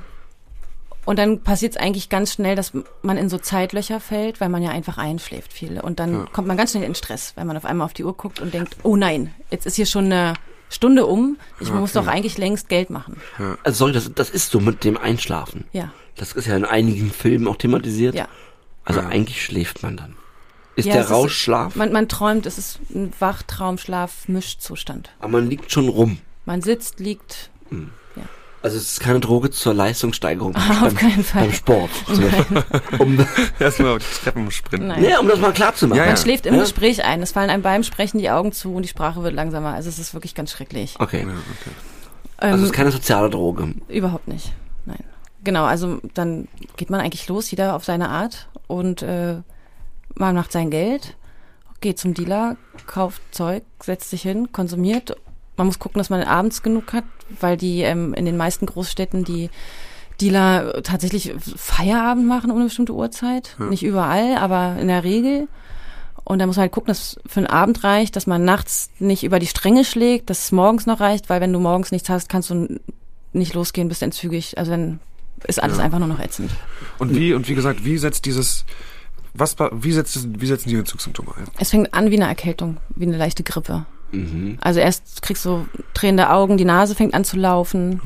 und 1.06 1.18
dann 1.20 1.42
passiert 1.42 1.74
es 1.74 1.78
eigentlich 1.78 2.10
ganz 2.10 2.34
schnell, 2.34 2.56
dass 2.56 2.74
man 3.02 3.18
in 3.18 3.30
so 3.30 3.38
Zeitlöcher 3.38 4.00
fällt, 4.00 4.42
weil 4.42 4.50
man 4.50 4.62
ja 4.64 4.72
einfach 4.72 4.98
einschläft 4.98 5.54
viel. 5.54 5.80
Und 5.80 6.00
dann 6.00 6.14
Ja. 6.14 6.26
kommt 6.34 6.48
man 6.48 6.58
ganz 6.58 6.72
schnell 6.72 6.84
in 6.84 6.96
Stress, 6.96 7.34
wenn 7.36 7.48
man 7.48 7.56
auf 7.58 7.66
einmal 7.66 7.86
auf 7.86 7.94
die 7.94 8.04
Uhr 8.04 8.14
guckt 8.16 8.40
und 8.40 8.54
denkt, 8.54 8.76
oh 8.84 8.96
nein, 8.96 9.34
jetzt 9.52 9.66
ist 9.66 9.76
hier 9.76 9.86
schon 9.86 10.06
eine 10.06 10.34
Stunde 10.70 11.06
um. 11.06 11.38
Ich 11.60 11.70
Ja, 11.70 11.76
muss 11.76 11.96
okay. 11.96 12.06
doch 12.06 12.12
eigentlich 12.12 12.38
längst 12.38 12.70
Geld 12.70 12.90
machen. 12.90 13.18
Also 13.64 13.78
sorry, 13.78 13.92
das, 13.94 14.12
das 14.14 14.30
ist 14.30 14.50
so 14.52 14.60
mit 14.60 14.84
dem 14.84 14.98
Einschlafen. 14.98 15.66
Ja. 15.74 15.92
Das 16.18 16.34
ist 16.34 16.48
ja 16.48 16.56
in 16.58 16.66
einigen 16.66 17.12
Filmen 17.12 17.48
auch 17.48 17.58
thematisiert. 17.58 18.16
Ja. 18.16 18.28
Also 18.84 19.02
Ja. 19.02 19.08
eigentlich 19.08 19.44
schläft 19.46 19.84
man 19.84 19.96
dann. 19.98 20.16
Ist 20.76 20.86
Ja, 20.86 20.94
der 20.94 21.04
ist- 21.04 21.12
Rauschschlaf, 21.12 21.76
Man, 21.76 21.92
man 21.94 22.10
träumt, 22.10 22.46
es 22.46 22.58
ist 22.58 22.80
ein 22.94 23.14
Wachtraumschlaf-Mischzustand. 23.20 25.10
aber 25.20 25.30
man 25.34 25.50
liegt 25.50 25.72
schon 25.72 25.88
rum. 25.90 26.18
Man 26.46 26.62
sitzt, 26.62 27.00
liegt. 27.00 27.50
Also 28.66 28.78
es 28.78 28.94
ist 28.94 29.00
keine 29.00 29.20
Droge 29.20 29.52
zur 29.52 29.76
Leistungssteigerung 29.76 30.54
beim, 30.54 30.84
Auf 30.84 30.96
keinen 30.96 31.24
Fall. 31.24 31.44
beim 31.44 31.54
Sport. 31.54 31.92
zum 32.08 32.22
Beispiel. 32.32 32.64
um, 32.98 33.28
Erstmal 33.60 34.00
die 34.00 34.06
Treppen 34.24 34.50
sprinten. 34.50 34.88
Nein. 34.88 35.04
ja, 35.04 35.20
um 35.20 35.28
das 35.28 35.40
mal 35.40 35.54
klar 35.54 35.76
zu 35.76 35.88
machen. 35.88 35.98
Ja, 36.00 36.06
Man 36.06 36.16
ja. 36.16 36.18
schläft 36.20 36.48
im 36.48 36.56
Ja? 36.56 36.62
Gespräch 36.62 37.04
ein. 37.06 37.22
Es 37.22 37.32
fallen 37.32 37.52
einem 37.52 37.62
beim 37.62 37.84
Sprechen 37.84 38.18
die 38.18 38.32
Augen 38.32 38.54
zu 38.54 38.74
und 38.74 38.82
die 38.82 38.88
Sprache 38.90 39.22
wird 39.22 39.36
langsamer. 39.36 39.76
Also 39.76 39.88
es 39.90 40.00
ist 40.00 40.16
wirklich 40.16 40.34
ganz 40.34 40.50
schrecklich. 40.50 40.96
Okay. 40.98 41.20
Ja, 41.20 41.28
okay. 41.28 41.72
Also 42.38 42.56
Ähm, 42.56 42.60
es 42.64 42.66
ist 42.70 42.74
keine 42.74 42.92
soziale 42.92 43.30
Droge. 43.30 43.76
Überhaupt 43.88 44.28
nicht. 44.28 44.52
Nein. 44.86 45.04
Genau, 45.44 45.66
also 45.66 46.00
dann 46.16 46.48
geht 46.76 46.90
man 46.90 47.02
eigentlich 47.02 47.28
los, 47.28 47.52
jeder 47.52 47.76
auf 47.76 47.86
seine 47.86 48.10
Art 48.10 48.50
und 48.66 49.04
äh, 49.04 49.36
man 50.16 50.34
macht 50.34 50.52
sein 50.52 50.72
Geld, 50.72 51.16
geht 51.82 52.00
zum 52.00 52.16
Dealer, 52.16 52.58
kauft 52.88 53.22
Zeug, 53.30 53.62
setzt 53.80 54.10
sich 54.10 54.24
hin, 54.24 54.52
konsumiert. 54.52 55.16
Man 55.58 55.68
muss 55.68 55.80
gucken, 55.80 56.00
dass 56.00 56.10
man 56.10 56.22
abends 56.24 56.64
genug 56.64 56.94
hat, 56.94 57.04
weil 57.40 57.58
die 57.58 57.82
ähm, 57.82 58.14
in 58.14 58.26
den 58.26 58.38
meisten 58.38 58.66
Großstädten 58.66 59.24
die 59.24 59.50
Dealer 60.22 60.82
tatsächlich 60.84 61.34
Feierabend 61.58 62.26
machen 62.28 62.50
um 62.52 62.58
eine 62.58 62.66
bestimmte 62.66 62.94
Uhrzeit. 62.94 63.56
Nicht 63.60 63.84
überall, 63.84 64.38
aber 64.38 64.78
in 64.80 64.88
der 64.88 65.04
Regel. 65.04 65.48
Und 66.24 66.40
da 66.40 66.48
muss 66.48 66.56
man 66.56 66.62
halt 66.64 66.72
gucken, 66.72 66.88
dass 66.88 67.00
es 67.00 67.20
für 67.32 67.40
einen 67.42 67.48
Abend 67.48 67.84
reicht, 67.84 68.16
dass 68.16 68.26
man 68.26 68.44
nachts 68.46 68.90
nicht 69.00 69.24
über 69.24 69.40
die 69.40 69.46
Stränge 69.48 69.84
schlägt, 69.86 70.30
dass 70.30 70.46
es 70.46 70.52
morgens 70.52 70.86
noch 70.86 71.00
reicht, 71.00 71.30
weil 71.30 71.42
wenn 71.42 71.54
du 71.54 71.60
morgens 71.60 71.92
nichts 71.92 72.10
hast, 72.10 72.30
kannst 72.30 72.50
du 72.50 72.80
nicht 73.34 73.54
losgehen, 73.54 73.90
bist 73.90 74.02
entzügig. 74.02 74.58
Also 74.58 74.72
dann 74.72 75.00
ist 75.46 75.62
alles 75.62 75.78
Ja. 75.78 75.84
einfach 75.84 76.00
nur 76.00 76.08
noch 76.08 76.20
ätzend. 76.20 76.50
Und 76.98 77.14
wie, 77.16 77.34
und 77.34 77.48
wie 77.48 77.54
gesagt, 77.56 77.84
wie 77.86 77.98
setzt 77.98 78.26
dieses, 78.26 78.66
was, 79.34 79.56
wie 79.74 79.92
setzt, 79.92 80.42
wie 80.42 80.46
setzen 80.48 80.70
die 80.70 80.76
Entzugssymptome 80.78 81.32
ein? 81.38 81.44
Es 81.60 81.70
fängt 81.70 81.94
an 81.94 82.10
wie 82.10 82.16
eine 82.16 82.28
Erkältung, 82.28 82.78
wie 82.96 83.06
eine 83.06 83.18
leichte 83.18 83.44
Grippe. 83.44 83.86
Mhm. 84.16 84.58
Also 84.62 84.80
erst 84.80 85.22
kriegst 85.22 85.46
du 85.46 85.66
tränende 85.94 86.30
Augen, 86.30 86.58
die 86.58 86.66
Nase 86.66 86.96
fängt 86.96 87.14
an 87.14 87.24
zu 87.24 87.38
laufen, 87.38 88.02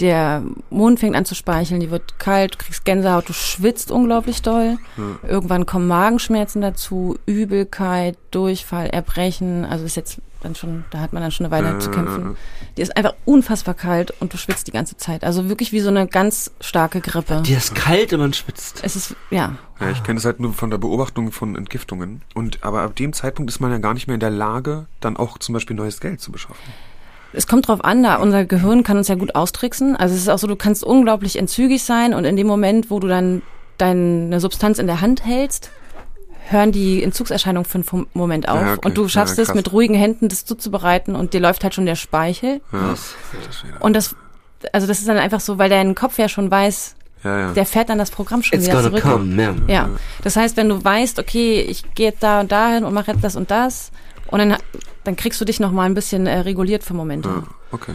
der 0.00 0.42
Mund 0.70 1.00
fängt 1.00 1.14
an 1.16 1.24
zu 1.24 1.34
speicheln, 1.34 1.80
die 1.80 1.90
wird 1.90 2.18
kalt, 2.18 2.54
du 2.54 2.58
kriegst 2.58 2.84
Gänsehaut, 2.84 3.28
du 3.28 3.32
schwitzt 3.32 3.90
unglaublich 3.90 4.42
doll. 4.42 4.78
Irgendwann 5.26 5.66
kommen 5.66 5.86
Magenschmerzen 5.86 6.60
dazu, 6.62 7.16
Übelkeit, 7.26 8.16
Durchfall, 8.30 8.88
Erbrechen. 8.88 9.64
Also 9.64 9.84
ist 9.84 9.96
jetzt 9.96 10.18
dann 10.42 10.54
schon, 10.54 10.84
da 10.90 10.98
hat 11.00 11.12
man 11.14 11.22
dann 11.22 11.30
schon 11.30 11.46
eine 11.46 11.54
Weile 11.54 11.76
Äh, 11.76 11.78
zu 11.78 11.90
kämpfen. 11.90 12.36
Die 12.76 12.82
ist 12.82 12.96
einfach 12.96 13.14
unfassbar 13.24 13.74
kalt 13.74 14.12
und 14.20 14.32
du 14.34 14.36
schwitzt 14.36 14.66
die 14.66 14.72
ganze 14.72 14.96
Zeit. 14.96 15.24
Also 15.24 15.48
wirklich 15.48 15.72
wie 15.72 15.80
so 15.80 15.88
eine 15.88 16.06
ganz 16.06 16.50
starke 16.60 17.00
Grippe. 17.00 17.40
Dir 17.42 17.56
ist 17.56 17.74
kalt 17.74 18.12
und 18.12 18.20
man 18.20 18.34
schwitzt. 18.34 18.80
Es 18.82 18.94
ist, 18.96 19.16
ja, 19.30 19.56
Ja, 19.80 19.90
ich 19.90 20.02
kenne 20.02 20.18
es 20.18 20.24
halt 20.24 20.40
nur 20.40 20.52
von 20.52 20.70
der 20.70 20.78
Beobachtung 20.78 21.32
von 21.32 21.56
Entgiftungen. 21.56 22.20
Und 22.34 22.62
aber 22.62 22.82
ab 22.82 22.94
dem 22.96 23.12
Zeitpunkt 23.12 23.50
ist 23.50 23.60
man 23.60 23.70
ja 23.70 23.78
gar 23.78 23.94
nicht 23.94 24.06
mehr 24.06 24.14
in 24.14 24.20
der 24.20 24.30
Lage, 24.30 24.86
dann 25.00 25.16
auch 25.16 25.38
zum 25.38 25.52
Beispiel 25.54 25.76
neues 25.76 26.00
Geld 26.00 26.20
zu 26.20 26.30
beschaffen. 26.30 26.56
Es 27.34 27.46
kommt 27.46 27.68
drauf 27.68 27.84
an, 27.84 28.02
da 28.02 28.16
unser 28.16 28.44
Gehirn 28.44 28.82
kann 28.82 28.96
uns 28.96 29.08
ja 29.08 29.14
gut 29.14 29.34
austricksen. 29.34 29.96
Also 29.96 30.14
es 30.14 30.22
ist 30.22 30.28
auch 30.28 30.38
so, 30.38 30.46
du 30.46 30.56
kannst 30.56 30.84
unglaublich 30.84 31.36
entzügig 31.36 31.82
sein 31.82 32.14
und 32.14 32.24
in 32.24 32.36
dem 32.36 32.46
Moment, 32.46 32.90
wo 32.90 33.00
du 33.00 33.08
dann 33.08 33.42
deine 33.78 34.40
Substanz 34.40 34.78
in 34.78 34.86
der 34.86 35.00
Hand 35.00 35.24
hältst, 35.24 35.70
hören 36.48 36.72
die 36.72 37.02
Entzugserscheinungen 37.02 37.64
für 37.64 37.78
einen 37.78 38.06
Moment 38.14 38.48
auf. 38.48 38.60
Ja, 38.60 38.72
okay. 38.74 38.86
Und 38.86 38.96
du 38.96 39.08
schaffst 39.08 39.36
Ja, 39.38 39.42
es 39.44 39.54
mit 39.54 39.72
ruhigen 39.72 39.94
Händen, 39.94 40.28
das 40.28 40.44
zuzubereiten 40.44 41.16
und 41.16 41.32
dir 41.32 41.40
läuft 41.40 41.64
halt 41.64 41.74
schon 41.74 41.86
der 41.86 41.96
Speichel. 41.96 42.60
Ja, 42.72 42.90
Was? 42.90 43.14
Und 43.80 43.94
das, 43.94 44.14
also 44.72 44.86
das 44.86 44.98
ist 45.00 45.08
dann 45.08 45.16
einfach 45.18 45.40
so, 45.40 45.58
weil 45.58 45.70
dein 45.70 45.94
Kopf 45.94 46.18
ja 46.18 46.28
schon 46.28 46.50
weiß, 46.50 46.96
ja, 47.24 47.40
ja. 47.40 47.52
der 47.52 47.64
fährt 47.64 47.88
dann 47.88 47.98
das 47.98 48.10
Programm 48.10 48.42
schon 48.42 48.58
It's 48.58 48.68
wieder 48.68 48.82
zurück. 48.82 49.02
come, 49.02 49.42
ja. 49.42 49.54
Ja, 49.66 49.90
das 50.22 50.36
heißt, 50.36 50.56
wenn 50.56 50.68
du 50.68 50.84
weißt, 50.84 51.18
okay, 51.18 51.62
ich 51.62 51.94
gehe 51.94 52.10
jetzt 52.10 52.22
da 52.22 52.40
und 52.40 52.52
dahin 52.52 52.84
und 52.84 52.92
mache 52.92 53.12
jetzt 53.12 53.24
das 53.24 53.34
und 53.36 53.50
das 53.50 53.90
und 54.28 54.38
dann, 54.38 54.56
dann 55.04 55.16
kriegst 55.16 55.40
du 55.40 55.44
dich 55.44 55.60
noch 55.60 55.72
mal 55.72 55.84
ein 55.84 55.94
bisschen 55.94 56.26
äh, 56.26 56.38
reguliert 56.40 56.84
für 56.84 56.94
Momente. 56.94 57.28
ja, 57.28 57.42
okay. 57.72 57.94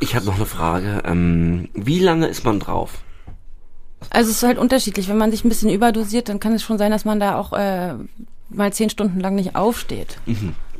Ich 0.00 0.16
habe 0.16 0.26
noch 0.26 0.36
eine 0.36 0.46
Frage. 0.46 1.02
Ähm, 1.04 1.68
wie 1.72 2.00
lange 2.00 2.26
ist 2.26 2.44
man 2.44 2.58
drauf? 2.58 2.98
Also 4.10 4.30
es 4.30 4.38
ist 4.38 4.42
halt 4.42 4.58
unterschiedlich. 4.58 5.08
Wenn 5.08 5.16
man 5.16 5.30
sich 5.30 5.44
ein 5.44 5.48
bisschen 5.48 5.70
überdosiert, 5.70 6.28
dann 6.28 6.40
kann 6.40 6.52
es 6.52 6.62
schon 6.62 6.78
sein, 6.78 6.90
dass 6.90 7.04
man 7.04 7.20
da 7.20 7.38
auch 7.38 7.52
äh, 7.52 7.94
mal 8.50 8.72
zehn 8.72 8.90
Stunden 8.90 9.20
lang 9.20 9.34
nicht 9.34 9.56
aufsteht. 9.56 10.18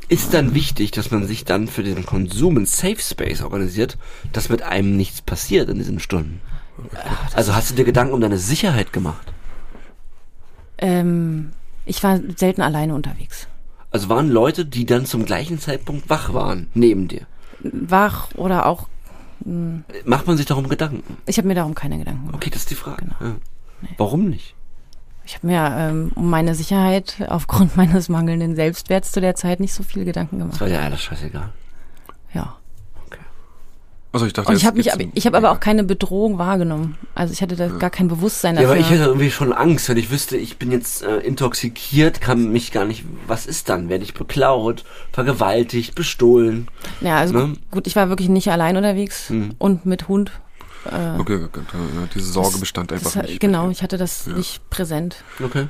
Ist 0.07 0.33
dann 0.33 0.53
wichtig, 0.53 0.91
dass 0.91 1.11
man 1.11 1.25
sich 1.25 1.45
dann 1.45 1.67
für 1.67 1.83
den 1.83 2.05
Konsum 2.05 2.57
einen 2.57 2.65
Safe 2.65 2.99
Space 2.99 3.41
organisiert, 3.41 3.97
dass 4.33 4.49
mit 4.49 4.61
einem 4.61 4.95
nichts 4.95 5.21
passiert 5.21 5.69
in 5.69 5.77
diesen 5.77 5.99
Stunden? 5.99 6.41
Also 7.33 7.55
hast 7.55 7.71
du 7.71 7.75
dir 7.75 7.85
Gedanken 7.85 8.13
um 8.13 8.21
deine 8.21 8.37
Sicherheit 8.37 8.93
gemacht? 8.93 9.33
Ähm, 10.77 11.51
ich 11.85 12.03
war 12.03 12.19
selten 12.35 12.61
alleine 12.61 12.93
unterwegs. 12.93 13.47
Also 13.95 14.09
waren 14.09 14.27
Leute, 14.29 14.65
die 14.65 14.85
dann 14.85 15.05
zum 15.05 15.23
gleichen 15.23 15.57
Zeitpunkt 15.57 16.09
wach 16.09 16.33
waren, 16.33 16.67
neben 16.73 17.07
dir? 17.07 17.21
Wach 17.61 18.27
oder 18.35 18.65
auch, 18.65 18.89
Macht 20.03 20.27
man 20.27 20.35
sich 20.35 20.45
darum 20.45 20.67
Gedanken? 20.67 21.15
ich 21.25 21.37
habe 21.37 21.47
mir 21.47 21.55
darum 21.55 21.75
keine 21.75 21.97
Gedanken 21.97 22.25
gemacht. 22.25 22.35
Okay, 22.35 22.49
das 22.49 22.63
ist 22.63 22.71
die 22.71 22.75
Frage. 22.75 23.05
Genau. 23.05 23.31
Ja. 23.31 23.35
Warum 23.95 24.27
nicht? 24.27 24.53
Ich 25.23 25.35
habe 25.35 25.47
mir 25.47 25.73
ähm, 25.77 26.11
um 26.15 26.29
meine 26.29 26.55
Sicherheit 26.55 27.15
aufgrund 27.29 27.77
meines 27.77 28.09
mangelnden 28.09 28.55
Selbstwerts 28.57 29.13
zu 29.13 29.21
der 29.21 29.35
Zeit 29.35 29.61
nicht 29.61 29.73
so 29.73 29.81
viele 29.83 30.03
Gedanken 30.03 30.39
Das 30.39 30.45
gemacht. 30.45 30.59
war 30.61 30.67
dir 30.67 30.81
alles 30.81 31.01
scheißegal. 31.01 31.53
Ja. 32.33 32.57
Also 34.15 34.25
ich 34.27 34.31
dachte, 34.31 34.47
Und 34.49 34.55
ich 34.55 34.65
habe 34.65 34.77
mich, 34.77 34.85
gibt's 34.85 34.95
aber, 34.97 35.03
ein- 35.03 35.11
ich 35.13 35.25
habe 35.25 35.35
aber 35.35 35.51
auch 35.51 35.59
keine 35.59 35.83
Bedrohung 35.83 36.37
wahrgenommen. 36.37 36.97
Also 37.15 37.33
ich 37.33 37.41
hatte 37.41 37.57
da 37.57 37.67
gar 37.67 37.89
kein 37.89 38.07
Bewusstsein 38.07 38.55
Ja, 38.55 38.61
dafür. 38.61 38.75
aber 38.75 38.79
ich 38.81 38.89
hätte 38.89 39.03
irgendwie 39.03 39.29
schon 39.29 39.51
Angst, 39.51 39.89
wenn 39.89 39.97
ich 39.97 40.09
wüsste, 40.09 40.37
ich 40.37 40.57
bin 40.57 40.71
jetzt 40.71 41.03
äh, 41.03 41.17
intoxikiert, 41.17 42.21
kann 42.21 42.49
mich 42.53 42.71
gar 42.71 42.85
nicht. 42.85 43.03
Was 43.27 43.45
ist 43.45 43.67
dann? 43.67 43.89
Werde 43.89 44.05
ich 44.05 44.13
beklaut, 44.13 44.85
vergewaltigt, 45.11 45.95
bestohlen? 45.95 46.69
ja, 47.01 47.17
also 47.17 47.33
ne? 47.33 47.53
gut, 47.71 47.87
ich 47.87 47.95
war 47.97 48.07
wirklich 48.07 48.29
nicht 48.29 48.49
allein 48.49 48.77
unterwegs 48.77 49.27
Hm. 49.29 49.55
und 49.57 49.85
mit 49.85 50.07
Hund. 50.07 50.31
Äh, 50.85 51.19
Okay, 51.19 51.43
okay, 51.43 51.61
ja, 51.73 52.07
diese 52.13 52.31
Sorge 52.31 52.57
bestand 52.59 52.93
einfach 52.93 53.11
das, 53.13 53.23
nicht. 53.27 53.39
Genau, 53.41 53.69
ich 53.69 53.81
hatte 53.83 53.97
das 53.97 54.27
nicht 54.27 54.69
präsent. 54.69 55.17
Okay. 55.43 55.67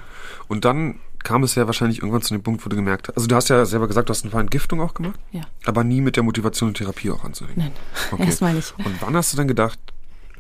Und 0.48 0.66
dann 0.66 1.00
kam 1.26 1.44
es 1.44 1.56
ja 1.56 1.66
wahrscheinlich 1.68 1.98
irgendwann 2.00 2.22
zu 2.22 2.34
dem 2.34 2.42
Punkt, 2.44 2.66
wo 2.66 2.70
du 2.70 2.78
gemerkt 2.78 3.10
hast, 3.10 3.18
also 3.18 3.28
du 3.28 3.36
hast 3.36 3.50
ja 3.50 3.66
selber 3.66 3.88
gesagt, 3.90 4.08
du 4.08 4.12
hast 4.14 4.24
eine 4.26 4.34
Entgiftung 4.40 4.80
auch 4.80 4.94
gemacht, 4.94 5.20
Ja. 5.34 5.42
aber 5.66 5.84
nie 5.84 6.00
mit 6.00 6.16
der 6.16 6.24
Motivation 6.24 6.70
und 6.70 6.78
Therapie 6.78 7.12
auch 7.12 7.24
anzuhängen. 7.26 7.58
Nein, 7.58 7.72
Okay. 8.14 8.24
erstmal 8.26 8.54
nicht. 8.54 8.74
Und 8.78 8.96
wann 9.02 9.16
hast 9.18 9.34
du 9.34 9.38
dann 9.38 9.48
gedacht, 9.50 9.78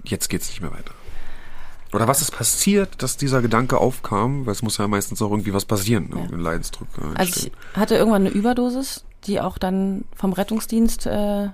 jetzt 0.06 0.30
geht's 0.30 0.48
nicht 0.48 0.62
mehr 0.62 0.72
weiter? 0.72 0.92
Oder 1.94 2.08
was 2.08 2.22
ist 2.22 2.32
passiert, 2.32 3.02
dass 3.04 3.16
dieser 3.18 3.42
Gedanke 3.42 3.78
aufkam? 3.78 4.46
Weil 4.46 4.52
es 4.54 4.62
muss 4.62 4.78
ja 4.78 4.88
meistens 4.88 5.22
auch 5.22 5.32
irgendwie 5.32 5.54
was 5.54 5.66
passieren, 5.66 6.08
Ja. 6.12 6.16
irgendein 6.18 6.40
Leidensdruck. 6.42 6.88
äh, 6.98 7.18
Also 7.20 7.48
ich 7.48 7.52
hatte 7.78 7.96
irgendwann 7.96 8.22
eine 8.26 8.32
Überdosis, 8.36 9.06
die 9.26 9.40
auch 9.42 9.58
dann 9.58 10.04
vom 10.16 10.34
Rettungsdienst 10.34 11.06
äh, 11.08 11.50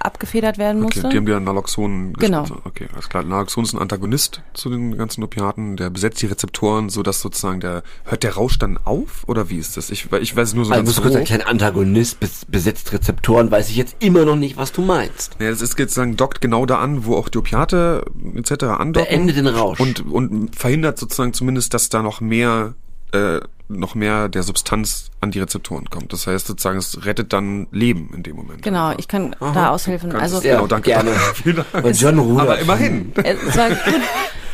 abgefedert 0.00 0.58
werden 0.58 0.82
Okay, 0.84 0.96
musste. 1.00 1.08
die 1.10 1.16
haben 1.16 1.26
dir 1.26 1.38
Naloxon 1.40 2.12
Genau. 2.14 2.44
Okay, 2.64 2.88
alles 2.94 3.08
klar. 3.08 3.22
Naloxon 3.24 3.64
ist 3.64 3.74
ein 3.74 3.78
Antagonist 3.78 4.42
zu 4.54 4.70
den 4.70 4.96
ganzen 4.96 5.22
Opiaten. 5.22 5.76
Der 5.76 5.90
besetzt 5.90 6.22
die 6.22 6.26
Rezeptoren, 6.26 6.88
so 6.88 7.02
dass 7.02 7.20
sozusagen 7.20 7.60
der, 7.60 7.82
hört 8.04 8.22
der 8.22 8.34
Rausch 8.34 8.58
dann 8.58 8.78
auf? 8.84 9.24
Oder 9.26 9.50
wie 9.50 9.58
ist 9.58 9.76
das? 9.76 9.90
Ich, 9.90 10.08
ich 10.12 10.36
weiß 10.36 10.54
nur 10.54 10.64
so 10.64 10.72
Also 10.72 10.84
ganz 10.84 11.00
grob. 11.02 11.14
erklären, 11.14 11.42
Antagonist 11.42 12.20
bes 12.20 12.44
besetzt 12.46 12.92
Rezeptoren, 12.92 13.50
weiß 13.50 13.70
ich 13.70 13.76
jetzt 13.76 13.96
immer 14.00 14.24
noch 14.24 14.36
nicht, 14.36 14.56
was 14.56 14.72
du 14.72 14.82
meinst. 14.82 15.36
Ja, 15.40 15.48
es 15.48 15.60
ist 15.62 15.76
sozusagen 15.76 16.16
dockt 16.16 16.40
genau 16.40 16.66
da 16.66 16.78
an, 16.78 17.04
wo 17.04 17.16
auch 17.16 17.28
die 17.28 17.38
Opiate 17.38 18.04
etc. 18.34 18.64
andocken. 18.64 19.08
Beende 19.08 19.32
den 19.32 19.46
Rausch. 19.46 19.80
Und, 19.80 20.06
und 20.06 20.54
verhindert 20.56 20.98
sozusagen 20.98 21.32
zumindest, 21.32 21.74
dass 21.74 21.88
da 21.88 22.02
noch 22.02 22.20
mehr, 22.20 22.74
äh, 23.12 23.40
noch 23.68 23.94
mehr 23.94 24.28
der 24.28 24.42
Substanz 24.42 25.10
an 25.20 25.30
die 25.30 25.40
Rezeptoren 25.40 25.90
kommt. 25.90 26.12
Das 26.12 26.26
heißt 26.26 26.46
sozusagen, 26.46 26.78
es 26.78 27.04
rettet 27.04 27.32
dann 27.34 27.66
Leben 27.70 28.10
in 28.14 28.22
dem 28.22 28.36
Moment. 28.36 28.62
Genau, 28.62 28.92
ich 28.96 29.08
kann 29.08 29.36
da 29.40 29.70
aushelfen. 29.70 30.12
Also 30.16 30.38
es- 30.38 30.42
genau, 30.42 30.66
danke. 30.66 30.90
gerne. 30.90 31.10
Vielen 31.34 31.64
Dank. 31.72 31.94
John 32.00 32.18
Rudolph. 32.18 32.40
Aber 32.40 32.58
immerhin. 32.58 33.12
es 33.22 33.56
war. 33.56 33.68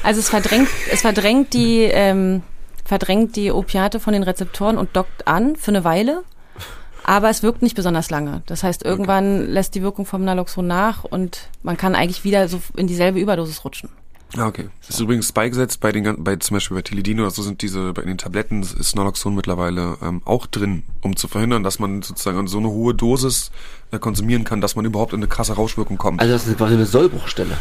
Also 0.03 0.21
es 0.21 0.29
verdrängt, 0.29 0.69
es 0.91 1.01
verdrängt 1.01 1.55
die, 1.55 1.83
ähm, 1.85 2.43
verdrängt 2.85 3.37
die 3.37 3.51
Opiate 3.53 4.01
von 4.01 4.13
den 4.13 4.23
Rezeptoren 4.25 4.77
und 4.79 4.97
dockt 4.97 5.27
an 5.29 5.57
für 5.57 5.71
eine 5.71 5.85
Weile. 5.85 6.25
Aber 7.07 7.29
es 7.31 7.43
wirkt 7.43 7.63
nicht 7.63 7.77
besonders 7.77 8.11
lange. 8.11 8.43
Das 8.47 8.63
heißt, 8.65 8.83
irgendwann 8.83 9.47
lässt 9.47 9.75
die 9.75 9.83
Wirkung 9.83 10.07
vom 10.07 10.25
Naloxon 10.25 10.67
nach 10.67 11.05
und 11.05 11.49
man 11.63 11.77
kann 11.77 11.95
eigentlich 11.95 12.25
wieder 12.25 12.49
so 12.49 12.61
in 12.77 12.87
dieselbe 12.87 13.19
Überdosis 13.21 13.65
rutschen. 13.65 13.91
Ah, 14.37 14.47
okay. 14.49 14.69
Ist 14.89 14.99
übrigens 15.01 15.31
beigesetzt 15.33 15.81
bei 15.81 15.93
den 15.93 16.25
bei 16.25 16.37
zum 16.37 16.57
Beispiel 16.57 16.77
bei 16.77 16.83
Tilidin 16.83 17.21
oder 17.21 17.31
so 17.31 17.43
sind 17.43 17.63
diese 17.63 17.93
bei 17.93 18.03
den 18.03 18.19
Tabletten 18.19 18.63
ist 18.63 18.97
Naloxon 18.97 19.35
mittlerweile 19.35 19.97
ähm, 20.03 20.23
auch 20.25 20.47
drin, 20.47 20.83
um 21.03 21.17
zu 21.17 21.29
verhindern, 21.29 21.63
dass 21.63 21.79
man 21.79 22.03
sozusagen 22.03 22.47
so 22.49 22.59
eine 22.59 22.69
hohe 22.69 22.95
Dosis 22.95 23.53
äh, 23.93 23.99
konsumieren 23.99 24.45
kann, 24.45 24.61
dass 24.61 24.75
man 24.75 24.85
überhaupt 24.85 25.13
in 25.13 25.21
eine 25.21 25.29
krasse 25.29 25.53
Rauschwirkung 25.55 25.99
kommt. 25.99 26.21
Also 26.21 26.33
das 26.33 26.47
ist 26.47 26.57
quasi 26.59 26.75
eine 26.75 26.87
Sollbruchstelle. 26.87 27.57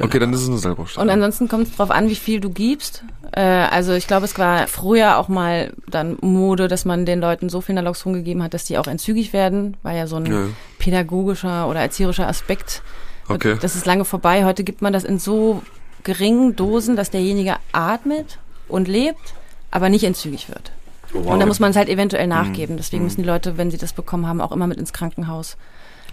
okay, 0.00 0.18
dann 0.18 0.32
ist 0.32 0.42
es 0.42 0.48
eine 0.48 0.58
Selbstständigkeit. 0.58 1.02
Und 1.04 1.10
ansonsten 1.10 1.48
kommt 1.48 1.68
es 1.68 1.76
drauf 1.76 1.90
an, 1.92 2.08
wie 2.08 2.14
viel 2.16 2.40
du 2.40 2.50
gibst. 2.50 3.04
Äh, 3.32 3.40
also 3.42 3.92
ich 3.92 4.06
glaube, 4.08 4.24
es 4.24 4.36
war 4.36 4.66
früher 4.66 5.16
auch 5.18 5.28
mal 5.28 5.72
dann 5.88 6.16
Mode, 6.22 6.66
dass 6.66 6.84
man 6.84 7.06
den 7.06 7.20
Leuten 7.20 7.48
so 7.48 7.60
viel 7.60 7.76
Naloxon 7.76 8.14
gegeben 8.14 8.42
hat, 8.42 8.52
dass 8.54 8.64
die 8.64 8.78
auch 8.78 8.88
entzügig 8.88 9.32
werden. 9.32 9.76
War 9.84 9.92
ja 9.92 10.06
so 10.08 10.16
ein 10.16 10.26
Ja. 10.26 10.46
pädagogischer 10.78 11.68
oder 11.68 11.80
erzieherischer 11.80 12.26
Aspekt. 12.26 12.82
Okay. 13.28 13.56
Das 13.60 13.76
ist 13.76 13.86
lange 13.86 14.04
vorbei. 14.04 14.44
Heute 14.44 14.64
gibt 14.64 14.82
man 14.82 14.92
das 14.92 15.04
in 15.04 15.20
so 15.20 15.62
geringen 16.04 16.56
Dosen, 16.56 16.96
dass 16.96 17.10
derjenige 17.10 17.56
atmet 17.72 18.38
und 18.68 18.88
lebt, 18.88 19.34
aber 19.70 19.88
nicht 19.88 20.04
entzügig 20.04 20.48
wird. 20.48 20.72
Wow. 21.12 21.26
Und 21.26 21.40
da 21.40 21.46
muss 21.46 21.58
man 21.60 21.70
es 21.70 21.76
halt 21.76 21.88
eventuell 21.88 22.26
Mhm. 22.26 22.30
nachgeben. 22.32 22.76
Deswegen 22.76 23.04
müssen 23.04 23.22
die 23.22 23.26
Leute, 23.28 23.56
wenn 23.56 23.70
sie 23.70 23.78
das 23.78 23.92
bekommen 23.92 24.26
haben, 24.26 24.40
auch 24.40 24.52
immer 24.52 24.66
mit 24.66 24.78
ins 24.78 24.92
Krankenhaus, 24.92 25.56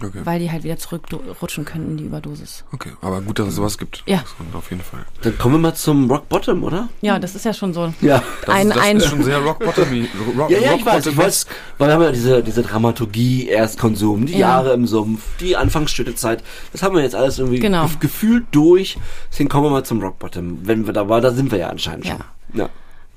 okay. 0.02 0.20
weil 0.24 0.38
die 0.40 0.50
halt 0.50 0.62
wieder 0.64 0.76
zurückrutschen 0.76 1.64
können 1.64 1.90
in 1.90 1.96
die 1.96 2.04
Überdosis. 2.04 2.64
Okay, 2.72 2.90
aber 3.00 3.20
gut, 3.20 3.38
dass 3.38 3.48
es 3.48 3.54
sowas 3.56 3.78
gibt. 3.78 4.02
Ja. 4.06 4.22
Auf 4.54 4.70
jeden 4.70 4.82
Fall. 4.82 5.04
Dann 5.22 5.36
kommen 5.38 5.54
wir 5.54 5.58
mal 5.58 5.74
zum 5.74 6.10
Rock 6.10 6.28
Bottom, 6.28 6.62
oder? 6.64 6.88
Ja, 7.00 7.18
das 7.18 7.34
ist 7.34 7.44
ja 7.44 7.52
schon 7.52 7.72
so. 7.74 7.92
Ja. 8.00 8.22
Das, 8.46 8.54
Ein- 8.54 8.68
das 8.68 8.78
ein- 8.78 8.96
ist 8.98 9.06
schon 9.06 9.22
sehr 9.22 9.38
rock 9.38 9.58
bottomy. 9.58 10.08
Rock, 10.36 10.50
Ja, 10.50 10.58
ja, 10.58 10.70
rock 10.72 10.80
ich 10.80 10.86
weiß, 10.86 11.06
ich 11.06 11.16
weiß, 11.16 11.46
weil 11.78 11.88
wir 11.88 11.94
haben 11.94 12.02
ja 12.02 12.12
diese, 12.12 12.42
diese 12.42 12.62
Dramaturgie, 12.62 13.48
Erstkonsum, 13.48 14.26
die 14.26 14.32
Ja. 14.34 14.38
Jahre 14.38 14.72
im 14.72 14.86
Sumpf, 14.86 15.22
die 15.40 15.56
Anfangsstädtezeit, 15.56 16.42
das 16.72 16.82
haben 16.82 16.94
wir 16.94 17.02
jetzt 17.02 17.14
alles 17.14 17.38
irgendwie 17.38 17.58
Genau. 17.60 17.82
gef 17.84 17.98
gefühlt 18.00 18.46
durch. 18.52 18.98
Deswegen 19.30 19.48
kommen 19.48 19.64
wir 19.66 19.70
mal 19.70 19.84
zum 19.84 20.00
Rock 20.00 20.18
Bottom. 20.18 20.58
Wenn 20.62 20.86
wir 20.86 20.92
da 20.92 21.08
waren, 21.08 21.22
da 21.22 21.30
sind 21.32 21.50
wir 21.50 21.58
ja 21.58 21.68
anscheinend 21.68 22.06
schon. 22.06 22.18
Ja. 22.54 22.68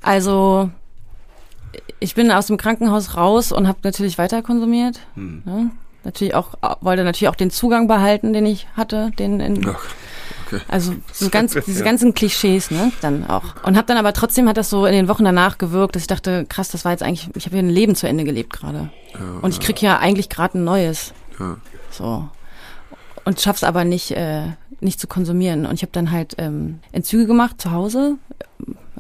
Also 0.01 0.69
ich 1.99 2.15
bin 2.15 2.31
aus 2.31 2.47
dem 2.47 2.57
Krankenhaus 2.57 3.15
raus 3.15 3.51
und 3.51 3.67
habe 3.67 3.79
natürlich 3.83 4.17
weiter 4.17 4.41
konsumiert. 4.41 4.99
Hm. 5.15 5.43
Ne? 5.45 5.71
Natürlich 6.03 6.33
auch 6.33 6.49
wollte 6.81 7.03
natürlich 7.03 7.29
auch 7.29 7.35
den 7.35 7.51
Zugang 7.51 7.87
behalten, 7.87 8.33
den 8.33 8.45
ich 8.45 8.67
hatte, 8.75 9.11
den 9.19 9.39
in, 9.39 9.67
Ach, 9.67 9.79
okay. 10.47 10.61
also 10.67 10.93
so 11.13 11.29
ganz 11.29 11.53
diese 11.65 11.79
Ja. 11.79 11.85
ganzen 11.85 12.13
Klischees, 12.15 12.71
ne, 12.71 12.91
dann 13.01 13.27
auch. 13.29 13.43
Und 13.63 13.77
habe 13.77 13.85
dann 13.87 13.97
aber 13.97 14.11
trotzdem 14.13 14.49
hat 14.49 14.57
das 14.57 14.69
so 14.69 14.85
in 14.85 14.93
den 14.93 15.07
Wochen 15.07 15.23
danach 15.23 15.57
gewirkt, 15.59 15.95
dass 15.95 16.03
ich 16.03 16.07
dachte, 16.07 16.45
krass, 16.49 16.69
das 16.69 16.85
war 16.85 16.91
jetzt 16.91 17.03
eigentlich, 17.03 17.29
ich 17.35 17.45
habe 17.45 17.55
hier 17.55 17.63
ein 17.63 17.69
Leben 17.69 17.95
zu 17.95 18.07
Ende 18.07 18.23
gelebt 18.23 18.53
gerade. 18.53 18.89
Und 19.41 19.53
ich 19.53 19.59
krieg 19.59 19.81
ja 19.81 19.99
eigentlich 19.99 20.29
gerade 20.29 20.57
ein 20.57 20.63
neues. 20.63 21.13
Ja. 21.39 21.57
So. 21.91 22.27
Und 23.23 23.39
schaff's 23.39 23.63
aber 23.63 23.83
nicht, 23.83 24.11
äh, 24.11 24.47
nicht 24.79 24.99
zu 24.99 25.05
konsumieren. 25.07 25.67
Und 25.67 25.75
ich 25.75 25.83
habe 25.83 25.91
dann 25.91 26.09
halt 26.09 26.35
ähm, 26.39 26.79
Entzüge 26.91 27.27
gemacht 27.27 27.61
zu 27.61 27.71
Hause. 27.71 28.15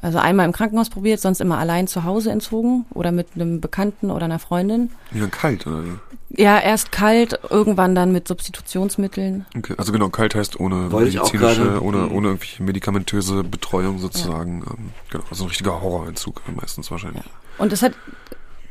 Also 0.01 0.17
einmal 0.17 0.47
im 0.47 0.51
Krankenhaus 0.51 0.89
probiert, 0.89 1.19
sonst 1.19 1.41
immer 1.41 1.59
allein 1.59 1.87
zu 1.87 2.03
Hause 2.03 2.31
entzogen 2.31 2.85
oder 2.91 3.11
mit 3.11 3.27
einem 3.35 3.61
Bekannten 3.61 4.09
oder 4.09 4.25
einer 4.25 4.39
Freundin. 4.39 4.89
Ja, 5.11 5.27
kalt, 5.27 5.67
oder 5.67 5.83
wie? 5.85 6.41
Ja, 6.41 6.57
erst 6.59 6.91
kalt, 6.91 7.39
irgendwann 7.49 7.93
dann 7.93 8.11
mit 8.11 8.27
Substitutionsmitteln. 8.27 9.45
Okay, 9.55 9.75
also 9.77 9.91
genau, 9.91 10.09
kalt 10.09 10.33
heißt 10.33 10.59
ohne 10.59 10.91
Wollte 10.91 11.17
medizinische, 11.17 11.83
ohne, 11.83 12.09
ohne 12.09 12.27
irgendwelche 12.29 12.63
medikamentöse 12.63 13.43
Betreuung 13.43 13.99
sozusagen. 13.99 14.63
Ähm, 14.67 14.89
genau, 15.09 15.23
also 15.29 15.43
ein 15.43 15.49
richtiger 15.49 15.81
Horrorentzug 15.81 16.41
meistens 16.55 16.89
wahrscheinlich. 16.89 17.23
Und 17.57 17.71
das 17.71 17.83
hat, 17.83 17.93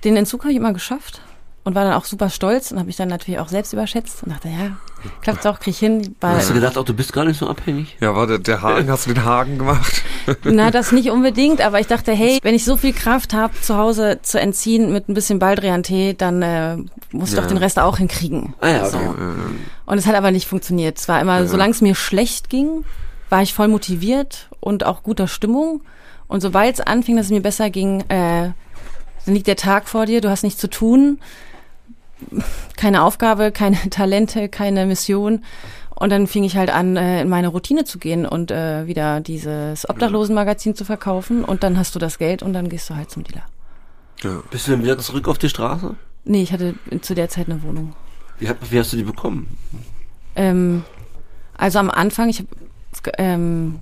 den 0.04 0.16
Entzug 0.16 0.42
habe 0.42 0.52
ich 0.52 0.56
immer 0.56 0.72
geschafft 0.72 1.20
und 1.62 1.74
war 1.74 1.84
dann 1.84 1.92
auch 1.94 2.04
super 2.06 2.30
stolz 2.30 2.70
und 2.72 2.78
habe 2.78 2.86
mich 2.86 2.96
dann 2.96 3.08
natürlich 3.08 3.38
auch 3.38 3.48
selbst 3.48 3.72
überschätzt 3.74 4.22
und 4.22 4.32
dachte, 4.32 4.48
ja, 4.48 4.76
klappt 5.20 5.46
auch, 5.46 5.60
krieg 5.60 5.74
ich 5.74 5.78
hin. 5.78 6.14
Weil, 6.20 6.36
Hast 6.36 6.50
du 6.50 6.54
gedacht, 6.54 6.78
auch 6.78 6.84
du 6.84 6.94
bist 6.94 7.12
gar 7.12 7.24
nicht 7.26 7.38
so 7.38 7.48
abhängig? 7.48 7.96
Ja, 8.00 8.14
war 8.14 8.26
der, 8.26 8.38
der 8.38 8.62
Haken, 8.62 8.90
hast 8.90 9.06
du 9.06 9.12
den 9.12 9.24
Haken 9.24 9.58
gemacht? 9.58 10.02
Na, 10.44 10.70
das 10.70 10.90
nicht 10.92 11.10
unbedingt, 11.10 11.60
aber 11.60 11.78
ich 11.80 11.86
dachte, 11.86 12.12
hey, 12.12 12.38
wenn 12.42 12.54
ich 12.54 12.64
so 12.64 12.76
viel 12.78 12.92
Kraft 12.94 13.34
habe, 13.34 13.52
zu 13.60 13.76
Hause 13.76 14.20
zu 14.22 14.40
entziehen 14.40 14.90
mit 14.92 15.08
ein 15.08 15.14
bisschen 15.14 15.38
Baldrian-Tee, 15.38 16.14
dann 16.14 16.40
äh, 16.42 16.76
muss 17.12 17.28
ich 17.30 17.34
Ja. 17.36 17.42
doch 17.42 17.48
den 17.48 17.58
Rest 17.58 17.78
auch 17.78 17.98
hinkriegen. 17.98 18.54
Ah 18.60 18.68
ja, 18.68 18.86
okay. 18.86 18.90
So. 18.90 19.14
Und 19.86 19.98
es 19.98 20.06
hat 20.06 20.14
aber 20.14 20.30
nicht 20.30 20.46
funktioniert. 20.46 20.98
Es 20.98 21.08
war 21.08 21.20
immer, 21.20 21.46
solange 21.46 21.72
es 21.72 21.82
mir 21.82 21.94
schlecht 21.94 22.48
ging, 22.48 22.84
war 23.28 23.42
ich 23.42 23.52
voll 23.54 23.68
motiviert 23.68 24.48
und 24.60 24.84
auch 24.84 25.02
guter 25.02 25.28
Stimmung. 25.28 25.82
Und 26.26 26.40
sobald 26.40 26.74
es 26.74 26.80
anfing, 26.80 27.16
dass 27.16 27.26
es 27.26 27.32
mir 27.32 27.42
besser 27.42 27.70
ging, 27.70 28.00
äh, 28.08 28.52
dann 29.26 29.34
liegt 29.34 29.46
der 29.46 29.56
Tag 29.56 29.88
vor 29.88 30.06
dir, 30.06 30.20
du 30.20 30.30
hast 30.30 30.42
nichts 30.44 30.60
zu 30.60 30.70
tun, 30.70 31.18
keine 32.76 33.02
Aufgabe, 33.02 33.52
keine 33.52 33.76
Talente, 33.90 34.48
keine 34.48 34.86
Mission. 34.86 35.44
Und 35.94 36.10
dann 36.10 36.26
fing 36.26 36.44
ich 36.44 36.56
halt 36.56 36.70
an, 36.70 36.96
äh, 36.96 37.22
in 37.22 37.28
meine 37.28 37.48
Routine 37.48 37.84
zu 37.84 37.98
gehen 37.98 38.24
und 38.24 38.50
äh, 38.50 38.86
wieder 38.86 39.20
dieses 39.20 39.88
Obdachlosenmagazin 39.88 40.74
zu 40.74 40.86
verkaufen. 40.86 41.44
Und 41.44 41.62
dann 41.62 41.76
hast 41.76 41.94
du 41.94 41.98
das 41.98 42.16
Geld 42.16 42.42
und 42.42 42.54
dann 42.54 42.70
gehst 42.70 42.88
du 42.88 42.96
halt 42.96 43.10
zum 43.10 43.24
Dealer. 43.24 43.44
Ja. 44.22 44.42
Bist 44.50 44.66
du 44.66 44.72
dann 44.72 44.82
wieder 44.82 44.98
zurück 44.98 45.28
auf 45.28 45.36
die 45.36 45.50
Straße? 45.50 45.94
Nee, 46.24 46.42
ich 46.42 46.52
hatte 46.52 46.74
zu 47.02 47.14
der 47.14 47.28
Zeit 47.28 47.48
eine 47.48 47.62
Wohnung. 47.62 47.94
Wie, 48.38 48.48
hat, 48.48 48.56
wie 48.70 48.78
hast 48.78 48.92
du 48.92 48.96
die 48.96 49.02
bekommen? 49.02 49.58
Ähm, 50.36 50.84
also 51.56 51.78
am 51.78 51.90
Anfang, 51.90 52.30
ich 52.30 52.38
habe 52.38 52.48
ähm, 53.18 53.80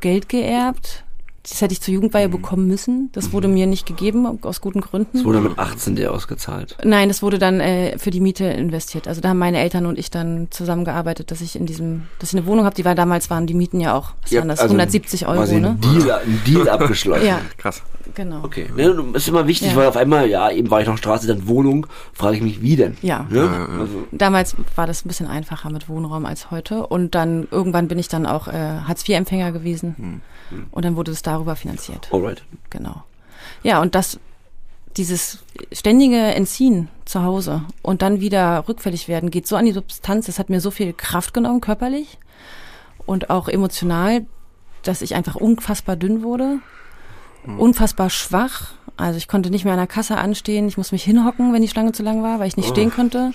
Geld 0.00 0.28
geerbt. 0.28 1.03
Das 1.46 1.60
hätte 1.60 1.72
ich 1.74 1.82
zur 1.82 1.92
Jugendweihe 1.92 2.30
bekommen 2.30 2.66
müssen. 2.66 3.10
Das 3.12 3.32
wurde 3.32 3.48
mir 3.48 3.66
nicht 3.66 3.84
gegeben, 3.84 4.38
aus 4.42 4.62
guten 4.62 4.80
Gründen. 4.80 5.18
Es 5.18 5.24
wurde 5.26 5.40
mit 5.40 5.58
18 5.58 5.94
dir 5.94 6.10
ausgezahlt. 6.10 6.74
Nein, 6.82 7.08
das 7.08 7.20
wurde 7.22 7.38
dann 7.38 7.60
äh, 7.60 7.98
für 7.98 8.10
die 8.10 8.20
Miete 8.20 8.44
investiert. 8.46 9.06
Also 9.08 9.20
da 9.20 9.28
haben 9.28 9.38
meine 9.38 9.58
Eltern 9.58 9.84
und 9.84 9.98
ich 9.98 10.10
dann 10.10 10.46
zusammengearbeitet, 10.50 11.30
dass 11.30 11.42
ich 11.42 11.54
in 11.56 11.66
diesem, 11.66 12.04
dass 12.18 12.32
ich 12.32 12.38
eine 12.38 12.46
Wohnung 12.46 12.64
habe. 12.64 12.74
Die 12.74 12.86
war 12.86 12.94
damals 12.94 13.28
waren 13.28 13.46
die 13.46 13.52
Mieten 13.52 13.78
ja 13.78 13.94
auch, 13.94 14.12
was 14.22 14.32
Ihr 14.32 14.40
waren 14.40 14.48
das? 14.48 14.60
also 14.60 14.72
170 14.72 15.26
Euro, 15.26 15.36
quasi 15.36 15.60
ne? 15.60 15.76
Deal, 15.82 16.10
einen 16.12 16.40
Deal 16.46 16.66
abgeschlossen. 16.70 17.26
Ja, 17.26 17.40
Krass. 17.58 17.82
genau. 18.14 18.42
Okay, 18.42 18.68
du- 18.74 19.12
ist 19.12 19.28
immer 19.28 19.46
wichtig, 19.46 19.72
Ja. 19.72 19.76
weil 19.76 19.86
auf 19.88 19.98
einmal, 19.98 20.26
ja, 20.30 20.50
eben 20.50 20.70
war 20.70 20.80
ich 20.80 20.86
noch 20.88 20.96
Straße, 20.96 21.26
dann 21.26 21.46
Wohnung, 21.46 21.86
frage 22.14 22.36
ich 22.36 22.42
mich, 22.42 22.62
wie 22.62 22.76
denn? 22.76 22.96
Ja. 23.02 23.26
Ne? 23.28 23.42
Also, 23.78 24.04
Damals 24.12 24.56
war 24.76 24.86
das 24.86 25.04
ein 25.04 25.08
bisschen 25.08 25.26
einfacher 25.26 25.68
mit 25.68 25.90
Wohnraum 25.90 26.24
als 26.24 26.50
heute. 26.50 26.86
Und 26.86 27.14
dann 27.14 27.46
irgendwann 27.50 27.86
bin 27.86 27.98
ich 27.98 28.08
dann 28.08 28.24
auch 28.24 28.48
äh, 28.48 28.52
Hartz-IV-Empfänger 28.52 29.52
gewesen. 29.52 30.22
Und 30.70 30.84
dann 30.84 30.94
wurde 30.96 31.10
es 31.10 31.22
darüber 31.34 31.56
finanziert. 31.56 32.08
alright. 32.12 32.42
Genau. 32.70 33.02
Ja, 33.62 33.80
und 33.80 33.94
das, 33.94 34.18
dieses 34.96 35.38
ständige 35.72 36.18
Entziehen 36.18 36.88
zu 37.04 37.22
Hause 37.22 37.62
und 37.82 38.02
dann 38.02 38.20
wieder 38.20 38.64
rückfällig 38.68 39.08
werden, 39.08 39.30
geht 39.30 39.46
so 39.46 39.56
an 39.56 39.66
die 39.66 39.72
Substanz, 39.72 40.26
das 40.26 40.38
hat 40.38 40.50
mir 40.50 40.60
so 40.60 40.70
viel 40.70 40.92
Kraft 40.92 41.34
genommen, 41.34 41.60
körperlich 41.60 42.18
und 43.06 43.30
auch 43.30 43.48
emotional, 43.48 44.26
dass 44.82 45.02
ich 45.02 45.14
einfach 45.14 45.36
unfassbar 45.36 45.96
dünn 45.96 46.22
wurde, 46.22 46.58
unfassbar 47.58 48.10
schwach. 48.10 48.72
Also 48.96 49.16
ich 49.16 49.28
konnte 49.28 49.50
nicht 49.50 49.64
mehr 49.64 49.74
an 49.74 49.78
der 49.78 49.86
Kasse 49.86 50.16
anstehen, 50.16 50.68
ich 50.68 50.76
musste 50.76 50.94
mich 50.94 51.04
hinhocken, 51.04 51.52
wenn 51.52 51.62
die 51.62 51.68
Schlange 51.68 51.92
zu 51.92 52.02
lang 52.02 52.22
war, 52.22 52.38
weil 52.38 52.48
ich 52.48 52.56
nicht 52.56 52.68
stehen 52.68 52.92
konnte. 52.92 53.32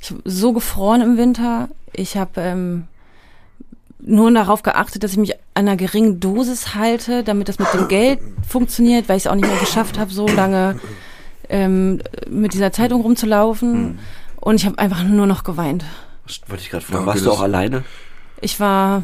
Ich 0.00 0.10
hab 0.10 0.18
so 0.24 0.52
gefroren 0.52 1.00
im 1.00 1.16
Winter. 1.16 1.68
Ich 1.92 2.16
habe 2.16 2.40
ähm, 2.40 2.88
nur 4.02 4.30
darauf 4.32 4.62
geachtet, 4.62 5.04
dass 5.04 5.12
ich 5.12 5.18
mich 5.18 5.34
an 5.54 5.68
einer 5.68 5.76
geringen 5.76 6.20
Dosis 6.20 6.74
halte, 6.74 7.22
damit 7.22 7.48
das 7.48 7.58
mit 7.58 7.68
dem 7.74 7.88
Geld 7.88 8.18
funktioniert, 8.48 9.08
weil 9.08 9.16
ich 9.16 9.24
es 9.24 9.26
auch 9.30 9.34
nicht 9.34 9.48
mehr 9.48 9.58
geschafft 9.58 9.98
habe, 9.98 10.12
so 10.12 10.26
lange 10.26 10.78
ähm, 11.48 12.00
mit 12.28 12.54
dieser 12.54 12.72
Zeitung 12.72 13.02
rumzulaufen. 13.02 13.98
Und 14.40 14.54
ich 14.56 14.66
habe 14.66 14.78
einfach 14.78 15.02
nur 15.04 15.26
noch 15.26 15.44
geweint. 15.44 15.84
Wollte 16.46 16.62
ich 16.62 16.70
gerade 16.70 16.84
fragen, 16.84 17.00
Ja, 17.02 17.06
warst 17.06 17.26
du 17.26 17.30
auch 17.30 17.42
alleine? 17.42 17.84
Ich 18.40 18.58
war, 18.60 19.02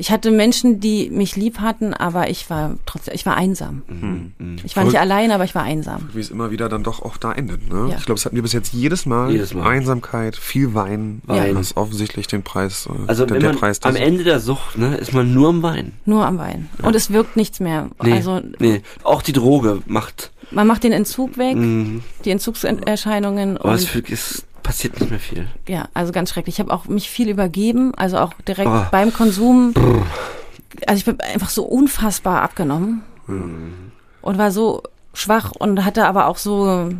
ich 0.00 0.10
hatte 0.10 0.30
Menschen, 0.30 0.80
die 0.80 1.10
mich 1.10 1.36
lieb 1.36 1.60
hatten, 1.60 1.92
aber 1.92 2.30
ich 2.30 2.48
war 2.48 2.76
trotzdem, 2.86 3.14
ich 3.14 3.26
war 3.26 3.36
einsam. 3.36 3.82
Ich 4.64 4.74
war 4.74 4.84
nicht 4.84 4.98
allein, 4.98 5.30
aber 5.30 5.44
ich 5.44 5.54
war 5.54 5.62
einsam. 5.62 6.08
Wie 6.14 6.20
es 6.20 6.30
immer 6.30 6.50
wieder 6.50 6.70
dann 6.70 6.82
doch 6.82 7.02
auch 7.02 7.18
da 7.18 7.32
endet. 7.32 7.70
Ne? 7.70 7.88
Ja. 7.90 7.96
Ich 7.98 8.06
glaube, 8.06 8.18
es 8.18 8.24
hatten 8.24 8.34
wir 8.34 8.42
bis 8.42 8.54
jetzt 8.54 8.72
jedes 8.72 9.04
Mal. 9.04 9.30
Jedes 9.30 9.52
Mal. 9.52 9.68
Einsamkeit, 9.68 10.36
viel 10.36 10.72
Wein, 10.72 11.20
Wein. 11.26 11.54
was 11.54 11.76
offensichtlich 11.76 12.26
den 12.26 12.42
Preis, 12.42 12.88
äh, 12.88 13.08
Also 13.08 13.26
der, 13.26 13.36
wenn 13.36 13.42
der 13.42 13.52
Preis 13.52 13.82
am 13.82 13.94
Ende 13.94 14.24
der 14.24 14.40
Sucht, 14.40 14.78
ne, 14.78 14.96
ist 14.96 15.12
man 15.12 15.34
nur 15.34 15.50
am 15.50 15.62
Weinen. 15.62 15.92
Nur 16.06 16.24
am 16.24 16.38
Wein. 16.38 16.70
Und 16.82 16.96
es 16.96 17.10
wirkt 17.12 17.36
nichts 17.36 17.60
mehr. 17.60 17.90
Nee, 18.02 18.12
Also 18.14 18.40
nee. 18.58 18.80
Auch 19.02 19.20
die 19.20 19.34
Droge 19.34 19.82
macht, 19.84 20.32
man 20.50 20.66
macht 20.66 20.82
den 20.82 20.92
Entzug 20.92 21.36
weg, 21.36 21.56
mh, 21.56 22.00
die 22.24 22.30
Entzugserscheinungen 22.30 23.58
aber 23.58 23.74
es, 23.74 23.94
und 23.94 24.10
es 24.10 24.44
passiert 24.62 24.98
nicht 25.00 25.10
mehr 25.10 25.20
viel. 25.20 25.46
ja, 25.68 25.88
also 25.94 26.12
ganz 26.12 26.30
schrecklich. 26.30 26.56
Ich 26.56 26.60
habe 26.60 26.72
auch 26.72 26.86
mich 26.86 27.08
viel 27.10 27.28
übergeben, 27.28 27.94
also 27.96 28.18
auch 28.18 28.32
direkt 28.46 28.68
Oh. 28.70 28.84
beim 28.90 29.12
Konsum. 29.12 29.74
Also 30.86 30.98
ich 30.98 31.04
bin 31.04 31.20
einfach 31.20 31.50
so 31.50 31.64
unfassbar 31.64 32.42
abgenommen 32.42 33.02
und 33.26 34.38
war 34.38 34.50
so 34.50 34.82
schwach 35.14 35.52
und 35.58 35.84
hatte 35.84 36.06
aber 36.06 36.26
auch 36.26 36.36
so 36.38 36.90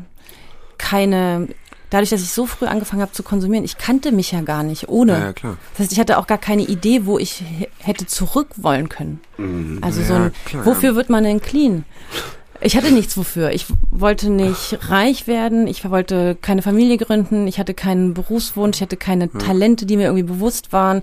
keine. 0.78 1.48
Dadurch, 1.90 2.10
dass 2.10 2.20
ich 2.22 2.30
so 2.30 2.46
früh 2.46 2.66
angefangen 2.66 3.02
habe 3.02 3.10
zu 3.10 3.24
konsumieren, 3.24 3.64
ich 3.64 3.76
kannte 3.76 4.12
mich 4.12 4.30
ja 4.30 4.42
gar 4.42 4.62
nicht 4.62 4.88
ohne. 4.88 5.12
Ja, 5.12 5.18
ja, 5.18 5.32
klar. 5.32 5.56
Das 5.72 5.80
heißt, 5.80 5.92
ich 5.92 5.98
hatte 5.98 6.18
auch 6.18 6.28
gar 6.28 6.38
keine 6.38 6.62
Idee, 6.62 7.04
wo 7.04 7.18
ich 7.18 7.42
hätte 7.78 8.06
zurück 8.06 8.46
wollen 8.58 8.88
können. 8.88 9.18
Also 9.80 10.00
so 10.04 10.12
Ja, 10.14 10.24
ein, 10.26 10.32
klar, 10.44 10.66
wofür 10.66 10.94
wird 10.94 11.10
man 11.10 11.24
denn 11.24 11.40
clean? 11.42 11.84
Ich 12.62 12.76
hatte 12.76 12.92
nichts 12.92 13.16
wofür. 13.16 13.50
Ich 13.52 13.66
wollte 13.90 14.28
nicht 14.30 14.78
reich 14.90 15.26
werden. 15.26 15.66
Ich 15.66 15.88
wollte 15.88 16.36
keine 16.40 16.60
Familie 16.62 16.98
gründen. 16.98 17.46
Ich 17.46 17.58
hatte 17.58 17.72
keinen 17.74 18.12
Berufswunsch. 18.14 18.76
Ich 18.78 18.82
hatte 18.82 18.96
keine 18.98 19.30
Talente, 19.32 19.86
die 19.86 19.96
mir 19.96 20.04
irgendwie 20.04 20.24
bewusst 20.24 20.72
waren. 20.72 21.02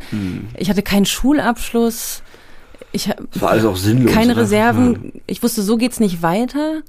Ich 0.55 0.70
hatte 0.70 0.84
keinen 0.84 1.05
Schulabschluss. 1.05 2.22
Ich 2.91 3.05
Das 3.34 3.41
war 3.41 3.49
alles 3.49 3.66
auch 3.66 3.76
sinnlos. 3.76 4.14
keine 4.14 4.34
oder? 4.34 4.41
Reserven. 4.43 5.14
Ich 5.26 5.41
wusste, 5.41 5.62
so 5.64 5.78
geht's 5.78 5.99
nicht 5.99 6.22
weiter. 6.22 6.82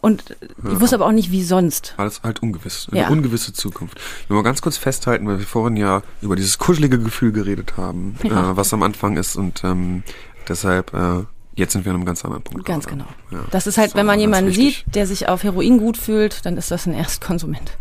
Und 0.00 0.36
ich 0.70 0.80
wusste 0.80 0.96
aber 0.96 1.06
auch 1.06 1.12
nicht, 1.12 1.32
wie 1.32 1.42
sonst. 1.42 1.94
Alles 1.96 2.22
halt 2.22 2.40
ungewiss. 2.42 2.86
Eine 2.92 3.00
Ja. 3.00 3.08
ungewisse 3.08 3.52
Zukunft. 3.52 3.98
Ich 4.22 4.30
will 4.30 4.36
mal 4.36 4.42
ganz 4.44 4.62
kurz 4.62 4.76
festhalten, 4.76 5.26
weil 5.26 5.38
wir 5.40 5.46
vorhin 5.46 5.76
ja 5.76 6.02
über 6.22 6.36
dieses 6.36 6.58
kuschelige 6.58 6.98
Gefühl 7.00 7.32
geredet 7.32 7.76
haben, 7.76 8.16
Ja. 8.22 8.52
äh, 8.52 8.56
was 8.56 8.72
am 8.72 8.82
Anfang 8.84 9.16
ist 9.16 9.34
und 9.36 9.64
ähm, 9.64 10.04
deshalb, 10.48 10.94
äh, 10.94 11.24
jetzt 11.56 11.72
sind 11.72 11.84
wir 11.84 11.90
an 11.90 11.96
einem 11.96 12.04
ganz 12.06 12.24
anderen 12.24 12.42
Punkt. 12.44 12.64
Ganz 12.64 12.86
gerade. 12.86 13.04
genau. 13.30 13.40
Ja. 13.42 13.46
Das 13.50 13.66
ist 13.66 13.76
halt, 13.78 13.92
auch 13.92 13.96
wenn 13.96 14.06
man 14.06 14.20
jemanden 14.20 14.50
wichtig. 14.50 14.84
sieht, 14.84 14.94
der 14.94 15.06
sich 15.06 15.28
auf 15.28 15.42
Heroin 15.42 15.78
gut 15.78 15.96
fühlt, 15.96 16.46
dann 16.46 16.56
ist 16.56 16.70
das 16.70 16.86
ein 16.86 16.94
Erstkonsument. 16.94 17.72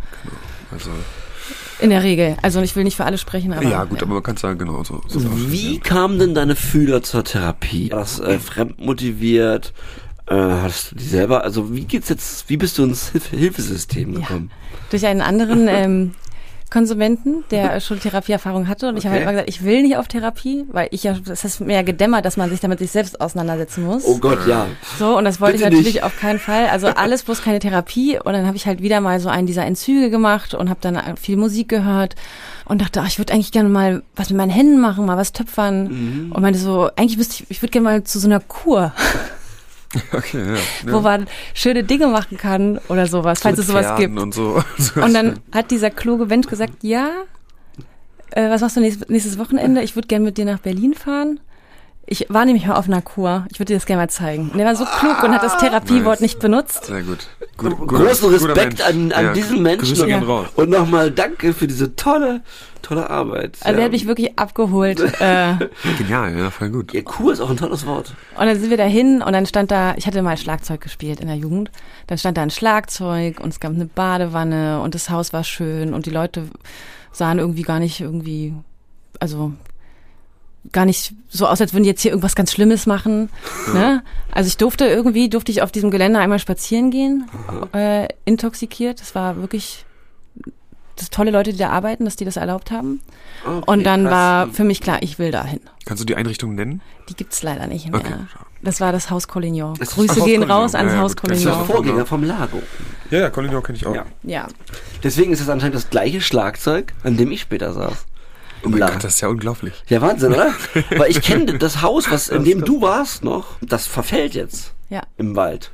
Also, 0.72 0.90
In 1.80 1.90
der 1.92 2.02
Regel. 2.04 2.38
Also 2.42 2.62
ich 2.62 2.76
will 2.76 2.84
nicht 2.86 2.96
für 2.96 3.06
alle 3.06 3.18
sprechen, 3.18 3.54
aber. 3.54 3.64
ja, 3.68 3.84
gut, 3.84 4.02
aber 4.02 4.16
man 4.16 4.24
kann 4.24 4.38
sagen, 4.38 4.58
genau 4.58 4.84
so. 4.84 5.02
so 5.08 5.20
Wie 5.52 5.80
kamen 5.80 6.18
denn 6.20 6.34
deine 6.34 6.56
Fühler 6.56 7.04
zur 7.04 7.24
Therapie? 7.24 7.92
War 7.92 8.00
das 8.00 8.20
äh, 8.20 8.40
fremdmotiviert? 8.40 9.74
Äh, 10.28 10.36
hattest 10.36 10.92
du 10.92 10.96
die 10.96 11.04
selber? 11.04 11.44
Also 11.44 11.76
wie 11.76 11.84
geht's 11.86 12.10
jetzt, 12.10 12.50
wie 12.50 12.58
bist 12.58 12.78
du 12.78 12.84
ins 12.84 13.10
Hilf 13.10 13.28
Hilfesystem 13.30 14.14
Ja. 14.14 14.20
gekommen? 14.22 14.52
durch 14.90 15.06
einen 15.06 15.22
anderen 15.22 15.68
ähm, 15.70 16.12
Konsumenten, 16.76 17.46
der 17.52 17.80
schon 17.80 18.02
Therapieerfahrung 18.02 18.68
hatte. 18.68 18.90
Und 18.90 18.98
ich 18.98 19.06
habe 19.06 19.14
halt 19.14 19.24
immer 19.24 19.32
gesagt, 19.32 19.48
ich 19.48 19.64
will 19.64 19.82
nicht 19.82 19.96
auf 19.96 20.10
Therapie, 20.10 20.66
weil 20.74 20.90
ich 20.92 21.04
ja, 21.04 21.16
das 21.26 21.46
ist 21.46 21.62
mir 21.62 21.76
ja 21.76 21.84
gedämmert, 21.84 22.26
dass 22.26 22.36
man 22.36 22.50
sich 22.50 22.60
damit 22.60 22.80
sich 22.80 22.92
selbst 22.92 23.22
auseinandersetzen 23.22 23.86
muss. 23.86 24.04
Oh 24.04 24.18
Gott, 24.18 24.46
ja. 24.46 24.68
So, 25.00 25.18
und 25.18 25.24
das 25.24 25.40
wollte 25.40 25.54
Bitte 25.54 25.70
ich 25.70 25.72
natürlich 25.72 25.94
nicht. 25.96 26.04
auf 26.04 26.20
keinen 26.20 26.38
Fall. 26.38 26.68
Also 26.68 26.88
alles 26.88 27.24
bloß 27.24 27.42
keine 27.44 27.60
Therapie. 27.60 28.20
Und 28.20 28.34
dann 28.34 28.46
habe 28.46 28.58
ich 28.58 28.66
halt 28.66 28.82
wieder 28.82 29.00
mal 29.00 29.22
so 29.22 29.30
einen 29.30 29.48
dieser 29.48 29.66
Entzüge 29.66 30.10
gemacht 30.10 30.54
und 30.54 30.70
habe 30.70 30.82
dann 30.82 31.00
viel 31.16 31.38
Musik 31.38 31.70
gehört 31.70 32.16
und 32.66 32.82
dachte, 32.82 33.00
ach, 33.00 33.08
ich 33.08 33.20
würde 33.20 33.32
eigentlich 33.32 33.54
gerne 33.54 33.70
mal 33.70 34.04
was 34.18 34.30
mit 34.30 34.38
meinen 34.38 34.52
Händen 34.52 34.82
machen, 34.82 35.06
mal 35.06 35.16
was 35.16 35.32
töpfern. 35.32 35.84
Mhm. 36.26 36.32
Und 36.34 36.42
meinte 36.42 36.60
so, 36.60 36.90
eigentlich 36.98 37.16
müsste 37.16 37.36
ich, 37.36 37.52
ich 37.52 37.62
würde 37.62 37.72
gerne 37.72 37.86
mal 37.86 38.04
zu 38.04 38.20
so 38.20 38.28
einer 38.28 38.42
Kur, 38.42 38.92
Okay, 40.12 40.46
ja. 40.46 40.54
ja. 40.56 40.60
wo 40.94 41.00
man 41.02 41.28
schöne 41.54 41.84
Dinge 41.84 42.08
machen 42.08 42.38
kann 42.38 42.80
oder 42.88 43.08
sowas, 43.08 43.42
falls 43.42 43.58
Mit 43.58 43.62
es 43.62 43.68
sowas 43.68 43.86
Pferden 43.86 44.16
gibt. 44.16 44.20
Und, 44.20 44.34
so. 44.34 44.62
Und 45.02 45.14
dann 45.14 45.40
hat 45.52 45.72
dieser 45.72 45.90
kluge 45.90 46.26
Mensch 46.26 46.48
gesagt, 46.48 46.84
ja, 46.84 47.10
äh, 48.32 48.50
was 48.50 48.62
machst 48.62 48.78
du 48.78 48.82
nächstes, 48.82 49.10
nächstes 49.10 49.38
Wochenende? 49.38 49.82
Ich 49.82 49.96
würde 49.96 50.08
gerne 50.08 50.26
mit 50.26 50.38
dir 50.38 50.46
nach 50.46 50.60
Berlin 50.60 50.94
fahren. 50.94 51.40
Ich 52.08 52.28
war 52.30 52.46
nämlich 52.46 52.68
mal 52.68 52.76
auf 52.76 52.86
einer 52.88 53.02
Kur. 53.02 53.46
Ich 53.52 53.60
würde 53.60 53.74
dir 53.74 53.78
das 53.78 53.88
gerne 53.88 54.04
mal 54.04 54.10
zeigen. 54.10 54.50
Und 54.52 54.60
er 54.60 54.66
war 54.68 54.76
so 54.76 54.86
klug 54.86 55.24
und 55.24 55.32
hat 55.34 55.42
das 55.42 55.58
Therapiewort 55.58 56.16
nice. 56.16 56.22
nicht 56.22 56.40
benutzt. 56.40 56.86
Sehr 56.86 57.02
gut. 57.02 57.28
Gut, 57.58 57.76
guter- 57.80 58.04
großen 58.06 58.30
Respekt 58.30 58.82
an, 58.84 59.12
an 59.12 59.26
Ja, 59.26 59.34
diesen 59.34 59.64
Menschen. 59.64 59.88
Grüße 59.88 60.06
gehen 60.06 60.22
raus. 60.24 60.48
Und 60.56 60.70
nochmal 60.70 61.10
danke 61.10 61.54
für 61.54 61.66
diese 61.66 61.96
tolle, 61.96 62.42
tolle 62.84 63.10
Arbeit. 63.10 63.58
Also 63.62 63.74
ja. 63.74 63.80
er 63.80 63.86
hat 63.86 63.92
mich 63.92 64.06
wirklich 64.06 64.38
abgeholt. 64.38 65.00
äh, 65.20 65.54
Genial, 65.98 66.38
ja, 66.38 66.52
voll 66.52 66.70
gut. 66.70 66.94
ja, 66.94 67.02
cool 67.20 67.34
ist 67.34 67.40
auch 67.42 67.50
ein 67.50 67.58
tolles 67.58 67.88
Wort. 67.88 68.14
Und 68.38 68.46
dann 68.46 68.60
sind 68.60 68.70
wir 68.70 68.78
dahin 68.78 69.24
und 69.24 69.34
dann 69.34 69.48
stand 69.48 69.72
da, 69.72 69.96
ich 69.96 70.06
hatte 70.06 70.22
mal 70.22 70.38
Schlagzeug 70.38 70.82
gespielt 70.82 71.20
in 71.22 71.28
der 71.28 71.38
Jugend. 71.38 71.72
Dann 72.06 72.20
stand 72.20 72.38
da 72.38 72.44
ein 72.44 72.52
Schlagzeug 72.52 73.40
und 73.40 73.50
es 73.50 73.60
gab 73.60 73.74
eine 73.74 73.86
Badewanne 73.86 74.80
und 74.82 74.94
das 74.94 75.10
Haus 75.10 75.34
war 75.34 75.44
schön 75.44 75.94
und 75.96 76.06
die 76.06 76.12
Leute 76.12 76.50
sahen 77.12 77.40
irgendwie 77.40 77.64
gar 77.64 77.80
nicht 77.80 78.00
irgendwie, 78.00 78.54
also 79.20 79.54
gar 80.72 80.86
nicht 80.86 81.14
so 81.30 81.48
aus, 81.48 81.62
als 81.62 81.74
würden 81.74 81.84
die 81.84 81.90
jetzt 81.90 82.02
hier 82.02 82.12
irgendwas 82.12 82.36
ganz 82.36 82.52
Schlimmes 82.52 82.86
machen. 82.86 83.30
Ne? 83.74 84.04
Also 84.32 84.48
ich 84.48 84.58
durfte 84.58 84.86
irgendwie, 84.86 85.30
durfte 85.30 85.52
ich 85.52 85.62
auf 85.62 85.72
diesem 85.72 85.92
Gelände 85.92 86.20
einmal 86.20 86.40
spazieren 86.40 86.92
gehen, 86.92 87.26
äh, 87.74 88.08
intoxikiert. 88.26 89.00
Das 89.02 89.16
war 89.16 89.38
wirklich 89.38 89.86
das 90.98 91.10
tolle 91.10 91.30
Leute, 91.32 91.52
die 91.52 91.58
da 91.58 91.70
arbeiten, 91.72 92.06
dass 92.06 92.16
die 92.16 92.24
das 92.24 92.38
erlaubt 92.38 92.72
haben. 92.72 93.02
Okay, 93.46 93.64
Und 93.70 93.84
dann 93.84 94.04
krass. 94.04 94.12
war 94.12 94.48
für 94.50 94.64
mich 94.64 94.80
klar, 94.80 95.00
ich 95.02 95.20
will 95.20 95.30
dahin. 95.32 95.60
Kannst 95.86 96.02
du 96.02 96.06
die 96.06 96.16
Einrichtung 96.16 96.56
nennen? 96.56 96.82
Die 97.10 97.16
gibt's 97.16 97.44
leider 97.44 97.68
nicht 97.68 97.92
mehr. 97.92 98.00
Okay. 98.00 98.14
Das 98.64 98.80
war 98.80 98.92
das 98.94 99.10
Haus 99.12 99.28
Collignon. 99.28 99.76
Das 99.78 99.92
Grüße 99.92 100.16
Haus 100.16 100.26
gehen 100.26 100.40
Collignon. 100.42 100.52
raus 100.52 100.74
ans 100.74 100.92
Ja, 100.94 100.98
ja, 100.98 101.04
Haus 101.04 101.16
gut, 101.18 101.30
das 101.32 101.38
ist 101.40 101.44
der 101.46 101.52
Ja. 101.52 101.58
Collignon. 101.60 101.76
Vorgänger 101.86 102.06
vom 102.06 102.24
Lago. 102.24 102.62
Ja, 103.12 103.20
ja, 103.20 103.30
Colinor 103.30 103.62
kenne 103.62 103.78
ich 103.78 103.86
auch. 103.86 103.94
Ja. 103.94 104.06
Ja. 104.24 104.48
Deswegen 105.04 105.34
ist 105.34 105.42
es 105.42 105.50
anscheinend 105.50 105.76
das 105.76 105.90
gleiche 105.90 106.22
Schlagzeug, 106.22 106.94
an 107.04 107.18
dem 107.18 107.30
ich 107.32 107.42
später 107.42 107.74
saß. 107.74 108.06
Oh 108.66 108.70
mein. 108.70 108.80
Gott, 108.80 109.04
das 109.04 109.16
ist 109.16 109.22
ja 109.22 109.28
unglaublich. 109.28 109.74
Ja, 109.88 110.02
Wahnsinn, 110.02 110.34
oder? 110.34 110.54
Weil 110.98 111.12
ich 111.12 111.22
kenne 111.22 111.58
das 111.58 111.82
Haus, 111.82 112.10
was, 112.10 112.30
in 112.30 112.44
dem 112.44 112.64
du 112.66 112.82
warst 112.82 113.24
noch, 113.24 113.46
das 113.62 113.88
verfällt 113.88 114.34
jetzt 114.36 114.74
Ja. 114.90 115.02
im 115.18 115.36
Wald. 115.36 115.72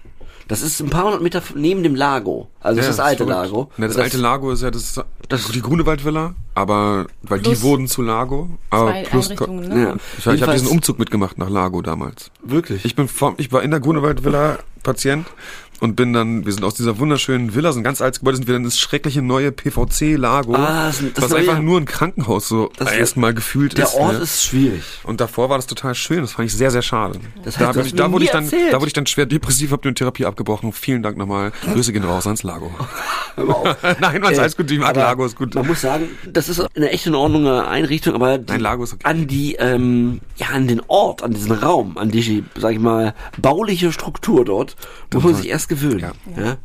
Das 0.47 0.61
ist 0.61 0.81
ein 0.81 0.89
paar 0.89 1.05
hundert 1.05 1.21
Meter 1.21 1.41
neben 1.55 1.81
dem 1.81 1.95
Lago. 1.95 2.49
Also 2.59 2.77
das 2.77 2.85
Ja, 2.87 2.89
ist 2.89 2.99
das 2.99 3.05
alte 3.05 3.25
verrückt. 3.25 3.45
Lago. 3.51 3.71
Ne, 3.77 3.87
das, 3.87 3.95
Und 3.95 4.01
alte 4.01 4.17
Lago 4.17 4.51
ist 4.51 4.61
ja 4.63 4.69
das, 4.71 4.99
das- 5.29 5.47
die 5.47 5.61
Grunewaldvilla, 5.61 6.35
aber 6.55 7.05
weil 7.21 7.39
Plus 7.39 7.59
die 7.59 7.63
wurden 7.63 7.87
zu 7.87 8.01
Lago. 8.01 8.49
Aber 8.69 8.91
Zwei 8.91 9.03
plus 9.03 9.25
Einrichtungen, 9.31 9.63
Ja. 9.71 9.77
ne? 9.93 9.97
Ich, 10.17 10.27
ich 10.27 10.41
habe 10.41 10.51
diesen 10.51 10.67
Umzug 10.67 10.99
mitgemacht 10.99 11.37
nach 11.37 11.49
Lago 11.49 11.81
damals. 11.81 12.31
Wirklich? 12.43 12.83
Ich 12.83 12.95
bin 12.97 13.07
vom, 13.07 13.35
ich 13.37 13.53
war 13.53 13.63
in 13.63 13.71
der 13.71 13.79
Grunewaldvilla 13.79 14.59
Patient 14.83 15.25
und 15.81 15.95
bin 15.97 16.13
dann, 16.13 16.45
wir 16.45 16.53
sind 16.53 16.63
aus 16.63 16.75
dieser 16.75 16.97
wunderschönen 16.99 17.53
Villa, 17.53 17.73
so 17.73 17.79
ein 17.79 17.83
ganz 17.83 18.01
altes 18.01 18.19
Gebäude, 18.19 18.37
sind 18.37 18.47
wir 18.47 18.53
dann 18.53 18.63
ins 18.63 18.79
schreckliche 18.79 19.21
neue 19.21 19.51
PVC 19.51 20.15
Lago, 20.15 20.55
Ah, 20.55 20.85
das- 20.87 21.03
das 21.15 21.23
was 21.25 21.33
einfach 21.33 21.59
nur 21.59 21.77
ein 21.79 21.85
Krankenhaus 21.85 22.47
so 22.47 22.71
Das- 22.77 22.91
erstmal 22.93 23.33
gefühlt 23.33 23.77
der 23.77 23.85
ist. 23.85 23.95
Ort 23.95 24.13
ne? 24.13 24.19
ist 24.19 24.43
schwierig. 24.45 24.83
Und 25.03 25.19
davor 25.19 25.49
war 25.49 25.57
das 25.57 25.67
total 25.67 25.93
schön, 25.95 26.21
das 26.21 26.31
fand 26.33 26.47
ich 26.47 26.55
sehr, 26.55 26.71
sehr 26.71 26.81
schade. 26.81 27.19
Das 27.43 27.57
heißt, 27.57 27.61
da, 27.67 27.71
bin 27.73 27.85
ich, 27.85 27.93
da 27.95 28.11
wurde 28.11 28.23
ich 28.25 28.31
dann, 28.31 28.43
erzählt. 28.45 28.71
da 28.71 28.77
wurde 28.77 28.87
ich 28.87 28.93
dann 28.93 29.07
schwer 29.07 29.25
depressiv, 29.25 29.71
hab 29.71 29.81
die 29.81 29.93
Therapie 29.93 30.25
abgebrochen. 30.25 30.71
Vielen 30.71 31.03
Dank 31.03 31.17
nochmal. 31.17 31.51
Grüße 31.73 31.91
gehen 31.91 32.03
raus 32.05 32.25
ans 32.27 32.43
Lago. 32.43 32.71
Nein, 33.99 34.21
was 34.21 34.37
Äh, 34.37 34.41
alles 34.41 34.55
gut, 34.57 34.69
ich 34.71 34.79
mag 34.79 34.95
Lago, 34.95 35.25
ist 35.25 35.35
gut. 35.35 35.55
Man 35.55 35.65
muss 35.67 35.81
sagen, 35.81 36.09
das 36.31 36.47
ist 36.49 36.59
eine 36.75 36.91
echt 36.91 37.07
in 37.07 37.15
Ordnung 37.15 37.47
eine 37.47 37.67
Einrichtung, 37.67 38.13
aber 38.13 38.37
die, 38.37 38.53
Nein, 38.57 38.65
okay. 38.79 38.95
an 39.03 39.27
die, 39.27 39.55
ähm, 39.55 40.21
ja, 40.37 40.47
an 40.53 40.67
den 40.67 40.81
Ort, 40.87 41.23
an 41.23 41.33
diesen 41.33 41.51
Raum, 41.53 41.97
an 41.97 42.11
die, 42.11 42.43
sag 42.55 42.73
ich 42.73 42.79
mal, 42.79 43.13
bauliche 43.41 43.91
Struktur 43.91 44.45
dort, 44.45 44.75
muss 45.13 45.23
man 45.23 45.35
sich 45.35 45.47
erst 45.49 45.69
gewöhnen. 45.75 45.99
Ja. 46.37 46.43
Ja. 46.43 46.55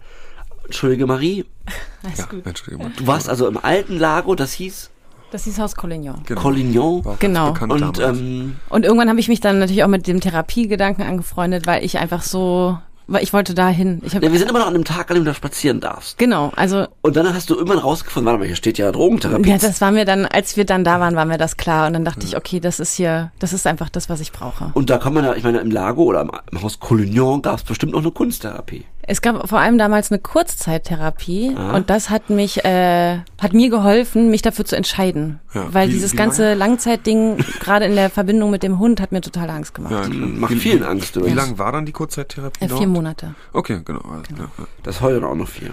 Entschuldige 0.64 1.06
Marie, 1.06 1.44
Alles 2.04 2.18
Ja, 2.18 2.24
gut. 2.26 2.44
Entschuldigung. 2.46 2.92
du 2.96 3.06
warst 3.06 3.28
also 3.28 3.46
im 3.46 3.56
alten 3.62 3.98
Lago, 3.98 4.34
das 4.34 4.52
hieß 4.52 4.90
Das 5.30 5.44
hieß 5.44 5.58
Haus 5.60 5.74
Collignon. 5.76 6.22
Genau. 6.26 6.40
Collignon. 6.40 7.02
Genau. 7.20 7.54
Und 7.72 7.98
ähm, 8.00 8.56
Und 8.68 8.84
irgendwann 8.84 9.08
habe 9.08 9.20
ich 9.20 9.28
mich 9.28 9.40
dann 9.40 9.58
natürlich 9.60 9.84
auch 9.84 9.88
mit 9.88 10.06
dem 10.06 10.20
Therapiegedanken 10.20 11.04
angefreundet, 11.04 11.66
weil 11.66 11.84
ich 11.84 11.98
einfach 11.98 12.22
so, 12.22 12.78
weil 13.08 13.22
ich 13.22 13.32
wollte 13.32 13.54
dahin. 13.54 14.00
Ich 14.04 14.14
hab, 14.16 14.22
ja, 14.24 14.32
wir 14.32 14.38
sind 14.40 14.48
immer 14.50 14.58
noch 14.58 14.66
an 14.66 14.74
dem 14.74 14.84
Tag, 14.84 15.08
an 15.10 15.14
dem 15.16 15.24
du 15.24 15.30
da 15.30 15.34
spazieren 15.34 15.80
darfst. 15.80 16.18
genau, 16.18 16.52
also 16.56 16.86
Und 17.02 17.14
dann 17.16 17.32
hast 17.32 17.48
du 17.50 17.54
irgendwann 17.54 17.78
rausgefunden, 17.78 18.26
warte 18.26 18.40
mal, 18.40 18.46
hier 18.46 18.56
steht 18.56 18.78
ja 18.78 18.90
Drogentherapie. 18.90 19.48
ja, 19.48 19.58
das 19.58 19.80
war 19.80 19.92
mir 19.92 20.04
dann, 20.04 20.26
als 20.26 20.56
wir 20.56 20.64
dann 20.64 20.82
da 20.82 20.98
waren, 20.98 21.14
war 21.14 21.24
mir 21.26 21.38
das 21.38 21.56
klar. 21.56 21.86
Und 21.86 21.92
dann 21.92 22.04
dachte 22.04 22.24
ich, 22.26 22.36
okay, 22.36 22.58
das 22.58 22.80
ist 22.80 22.94
hier, 22.94 23.30
das 23.38 23.52
ist 23.52 23.66
einfach 23.68 23.88
das, 23.88 24.08
was 24.08 24.20
ich 24.20 24.32
brauche. 24.32 24.70
und 24.74 24.90
da 24.90 24.98
kann 24.98 25.14
man 25.14 25.24
ja, 25.24 25.34
ich 25.34 25.44
meine, 25.44 25.58
im 25.58 25.70
Lago 25.70 26.02
oder 26.02 26.22
im, 26.22 26.30
im 26.50 26.62
Haus 26.62 26.80
Collignon 26.80 27.42
gab 27.42 27.58
es 27.58 27.62
bestimmt 27.64 27.92
noch 27.92 28.00
eine 28.00 28.10
Kunsttherapie. 28.10 28.84
Es 29.08 29.22
gab 29.22 29.48
vor 29.48 29.60
allem 29.60 29.78
damals 29.78 30.10
eine 30.10 30.18
Kurzzeittherapie 30.20 31.54
Ah. 31.56 31.74
und 31.76 31.90
das 31.90 32.10
hat 32.10 32.28
mich, 32.30 32.64
äh, 32.64 33.18
hat 33.40 33.52
mir 33.52 33.70
geholfen, 33.70 34.30
mich 34.30 34.42
dafür 34.42 34.64
zu 34.64 34.76
entscheiden. 34.76 35.38
Ja. 35.54 35.72
Weil 35.72 35.88
Wie- 35.88 35.92
dieses 35.92 36.12
wie 36.12 36.16
ganze 36.16 36.54
Langzeitding, 36.54 37.36
gerade 37.60 37.84
in 37.86 37.94
der 37.94 38.10
Verbindung 38.10 38.50
mit 38.50 38.62
dem 38.62 38.78
Hund, 38.78 39.00
hat 39.00 39.12
mir 39.12 39.20
total 39.20 39.48
Angst 39.50 39.74
gemacht. 39.74 39.92
ja. 39.92 40.08
Macht 40.08 40.52
wie, 40.52 40.58
vielen 40.58 40.82
Angst 40.82 41.14
Wie 41.14 41.20
übrigens. 41.20 41.36
lang 41.40 41.58
war 41.58 41.72
dann 41.72 41.86
die 41.86 41.92
Kurzzeittherapie 41.92 42.64
Äh, 42.64 42.68
dort? 42.68 42.80
vier 42.80 42.88
Monate. 42.88 43.34
Okay, 43.52 43.80
genau. 43.84 44.00
Ja, 44.04 44.22
ja. 44.38 44.48
Das 44.82 44.96
ist 44.96 45.00
heute 45.02 45.26
auch 45.26 45.34
noch 45.34 45.48
viel. 45.48 45.72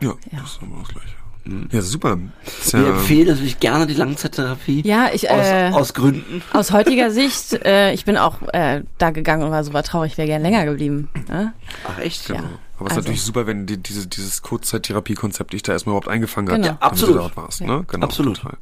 Ja, 0.00 0.14
das 0.32 0.42
ist 0.52 0.62
immer 0.62 0.78
das 0.80 0.88
Gleiche. 0.88 1.14
Ja, 1.72 1.80
super. 1.82 2.18
Ist 2.60 2.72
Wir 2.74 2.82
ja, 2.82 2.88
empfehlen 2.90 3.28
natürlich 3.28 3.58
gerne 3.60 3.86
die 3.86 3.94
Langzeittherapie. 3.94 4.82
Ja, 4.84 5.08
ich, 5.12 5.30
Aus, 5.30 5.46
äh, 5.46 5.70
aus 5.72 5.94
Gründen. 5.94 6.42
Aus 6.52 6.72
heutiger 6.72 7.10
Sicht, 7.12 7.52
äh, 7.64 7.92
ich 7.92 8.04
bin 8.04 8.16
auch 8.16 8.36
äh, 8.52 8.82
da 8.98 9.10
gegangen 9.10 9.42
und 9.44 9.50
war 9.50 9.64
super 9.64 9.82
traurig, 9.82 10.18
wäre 10.18 10.28
gern 10.28 10.42
länger 10.42 10.64
geblieben. 10.66 11.08
Ne? 11.28 11.52
Ach 11.88 11.98
echt? 11.98 12.28
Ja. 12.28 12.36
aber 12.36 12.42
es 12.44 12.52
ist 12.52 12.80
also- 12.80 12.96
natürlich 13.00 13.22
super, 13.22 13.46
wenn 13.46 13.66
die, 13.66 13.78
diese, 13.78 14.06
dieses 14.06 14.42
Kurzzeittherapie-Konzept 14.42 15.52
dich 15.52 15.62
da 15.62 15.72
erstmal 15.72 15.92
überhaupt 15.94 16.08
eingefangen 16.08 16.48
hat. 16.50 16.56
Genau. 16.56 16.68
damit 16.68 16.82
absolut. 16.82 17.14
Du 17.16 17.18
dort 17.20 17.36
warst, 17.36 17.60
Ja. 17.60 17.66
ne? 17.66 17.84
Genau, 17.88 18.06
Absolut. 18.06 18.36
Total. 18.36 18.56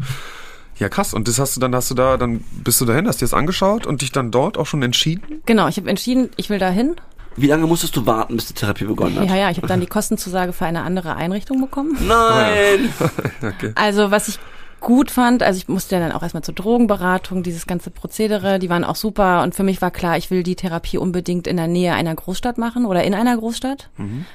Ja, 0.79 0.89
krass. 0.89 1.13
Und 1.13 1.27
das 1.27 1.41
hast 1.41 1.57
du 1.57 1.61
dann, 1.61 1.75
hast 1.75 1.91
du 1.91 1.95
da, 1.95 2.17
dann 2.17 2.45
bist 2.63 2.81
du 2.81 2.85
dahin, 2.85 3.09
hast 3.09 3.21
dir 3.21 3.25
das 3.25 3.35
angeschaut 3.35 3.85
und 3.87 4.01
dich 4.03 4.13
dann 4.13 4.31
dort 4.31 4.57
auch 4.57 4.67
schon 4.67 4.83
entschieden? 4.83 5.43
Genau, 5.45 5.67
ich 5.67 5.77
habe 5.77 5.91
entschieden, 5.91 6.31
ich 6.37 6.51
will 6.51 6.61
da 6.61 6.71
hin. 6.71 6.95
Wie 7.41 7.47
lange 7.47 7.67
musstest 7.67 7.97
du 7.97 8.07
warten, 8.07 8.37
bis 8.37 8.47
die 8.47 8.55
Therapie 8.55 8.85
begonnen 8.85 9.19
hat? 9.19 9.29
Ja, 9.29 9.37
ja, 9.37 9.51
ich 9.51 9.57
habe 9.57 9.67
dann 9.67 9.81
die 9.81 9.87
Kostenzusage 9.87 10.53
für 10.53 10.67
eine 10.67 10.83
andere 10.83 11.17
Einrichtung 11.17 11.61
bekommen. 11.61 11.97
Nein! 12.07 12.93
Okay. 13.41 13.73
Also 13.77 14.11
was 14.11 14.29
ich 14.29 14.39
gut 14.81 15.11
fand, 15.11 15.43
also 15.43 15.59
ich 15.59 15.69
musste 15.69 15.95
ja 15.97 16.01
dann 16.01 16.13
auch 16.13 16.23
erstmal 16.23 16.43
zur 16.43 16.55
Drogenberatung, 16.55 17.43
dieses 17.43 17.67
ganze 17.67 17.91
Prozedere, 17.91 18.59
die 18.59 18.69
waren 18.69 18.85
auch 18.85 18.97
super 18.97 19.43
und 19.43 19.55
für 19.55 19.63
mich 19.63 19.81
war 19.81 19.91
klar, 19.91 20.17
ich 20.17 20.31
will 20.31 20.43
die 20.43 20.57
Therapie 20.57 20.99
unbedingt 20.99 21.47
in 21.47 21.57
der 21.57 21.69
Nähe 21.69 21.95
einer 21.95 22.15
Großstadt 22.15 22.59
machen 22.59 22.85
oder 22.85 23.05
in 23.05 23.15
einer 23.15 23.37
Großstadt, 23.37 23.91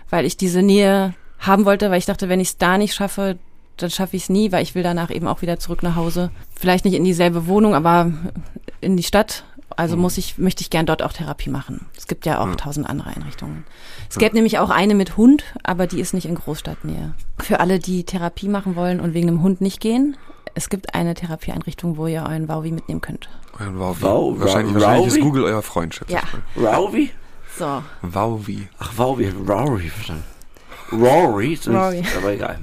weil 0.10 0.26
ich 0.26 0.38
diese 0.38 0.62
Nähe 0.62 1.14
haben 1.40 1.66
wollte, 1.66 1.90
weil 1.92 2.00
ich 2.00 2.06
dachte, 2.06 2.30
wenn 2.30 2.40
ich 2.40 2.50
es 2.50 2.58
da 2.58 2.78
nicht 2.78 2.94
schaffe, 2.94 3.38
dann 3.78 3.90
schaffe 3.90 4.16
ich 4.16 4.24
es 4.24 4.30
nie, 4.30 4.52
weil 4.52 4.64
ich 4.64 4.76
will 4.76 4.84
danach 4.84 5.10
eben 5.12 5.28
auch 5.28 5.42
wieder 5.42 5.60
zurück 5.60 5.84
nach 5.84 5.96
Hause. 5.96 6.32
Vielleicht 6.56 6.86
nicht 6.86 6.94
in 6.96 7.04
dieselbe 7.04 7.48
Wohnung, 7.48 7.76
aber 7.76 8.12
in 8.82 8.98
die 8.98 9.04
Stadt. 9.04 9.44
Also 9.78 9.98
muss 9.98 10.18
ich, 10.18 10.38
möchte 10.38 10.62
ich 10.62 10.70
gern 10.70 10.86
dort 10.86 11.02
auch 11.04 11.14
Therapie 11.14 11.50
machen. 11.50 11.88
Es 11.98 12.08
gibt 12.08 12.26
ja 12.26 12.40
auch 12.40 12.56
tausend 12.56 12.90
andere 12.90 13.10
Einrichtungen. 13.10 13.66
Es 14.10 14.18
gäbe 14.18 14.36
nämlich 14.36 14.60
auch 14.60 14.70
eine 14.70 14.96
mit 14.96 15.18
Hund, 15.18 15.44
aber 15.64 15.88
die 15.88 16.00
ist 16.00 16.14
nicht 16.14 16.26
in 16.26 16.36
Großstadtnähe. 16.36 17.14
Für 17.40 17.60
alle, 17.60 17.80
die 17.80 18.04
Therapie 18.04 18.48
machen 18.50 18.76
wollen 18.76 19.00
und 19.00 19.14
wegen 19.14 19.28
einem 19.28 19.42
Hund 19.42 19.62
nicht 19.62 19.80
gehen, 19.80 20.16
es 20.56 20.70
gibt 20.70 20.94
eine 20.94 21.14
Therapieeinrichtung, 21.16 21.98
wo 21.98 22.06
ihr 22.08 22.22
euren 22.24 22.48
Wauwi 22.48 22.72
mitnehmen 22.72 23.02
könnt. 23.02 23.28
Euren 23.60 23.80
Wauwi. 23.80 24.02
Wow, 24.02 24.40
wahrscheinlich, 24.40 24.76
Wa- 24.76 24.80
wahrscheinlich 24.82 25.08
ist? 25.16 25.22
Google 25.22 25.44
euer 25.46 25.62
Freund, 25.64 25.96
schätze 25.96 26.14
Ja. 26.14 26.22
ich 26.56 26.62
mal. 26.62 26.76
Rowie? 26.76 27.12
So. 27.58 27.82
Wauwi. 28.02 28.68
Ach, 28.80 28.92
Wowie, 28.98 29.30
Rory, 29.48 29.90
verstanden. 29.90 30.24
Rory, 30.92 31.54
ist 31.54 31.68
Rory. 31.68 32.02
nicht- 32.02 32.16
aber 32.18 32.32
egal. 32.34 32.60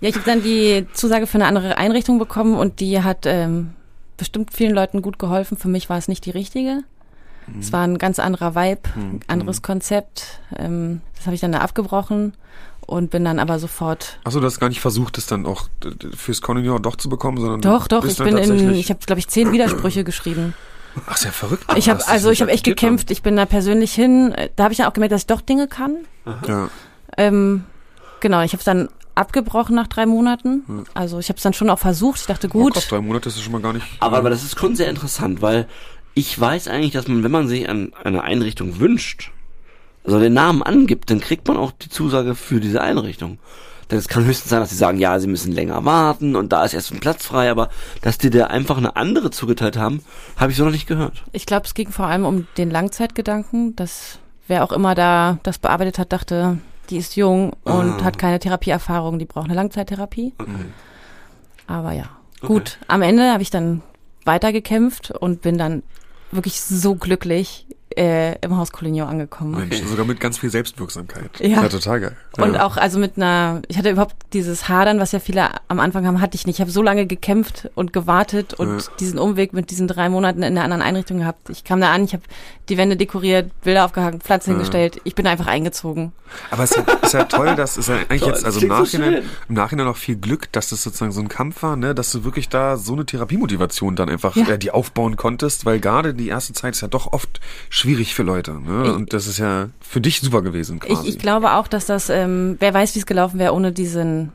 Ja, 0.00 0.08
ich 0.10 0.14
habe 0.16 0.26
dann 0.26 0.42
die 0.42 0.86
Zusage 0.92 1.26
für 1.26 1.36
eine 1.36 1.46
andere 1.46 1.78
Einrichtung 1.78 2.18
bekommen 2.18 2.54
und 2.56 2.80
die 2.80 3.02
hat 3.02 3.24
ähm, 3.26 3.72
bestimmt 4.16 4.52
vielen 4.52 4.74
Leuten 4.74 5.02
gut 5.02 5.18
geholfen. 5.18 5.56
Für 5.56 5.68
mich 5.68 5.88
war 5.88 5.98
es 5.98 6.08
nicht 6.08 6.24
die 6.26 6.30
richtige. 6.30 6.84
Es 7.60 7.72
war 7.72 7.86
ein 7.86 7.98
ganz 7.98 8.18
anderer 8.18 8.54
Vibe, 8.54 8.88
ein 8.96 9.20
anderes 9.26 9.60
Konzept. 9.60 10.40
Ähm, 10.56 11.02
das 11.14 11.26
habe 11.26 11.34
ich 11.34 11.40
dann 11.40 11.52
da 11.52 11.58
abgebrochen 11.58 12.32
und 12.86 13.10
bin 13.10 13.24
dann 13.24 13.38
aber 13.38 13.58
sofort. 13.58 14.18
Achso, 14.24 14.40
du 14.40 14.46
hast 14.46 14.60
gar 14.60 14.68
nicht 14.68 14.80
versucht, 14.80 15.16
das 15.16 15.26
dann 15.26 15.46
auch 15.46 15.68
fürs 16.16 16.40
Cononior 16.40 16.80
doch 16.80 16.96
zu 16.96 17.08
bekommen, 17.08 17.38
sondern 17.38 17.60
Doch, 17.60 17.86
doch, 17.88 18.04
ich 18.04 18.18
bin 18.18 18.36
in, 18.36 18.72
ich 18.74 18.90
habe 18.90 19.00
glaube 19.04 19.18
ich 19.18 19.28
zehn 19.28 19.52
Widersprüche 19.52 20.04
geschrieben. 20.04 20.54
Ach, 21.06 21.16
ist 21.16 21.24
ja 21.24 21.32
verrückt. 21.32 21.64
Ich 21.76 21.88
habe 21.88 22.06
also 22.06 22.30
ich 22.30 22.40
habe 22.40 22.50
echt 22.50 22.64
gekämpft. 22.64 23.10
Ich 23.10 23.22
bin 23.22 23.36
da 23.36 23.46
persönlich 23.46 23.92
hin. 23.92 24.34
Da 24.56 24.64
habe 24.64 24.72
ich 24.72 24.78
dann 24.78 24.86
auch 24.86 24.92
gemerkt, 24.92 25.12
dass 25.12 25.22
ich 25.22 25.26
doch 25.26 25.40
Dinge 25.40 25.66
kann. 25.66 25.98
haben. 26.24 26.48
Ja. 26.48 26.70
Ähm, 27.16 27.64
genau, 28.20 28.42
ich 28.42 28.52
habe 28.52 28.60
es 28.60 28.64
dann 28.64 28.88
abgebrochen 29.14 29.74
nach 29.74 29.86
drei 29.86 30.06
Monaten. 30.06 30.84
Also 30.94 31.18
ich 31.18 31.28
habe 31.28 31.36
es 31.36 31.42
dann 31.42 31.52
schon 31.52 31.70
auch 31.70 31.78
versucht. 31.78 32.20
Ich 32.20 32.26
dachte, 32.26 32.48
Hm. 32.48 32.60
Oh, 32.60 32.64
gut, 32.64 32.74
krass, 32.74 32.88
drei 32.88 33.00
Monate 33.00 33.28
ist 33.28 33.40
schon 33.40 33.52
mal 33.52 33.60
gar 33.60 33.72
nicht. 33.72 33.86
Aber, 34.00 34.18
aber 34.18 34.30
das 34.30 34.42
ist 34.42 34.58
schon 34.58 34.76
sehr 34.76 34.88
interessant, 34.88 35.42
weil 35.42 35.66
ich 36.14 36.38
weiß 36.38 36.68
eigentlich, 36.68 36.92
dass 36.92 37.08
man, 37.08 37.22
wenn 37.24 37.30
man 37.30 37.48
sich 37.48 37.68
an 37.68 37.92
eine 38.02 38.22
Einrichtung 38.22 38.78
wünscht, 38.78 39.30
also 40.04 40.20
den 40.20 40.34
Namen 40.34 40.62
angibt, 40.62 41.10
dann 41.10 41.20
kriegt 41.20 41.48
man 41.48 41.56
auch 41.56 41.72
die 41.72 41.88
Zusage 41.88 42.34
für 42.34 42.60
diese 42.60 42.80
Einrichtung. 42.80 43.38
Denn 43.90 43.98
es 43.98 44.08
kann 44.08 44.24
höchstens 44.24 44.50
sein, 44.50 44.60
dass 44.60 44.70
sie 44.70 44.76
sagen, 44.76 44.98
ja, 44.98 45.18
sie 45.18 45.26
müssen 45.26 45.52
länger 45.52 45.84
warten 45.84 46.36
und 46.36 46.52
da 46.52 46.64
ist 46.64 46.72
erst 46.74 46.92
ein 46.92 47.00
Platz 47.00 47.26
frei, 47.26 47.50
aber 47.50 47.68
dass 48.00 48.16
die 48.18 48.30
dir 48.30 48.50
einfach 48.50 48.78
eine 48.78 48.96
andere 48.96 49.30
zugeteilt 49.30 49.76
haben, 49.76 50.02
habe 50.36 50.52
ich 50.52 50.56
so 50.56 50.64
noch 50.64 50.70
nicht 50.72 50.86
gehört. 50.86 51.22
Ich 51.32 51.46
glaube, 51.46 51.66
es 51.66 51.74
ging 51.74 51.90
vor 51.90 52.06
allem 52.06 52.24
um 52.24 52.46
den 52.56 52.70
Langzeitgedanken, 52.70 53.76
dass 53.76 54.18
wer 54.48 54.64
auch 54.64 54.72
immer 54.72 54.94
da 54.94 55.38
das 55.42 55.58
bearbeitet 55.58 55.98
hat, 55.98 56.12
dachte, 56.12 56.58
die 56.90 56.96
ist 56.98 57.16
jung 57.16 57.52
und 57.64 58.00
Ah. 58.00 58.04
hat 58.04 58.18
keine 58.18 58.38
Therapieerfahrung, 58.38 59.18
die 59.18 59.24
braucht 59.24 59.46
eine 59.46 59.54
Langzeittherapie. 59.54 60.32
Aber 61.66 61.92
ja, 61.92 62.04
gut. 62.40 62.78
Am 62.88 63.02
Ende 63.02 63.30
habe 63.32 63.42
ich 63.42 63.50
dann 63.50 63.82
weitergekämpft 64.24 65.10
und 65.10 65.42
bin 65.42 65.58
dann 65.58 65.82
wirklich 66.30 66.60
so 66.60 66.94
glücklich 66.94 67.66
äh, 67.96 68.36
im 68.40 68.56
Haus 68.56 68.72
Collignon 68.72 69.08
angekommen. 69.08 69.68
Mensch, 69.68 69.82
sogar 69.84 70.04
mit 70.04 70.20
ganz 70.20 70.38
viel 70.38 70.50
Selbstwirksamkeit. 70.50 71.30
Ja. 71.40 71.62
ja 71.62 71.68
total 71.68 72.00
geil. 72.00 72.16
Und 72.38 72.54
ja. 72.54 72.66
auch 72.66 72.76
also 72.76 72.98
mit 72.98 73.16
einer, 73.16 73.62
ich 73.68 73.78
hatte 73.78 73.90
überhaupt 73.90 74.16
dieses 74.32 74.68
Hadern, 74.68 74.98
was 74.98 75.12
ja 75.12 75.20
viele 75.20 75.48
am 75.68 75.78
Anfang 75.80 76.06
haben, 76.06 76.20
hatte 76.20 76.34
ich 76.34 76.46
nicht. 76.46 76.56
Ich 76.56 76.60
habe 76.60 76.70
so 76.70 76.82
lange 76.82 77.06
gekämpft 77.06 77.70
und 77.74 77.92
gewartet 77.92 78.54
und 78.54 78.82
Ja. 78.82 78.88
diesen 78.98 79.18
Umweg 79.18 79.52
mit 79.52 79.70
diesen 79.70 79.86
drei 79.88 80.08
Monaten 80.08 80.42
in 80.42 80.54
einer 80.58 80.64
anderen 80.64 80.82
Einrichtung 80.82 81.18
gehabt. 81.18 81.50
Ich 81.50 81.62
kam 81.64 81.80
da 81.80 81.92
an, 81.92 82.04
ich 82.04 82.12
habe 82.12 82.22
die 82.68 82.76
Wände 82.78 82.96
dekoriert, 82.96 83.50
Bilder 83.62 83.84
aufgehangen, 83.84 84.20
Pflanzen 84.20 84.50
hingestellt. 84.52 85.00
Ich 85.04 85.14
bin 85.14 85.26
einfach 85.26 85.46
eingezogen. 85.46 86.12
Aber 86.50 86.64
es 86.64 86.72
ist 86.72 86.84
ja, 86.88 86.94
ist 86.94 87.14
ja 87.14 87.24
toll, 87.24 87.54
dass 87.54 87.76
es 87.76 87.86
ja 87.86 87.96
eigentlich 87.96 88.20
Toll, 88.24 88.30
jetzt, 88.32 88.44
also 88.44 88.58
im 88.60 88.68
so 88.68 88.74
Nachhinein, 88.74 89.12
schön. 89.12 89.24
im 89.50 89.54
Nachhinein 89.54 89.86
auch 89.86 89.96
viel 89.96 90.16
Glück, 90.16 90.50
dass 90.52 90.70
das 90.70 90.82
sozusagen 90.82 91.12
so 91.12 91.20
ein 91.20 91.28
Kampf 91.28 91.62
war, 91.62 91.76
ne, 91.76 91.94
dass 91.94 92.10
du 92.10 92.24
wirklich 92.24 92.48
da 92.48 92.76
so 92.76 92.94
eine 92.94 93.06
Therapiemotivation 93.06 93.94
dann 93.94 94.08
einfach 94.08 94.34
Ja. 94.34 94.48
äh, 94.48 94.58
die 94.58 94.70
aufbauen 94.72 95.16
konntest, 95.16 95.64
weil 95.66 95.78
gerade 95.78 96.14
die 96.14 96.28
erste 96.28 96.52
Zeit 96.54 96.74
ist 96.74 96.80
ja 96.80 96.88
doch 96.88 97.12
oft 97.12 97.40
schwierig 97.70 97.83
für 97.84 98.22
Leute, 98.22 98.52
ne? 98.52 98.82
Ich- 98.86 98.92
Und 98.94 99.12
das 99.12 99.26
ist 99.26 99.38
ja 99.38 99.68
für 99.80 100.00
dich 100.00 100.20
super 100.20 100.42
gewesen 100.42 100.80
Ich, 100.82 100.88
quasi. 100.94 101.08
ich 101.08 101.18
glaube 101.18 101.52
auch, 101.52 101.68
dass 101.68 101.86
das, 101.86 102.08
ähm, 102.10 102.56
wer 102.60 102.72
weiß, 102.74 102.94
wie 102.94 102.98
es 102.98 103.06
gelaufen 103.06 103.38
wäre 103.38 103.52
ohne 103.54 103.72
diesen, 103.72 104.32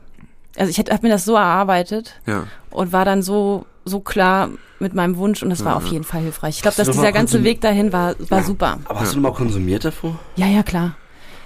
also 0.56 0.70
ich 0.70 0.78
hätte 0.78 0.92
hab 0.92 1.02
mir 1.02 1.08
das 1.10 1.24
so 1.24 1.34
erarbeitet 1.34 2.14
ja. 2.26 2.44
und 2.70 2.92
war 2.92 3.04
dann 3.04 3.22
so 3.22 3.66
so 3.84 4.00
klar 4.00 4.50
mit 4.78 4.94
meinem 4.94 5.16
Wunsch 5.16 5.42
und 5.42 5.50
das 5.50 5.64
war 5.64 5.74
auf 5.76 5.86
jeden 5.86 6.04
Fall 6.04 6.20
hilfreich. 6.20 6.56
Ich 6.56 6.62
glaube, 6.62 6.76
dass 6.76 6.90
dieser 6.90 7.12
ganze 7.12 7.42
Weg 7.44 7.60
dahin 7.62 7.92
war 7.92 8.14
war 8.28 8.42
super. 8.42 8.78
Aber 8.84 9.00
hast 9.00 9.14
du 9.14 9.20
mal 9.20 9.32
konsumiert 9.32 9.84
davor? 9.84 10.18
Ja, 10.36 10.46
ja, 10.46 10.62
klar. 10.62 10.96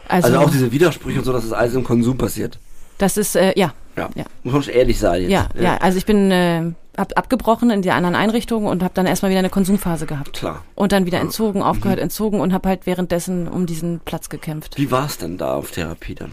Also, 0.09 0.28
Also 0.28 0.40
auch 0.40 0.51
diese 0.51 0.70
Widersprüche 0.70 1.18
und 1.20 1.24
so, 1.24 1.32
dass 1.32 1.43
das 1.44 1.52
alles 1.52 1.74
im 1.74 1.85
Konsum 1.85 2.18
passiert. 2.18 2.59
das 2.98 3.16
ist 3.16 3.36
äh, 3.36 3.52
ja, 3.59 3.72
Ja. 3.97 4.10
Ja. 4.14 4.24
Muss 4.43 4.52
man 4.52 4.62
schon 4.64 4.74
ehrlich 4.74 4.98
sein 4.98 5.22
jetzt. 5.22 5.31
ja, 5.31 5.48
ja, 5.59 5.76
Also 5.78 5.97
ich 5.97 6.05
bin 6.06 6.31
äh, 6.31 6.72
hab 6.96 7.16
abgebrochen 7.18 7.70
in 7.70 7.82
die 7.82 7.90
anderen 7.90 8.14
Einrichtungen 8.14 8.66
und 8.68 8.82
habe 8.82 8.94
dann 8.94 9.06
erstmal 9.06 9.30
wieder 9.30 9.40
eine 9.40 9.50
Konsumphase 9.50 10.06
gehabt 10.06 10.34
Klar. 10.34 10.62
und 10.74 10.92
dann 10.92 11.06
wieder 11.06 11.20
entzogen, 11.20 11.60
Mhm. 11.60 11.64
aufgehört, 11.66 11.98
entzogen 11.98 12.40
und 12.40 12.52
habe 12.52 12.68
halt 12.68 12.86
währenddessen 12.86 13.48
um 13.48 13.66
diesen 13.66 14.00
Platz 14.00 14.28
gekämpft. 14.28 14.76
Wie 14.78 14.90
war 14.90 15.06
es 15.06 15.18
denn 15.18 15.38
da 15.38 15.54
auf 15.54 15.70
Therapie 15.72 16.14
dann? 16.14 16.32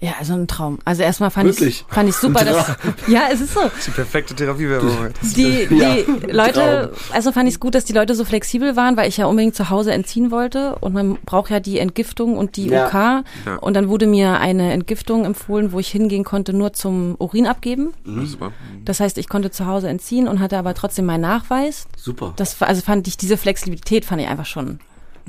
Ja, 0.00 0.12
also 0.20 0.34
ein 0.34 0.46
Traum. 0.46 0.78
Also 0.84 1.02
erstmal 1.02 1.30
fand 1.30 1.60
ich 1.60 1.84
fand 1.88 2.08
ich 2.08 2.14
super, 2.14 2.44
dass 2.44 2.68
ja, 3.08 3.22
es 3.32 3.40
ist 3.40 3.54
so. 3.54 3.62
Das 3.62 3.78
ist 3.78 3.86
die 3.88 3.90
perfekte 3.90 4.32
Therapiewerbung 4.34 4.96
heute. 5.00 5.14
Die, 5.22 5.66
die 5.66 5.76
Ja, 5.76 5.96
Leute, 6.30 6.92
also 7.12 7.32
fand 7.32 7.48
ich 7.48 7.54
es 7.54 7.60
gut, 7.60 7.74
dass 7.74 7.84
die 7.84 7.92
Leute 7.92 8.14
so 8.14 8.24
flexibel 8.24 8.76
waren, 8.76 8.96
weil 8.96 9.08
ich 9.08 9.16
ja 9.16 9.26
unbedingt 9.26 9.56
zu 9.56 9.70
Hause 9.70 9.92
entziehen 9.92 10.30
wollte 10.30 10.76
und 10.76 10.94
man 10.94 11.16
braucht 11.24 11.50
ja 11.50 11.58
die 11.58 11.80
Entgiftung 11.80 12.36
und 12.38 12.54
die 12.56 12.68
Ja. 12.68 12.86
OK. 12.86 12.92
Ja. 12.94 13.56
Und 13.60 13.74
dann 13.74 13.88
wurde 13.88 14.06
mir 14.06 14.38
eine 14.38 14.72
Entgiftung 14.72 15.24
empfohlen, 15.24 15.72
wo 15.72 15.80
ich 15.80 15.88
hingehen 15.88 16.22
konnte, 16.22 16.52
nur 16.52 16.72
zum 16.74 17.16
Urin 17.18 17.48
abgeben. 17.48 17.92
Das 18.04 18.24
ist 18.24 18.30
super. 18.32 18.52
Das 18.84 19.00
heißt, 19.00 19.18
ich 19.18 19.28
konnte 19.28 19.50
zu 19.50 19.66
Hause 19.66 19.88
entziehen 19.88 20.28
und 20.28 20.38
hatte 20.38 20.58
aber 20.58 20.74
trotzdem 20.74 21.06
meinen 21.06 21.22
Nachweis. 21.22 21.86
Super. 21.96 22.34
Das 22.36 22.62
also 22.62 22.82
fand 22.82 23.08
ich 23.08 23.16
diese 23.16 23.36
Flexibilität 23.36 24.04
fand 24.04 24.22
ich 24.22 24.28
einfach 24.28 24.46
schon 24.46 24.78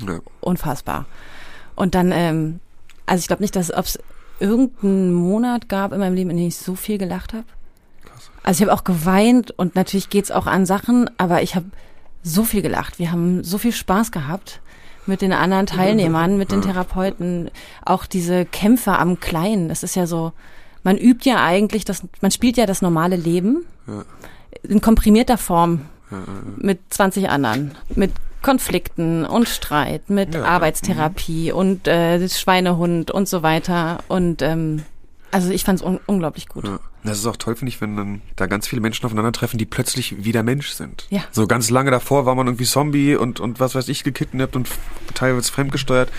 Ja. 0.06 0.20
unfassbar. 0.40 1.06
Und 1.74 1.96
dann, 1.96 2.12
ähm, 2.12 2.60
also 3.06 3.20
ich 3.20 3.26
glaube 3.26 3.42
nicht, 3.42 3.56
dass 3.56 3.72
ob 3.72 3.86
es 3.86 3.98
irgendeinen 4.40 5.12
Monat 5.12 5.68
gab 5.68 5.92
in 5.92 6.00
meinem 6.00 6.14
Leben, 6.14 6.30
in 6.30 6.36
dem 6.36 6.48
ich 6.48 6.56
so 6.56 6.74
viel 6.74 6.98
gelacht 6.98 7.32
habe. 7.32 7.44
Also 8.42 8.62
ich 8.62 8.68
habe 8.68 8.78
auch 8.78 8.84
geweint 8.84 9.50
und 9.52 9.76
natürlich 9.76 10.10
geht's 10.10 10.30
auch 10.30 10.46
an 10.46 10.66
Sachen, 10.66 11.10
aber 11.18 11.42
ich 11.42 11.54
habe 11.54 11.66
so 12.22 12.44
viel 12.44 12.62
gelacht. 12.62 12.98
Wir 12.98 13.12
haben 13.12 13.44
so 13.44 13.58
viel 13.58 13.72
Spaß 13.72 14.12
gehabt 14.12 14.60
mit 15.06 15.22
den 15.22 15.32
anderen 15.32 15.66
Teilnehmern, 15.66 16.36
mit 16.36 16.52
den 16.52 16.62
Therapeuten, 16.62 17.50
auch 17.84 18.06
diese 18.06 18.44
Kämpfe 18.44 18.98
am 18.98 19.20
Kleinen. 19.20 19.68
Das 19.68 19.82
ist 19.82 19.96
ja 19.96 20.06
so, 20.06 20.32
man 20.82 20.96
übt 20.96 21.28
ja 21.28 21.44
eigentlich, 21.44 21.84
das, 21.84 22.02
man 22.20 22.30
spielt 22.30 22.56
ja 22.56 22.66
das 22.66 22.82
normale 22.82 23.16
Leben 23.16 23.64
in 24.62 24.80
komprimierter 24.80 25.38
Form 25.38 25.82
mit 26.56 26.80
20 26.90 27.30
anderen, 27.30 27.74
mit 27.94 28.12
Konflikten 28.42 29.24
und 29.24 29.48
Streit, 29.48 30.08
mit 30.10 30.34
Ja. 30.34 30.44
Arbeitstherapie 30.44 31.52
und 31.52 31.86
äh, 31.86 32.18
das 32.18 32.40
Schweinehund 32.40 33.10
und 33.10 33.28
so 33.28 33.42
weiter. 33.42 33.98
Und 34.08 34.42
ähm, 34.42 34.82
also 35.30 35.50
ich 35.50 35.64
fand 35.64 35.80
es 35.80 35.84
un 35.86 36.00
unglaublich 36.06 36.48
gut. 36.48 36.64
Ja. 36.66 36.80
Das 37.02 37.18
ist 37.18 37.24
auch 37.26 37.36
toll, 37.38 37.56
finde 37.56 37.70
ich, 37.70 37.80
wenn 37.80 37.96
dann 37.96 38.20
da 38.36 38.46
ganz 38.46 38.68
viele 38.68 38.82
Menschen 38.82 39.06
aufeinandertreffen, 39.06 39.58
die 39.58 39.64
plötzlich 39.64 40.22
wieder 40.22 40.42
Mensch 40.42 40.70
sind. 40.72 41.06
Ja. 41.08 41.22
So 41.32 41.46
ganz 41.46 41.70
lange 41.70 41.90
davor 41.90 42.26
war 42.26 42.34
man 42.34 42.46
irgendwie 42.46 42.66
Zombie 42.66 43.16
und, 43.16 43.40
und 43.40 43.58
was 43.58 43.74
weiß 43.74 43.88
ich, 43.88 44.04
gekidnappt 44.04 44.54
und 44.54 44.68
teilweise 45.14 45.50
fremdgesteuert. 45.50 46.10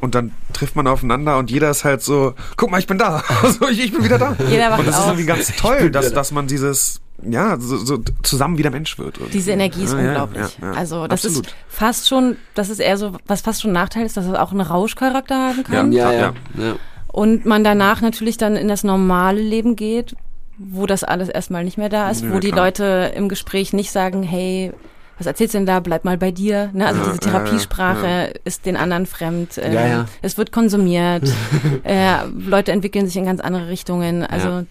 Und 0.00 0.14
dann 0.14 0.32
trifft 0.52 0.76
man 0.76 0.86
aufeinander 0.86 1.38
und 1.38 1.50
jeder 1.50 1.70
ist 1.70 1.84
halt 1.84 2.02
so, 2.02 2.34
guck 2.56 2.70
mal, 2.70 2.78
ich 2.78 2.86
bin 2.86 2.98
da. 2.98 3.24
Also 3.42 3.68
ich, 3.68 3.84
ich 3.86 3.92
bin 3.92 4.04
wieder 4.04 4.18
da. 4.18 4.36
Jeder 4.50 4.70
wacht 4.70 4.80
und 4.80 4.86
das 4.86 4.96
ist 4.96 5.00
auf. 5.02 5.08
irgendwie 5.08 5.26
ganz 5.26 5.56
toll, 5.56 5.90
dass, 5.90 6.12
dass 6.12 6.30
man 6.30 6.46
dieses, 6.46 7.00
ja, 7.22 7.58
so, 7.58 7.76
so 7.78 7.98
zusammen 8.22 8.58
wieder 8.58 8.70
Mensch 8.70 8.98
wird. 8.98 9.16
irgendwie. 9.18 9.32
Diese 9.36 9.50
Energie 9.52 9.82
ist 9.84 9.92
Ja, 9.92 10.00
ja, 10.00 10.08
unglaublich. 10.08 10.58
ja, 10.60 10.66
ja. 10.68 10.72
Also 10.74 11.06
das 11.06 11.24
Absolut. 11.24 11.46
ist 11.48 11.54
fast 11.68 12.08
schon, 12.08 12.36
das 12.54 12.68
ist 12.70 12.78
eher 12.78 12.96
so, 12.96 13.12
was 13.26 13.40
fast 13.40 13.60
schon 13.62 13.70
ein 13.70 13.74
Nachteil 13.74 14.06
ist, 14.06 14.16
dass 14.16 14.26
es 14.26 14.34
auch 14.34 14.52
einen 14.52 14.60
Rauschcharakter 14.60 15.34
haben 15.36 15.64
kann. 15.64 15.92
Ja, 15.92 16.12
Ja, 16.12 16.18
ja. 16.20 16.32
ja. 16.56 16.76
Und 17.08 17.44
man 17.46 17.64
danach 17.64 18.00
natürlich 18.00 18.36
dann 18.36 18.54
in 18.56 18.68
das 18.68 18.84
normale 18.84 19.40
Leben 19.40 19.74
geht, 19.76 20.14
wo 20.58 20.86
das 20.86 21.04
alles 21.04 21.28
erstmal 21.28 21.64
nicht 21.64 21.78
mehr 21.78 21.88
da 21.88 22.10
ist, 22.10 22.22
Ja, 22.22 22.32
wo 22.32 22.38
die. 22.38 22.50
Leute 22.50 23.12
im 23.16 23.28
Gespräch 23.28 23.72
nicht 23.72 23.90
sagen, 23.90 24.22
hey, 24.22 24.72
was 25.16 25.26
erzählst 25.26 25.54
du 25.54 25.58
denn 25.58 25.66
da, 25.66 25.80
bleib 25.80 26.04
mal 26.04 26.16
bei 26.16 26.30
dir. 26.30 26.70
Ne? 26.72 26.86
Also 26.86 27.00
Ja, 27.00 27.06
diese 27.12 27.16
ja, 27.16 27.32
Therapiesprache 27.32 28.06
ja. 28.06 28.40
ist 28.44 28.66
den 28.66 28.76
anderen 28.76 29.06
fremd. 29.06 29.58
Äh, 29.58 29.72
Ja, 29.74 29.86
ja. 29.86 30.04
Es 30.22 30.38
wird 30.38 30.52
konsumiert. 30.52 31.24
äh, 31.82 32.24
Leute 32.38 32.70
entwickeln 32.70 33.06
sich 33.06 33.16
in 33.16 33.24
ganz 33.24 33.40
andere 33.40 33.66
Richtungen. 33.68 34.22
Also 34.24 34.64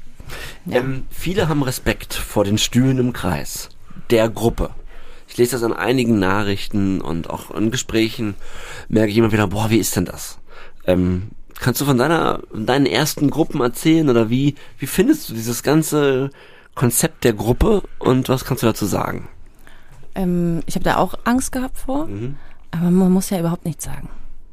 Ja. 0.66 0.76
Ja. 0.76 0.80
Ähm, 0.82 1.06
viele 1.10 1.48
haben 1.50 1.64
Respekt 1.64 2.14
vor 2.14 2.44
den 2.44 2.58
Stühlen 2.58 2.98
im 3.00 3.14
Kreis 3.14 3.70
der 4.10 4.30
Gruppe. 4.30 4.72
Ich 5.28 5.38
lese 5.38 5.52
das 5.52 5.64
an 5.64 5.74
einigen 5.74 6.20
Nachrichten 6.20 7.02
und 7.02 7.30
auch 7.30 7.52
in 7.52 7.72
Gesprächen 7.72 8.36
merke 8.88 9.12
ich 9.12 9.18
immer 9.18 9.32
wieder, 9.32 9.48
boah, 9.48 9.70
wie 9.70 9.78
ist 9.78 9.96
denn 9.96 10.06
das? 10.06 10.40
Ähm, 10.86 11.30
kannst 11.60 11.82
du 11.82 11.86
von 11.86 11.98
deiner, 11.98 12.42
deinen 12.54 12.86
ersten 12.86 13.30
Gruppen 13.30 13.60
erzählen 13.62 14.10
oder 14.10 14.30
wie, 14.30 14.56
wie 14.80 14.88
findest 14.88 15.30
du 15.30 15.34
dieses 15.34 15.64
ganze 15.64 16.30
Konzept 16.76 17.24
der 17.26 17.34
Gruppe 17.34 17.84
und 18.00 18.30
was 18.30 18.46
kannst 18.46 18.64
du 18.64 18.68
dazu 18.68 18.86
sagen? 18.86 19.28
ähm, 20.16 20.62
ich 20.66 20.76
habe 20.76 20.84
da 20.86 20.98
auch 20.98 21.14
Angst 21.26 21.52
gehabt 21.52 21.78
vor, 21.78 22.08
Mhm. 22.08 22.38
aber 22.72 22.90
man 22.90 23.12
muss 23.12 23.30
ja 23.30 23.40
überhaupt 23.40 23.66
nichts 23.66 23.84
sagen. 23.86 24.10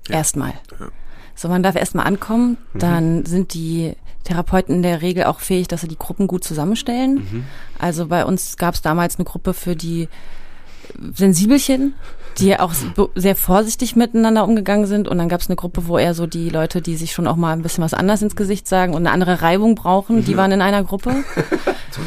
Erstmal. 0.08 0.52
Ja. 0.78 0.88
So, 1.34 1.48
man 1.48 1.62
darf 1.62 1.74
erstmal 1.76 2.06
ankommen, 2.06 2.58
Mhm. 2.74 2.78
dann 2.78 3.26
sind 3.26 3.54
die 3.54 3.94
Therapeuten 4.24 4.76
in 4.76 4.82
der 4.82 5.02
Regel 5.02 5.24
auch 5.24 5.40
fähig, 5.40 5.68
dass 5.68 5.82
sie 5.82 5.88
die 5.88 5.98
Gruppen 5.98 6.26
gut 6.26 6.44
zusammenstellen. 6.44 7.14
Mhm. 7.14 7.44
Also 7.78 8.06
bei 8.06 8.24
uns 8.24 8.56
gab 8.56 8.74
es 8.74 8.82
damals 8.82 9.16
eine 9.16 9.24
Gruppe 9.24 9.54
für 9.54 9.76
die 9.76 10.08
Sensibelchen, 11.14 11.94
die 12.38 12.58
auch 12.58 12.72
sehr 13.14 13.36
vorsichtig 13.36 13.96
miteinander 13.96 14.44
umgegangen 14.44 14.86
sind. 14.86 15.08
Und 15.08 15.18
dann 15.18 15.28
gab 15.28 15.40
es 15.40 15.48
eine 15.48 15.56
Gruppe, 15.56 15.86
wo 15.86 15.98
eher 15.98 16.14
so 16.14 16.26
die 16.26 16.50
Leute, 16.50 16.82
die 16.82 16.96
sich 16.96 17.12
schon 17.12 17.26
auch 17.26 17.36
mal 17.36 17.52
ein 17.52 17.62
bisschen 17.62 17.84
was 17.84 17.94
anderes 17.94 18.22
ins 18.22 18.36
Gesicht 18.36 18.66
sagen 18.66 18.94
und 18.94 19.02
eine 19.02 19.12
andere 19.12 19.42
Reibung 19.42 19.74
brauchen, 19.74 20.24
die 20.24 20.36
waren 20.36 20.52
in 20.52 20.62
einer 20.62 20.82
Gruppe. 20.84 21.14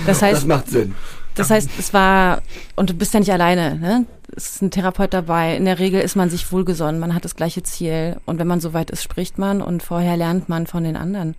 Das 0.05 0.21
heißt, 0.21 0.45
macht 0.47 0.69
Sinn. 0.69 0.95
das 1.35 1.49
heißt, 1.49 1.69
es 1.79 1.93
war, 1.93 2.41
und 2.75 2.89
du 2.89 2.93
bist 2.93 3.13
ja 3.13 3.21
nicht 3.21 3.31
alleine, 3.31 3.75
ne? 3.77 4.05
Es 4.35 4.55
ist 4.55 4.61
ein 4.61 4.69
Therapeut 4.69 5.13
dabei. 5.13 5.55
In 5.55 5.63
der 5.63 5.79
Regel 5.79 6.01
ist 6.01 6.17
man 6.17 6.29
sich 6.29 6.51
wohlgesonnen, 6.51 6.99
man 6.99 7.15
hat 7.15 7.23
das 7.23 7.37
gleiche 7.37 7.63
Ziel. 7.63 8.17
Und 8.25 8.37
wenn 8.37 8.47
man 8.47 8.59
so 8.59 8.73
weit 8.73 8.91
ist, 8.91 9.01
spricht 9.01 9.37
man 9.37 9.61
und 9.61 9.81
vorher 9.81 10.17
lernt 10.17 10.49
man 10.49 10.67
von 10.67 10.83
den 10.83 10.97
anderen. 10.97 11.35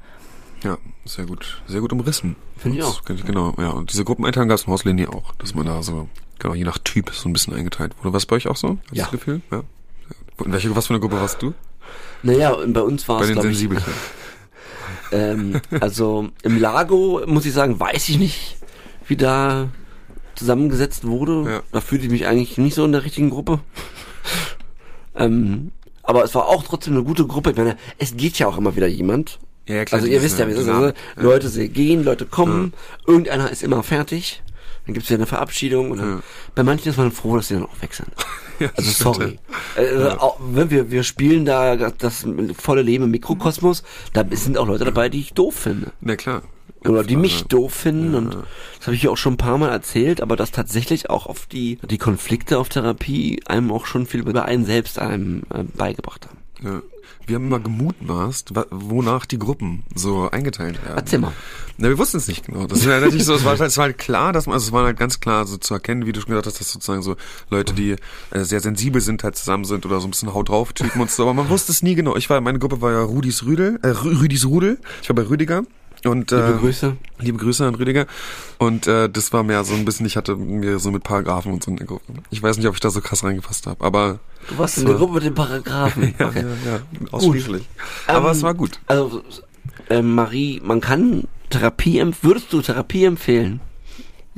Ja, 0.65 0.79
sehr 1.05 1.27
gut, 1.27 1.63
sehr 1.67 1.81
gut 1.81 1.93
umrissen. 1.93 2.37
Finde 2.57 2.79
ich 2.79 2.85
auch. 2.85 3.03
Genau, 3.05 3.55
ja. 3.59 3.71
Und 3.71 3.93
diese 3.93 4.05
Gruppeneinteilung 4.05 4.49
gab 4.49 4.59
es 4.59 4.65
im 4.65 4.73
Hauslinie 4.73 5.11
auch, 5.11 5.35
dass 5.37 5.55
man 5.55 5.67
da 5.67 5.83
so, 5.83 6.09
genau, 6.39 6.55
je 6.55 6.65
nach 6.65 6.79
Typ 6.79 7.11
so 7.15 7.29
ein 7.29 7.33
bisschen 7.33 7.55
eingeteilt 7.55 7.95
wurde. 7.99 8.13
Was 8.13 8.27
bei 8.27 8.37
euch 8.37 8.49
auch 8.49 8.57
so? 8.57 8.79
Hast 8.79 8.91
du 8.91 8.97
Ja. 8.97 9.05
Das 9.05 9.11
Gefühl? 9.13 9.41
Ja. 9.51 9.63
In 10.45 10.53
welche, 10.53 10.75
was 10.75 10.87
für 10.87 10.95
eine 10.95 11.01
Gruppe 11.01 11.17
warst 11.17 11.43
du? 11.43 11.55
Naja, 12.23 12.57
bei 12.67 12.81
uns 12.81 13.09
war 13.09 13.19
Bei 13.19 13.25
es, 13.25 13.29
den 13.29 13.35
glaube 13.35 13.51
ich. 13.51 13.69
Ähm, 15.11 15.63
also 15.81 16.29
im 16.43 16.61
Lago, 16.61 17.23
muss 17.27 17.47
ich 17.47 17.55
sagen, 17.55 17.81
weiß 17.81 18.11
ich 18.11 18.19
nicht, 18.19 18.59
wie 19.07 19.17
da 19.17 19.71
zusammengesetzt 20.35 21.07
wurde. 21.07 21.51
Ja. 21.51 21.63
Da 21.73 21.81
fühlte 21.81 22.05
ich 22.05 22.11
mich 22.11 22.27
eigentlich 22.27 22.59
nicht 22.59 22.75
so 22.75 22.85
in 22.85 22.93
der 22.93 23.05
richtigen 23.05 23.31
Gruppe. 23.31 23.61
ähm, 25.17 25.73
aber 26.03 26.25
es 26.25 26.35
war 26.35 26.47
auch 26.47 26.63
trotzdem 26.63 26.95
eine 26.95 27.05
gute 27.05 27.27
Gruppe. 27.27 27.51
Ich 27.51 27.57
meine, 27.57 27.77
es 27.99 28.17
geht 28.17 28.39
ja 28.39 28.49
auch 28.49 28.59
immer 28.59 28.77
wieder 28.77 28.87
jemand. 28.87 29.39
Ja, 29.69 29.77
ja, 29.77 29.85
klar, 29.85 30.01
Also 30.01 30.11
ihr 30.13 30.23
wisst 30.23 30.39
ja, 30.39 30.49
wie 30.49 30.53
es 30.53 30.59
ist. 30.61 30.69
Also, 30.69 30.93
Leute 31.17 31.49
se- 31.49 31.69
gehen, 31.69 32.03
Leute 32.05 32.27
kommen, 32.27 32.73
irgendeiner 33.07 33.51
ist 33.51 33.63
immer 33.63 33.83
fertig. 33.83 34.43
Dann 34.87 34.95
gibt's 34.95 35.11
wieder 35.11 35.19
eine 35.19 35.27
Verabschiedung 35.27 35.91
und 35.91 35.99
dann, 35.99 36.09
Ja. 36.11 36.21
bei 36.55 36.63
manchen 36.63 36.89
ist 36.89 36.97
man 36.97 37.13
froh, 37.13 37.37
dass 37.37 37.49
sie 37.49 37.55
dann 37.55 37.65
auch 37.67 37.83
weg 37.83 37.95
sind. 37.95 38.09
Ja, 38.61 38.71
Also 38.77 38.91
sorry. 38.91 39.39
Äh, 39.77 40.03
auch, 40.19 40.37
wenn 40.41 40.69
wir, 40.71 40.91
wir 40.91 41.05
spielen 41.05 41.45
da 41.45 41.77
das 41.77 42.27
volle 42.61 42.83
Leben 42.83 43.05
im 43.05 43.13
Mikrokosmos, 43.13 43.85
da 44.15 44.25
sind 44.33 44.59
auch 44.59 44.67
Leute 44.67 44.85
dabei, 44.85 45.09
die 45.09 45.21
ich 45.21 45.33
doof 45.33 45.55
finde. 45.55 45.93
Na 46.01 46.17
klar. 46.17 46.43
Oder 46.85 47.05
die 47.05 47.15
Ja, 47.15 47.21
mich 47.21 47.41
ja. 47.43 47.47
doof 47.49 47.73
finden 47.73 48.13
Ja, 48.15 48.19
und 48.19 48.35
ja. 48.35 48.43
das 48.79 48.87
habe 48.89 48.97
ich 48.97 49.03
ja 49.05 49.11
auch 49.11 49.17
schon 49.17 49.35
ein 49.35 49.37
paar 49.37 49.59
Mal 49.59 49.69
erzählt, 49.71 50.21
aber 50.21 50.35
dass 50.35 50.51
tatsächlich 50.51 51.09
auch 51.09 51.27
auf 51.27 51.47
die, 51.47 51.79
die 51.89 51.99
Konflikte 51.99 52.59
auf 52.59 52.69
Therapie 52.69 53.41
einem 53.47 53.71
auch 53.71 53.87
schon 53.87 54.07
viel 54.07 54.21
über 54.21 54.45
einen 54.47 54.65
selbst 54.65 54.99
einem 54.99 55.43
äh, 55.55 55.63
beigebracht 55.63 56.27
haben. 56.27 56.39
Ja. 56.65 56.83
Wir 57.27 57.37
haben 57.37 57.47
immer 57.47 57.61
gemutmaßt, 57.61 58.53
wonach 58.71 59.27
die 59.27 59.39
Gruppen 59.39 59.85
so 59.95 60.31
eingeteilt 60.31 60.83
werden. 60.85 60.97
Erzähl 60.97 61.19
mal. 61.19 61.33
Na, 61.77 61.89
wir 61.89 61.99
wussten 61.99 62.17
es 62.17 62.27
nicht 62.27 62.47
genau. 62.47 62.67
Das 62.67 62.85
ja 62.85 62.99
natürlich 63.01 63.25
so, 63.25 63.35
es 63.35 63.45
war, 63.45 63.51
halt- 63.59 63.61
es 63.61 63.77
war 63.77 63.85
halt 63.85 63.99
klar, 63.99 64.33
dass 64.33 64.47
man, 64.47 64.55
also 64.55 64.67
es 64.67 64.73
war 64.73 64.85
halt 64.85 64.99
ganz 64.99 65.21
klar 65.21 65.47
so 65.47 65.57
zu 65.59 65.75
erkennen, 65.75 66.07
wie 66.07 66.13
du 66.13 66.21
schon 66.21 66.31
gesagt 66.31 66.47
hast, 66.47 66.59
dass 66.61 66.73
sozusagen 66.73 67.03
so 67.03 67.17
Leute, 67.51 67.73
die 67.75 67.97
äh, 68.31 68.45
sehr 68.45 68.61
sensibel 68.61 69.01
sind, 69.01 69.23
halt 69.25 69.37
zusammen 69.37 69.65
sind 69.65 69.85
oder 69.87 70.01
so 70.01 70.09
ein 70.09 70.11
bisschen 70.11 70.33
Haut 70.35 70.49
drauf 70.49 70.73
Typen 70.73 71.01
und 71.01 71.11
so, 71.11 71.23
aber 71.25 71.35
man 71.35 71.49
wusste 71.51 71.71
es 71.73 71.83
nie 71.83 71.95
genau. 71.95 72.17
Ich 72.17 72.29
war, 72.31 72.41
meine 72.41 72.59
Gruppe 72.59 72.81
war 72.81 72.93
ja 72.93 73.03
Rudis 73.03 73.45
Rüdel, 73.45 73.79
äh, 73.83 73.89
Rü- 73.89 74.21
Rüdis 74.21 74.47
Rudel. 74.47 74.79
Ich 75.03 75.09
war 75.09 75.15
bei 75.17 75.23
Rüdiger. 75.29 75.63
Und, 76.05 76.33
äh, 76.33 76.47
Liebe 76.47 76.59
Grüße. 76.59 76.97
Liebe 77.19 77.39
Grüße 77.39 77.67
an 77.67 77.75
Rüdiger. 77.75 78.07
Und 78.59 78.87
äh, 78.87 79.09
das 79.09 79.33
war 79.33 79.43
mehr 79.43 79.65
so 79.65 79.75
ein 79.75 79.85
bisschen, 79.85 80.07
ich 80.07 80.17
hatte 80.17 80.37
mir 80.37 80.79
so 80.79 80.91
mit 80.91 81.03
Paragraphen 81.03 81.53
und 81.53 81.65
so 81.65 81.71
eine 81.71 81.85
Gruppe. 81.85 82.13
Ich 82.31 82.43
weiß 82.43 82.57
nicht, 82.59 82.67
ob 82.69 82.75
ich 82.75 82.81
da 82.81 82.91
so 82.91 83.01
krass 83.01 83.25
reingefasst 83.25 83.67
habe, 83.67 83.85
aber 83.85 84.21
Du 84.49 84.57
warst 84.57 84.79
in 84.79 84.87
der 84.87 84.95
Gruppe 84.95 85.15
mit 85.15 85.25
den 85.25 85.35
Paragraphen. 85.35 86.15
ja, 86.19 86.29
Okay. 86.29 86.45
ja, 86.65 86.73
ja 86.73 86.81
ausschließlich. 87.11 87.69
Aber 88.07 88.27
Ähm, 88.31 88.33
es 88.33 88.43
war 88.43 88.55
gut. 88.55 88.79
Also, 88.87 89.23
äh, 89.91 90.01
Marie, 90.03 90.61
man 90.65 90.81
kann 90.81 91.25
Therapie 91.51 91.99
empfehlen. 91.99 92.31
Würdest 92.31 92.53
du 92.53 92.63
Therapie 92.63 93.05
empfehlen? 93.05 93.61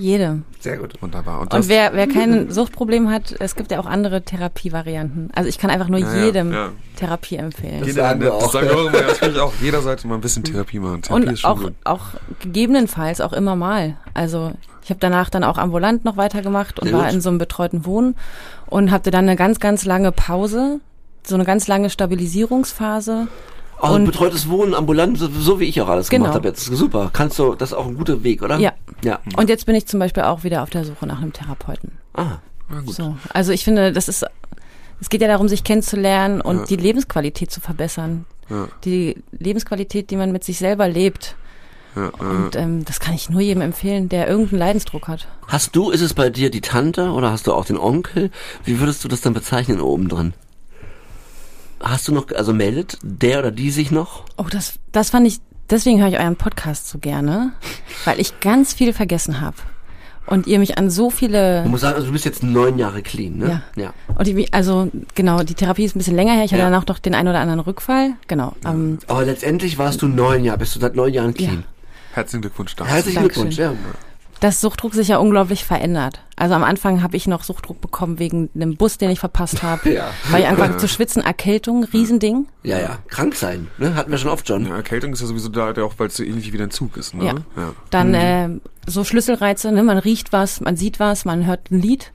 Jede. 0.00 0.42
Sehr 0.60 0.78
gut. 0.78 1.00
Wunderbar. 1.02 1.40
Und 1.40 1.68
wer, 1.68 1.92
wer 1.94 2.08
kein 2.08 2.50
Suchtproblem 2.50 3.10
hat, 3.10 3.34
es 3.38 3.54
gibt 3.54 3.70
ja 3.70 3.78
auch 3.78 3.86
andere 3.86 4.22
Therapievarianten. 4.22 5.30
Also 5.34 5.48
ich 5.48 5.58
kann 5.58 5.70
einfach 5.70 5.88
nur 5.88 6.00
Ja, 6.00 6.24
jedem 6.24 6.52
ja. 6.52 6.70
Therapie 6.96 7.36
empfehlen. 7.36 7.82
Das 7.84 7.94
sagen 7.94 8.20
wir 8.20 8.34
auch. 8.34 8.42
Das 8.42 8.52
sagen 8.52 8.68
wir 8.68 8.76
auch 8.76 8.86
immer. 8.86 9.00
Ja, 9.00 9.06
das 9.08 9.18
finde 9.18 9.34
ich 9.36 9.40
auch. 9.40 9.52
Jeder 9.60 9.82
sollte 9.82 10.06
mal 10.08 10.14
ein 10.16 10.20
bisschen 10.20 10.42
Therapie 10.42 10.78
machen. 10.78 11.02
Therapie 11.02 11.24
ist 11.24 11.30
Und 11.30 11.38
schon 11.38 11.50
auch, 11.50 11.60
gut. 11.60 11.74
auch 11.84 12.00
gegebenenfalls 12.40 13.20
auch 13.20 13.32
immer 13.32 13.56
mal. 13.56 13.96
Also 14.14 14.52
ich 14.82 14.90
habe 14.90 15.00
danach 15.00 15.28
dann 15.30 15.44
auch 15.44 15.58
ambulant 15.58 16.04
noch 16.04 16.16
weitergemacht 16.16 16.80
und 16.80 16.88
Sehr 16.88 16.96
war 16.96 17.04
gut. 17.04 17.14
in 17.14 17.20
so 17.20 17.28
einem 17.28 17.38
betreuten 17.38 17.84
Wohnen 17.84 18.16
und 18.66 18.90
hatte 18.90 19.10
dann 19.10 19.24
eine 19.28 19.36
ganz, 19.36 19.60
ganz 19.60 19.84
lange 19.84 20.10
Pause, 20.12 20.80
so 21.26 21.34
eine 21.34 21.44
ganz 21.44 21.68
lange 21.68 21.90
Stabilisierungsphase. 21.90 23.28
Also 23.80 23.94
Und- 23.96 24.04
betreutes 24.04 24.48
Wohnen, 24.48 24.74
ambulant, 24.74 25.18
so, 25.18 25.28
so 25.28 25.58
wie 25.60 25.64
ich 25.64 25.80
auch 25.80 25.88
alles 25.88 26.08
Genau. 26.10 26.24
gemacht 26.24 26.34
habe 26.36 26.48
jetzt. 26.48 26.64
Super. 26.66 27.10
Kannst 27.12 27.38
du, 27.38 27.54
das 27.54 27.70
ist 27.70 27.76
auch 27.76 27.86
ein 27.86 27.96
guter 27.96 28.22
Weg, 28.22 28.42
oder? 28.42 28.58
Ja. 28.58 28.72
Ja. 29.02 29.20
Und 29.36 29.48
jetzt 29.48 29.66
bin 29.66 29.74
ich 29.74 29.86
zum 29.86 29.98
Beispiel 30.00 30.22
auch 30.24 30.44
wieder 30.44 30.62
auf 30.62 30.70
der 30.70 30.84
Suche 30.84 31.06
nach 31.06 31.20
einem 31.22 31.32
Therapeuten. 31.32 31.92
Ah. 32.14 32.38
Ja, 32.70 32.80
gut. 32.84 32.94
So. 32.94 33.16
Also 33.32 33.52
ich 33.52 33.64
finde, 33.64 33.92
das 33.92 34.08
ist, 34.08 34.24
es 35.00 35.08
geht 35.08 35.22
ja 35.22 35.28
darum, 35.28 35.48
sich 35.48 35.64
kennenzulernen 35.64 36.40
und 36.40 36.58
Ja. 36.58 36.64
die 36.66 36.76
Lebensqualität 36.76 37.50
zu 37.50 37.60
verbessern. 37.60 38.26
Ja, 38.50 38.68
Die 38.84 39.16
Lebensqualität, 39.32 40.10
die 40.10 40.16
man 40.16 40.32
mit 40.32 40.44
sich 40.44 40.58
selber 40.58 40.86
lebt. 40.88 41.36
ja. 41.96 42.08
Und 42.18 42.56
ähm, 42.56 42.84
das 42.84 43.00
kann 43.00 43.14
ich 43.14 43.30
nur 43.30 43.40
jedem 43.40 43.62
empfehlen, 43.62 44.08
der 44.08 44.28
irgendeinen 44.28 44.58
Leidensdruck 44.58 45.08
hat. 45.08 45.26
Hast 45.46 45.74
du, 45.74 45.90
ist 45.90 46.00
es 46.02 46.14
bei 46.14 46.28
dir 46.30 46.50
die 46.50 46.60
Tante 46.60 47.10
oder 47.10 47.30
hast 47.32 47.46
du 47.46 47.52
auch 47.54 47.64
den 47.64 47.78
Onkel? 47.78 48.30
Wie 48.64 48.78
würdest 48.78 49.02
du 49.04 49.08
das 49.08 49.20
dann 49.22 49.32
bezeichnen 49.34 49.80
oben 49.80 50.08
drin? 50.08 50.34
Hast 51.82 52.08
du 52.08 52.12
noch, 52.14 52.30
also 52.32 52.52
meldet 52.52 52.98
der 53.02 53.38
oder 53.40 53.50
die 53.50 53.70
sich 53.70 53.90
noch? 53.90 54.24
Oh, 54.36 54.46
das, 54.50 54.74
das 54.92 55.10
fand 55.10 55.26
ich, 55.26 55.38
deswegen 55.70 56.00
höre 56.00 56.08
ich 56.08 56.18
euren 56.18 56.36
Podcast 56.36 56.88
so 56.88 56.98
gerne, 56.98 57.52
weil 58.04 58.20
ich 58.20 58.40
ganz 58.40 58.74
viel 58.74 58.92
vergessen 58.92 59.40
habe. 59.40 59.56
Und 60.26 60.46
ihr 60.46 60.58
mich 60.60 60.78
an 60.78 60.90
so 60.90 61.08
Ich 61.08 61.14
viele, 61.14 61.64
muss 61.66 61.80
sagen, 61.80 61.94
also 61.96 62.06
du 62.06 62.12
bist 62.12 62.24
jetzt 62.24 62.42
neun 62.44 62.78
Jahre 62.78 63.02
clean, 63.02 63.38
ne? 63.38 63.62
Ja. 63.74 63.82
ja. 63.82 63.92
und 64.16 64.26
die, 64.26 64.52
also 64.52 64.88
genau, 65.16 65.42
die 65.42 65.54
Therapie 65.54 65.84
ist 65.84 65.96
ein 65.96 65.98
bisschen 65.98 66.14
länger 66.14 66.34
her. 66.34 66.44
Ich 66.44 66.52
hatte 66.52 66.60
Ja. 66.62 66.70
danach 66.70 66.84
doch 66.84 66.98
den 67.00 67.14
einen 67.16 67.28
oder 67.28 67.40
anderen 67.40 67.58
Rückfall. 67.60 68.12
Genau. 68.28 68.52
Ähm, 68.64 68.98
Aber 69.08 69.24
letztendlich 69.24 69.76
warst 69.78 70.02
du 70.02 70.06
neun 70.06 70.44
Jahre, 70.44 70.58
bist 70.58 70.76
du 70.76 70.80
seit 70.80 70.94
neun 70.94 71.12
Jahren 71.12 71.34
clean. 71.34 71.64
Herzlichen 72.12 72.42
Glückwunsch 72.42 72.76
dazu. 72.76 72.88
Herzlichen 72.88 73.16
Dankeschön. 73.22 73.48
Glückwunsch, 73.50 73.58
ja. 73.58 73.72
Dass 74.40 74.60
Suchtdruck 74.60 74.94
sich 74.94 75.08
ja 75.08 75.18
unglaublich 75.18 75.64
verändert. 75.64 76.22
Also 76.34 76.54
am 76.54 76.64
Anfang 76.64 77.02
habe 77.02 77.16
ich 77.16 77.26
noch 77.26 77.44
Suchtdruck 77.44 77.80
bekommen 77.80 78.18
wegen 78.18 78.48
einem 78.54 78.76
Bus, 78.76 78.96
den 78.96 79.10
ich 79.10 79.20
verpasst 79.20 79.62
habe. 79.62 79.92
Ja. 79.92 80.10
Weil 80.30 80.42
ich 80.42 80.48
angefangen 80.48 80.78
zu 80.78 80.88
schwitzen, 80.88 81.22
Erkältung, 81.22 81.84
Riesending. 81.84 82.46
Ja, 82.62 82.78
ja. 82.78 82.98
Krank 83.08 83.34
sein, 83.34 83.68
ne? 83.78 83.94
Hatten 83.94 84.10
wir 84.10 84.18
schon 84.18 84.30
oft, 84.30 84.48
John. 84.48 84.66
Ja, 84.66 84.76
Erkältung 84.76 85.12
ist 85.12 85.20
ja 85.20 85.26
sowieso 85.26 85.50
da, 85.50 85.70
auch 85.82 85.94
weil 85.98 86.08
es 86.08 86.16
so 86.16 86.24
ähnlich 86.24 86.52
wie 86.52 86.58
der 86.58 86.70
Zug 86.70 86.96
ist, 86.96 87.14
ne? 87.14 87.24
Ja. 87.24 87.34
ja. 87.56 87.74
Dann 87.90 88.14
äh, 88.14 88.48
so 88.86 89.04
Schlüsselreize, 89.04 89.70
ne? 89.72 89.82
man 89.82 89.98
riecht 89.98 90.32
was, 90.32 90.60
man 90.60 90.76
sieht 90.76 90.98
was, 90.98 91.24
man 91.26 91.46
hört 91.46 91.70
ein 91.70 91.80
Lied. 91.80 92.12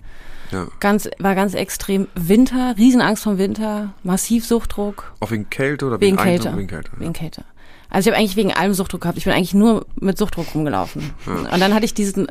ja. 0.52 0.68
Ganz, 0.80 1.07
war 1.19 1.35
ganz 1.35 1.53
extrem. 1.53 2.07
Winter, 2.15 2.73
Riesenangst 2.77 3.23
vom 3.23 3.38
Winter, 3.38 3.93
massiv 4.03 4.45
Suchtdruck, 4.45 5.14
Auch 5.19 5.30
wegen 5.30 5.49
Kälte 5.52 5.85
oder 5.85 6.02
wegen 6.02 6.18
wegen 6.18 6.23
Kälte. 6.23 6.49
Eindruck? 6.49 6.60
Wegen 6.60 6.68
Kälte. 6.68 6.91
Wegen 6.97 7.14
Kälte. 7.14 7.43
Also 7.90 8.10
ich 8.10 8.14
habe 8.14 8.20
eigentlich 8.20 8.36
wegen 8.36 8.53
allem 8.53 8.74
Suchtdruck 8.74 9.02
gehabt. 9.02 9.18
Ich 9.18 9.26
bin 9.26 9.34
eigentlich 9.34 9.53
nur 9.53 9.86
mit 9.99 10.18
Suchtdruck 10.18 10.53
rumgelaufen. 10.53 11.14
Und 11.26 11.60
dann 11.60 11.74
hatte 11.74 11.86
ich 11.86 11.94
diesen 11.94 12.28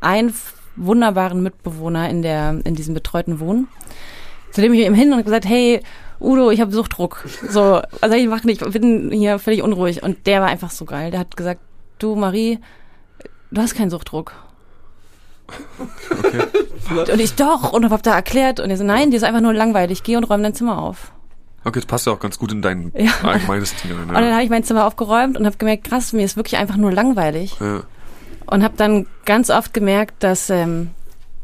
einen 0.00 0.34
wunderbaren 0.76 1.42
Mitbewohner 1.42 2.08
in 2.10 2.22
der 2.22 2.60
in 2.64 2.74
diesem 2.74 2.94
betreuten 2.94 3.40
Wohnen, 3.40 3.68
zu 4.50 4.60
dem 4.60 4.72
ich 4.74 4.84
ihm 4.84 4.94
hin 4.94 5.12
und 5.12 5.24
gesagt, 5.24 5.46
hey 5.46 5.82
Udo, 6.20 6.50
ich 6.50 6.60
habe 6.60 6.72
Suchtdruck. 6.72 7.24
So, 7.48 7.80
also 8.00 8.16
ich 8.16 8.28
mach 8.28 8.44
nicht, 8.44 8.62
ich 8.62 8.72
bin 8.72 9.10
hier 9.10 9.38
völlig 9.38 9.62
unruhig. 9.62 10.02
Und 10.02 10.26
der 10.26 10.40
war 10.40 10.48
einfach 10.48 10.70
so 10.70 10.84
geil. 10.84 11.10
Der 11.10 11.20
hat 11.20 11.36
gesagt, 11.36 11.60
du 11.98 12.14
Marie, 12.14 12.58
du 13.50 13.60
hast 13.60 13.74
keinen 13.74 13.90
Suchtdruck. 13.90 14.32
Und 16.88 17.20
ich 17.20 17.34
doch 17.34 17.72
und 17.72 17.90
hab 17.90 18.02
da 18.02 18.14
erklärt 18.14 18.60
und 18.60 18.70
er 18.70 18.76
so, 18.76 18.84
nein, 18.84 19.10
dir 19.10 19.16
ist 19.16 19.24
einfach 19.24 19.40
nur 19.40 19.52
langweilig. 19.52 20.02
Geh 20.02 20.16
und 20.16 20.24
räum 20.24 20.42
dein 20.42 20.54
Zimmer 20.54 20.80
auf. 20.80 21.12
Okay, 21.64 21.78
das 21.80 21.86
passt 21.86 22.06
ja 22.06 22.12
auch 22.12 22.20
ganz 22.20 22.38
gut 22.38 22.52
in 22.52 22.62
dein 22.62 22.92
Ja. 22.96 23.10
allgemeines 23.22 23.74
Thema. 23.74 24.02
Und 24.02 24.12
dann 24.14 24.32
habe 24.34 24.42
ich 24.44 24.50
mein 24.50 24.64
Zimmer 24.64 24.86
aufgeräumt 24.86 25.36
und 25.38 25.46
habe 25.46 25.56
gemerkt, 25.56 25.84
krass, 25.84 26.12
mir 26.12 26.24
ist 26.24 26.36
wirklich 26.36 26.56
einfach 26.58 26.76
nur 26.76 26.92
langweilig. 26.92 27.56
Ja. 27.60 27.82
Und 28.46 28.62
habe 28.62 28.74
dann 28.76 29.06
ganz 29.24 29.48
oft 29.50 29.72
gemerkt, 29.72 30.22
dass 30.22 30.50
ähm, 30.50 30.90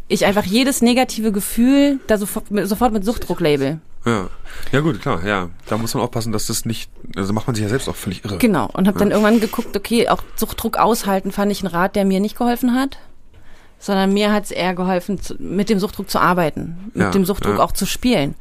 ich 0.09 0.27
einfach 0.27 0.45
jedes 0.45 0.83
negative 0.83 1.33
Gefühl 1.33 2.01
da 2.07 2.19
sofort, 2.19 2.51
mit- 2.51 2.69
sofort 2.69 2.93
mit 2.93 3.05
Suchtdruck 3.05 3.41
label. 3.41 3.81
Ja. 4.07 4.29
ja, 4.73 4.81
gut, 4.81 5.01
klar, 5.03 5.25
ja. 5.27 5.51
Da 5.67 5.77
muss 5.77 5.93
man 5.95 6.03
aufpassen, 6.03 6.33
dass 6.33 6.47
das 6.47 6.65
nicht, 6.65 6.91
also 7.17 7.33
macht 7.35 7.47
man 7.47 7.55
sich 7.55 7.63
ja 7.63 7.69
selbst 7.69 7.89
auch 7.89 7.97
völlig 7.97 8.25
irre. 8.25 8.39
Genau. 8.39 8.69
Und 8.73 8.87
habe 8.89 8.99
dann 8.99 9.11
irgendwann 9.11 9.41
geguckt, 9.41 9.77
okay, 9.77 10.09
auch 10.09 10.23
Suchtdruck 10.37 10.79
aushalten 10.79 11.33
fand 11.33 11.53
ich 11.53 11.63
einen 11.63 11.73
Rat, 11.75 11.97
der 11.97 12.05
mir 12.07 12.19
nicht 12.21 12.37
geholfen 12.37 12.75
hat. 12.75 12.99
Sondern 13.79 14.13
mir 14.13 14.33
hat 14.33 14.45
es 14.45 14.51
eher 14.51 14.75
geholfen, 14.75 15.19
mit 15.39 15.71
dem 15.71 15.79
Suchtdruck 15.79 16.11
zu 16.11 16.19
arbeiten, 16.19 16.91
mit 16.93 17.03
Ja, 17.03 17.11
dem 17.11 17.25
Suchtdruck 17.25 17.57
ja. 17.57 17.63
auch 17.63 17.73
zu 17.73 17.87
spielen. 17.87 18.35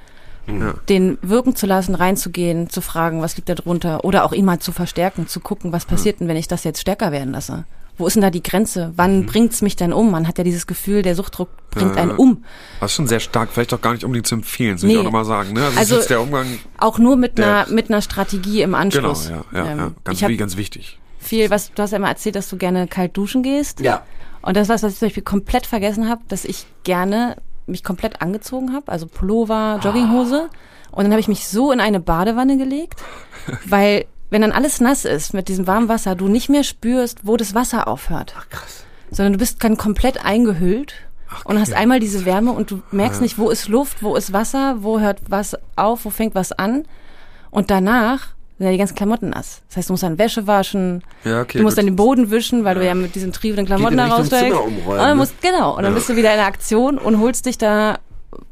Ja. 0.49 0.73
Den 0.89 1.17
wirken 1.21 1.55
zu 1.55 1.65
lassen, 1.65 1.95
reinzugehen, 1.95 2.69
zu 2.69 2.81
fragen, 2.81 3.21
was 3.21 3.35
liegt 3.37 3.49
da 3.49 3.55
drunter, 3.55 4.03
oder 4.05 4.23
auch 4.25 4.33
ihn 4.33 4.45
mal 4.45 4.59
zu 4.59 4.71
verstärken, 4.71 5.27
zu 5.27 5.39
gucken, 5.39 5.71
was 5.71 5.85
passiert 5.85 6.19
denn, 6.19 6.27
wenn 6.27 6.37
ich 6.37 6.47
das 6.47 6.63
jetzt 6.63 6.81
stärker 6.81 7.11
werden 7.11 7.31
lasse. 7.33 7.65
Wo 7.97 8.07
ist 8.07 8.13
denn 8.13 8.21
da 8.21 8.29
die 8.29 8.41
Grenze? 8.41 8.93
Wann 8.95 9.25
bringt's 9.25 9.61
mich 9.61 9.75
denn 9.75 9.91
um? 9.91 10.09
Man 10.09 10.25
hat 10.25 10.37
ja 10.37 10.45
dieses 10.45 10.67
Gefühl, 10.67 11.01
der 11.01 11.15
Suchtdruck 11.15 11.49
bringt 11.69 11.97
Ja. 11.97 12.01
einen 12.01 12.11
um. 12.11 12.45
Das 12.79 12.91
ist 12.91 12.95
schon 12.95 13.07
sehr 13.07 13.19
stark, 13.19 13.49
vielleicht 13.51 13.73
auch 13.73 13.81
gar 13.81 13.91
nicht 13.91 14.05
unbedingt 14.05 14.25
zu 14.25 14.35
empfehlen, 14.35 14.77
so 14.77 14.83
will 14.83 14.91
ich 14.91 14.95
Nee. 14.95 15.01
auch 15.01 15.05
nochmal 15.05 15.25
sagen. 15.25 15.51
Ne? 15.51 15.65
Also, 15.75 15.95
Also- 15.97 16.07
der 16.07 16.21
Umgang, 16.21 16.47
Auch 16.77 16.97
nur 16.97 17.17
mit 17.17 17.37
einer 17.39 17.67
mit 17.69 17.89
einer 17.89 18.01
Strategie 18.01 18.61
im 18.61 18.69
genau, 18.71 18.77
Anschluss. 18.81 19.29
ja, 19.29 19.43
ja, 19.51 19.65
ja. 19.65 19.71
Ähm, 19.71 19.95
Ganz, 20.05 20.17
ich 20.17 20.23
habe 20.23 20.31
wie, 20.33 20.37
ganz 20.37 20.55
wichtig. 20.55 20.97
viel, 21.19 21.49
was 21.49 21.73
du 21.73 21.83
hast 21.83 21.91
ja 21.91 21.97
immer 21.97 22.07
erzählt, 22.07 22.35
dass 22.37 22.47
du 22.47 22.55
gerne 22.55 22.87
kalt 22.87 23.17
duschen 23.17 23.43
gehst. 23.43 23.81
Ja. 23.81 24.03
Und 24.41 24.55
das 24.55 24.63
ist 24.63 24.73
was, 24.73 24.83
was 24.83 24.93
ich 24.93 24.99
zum 24.99 25.07
Beispiel 25.07 25.23
komplett 25.23 25.65
vergessen 25.67 26.07
habe, 26.07 26.21
dass 26.29 26.45
ich 26.45 26.65
gerne 26.85 27.35
mich 27.69 27.83
komplett 27.83 28.21
angezogen 28.21 28.73
habe, 28.73 28.91
also 28.91 29.07
Pullover, 29.07 29.79
Jogginghose. 29.83 30.49
Und 30.91 31.03
dann 31.03 31.11
habe 31.11 31.21
ich 31.21 31.27
mich 31.27 31.47
so 31.47 31.71
in 31.71 31.79
eine 31.79 31.99
Badewanne 31.99 32.57
gelegt, 32.57 33.01
weil 33.65 34.05
wenn 34.29 34.41
dann 34.41 34.51
alles 34.51 34.79
nass 34.79 35.05
ist 35.05 35.33
mit 35.33 35.47
diesem 35.47 35.67
warmen 35.67 35.89
Wasser, 35.89 36.15
du 36.15 36.27
nicht 36.27 36.49
mehr 36.49 36.63
spürst, 36.63 37.25
wo 37.25 37.37
das 37.37 37.55
Wasser 37.55 37.87
aufhört, 37.87 38.35
Krass. 38.49 38.83
sondern 39.09 39.33
du 39.33 39.39
bist 39.39 39.63
dann 39.63 39.77
komplett 39.77 40.23
eingehüllt 40.23 40.93
und 41.45 41.59
hast 41.59 41.73
einmal 41.73 41.99
diese 41.99 42.25
Wärme 42.25 42.51
und 42.51 42.71
du 42.71 42.81
merkst 42.91 43.21
nicht, 43.21 43.37
wo 43.37 43.49
ist 43.49 43.67
Luft, 43.67 44.03
wo 44.03 44.15
ist 44.15 44.33
Wasser, 44.33 44.77
wo 44.79 44.99
hört 44.99 45.21
was 45.29 45.57
auf, 45.75 46.05
wo 46.05 46.09
fängt 46.09 46.35
was 46.35 46.51
an. 46.51 46.85
Und 47.51 47.71
danach 47.71 48.29
sind 48.59 48.65
ja 48.67 48.71
die 48.71 48.77
ganzen 48.77 48.95
Klamotten 48.95 49.29
nass. 49.31 49.61
Das 49.69 49.77
heißt, 49.77 49.89
du 49.89 49.93
musst 49.93 50.03
dann 50.03 50.17
Wäsche 50.19 50.45
waschen, 50.45 51.01
Ja, 51.23 51.41
okay, 51.41 51.57
du 51.57 51.63
musst 51.63 51.75
gut. 51.75 51.79
dann 51.79 51.85
den 51.87 51.95
Boden 51.95 52.29
wischen, 52.29 52.63
weil 52.65 52.75
du 52.75 52.85
ja 52.85 52.93
mit 52.93 53.15
diesen 53.15 53.31
triefenden 53.33 53.65
Klamotten 53.65 53.97
da 53.97 54.05
raussteigst. 54.07 54.45
Zimmer 54.45 54.63
umräumen, 54.63 54.87
Und 54.91 54.97
dann 54.97 55.17
musst, 55.17 55.41
genau, 55.41 55.75
und 55.77 55.83
dann 55.83 55.93
bist 55.95 56.07
du 56.09 56.15
wieder 56.15 56.29
in 56.31 56.37
der 56.37 56.45
Aktion 56.45 56.97
und 56.99 57.19
holst 57.19 57.45
dich 57.47 57.57
da 57.57 57.97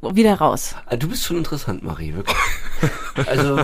wieder 0.01 0.33
raus. 0.35 0.73
Ah, 0.87 0.95
Du 0.95 1.07
bist 1.07 1.23
schon 1.23 1.37
interessant, 1.37 1.83
Marie, 1.83 2.15
wirklich. 2.15 2.35
Also, 3.25 3.59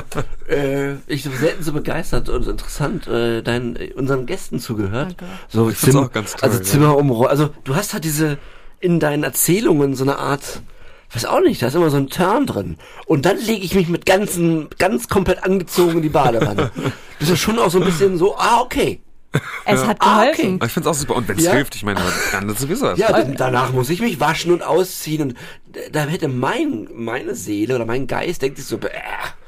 äh, 0.49 0.93
ich 1.05 1.23
bin 1.23 1.33
selten 1.33 1.63
so 1.63 1.73
begeistert 1.73 2.27
und 2.27 2.47
interessant 2.47 3.07
äh, 3.07 3.43
deinen, 3.43 3.75
äh, 3.75 3.91
unseren 3.95 4.25
Gästen 4.25 4.59
zugehört. 4.59 5.09
Danke. 5.19 5.25
So 5.47 5.69
Ich 5.69 5.77
Zimmer, 5.77 6.01
auch 6.01 6.11
ganz 6.11 6.31
toll, 6.31 6.49
also 6.49 6.57
ja. 6.57 6.63
Zimmer 6.65 6.97
umräumen. 6.97 7.27
Also 7.29 7.49
du 7.63 7.75
hast 7.75 7.93
halt 7.93 8.03
diese 8.03 8.37
in 8.79 8.99
deinen 8.99 9.23
Erzählungen 9.23 9.95
so 9.95 10.03
eine 10.03 10.17
Art, 10.17 10.61
weiß 11.15 11.26
auch 11.26 11.41
nicht, 11.41 11.61
da 11.61 11.68
ist 11.68 11.76
immer 11.76 11.90
so 11.90 11.98
ein 11.98 12.10
Turn 12.10 12.45
drin. 12.48 12.77
Und 13.06 13.26
dann 13.26 13.38
lege 13.38 13.64
ich 13.65 13.76
mich 13.76 13.88
mit 13.90 14.06
ganzen, 14.06 14.68
ganz 14.80 15.07
komplett 15.07 15.44
angezogen 15.44 15.98
in 15.98 16.02
die 16.02 16.10
Badewanne. 16.10 16.72
das 17.19 17.30
ist 17.30 17.40
schon 17.40 17.60
auch 17.60 17.69
so 17.69 17.80
ein 17.80 17.85
bisschen 17.85 18.18
so, 18.18 18.35
ah 18.38 18.61
okay. 18.61 19.02
Es 19.65 19.84
hat 19.88 19.98
Ah, 19.99 20.22
geholfen. 20.26 20.56
Aber 20.57 20.68
ich 20.68 20.72
finde 20.72 20.90
es 20.90 20.95
auch 20.95 20.99
super. 20.99 21.15
Und 21.15 21.27
wenn 21.27 21.38
es 21.40 21.44
Ja. 21.45 21.53
hilft, 21.53 21.73
ich 21.76 21.84
meine, 21.84 21.99
dann 22.31 22.48
das 22.48 22.60
sowieso. 22.60 22.91
Ja, 22.94 23.11
dann, 23.11 23.35
danach 23.35 23.72
muss 23.73 23.90
ich 23.90 23.99
mich 23.99 24.19
waschen 24.19 24.52
und 24.52 24.61
ausziehen 24.61 25.22
und 25.23 25.38
da 25.91 26.02
hätte 26.06 26.27
mein, 26.27 26.88
meine 26.94 27.34
Seele 27.34 27.76
oder 27.76 27.85
mein 27.85 28.06
Geist 28.06 28.44
denkt 28.44 28.57
sich 28.57 28.68
so, 28.68 28.77
bäh, 28.77 28.90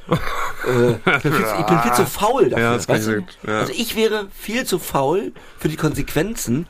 äh, 0.09 0.11
ich, 1.17 1.21
bin 1.23 1.33
viel, 1.33 1.45
zu- 1.45 1.55
ich 1.59 1.65
bin 1.65 1.79
viel 1.81 1.93
zu 1.93 2.05
faul 2.05 2.49
dafür. 2.49 2.65
Ja, 2.65 2.73
das 2.73 2.89
weißt 2.89 3.07
ich 3.09 3.15
du? 3.43 3.51
ja. 3.51 3.59
Also 3.59 3.73
ich 3.75 3.95
wäre 3.95 4.27
viel 4.35 4.65
zu 4.65 4.79
faul 4.79 5.33
für 5.59 5.67
die 5.67 5.75
Konsequenzen 5.75 6.65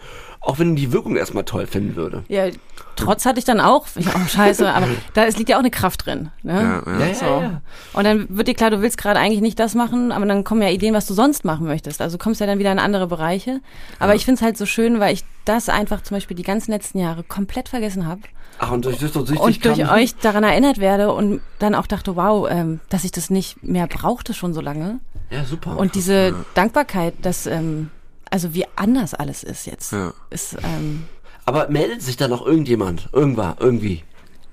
Auch 0.45 0.59
wenn 0.59 0.75
die 0.75 0.91
Wirkung 0.93 1.15
erstmal 1.15 1.43
toll 1.43 1.67
finden 1.67 1.95
würde. 1.95 2.23
Ja, 2.27 2.49
Trotz 2.95 3.25
hatte 3.25 3.39
ich 3.39 3.45
dann 3.45 3.59
auch. 3.59 3.87
Ich, 3.97 4.07
oh, 4.07 4.27
scheiße, 4.27 4.71
aber 4.71 4.87
da 5.13 5.25
es 5.25 5.37
liegt 5.37 5.49
ja 5.49 5.55
auch 5.55 5.61
eine 5.61 5.71
Kraft 5.71 6.05
drin. 6.05 6.29
Ne? 6.43 6.81
Ja, 6.85 6.99
ja. 6.99 7.05
Ja, 7.07 7.13
So. 7.13 7.25
ja, 7.25 7.41
ja. 7.41 7.61
Und 7.93 8.03
dann 8.03 8.27
wird 8.29 8.47
dir 8.47 8.53
klar, 8.53 8.69
du 8.69 8.81
willst 8.81 8.97
gerade 8.97 9.19
eigentlich 9.19 9.41
nicht 9.41 9.59
das 9.59 9.73
machen, 9.73 10.11
aber 10.11 10.25
dann 10.25 10.43
kommen 10.43 10.61
ja 10.61 10.69
Ideen, 10.69 10.93
was 10.93 11.07
du 11.07 11.13
sonst 11.13 11.45
machen 11.45 11.65
möchtest. 11.65 12.01
Also 12.01 12.17
kommst 12.17 12.41
ja 12.41 12.47
dann 12.47 12.59
wieder 12.59 12.71
in 12.71 12.79
andere 12.79 13.07
Bereiche. 13.07 13.61
Aber 13.99 14.15
ich 14.15 14.25
finde 14.25 14.39
es 14.39 14.41
halt 14.41 14.57
so 14.57 14.65
schön, 14.65 14.99
weil 14.99 15.13
ich 15.13 15.23
das 15.45 15.69
einfach 15.69 16.01
zum 16.01 16.15
Beispiel 16.17 16.35
die 16.35 16.43
ganzen 16.43 16.71
letzten 16.71 16.99
Jahre 16.99 17.23
komplett 17.23 17.69
vergessen 17.69 18.05
habe 18.05 18.21
Ach, 18.59 18.71
und 18.71 18.85
durch, 18.85 18.97
durch, 18.97 19.11
durch, 19.11 19.39
und 19.39 19.65
durch 19.65 19.91
euch 19.91 20.15
daran 20.15 20.43
erinnert 20.43 20.79
werde 20.79 21.13
und 21.13 21.41
dann 21.59 21.75
auch 21.75 21.87
dachte, 21.87 22.15
wow, 22.15 22.47
ähm, 22.49 22.79
dass 22.89 23.03
ich 23.03 23.11
das 23.11 23.29
nicht 23.29 23.63
mehr 23.63 23.87
brauchte 23.87 24.33
schon 24.33 24.53
so 24.53 24.61
lange. 24.61 24.99
Ja, 25.29 25.43
super. 25.43 25.77
Und 25.77 25.95
diese 25.95 26.33
Dankbarkeit, 26.53 27.13
dass 27.21 27.47
ähm, 27.47 27.89
also 28.31 28.53
wie 28.53 28.65
anders 28.75 29.13
alles 29.13 29.43
ist 29.43 29.65
jetzt, 29.67 29.91
Ja. 29.93 30.13
ist 30.29 30.57
ähm, 30.63 31.05
Aber 31.45 31.69
meldet 31.69 32.01
sich 32.01 32.17
da 32.17 32.27
noch 32.27 32.45
irgendjemand? 32.45 33.09
Irgendwann, 33.13 33.55
irgendwie. 33.59 34.03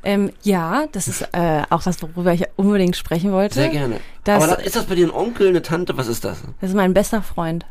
ähm, 0.04 0.30
ja, 0.42 0.86
das 0.92 1.08
ist 1.08 1.22
äh, 1.32 1.62
auch 1.70 1.86
was, 1.86 2.02
worüber 2.02 2.32
ich 2.32 2.44
unbedingt 2.56 2.96
sprechen 2.96 3.32
wollte. 3.32 3.54
Sehr 3.54 3.68
gerne. 3.70 4.00
Das- 4.24 4.42
Aber 4.42 4.62
ist 4.64 4.76
das 4.76 4.84
bei 4.86 4.94
dir 4.94 5.06
ein 5.06 5.10
Onkel, 5.12 5.48
eine 5.48 5.62
Tante? 5.62 5.96
Was 5.96 6.06
ist 6.08 6.24
das? 6.24 6.42
Das 6.60 6.70
ist 6.70 6.76
mein 6.76 6.92
bester 6.94 7.22
Freund. 7.22 7.66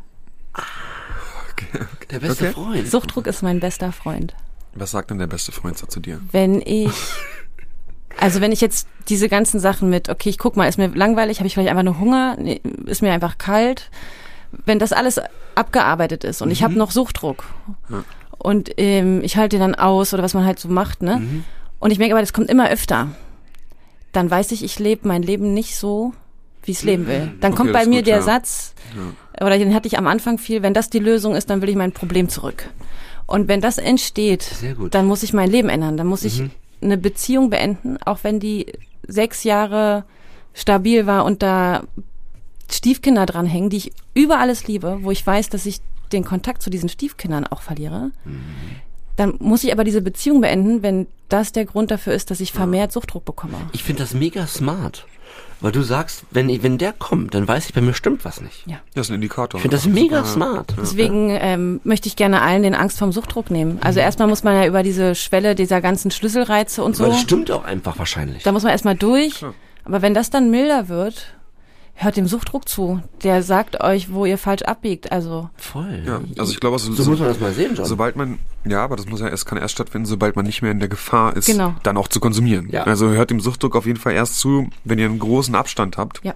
Der 2.10 2.18
beste 2.20 2.44
Okay. 2.46 2.52
Freund. 2.54 2.88
Suchtdruck 2.88 3.26
ist 3.26 3.42
mein 3.42 3.60
bester 3.60 3.92
Freund. 3.92 4.34
Was 4.74 4.90
sagt 4.90 5.10
denn 5.10 5.18
der 5.18 5.26
beste 5.26 5.52
Freund 5.52 5.78
so 5.78 5.86
zu 5.86 6.00
dir? 6.00 6.20
Wenn 6.32 6.60
ich, 6.60 6.90
also 8.18 8.40
wenn 8.40 8.52
ich 8.52 8.60
jetzt 8.60 8.86
diese 9.08 9.28
ganzen 9.28 9.60
Sachen 9.60 9.88
mit, 9.88 10.08
okay, 10.08 10.28
ich 10.28 10.38
guck 10.38 10.56
mal, 10.56 10.66
ist 10.68 10.78
mir 10.78 10.88
langweilig, 10.88 11.38
habe 11.38 11.46
ich 11.46 11.54
vielleicht 11.54 11.70
einfach 11.70 11.82
nur 11.84 11.98
Hunger, 11.98 12.36
nee, 12.38 12.60
ist 12.86 13.02
mir 13.02 13.12
einfach 13.12 13.38
kalt, 13.38 13.90
wenn 14.66 14.78
das 14.78 14.92
alles 14.92 15.20
abgearbeitet 15.54 16.24
ist 16.24 16.42
und 16.42 16.50
ich 16.50 16.62
habe 16.62 16.74
noch 16.74 16.90
Suchtdruck 16.90 17.44
und 18.38 18.70
ähm, 18.78 19.22
ich 19.22 19.36
halte 19.36 19.56
den 19.56 19.60
dann 19.60 19.74
aus 19.74 20.12
oder 20.14 20.22
was 20.22 20.34
man 20.34 20.44
halt 20.44 20.58
so 20.58 20.68
macht, 20.68 21.02
ne? 21.02 21.22
Und 21.78 21.90
ich 21.90 21.98
merke 21.98 22.14
aber, 22.14 22.20
das 22.20 22.32
kommt 22.32 22.48
immer 22.50 22.70
öfter. 22.70 23.08
Dann 24.12 24.30
weiß 24.30 24.52
ich, 24.52 24.62
ich 24.62 24.78
lebe 24.78 25.08
mein 25.08 25.22
Leben 25.22 25.52
nicht 25.54 25.76
so, 25.76 26.12
wie 26.64 26.70
ich 26.72 26.78
es 26.78 26.84
leben 26.84 27.06
will. 27.06 27.32
Dann 27.40 27.52
Okay, 27.52 27.58
kommt 27.58 27.72
bei 27.72 27.86
mir 27.86 28.00
gut, 28.00 28.06
der 28.06 28.16
ja. 28.16 28.22
Satz, 28.22 28.74
oder 29.40 29.58
den 29.58 29.74
hatte 29.74 29.88
ich 29.88 29.98
am 29.98 30.06
Anfang 30.06 30.38
viel, 30.38 30.62
wenn 30.62 30.74
das 30.74 30.90
die 30.90 30.98
Lösung 31.00 31.34
ist, 31.34 31.50
dann 31.50 31.60
will 31.62 31.68
ich 31.68 31.76
mein 31.76 31.92
Problem 31.92 32.28
zurück. 32.28 32.68
Und 33.26 33.48
wenn 33.48 33.60
das 33.60 33.78
entsteht. 33.78 34.46
Mhm. 34.60 34.90
dann 34.90 35.06
muss 35.06 35.22
ich 35.22 35.32
mein 35.32 35.50
Leben 35.50 35.68
ändern. 35.68 35.96
Dann 35.96 36.06
muss 36.06 36.24
ich 36.24 36.42
eine 36.82 36.98
Beziehung 36.98 37.50
beenden, 37.50 37.96
auch 38.04 38.18
wenn 38.22 38.38
die 38.40 38.66
sechs 39.06 39.44
Jahre 39.44 40.04
stabil 40.54 41.06
war 41.06 41.24
und 41.24 41.42
da 41.42 41.84
Stiefkinder 42.72 43.26
dranhängen, 43.26 43.70
die 43.70 43.76
ich 43.78 43.92
über 44.14 44.38
alles 44.38 44.66
liebe, 44.66 44.98
wo 45.02 45.10
ich 45.10 45.26
weiß, 45.26 45.48
dass 45.50 45.66
ich 45.66 45.80
den 46.12 46.24
Kontakt 46.24 46.62
zu 46.62 46.70
diesen 46.70 46.88
Stiefkindern 46.88 47.46
auch 47.46 47.62
verliere. 47.62 48.10
Mhm. 48.24 48.40
Dann 49.16 49.34
muss 49.40 49.62
ich 49.64 49.72
aber 49.72 49.84
diese 49.84 50.00
Beziehung 50.02 50.40
beenden, 50.40 50.82
wenn 50.82 51.06
das 51.28 51.52
der 51.52 51.64
Grund 51.66 51.90
dafür 51.90 52.14
ist, 52.14 52.30
dass 52.30 52.40
ich 52.40 52.52
vermehrt 52.52 52.92
Suchtdruck 52.92 53.24
bekomme. 53.24 53.56
Ich 53.72 53.82
finde 53.84 54.02
das 54.02 54.14
mega 54.14 54.46
smart. 54.46 55.06
Weil 55.60 55.70
du 55.70 55.82
sagst, 55.82 56.24
wenn, 56.32 56.48
ich- 56.48 56.62
wenn 56.64 56.76
der 56.76 56.92
kommt, 56.92 57.34
dann 57.34 57.46
weiß 57.46 57.66
ich, 57.66 57.72
bei 57.74 57.80
mir 57.80 57.94
stimmt 57.94 58.24
was 58.24 58.40
nicht. 58.40 58.66
Ja. 58.66 58.78
Das 58.94 59.06
ist 59.06 59.10
ein 59.10 59.14
Indikator. 59.14 59.58
Ich 59.58 59.62
finde 59.62 59.76
das 59.76 59.86
mega 59.86 60.24
smart. 60.24 60.74
Deswegen 60.76 61.30
ähm, 61.30 61.80
möchte 61.84 62.08
ich 62.08 62.16
gerne 62.16 62.42
allen 62.42 62.64
den 62.64 62.74
Angst 62.74 62.98
vom 62.98 63.12
Suchtdruck 63.12 63.48
nehmen. 63.50 63.78
Also 63.80 64.00
erstmal 64.00 64.26
muss 64.26 64.42
man 64.42 64.56
ja 64.56 64.66
über 64.66 64.82
diese 64.82 65.14
Schwelle 65.14 65.54
dieser 65.54 65.80
ganzen 65.80 66.10
Schlüsselreize 66.10 66.82
und 66.82 66.96
so. 66.96 67.04
Aber 67.04 67.12
das 67.12 67.22
stimmt 67.22 67.50
auch 67.52 67.64
einfach 67.64 67.96
wahrscheinlich. 67.98 68.42
Da 68.42 68.50
muss 68.50 68.64
man 68.64 68.72
erstmal 68.72 68.96
durch. 68.96 69.44
Aber 69.84 70.02
wenn 70.02 70.14
das 70.14 70.30
dann 70.30 70.50
milder 70.50 70.88
wird, 70.88 71.32
hört 71.94 72.16
dem 72.16 72.26
Suchtdruck 72.26 72.68
zu. 72.68 73.00
Der 73.22 73.42
sagt 73.42 73.80
euch, 73.82 74.12
wo 74.12 74.24
ihr 74.26 74.38
falsch 74.38 74.62
abbiegt. 74.62 75.12
Also 75.12 75.50
Voll. 75.56 76.02
Ja, 76.06 76.20
also 76.38 76.52
ich 76.52 76.58
glaube, 76.60 76.78
so, 76.78 76.92
So 76.92 77.10
muss 77.10 77.18
man 77.20 77.28
das 77.28 77.40
mal 77.40 77.52
sehen, 77.52 77.74
John. 77.76 77.84
sobald 77.86 78.16
man, 78.16 78.38
ja, 78.64 78.82
aber 78.84 78.96
das 78.96 79.06
muss 79.06 79.20
ja 79.20 79.28
erst, 79.28 79.46
kann 79.46 79.58
erst 79.58 79.74
stattfinden, 79.74 80.06
sobald 80.06 80.34
man 80.36 80.44
nicht 80.46 80.62
mehr 80.62 80.70
in 80.72 80.80
der 80.80 80.88
Gefahr 80.88 81.36
ist, 81.36 81.46
Genau. 81.46 81.74
dann 81.82 81.96
auch 81.96 82.08
zu 82.08 82.18
konsumieren. 82.20 82.68
Ja. 82.70 82.84
Also 82.84 83.08
hört 83.10 83.30
dem 83.30 83.40
Suchtdruck 83.40 83.76
auf 83.76 83.86
jeden 83.86 83.98
Fall 84.00 84.12
erst 84.14 84.38
zu, 84.40 84.68
wenn 84.84 84.98
ihr 84.98 85.06
einen 85.06 85.18
großen 85.18 85.54
Abstand 85.54 85.96
habt. 85.96 86.20
ja. 86.24 86.34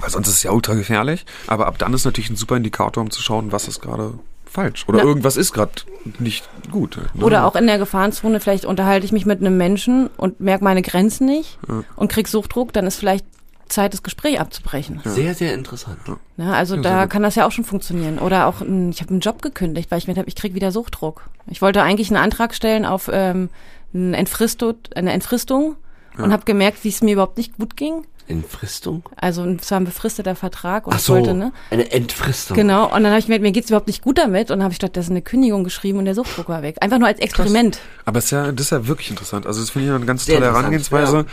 Weil 0.00 0.10
sonst 0.10 0.28
ist 0.28 0.34
es 0.34 0.42
ja 0.44 0.52
ultra 0.52 0.74
gefährlich. 0.74 1.26
Aber 1.48 1.66
ab 1.66 1.76
dann 1.78 1.92
ist 1.92 2.04
natürlich 2.04 2.30
ein 2.30 2.36
super 2.36 2.56
Indikator, 2.56 3.02
um 3.02 3.10
zu 3.10 3.20
schauen, 3.20 3.50
was 3.50 3.66
ist 3.66 3.80
gerade 3.80 4.14
falsch. 4.44 4.84
Oder 4.86 4.98
Na- 4.98 5.04
irgendwas 5.04 5.36
ist 5.36 5.52
gerade 5.52 5.72
nicht 6.20 6.48
gut. 6.70 7.00
Ne? 7.14 7.24
Oder 7.24 7.44
auch 7.46 7.56
in 7.56 7.66
der 7.66 7.78
Gefahrenzone, 7.78 8.38
vielleicht 8.38 8.64
unterhalte 8.64 9.04
ich 9.06 9.10
mich 9.10 9.26
mit 9.26 9.40
einem 9.40 9.56
Menschen 9.56 10.08
und 10.16 10.38
merke 10.38 10.62
meine 10.62 10.82
Grenzen 10.82 11.26
nicht 11.26 11.58
und 11.96 12.12
krieg 12.12 12.28
Suchtdruck, 12.28 12.72
dann 12.72 12.86
ist 12.86 12.94
vielleicht 12.96 13.26
Zeit, 13.68 13.92
das 13.92 14.02
Gespräch 14.02 14.40
abzubrechen. 14.40 15.00
Sehr, 15.04 15.34
sehr 15.34 15.54
interessant. 15.54 15.98
Ne, 16.36 16.54
also 16.54 16.76
Ja, 16.76 16.82
da 16.82 17.06
kann 17.06 17.22
das 17.22 17.34
ja 17.34 17.46
auch 17.46 17.52
schon 17.52 17.64
funktionieren. 17.64 18.18
Oder 18.18 18.46
auch, 18.46 18.60
ein- 18.60 18.90
ich 18.90 19.00
habe 19.00 19.10
einen 19.10 19.20
Job 19.20 19.42
gekündigt, 19.42 19.90
weil 19.90 19.98
ich 19.98 20.06
mir 20.08 20.14
habe, 20.16 20.28
ich 20.28 20.34
krieg 20.36 20.54
wieder 20.54 20.72
Suchtdruck. 20.72 21.28
Ich 21.46 21.62
wollte 21.62 21.82
eigentlich 21.82 22.08
einen 22.10 22.22
Antrag 22.22 22.54
stellen 22.54 22.84
auf 22.84 23.08
ähm, 23.12 23.50
eine, 23.94 24.16
Entfristung, 24.16 24.74
eine 24.94 25.12
Entfristung 25.12 25.76
und 26.16 26.32
habe 26.32 26.44
gemerkt, 26.44 26.82
wie 26.84 26.88
es 26.88 27.00
mir 27.02 27.12
überhaupt 27.12 27.38
nicht 27.38 27.56
gut 27.58 27.76
ging. 27.76 28.04
Entfristung? 28.26 29.04
Also 29.16 29.42
es 29.46 29.70
war 29.70 29.80
ein 29.80 29.84
befristeter 29.86 30.34
Vertrag 30.36 30.86
und 30.86 30.92
Ach 30.92 30.98
ich 30.98 31.04
so, 31.04 31.14
wollte, 31.14 31.32
ne? 31.32 31.50
eine 31.70 31.90
Entfristung. 31.90 32.56
Genau, 32.56 32.84
und 32.84 33.02
dann 33.02 33.06
habe 33.06 33.18
ich 33.18 33.24
gemerkt, 33.24 33.42
mir 33.42 33.52
geht's 33.52 33.70
überhaupt 33.70 33.86
nicht 33.86 34.02
gut 34.02 34.18
damit 34.18 34.50
und 34.50 34.62
habe 34.62 34.72
ich 34.72 34.76
stattdessen 34.76 35.12
eine 35.12 35.22
Kündigung 35.22 35.64
geschrieben 35.64 35.98
und 35.98 36.04
der 36.04 36.14
Suchtdruck 36.14 36.48
war 36.50 36.60
weg. 36.62 36.76
Einfach 36.80 36.98
nur 36.98 37.08
als 37.08 37.20
Experiment. 37.20 37.80
Aber 38.04 38.18
es 38.18 38.26
ist 38.26 38.30
ja, 38.32 38.52
das 38.52 38.66
ist 38.66 38.70
ja 38.70 38.86
wirklich 38.86 39.08
interessant. 39.10 39.46
Also 39.46 39.60
das 39.62 39.70
finde 39.70 39.88
ich 39.88 39.94
eine 39.94 40.04
ganz 40.04 40.26
Sehr 40.26 40.40
tolle 40.40 40.52
Herangehensweise. 40.52 41.20
Äh, 41.20 41.24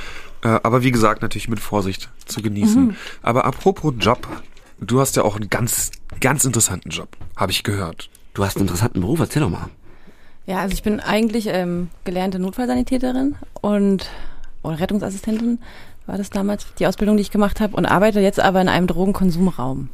aber 0.49 0.83
wie 0.83 0.91
gesagt, 0.91 1.21
natürlich 1.21 1.49
mit 1.49 1.59
Vorsicht 1.59 2.09
zu 2.25 2.41
genießen. 2.41 2.87
Mhm. 2.87 2.95
Aber 3.21 3.45
apropos 3.45 3.93
Job, 3.99 4.27
du 4.79 4.99
hast 4.99 5.15
ja 5.15 5.23
auch 5.23 5.35
einen 5.35 5.49
ganz, 5.49 5.91
ganz 6.19 6.45
interessanten 6.45 6.89
Job, 6.89 7.09
habe 7.35 7.51
ich 7.51 7.63
gehört. 7.63 8.09
Du 8.33 8.43
hast 8.43 8.57
einen 8.57 8.65
interessanten 8.65 9.01
Beruf, 9.01 9.19
erzähl 9.19 9.41
doch 9.41 9.49
mal. 9.49 9.69
Ja, 10.45 10.57
also 10.57 10.73
ich 10.73 10.83
bin 10.83 10.99
eigentlich 10.99 11.47
ähm, 11.47 11.89
gelernte 12.03 12.37
Notfallsanitäterin 12.37 13.35
und 13.61 14.09
oder 14.61 14.79
Rettungsassistentin 14.79 15.59
war 16.05 16.17
das 16.17 16.29
damals 16.29 16.65
die 16.75 16.85
Ausbildung, 16.85 17.17
die 17.17 17.21
ich 17.21 17.31
gemacht 17.31 17.59
habe 17.59 17.75
und 17.75 17.85
arbeite 17.85 18.19
jetzt 18.19 18.39
aber 18.39 18.61
in 18.61 18.69
einem 18.69 18.87
Drogenkonsumraum. 18.87 19.89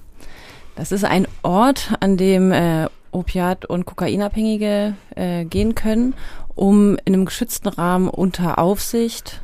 Das 0.75 0.91
ist 0.91 1.05
ein 1.05 1.27
Ort, 1.41 1.93
an 1.99 2.17
dem 2.17 2.51
äh, 2.51 2.87
Opiat- 3.11 3.65
und 3.65 3.85
Kokainabhängige 3.85 4.95
äh, 5.15 5.45
gehen 5.45 5.75
können, 5.75 6.15
um 6.55 6.97
in 7.05 7.13
einem 7.13 7.25
geschützten 7.25 7.67
Rahmen 7.67 8.09
unter 8.09 8.59
Aufsicht 8.59 9.41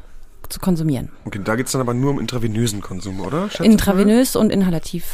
zu 0.49 0.59
konsumieren. 0.59 1.09
Okay, 1.25 1.39
da 1.43 1.55
geht's 1.55 1.71
dann 1.71 1.81
aber 1.81 1.93
nur 1.93 2.11
um 2.11 2.19
intravenösen 2.19 2.81
Konsum, 2.81 3.19
oder? 3.21 3.49
Schätze? 3.49 3.65
Intravenös 3.65 4.35
und 4.35 4.51
inhalativ. 4.51 5.05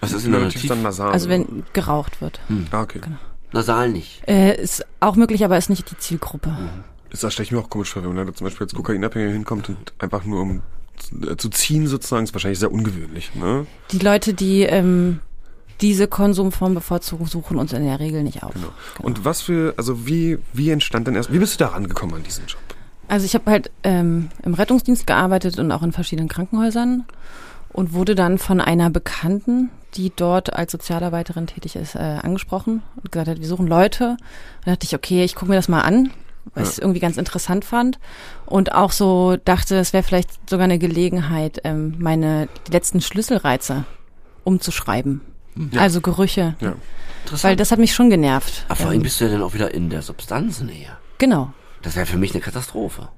Was 0.00 0.12
ist 0.12 0.26
Inhalativ 0.26 0.66
dann 0.66 0.82
nasal. 0.82 1.10
Also 1.12 1.28
wenn 1.28 1.64
geraucht 1.72 2.20
wird. 2.20 2.40
Ah, 2.70 2.82
okay. 2.82 3.00
Nasal 3.52 3.88
nicht. 3.90 4.22
Äh, 4.28 4.60
ist 4.60 4.84
auch 5.00 5.16
möglich, 5.16 5.44
aber 5.44 5.56
ist 5.58 5.70
nicht 5.70 5.90
die 5.90 5.96
Zielgruppe. 5.98 6.56
Ist 7.10 7.24
das 7.24 7.32
stelle 7.32 7.44
ich 7.46 7.52
mir 7.52 7.58
auch 7.58 7.70
komisch 7.70 7.90
vor, 7.92 8.02
wenn 8.04 8.14
man 8.14 8.26
da 8.26 8.34
zum 8.34 8.44
Beispiel 8.44 8.66
als 8.66 8.74
Kokainabhängiger 8.74 9.32
hinkommt 9.32 9.68
und 9.70 9.92
einfach 9.98 10.24
nur 10.24 10.42
um 10.42 10.62
zu- 10.98 11.30
äh, 11.30 11.36
zu 11.36 11.48
ziehen 11.48 11.86
sozusagen, 11.86 12.24
ist 12.24 12.34
wahrscheinlich 12.34 12.58
sehr 12.58 12.70
ungewöhnlich, 12.70 13.34
ne? 13.34 13.66
Die 13.90 13.98
Leute, 13.98 14.34
die 14.34 14.62
ähm, 14.62 15.20
diese 15.80 16.06
Konsumform 16.08 16.74
bevorzugen, 16.74 17.26
suchen 17.26 17.56
uns 17.56 17.72
in 17.72 17.84
der 17.84 17.98
Regel 18.00 18.22
nicht 18.22 18.42
auf. 18.42 18.52
Genau. 18.52 18.68
Und 19.00 19.24
was 19.24 19.40
für, 19.40 19.74
also 19.78 20.06
wie, 20.06 20.38
wie 20.52 20.70
entstand 20.70 21.06
denn 21.08 21.14
erst, 21.14 21.32
wie 21.32 21.38
bist 21.38 21.54
du 21.54 21.64
da 21.64 21.70
rangekommen 21.70 22.16
an 22.16 22.22
diesen 22.22 22.46
Job? 22.46 22.60
Also 23.08 23.24
ich 23.24 23.34
habe 23.34 23.50
halt 23.50 23.70
ähm, 23.84 24.28
im 24.42 24.54
Rettungsdienst 24.54 25.06
gearbeitet 25.06 25.58
und 25.58 25.72
auch 25.72 25.82
in 25.82 25.92
verschiedenen 25.92 26.28
Krankenhäusern 26.28 27.04
und 27.72 27.92
wurde 27.92 28.14
dann 28.14 28.38
von 28.38 28.60
einer 28.60 28.90
Bekannten, 28.90 29.70
die 29.94 30.12
dort 30.14 30.52
als 30.52 30.72
Sozialarbeiterin 30.72 31.46
tätig 31.46 31.74
ist, 31.76 31.94
äh, 31.94 31.98
angesprochen 31.98 32.82
und 32.96 33.10
gesagt 33.10 33.28
hat, 33.28 33.40
wir 33.40 33.46
suchen 33.48 33.66
Leute. 33.66 34.16
Da 34.64 34.72
dachte 34.72 34.84
ich, 34.84 34.94
okay, 34.94 35.24
ich 35.24 35.34
gucke 35.34 35.50
mir 35.50 35.56
das 35.56 35.68
mal 35.68 35.80
an, 35.80 36.10
weil 36.54 36.64
ich 36.64 36.70
es 36.70 36.78
irgendwie 36.78 37.00
ganz 37.00 37.16
interessant 37.16 37.64
fand 37.64 37.98
und 38.46 38.72
auch 38.72 38.92
so 38.92 39.36
dachte, 39.42 39.76
es 39.76 39.92
wäre 39.92 40.02
vielleicht 40.02 40.30
sogar 40.48 40.64
eine 40.64 40.78
Gelegenheit, 40.78 41.60
ähm, 41.64 41.94
meine 41.98 42.48
die 42.66 42.72
letzten 42.72 43.00
Schlüsselreize 43.00 43.84
umzuschreiben. 44.44 45.20
Also 45.76 46.00
Gerüche. 46.00 46.54
Ja. 46.60 46.74
Interessant. 47.24 47.44
Weil 47.44 47.56
das 47.56 47.72
hat 47.72 47.78
mich 47.78 47.94
schon 47.94 48.10
genervt. 48.10 48.64
Aber 48.68 48.76
vor 48.76 48.86
allem 48.88 48.96
Ähm, 48.98 49.02
bist 49.02 49.20
du 49.20 49.24
ja 49.24 49.30
dann 49.32 49.42
auch 49.42 49.54
wieder 49.54 49.72
in 49.74 49.90
der 49.90 50.02
Substanznähe. 50.02 50.90
genau. 51.18 51.52
Das 51.82 51.96
wäre 51.96 52.06
für 52.06 52.16
mich 52.18 52.32
eine 52.32 52.40
Katastrophe. 52.40 53.08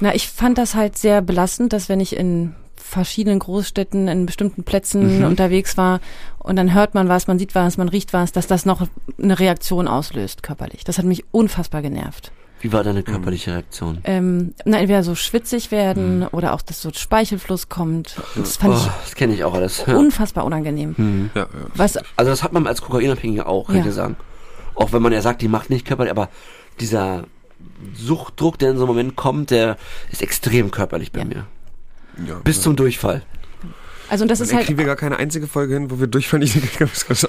Na, 0.00 0.14
ich 0.14 0.28
fand 0.28 0.58
das 0.58 0.74
halt 0.74 0.96
sehr 0.98 1.22
belastend, 1.22 1.72
dass 1.72 1.88
wenn 1.88 2.00
ich 2.00 2.16
in 2.16 2.54
verschiedenen 2.76 3.38
Großstädten 3.40 4.06
in 4.08 4.26
bestimmten 4.26 4.62
Plätzen 4.62 5.24
unterwegs 5.24 5.76
war 5.76 6.00
und 6.38 6.56
dann 6.56 6.72
hört 6.72 6.94
man 6.94 7.08
was, 7.08 7.26
man 7.26 7.38
sieht 7.38 7.54
was, 7.54 7.78
man 7.78 7.88
riecht 7.88 8.12
was, 8.12 8.30
dass 8.32 8.46
das 8.46 8.64
noch 8.64 8.86
eine 9.20 9.38
Reaktion 9.38 9.88
auslöst 9.88 10.42
körperlich. 10.42 10.84
Das 10.84 10.98
hat 10.98 11.04
mich 11.04 11.24
unfassbar 11.32 11.82
genervt. 11.82 12.30
Wie 12.60 12.72
war 12.72 12.84
deine 12.84 13.02
körperliche 13.02 13.52
Reaktion? 13.52 13.98
Ähm, 14.04 14.54
na, 14.64 14.78
entweder 14.78 15.02
so 15.02 15.14
schwitzig 15.14 15.70
werden 15.70 16.26
oder 16.28 16.54
auch, 16.54 16.62
dass 16.62 16.80
so 16.80 16.90
Speichelfluss 16.92 17.68
kommt. 17.68 18.16
Das 18.34 18.56
fand 18.56 18.74
Oh, 18.74 18.88
das 19.04 19.14
kenne 19.14 19.34
ich 19.34 19.44
auch 19.44 19.52
alles. 19.54 19.80
ich 19.80 19.86
Ja. 19.88 19.96
unfassbar 19.96 20.44
unangenehm. 20.44 21.30
Ja, 21.34 21.42
ja. 21.42 21.48
Was, 21.74 21.96
Also 22.16 22.30
das 22.30 22.42
hat 22.42 22.52
man 22.52 22.66
als 22.66 22.80
Kokainabhängiger 22.82 23.46
auch, 23.48 23.66
kann 23.66 23.76
Ja. 23.78 23.84
ich 23.86 23.92
sagen. 23.92 24.16
Auch 24.74 24.92
wenn 24.92 25.02
man 25.02 25.12
ja 25.12 25.20
sagt, 25.22 25.42
die 25.42 25.48
macht 25.48 25.70
nicht 25.70 25.86
körperlich, 25.86 26.10
aber 26.10 26.28
dieser 26.80 27.24
Suchtdruck, 27.94 28.58
der 28.58 28.70
in 28.70 28.76
so 28.76 28.84
einem 28.84 28.88
Moment 28.94 29.16
kommt, 29.16 29.50
der 29.50 29.76
ist 30.10 30.22
extrem 30.22 30.70
körperlich 30.70 31.12
bei 31.12 31.20
Ja. 31.20 31.24
mir. 31.24 31.46
ja. 32.26 32.34
Bis 32.44 32.60
zum 32.62 32.76
Durchfall. 32.76 33.22
Also 34.08 34.22
und 34.22 34.28
das 34.30 34.38
Dann 34.38 34.46
ist 34.48 34.54
halt 34.54 34.66
kriegen 34.66 34.78
wir 34.78 34.84
gar 34.84 34.94
keine 34.94 35.16
einzige 35.18 35.48
Folge 35.48 35.74
hin, 35.74 35.90
wo 35.90 35.98
wir 35.98 36.06
Durchfall 36.06 36.38
nicht 36.38 36.54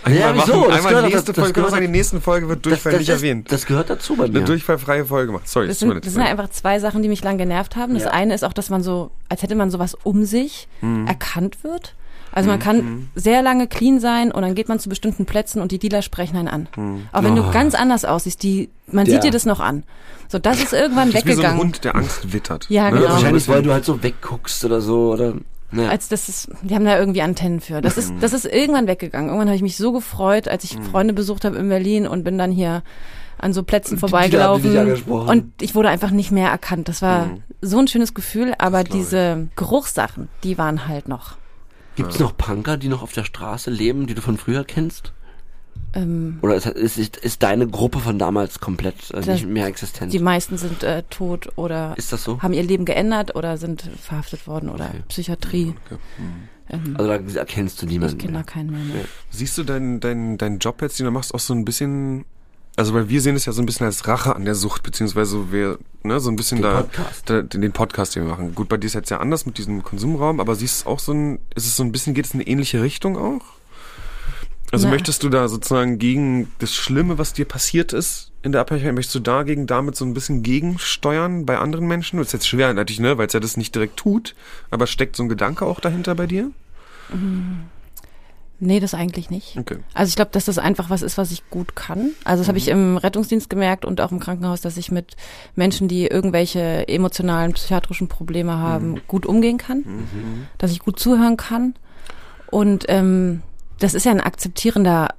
einmal 0.05 0.15
Ja, 0.15 0.31
machen. 0.33 0.51
Das 0.67 0.77
Einmal 0.77 0.93
gehört- 0.93 1.05
nächste 1.05 1.33
das- 1.33 1.35
das 1.35 1.53
Folge, 1.53 1.75
in 1.77 1.81
der 1.81 1.89
nächsten 1.89 2.21
Folge 2.21 2.47
wird 2.49 2.65
Durchfall 2.67 2.91
das, 2.91 2.99
nicht 2.99 3.09
das 3.09 3.15
ist, 3.17 3.23
erwähnt. 3.23 3.51
Das 3.51 3.65
gehört 3.65 3.89
dazu 3.89 4.15
bei 4.15 4.27
mir. 4.27 4.37
Eine 4.37 4.45
durchfallfreie 4.45 5.05
Folge 5.05 5.27
gemacht. 5.31 5.47
Sorry, 5.49 5.67
Das 5.67 5.79
sind, 5.79 6.05
das 6.05 6.13
sind 6.13 6.21
einfach 6.21 6.49
zwei 6.49 6.77
Sachen, 6.79 7.01
die 7.01 7.09
mich 7.09 7.23
lang 7.23 7.39
genervt 7.39 7.75
haben. 7.75 7.95
Das 7.95 8.03
Ja. 8.03 8.11
eine 8.11 8.35
ist 8.35 8.43
auch, 8.43 8.53
dass 8.53 8.69
man 8.69 8.83
so, 8.83 9.09
als 9.27 9.41
hätte 9.41 9.55
man 9.55 9.71
sowas 9.71 9.97
um 10.03 10.23
sich 10.25 10.67
Mhm. 10.81 11.07
erkannt 11.07 11.63
wird. 11.63 11.95
Also 12.31 12.49
man 12.49 12.59
kann 12.59 13.09
sehr 13.15 13.41
lange 13.41 13.67
clean 13.67 13.99
sein 13.99 14.31
und 14.31 14.43
dann 14.43 14.53
geht 14.53 14.69
man 14.69 14.77
zu 14.79 14.89
bestimmten 14.89 15.25
Plätzen 15.25 15.59
und 15.63 15.71
die 15.71 15.79
Dealer 15.79 16.03
sprechen 16.03 16.37
einen 16.37 16.47
an. 16.47 16.67
Mhm. 16.75 17.07
Auch 17.11 17.23
wenn 17.23 17.35
du 17.35 17.41
Oh. 17.43 17.51
ganz 17.51 17.73
anders 17.73 18.05
aussiehst, 18.05 18.43
die, 18.43 18.69
man 18.85 19.05
Der- 19.05 19.15
sieht 19.15 19.23
dir 19.23 19.31
das 19.31 19.45
noch 19.47 19.59
an. 19.59 19.83
So, 20.29 20.39
das 20.39 20.61
ist 20.61 20.73
irgendwann 20.73 21.11
Das 21.11 21.21
ist 21.21 21.27
wie 21.27 21.33
so 21.33 21.41
ein 21.41 21.43
weggegangen. 21.43 21.59
Hund, 21.59 21.83
der 21.83 21.95
Angst 21.95 22.33
wittert. 22.33 22.65
Ja, 22.69 22.89
Ne? 22.91 22.99
genau. 22.99 23.11
Wahrscheinlich, 23.13 23.47
weil 23.47 23.63
du 23.63 23.71
halt 23.71 23.85
so 23.85 24.03
wegguckst 24.03 24.65
oder 24.65 24.81
so, 24.81 25.11
oder, 25.13 25.33
ne. 25.71 25.89
als 25.89 26.09
das 26.09 26.27
ist, 26.29 26.49
die 26.63 26.75
haben 26.75 26.85
da 26.85 26.97
irgendwie 26.99 27.21
Antennen 27.21 27.61
für. 27.61 27.81
Das 27.81 27.97
ist, 27.97 28.13
das 28.19 28.33
ist 28.33 28.45
irgendwann 28.45 28.87
weggegangen. 28.87 29.27
Irgendwann 29.29 29.47
habe 29.47 29.55
ich 29.55 29.61
mich 29.61 29.77
so 29.77 29.91
gefreut, 29.91 30.47
als 30.47 30.63
ich 30.63 30.77
Freunde 30.91 31.13
besucht 31.13 31.45
habe 31.45 31.55
in 31.57 31.69
Berlin 31.69 32.07
und 32.07 32.23
bin 32.23 32.37
dann 32.37 32.51
hier 32.51 32.83
an 33.39 33.53
so 33.53 33.61
Plätzen 33.63 33.95
Die- 33.97 34.05
die 34.05 34.11
haben 34.11 34.61
dich 34.61 35.03
vorbeigelaufen 35.03 35.29
und 35.29 35.61
ich 35.61 35.75
wurde 35.75 35.89
einfach 35.89 36.09
nicht 36.11 36.31
mehr 36.31 36.49
erkannt. 36.49 36.89
Das 36.89 37.01
war 37.03 37.25
Mhm. 37.27 37.43
so 37.61 37.77
ein 37.79 37.87
schönes 37.87 38.13
Gefühl, 38.15 38.53
aber 38.57 38.83
diese 38.83 39.47
Geruchssachen, 39.55 40.27
die 40.43 40.57
waren 40.57 40.87
halt 40.87 41.07
noch. 41.07 41.37
Gibt's 41.95 42.19
noch 42.19 42.35
Punker, 42.35 42.77
die 42.77 42.89
noch 42.89 43.01
auf 43.03 43.13
der 43.13 43.23
Straße 43.23 43.69
leben, 43.71 44.07
die 44.07 44.13
du 44.15 44.21
von 44.21 44.37
früher 44.37 44.63
kennst? 44.63 45.13
Ähm, 45.97 46.37
Oder 46.41 46.55
ist, 46.55 46.65
ist, 46.97 47.17
ist 47.17 47.41
deine 47.43 47.67
Gruppe 47.67 47.99
von 47.99 48.19
damals 48.19 48.59
komplett 48.59 49.09
äh, 49.11 49.21
nicht 49.31 49.47
mehr 49.47 49.65
existent? 49.65 50.13
die 50.13 50.19
meisten 50.19 50.57
sind 50.57 50.83
äh, 50.83 51.01
tot 51.09 51.49
oder 51.55 51.95
ist 51.97 52.13
das 52.13 52.23
so? 52.23 52.41
haben 52.41 52.53
ihr 52.53 52.63
Leben 52.63 52.85
geändert 52.85 53.35
oder 53.35 53.57
sind 53.57 53.83
verhaftet 54.01 54.45
worden 54.47 54.69
oder 54.69 54.85
Okay. 54.89 55.03
Psychiatrie. 55.09 55.73
Okay. 55.85 55.99
Ähm, 56.69 56.95
Also 56.97 57.09
da 57.09 57.39
erkennst 57.39 57.81
du 57.81 57.85
ich 57.87 57.93
niemanden 57.93 58.17
kenne 58.19 58.33
da 58.33 58.37
mehr. 58.39 58.45
keinen 58.45 58.71
mehr. 58.71 58.95
Ja. 59.01 59.05
Siehst 59.31 59.57
du 59.57 59.63
deinen 59.63 59.99
dein, 59.99 60.37
dein 60.37 60.59
Job 60.59 60.81
jetzt, 60.81 60.99
den 60.99 61.05
du 61.05 61.11
machst, 61.11 61.33
auch 61.33 61.39
so 61.39 61.53
ein 61.53 61.65
bisschen, 61.65 62.25
also 62.75 62.93
weil 62.93 63.09
wir 63.09 63.21
sehen 63.21 63.35
es 63.35 63.45
ja 63.45 63.53
so 63.53 63.61
ein 63.61 63.65
bisschen 63.65 63.85
als 63.87 64.07
Rache 64.07 64.35
an 64.35 64.45
der 64.45 64.53
Sucht, 64.55 64.83
beziehungsweise 64.83 65.51
wir, 65.51 65.79
ne, 66.03 66.19
so 66.19 66.29
ein 66.29 66.35
bisschen 66.35 66.57
Den 66.57 66.63
da, 66.71 66.81
Podcast. 66.83 67.23
da, 67.29 67.41
den 67.41 67.71
Podcast, 67.71 68.15
den 68.15 68.23
wir 68.23 68.29
machen. 68.29 68.53
Gut, 68.53 68.69
bei 68.69 68.77
dir 68.77 68.85
ist 68.85 68.93
jetzt 68.93 69.09
ja 69.09 69.17
anders 69.19 69.45
mit 69.47 69.57
diesem 69.57 69.81
Konsumraum, 69.81 70.39
aber 70.39 70.53
siehst 70.55 70.81
du 70.81 70.89
es 70.89 70.93
auch 70.93 70.99
so 70.99 71.11
ein, 71.13 71.39
ist 71.55 71.65
es 71.65 71.75
so 71.75 71.83
ein 71.83 71.91
bisschen, 71.91 72.13
geht 72.13 72.25
es 72.25 72.33
in 72.33 72.41
eine 72.41 72.47
ähnliche 72.49 72.81
Richtung 72.83 73.17
auch? 73.17 73.41
Also 74.71 74.87
Na. 74.87 74.93
möchtest 74.93 75.23
du 75.23 75.29
da 75.29 75.47
sozusagen 75.47 75.97
gegen 75.97 76.51
das 76.59 76.73
Schlimme, 76.73 77.17
was 77.17 77.33
dir 77.33 77.45
passiert 77.45 77.93
ist 77.93 78.31
in 78.43 78.51
der 78.51 78.61
Abhängigkeit, 78.61 78.93
möchtest 78.93 79.15
du 79.15 79.19
dagegen 79.19 79.65
damit 79.65 79.95
so 79.95 80.05
ein 80.05 80.13
bisschen 80.13 80.43
gegensteuern 80.43 81.45
bei 81.45 81.57
anderen 81.57 81.87
Menschen? 81.87 82.17
Das 82.17 82.27
ist 82.27 82.33
jetzt 82.33 82.47
schwer 82.47 82.73
natürlich, 82.73 82.99
ne, 82.99 83.17
weil 83.17 83.27
es 83.27 83.33
ja 83.33 83.39
das 83.39 83.57
nicht 83.57 83.73
direkt 83.75 83.97
tut, 83.97 84.35
aber 84.69 84.87
steckt 84.87 85.15
so 85.15 85.23
ein 85.23 85.29
Gedanke 85.29 85.65
auch 85.65 85.79
dahinter 85.79 86.15
bei 86.15 86.27
dir? 86.27 86.51
Nee, 88.59 88.79
das 88.79 88.93
eigentlich 88.93 89.29
nicht. 89.29 89.55
Okay. 89.57 89.77
Also 89.93 90.09
ich 90.09 90.15
glaube, 90.15 90.31
dass 90.31 90.45
das 90.45 90.57
einfach 90.57 90.89
was 90.89 91.01
ist, 91.01 91.17
was 91.17 91.31
ich 91.31 91.49
gut 91.49 91.75
kann. 91.75 92.11
Also 92.23 92.41
das 92.41 92.47
habe 92.47 92.57
ich 92.57 92.67
im 92.67 92.97
Rettungsdienst 92.97 93.49
gemerkt 93.49 93.85
und 93.85 94.01
auch 94.01 94.11
im 94.11 94.19
Krankenhaus, 94.19 94.61
dass 94.61 94.77
ich 94.77 94.91
mit 94.91 95.15
Menschen, 95.55 95.87
die 95.87 96.07
irgendwelche 96.07 96.87
emotionalen, 96.87 97.53
psychiatrischen 97.53 98.07
Probleme 98.07 98.57
haben, 98.57 99.01
gut 99.07 99.25
umgehen 99.25 99.57
kann, 99.57 100.07
dass 100.57 100.71
ich 100.71 100.79
gut 100.79 100.99
zuhören 100.99 101.37
kann. 101.37 101.75
Und 102.49 102.85
ähm, 102.87 103.43
das 103.79 103.93
ist 103.93 104.05
ja 104.05 104.11
ein 104.11 104.21
akzeptierender 104.21 105.09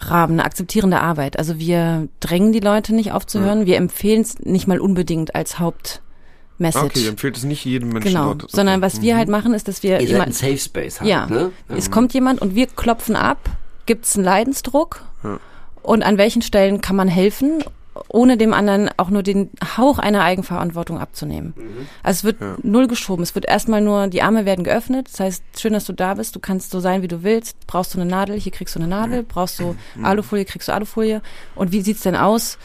Rahmen, 0.00 0.34
eine 0.34 0.44
akzeptierende 0.44 1.00
Arbeit. 1.00 1.38
Also 1.38 1.58
wir 1.58 2.08
drängen 2.20 2.52
die 2.52 2.60
Leute 2.60 2.94
nicht 2.94 3.12
aufzuhören, 3.12 3.66
wir 3.66 3.76
empfehlen 3.76 4.20
es 4.22 4.38
nicht 4.40 4.66
mal 4.68 4.78
unbedingt 4.80 5.34
als 5.34 5.58
Hauptmessage. 5.58 6.82
Ah, 6.84 6.86
Okay, 6.86 7.08
empfiehlt 7.08 7.36
es 7.36 7.44
nicht 7.44 7.64
jedem 7.64 7.88
Menschen 7.90 8.08
Genau, 8.12 8.34
dort. 8.34 8.50
Sondern 8.50 8.80
was 8.82 9.00
wir 9.02 9.14
Mhm. 9.14 9.18
halt 9.18 9.28
machen, 9.28 9.54
ist, 9.54 9.66
dass 9.68 9.82
wir 9.82 9.92
Ihr 10.00 10.06
seid 10.06 10.06
ein 10.06 10.10
jemand, 10.12 10.34
Safe 10.34 10.58
Space 10.58 11.00
halt, 11.00 11.10
ja, 11.10 11.26
ne? 11.26 11.50
es 11.68 11.90
kommt 11.90 12.14
jemand 12.14 12.40
und 12.40 12.54
wir 12.54 12.66
klopfen 12.68 13.16
ab, 13.16 13.38
gibt 13.86 14.04
es 14.04 14.14
einen 14.16 14.24
Leidensdruck 14.24 15.02
Ja. 15.24 15.38
und 15.82 16.02
an 16.04 16.16
welchen 16.18 16.42
Stellen 16.42 16.80
kann 16.80 16.94
man 16.96 17.08
helfen, 17.08 17.64
ohne 18.08 18.36
dem 18.36 18.52
anderen 18.52 18.90
auch 18.96 19.10
nur 19.10 19.22
den 19.22 19.50
Hauch 19.76 19.98
einer 19.98 20.22
Eigenverantwortung 20.22 20.98
abzunehmen. 20.98 21.54
Also 22.02 22.18
es 22.18 22.24
wird 22.24 22.40
Ja. 22.40 22.56
null 22.62 22.86
geschoben. 22.88 23.22
Es 23.22 23.34
wird 23.34 23.46
erstmal 23.46 23.80
nur, 23.80 24.06
die 24.08 24.22
Arme 24.22 24.44
werden 24.44 24.64
geöffnet. 24.64 25.08
Das 25.10 25.20
heißt, 25.20 25.42
schön, 25.58 25.72
dass 25.72 25.84
du 25.84 25.92
da 25.92 26.14
bist. 26.14 26.34
Du 26.36 26.40
kannst 26.40 26.70
so 26.70 26.80
sein, 26.80 27.02
wie 27.02 27.08
du 27.08 27.22
willst. 27.22 27.56
Brauchst 27.66 27.94
du 27.94 28.00
eine 28.00 28.10
Nadel? 28.10 28.38
Hier 28.38 28.52
kriegst 28.52 28.74
du 28.74 28.78
eine 28.80 28.88
Nadel. 28.88 29.22
Brauchst 29.22 29.58
du 29.60 29.74
Alufolie? 30.02 30.44
Kriegst 30.44 30.68
du 30.68 30.72
Alufolie. 30.72 31.22
Und 31.54 31.72
wie 31.72 31.80
sieht's 31.82 32.02
denn 32.02 32.16
aus? 32.16 32.58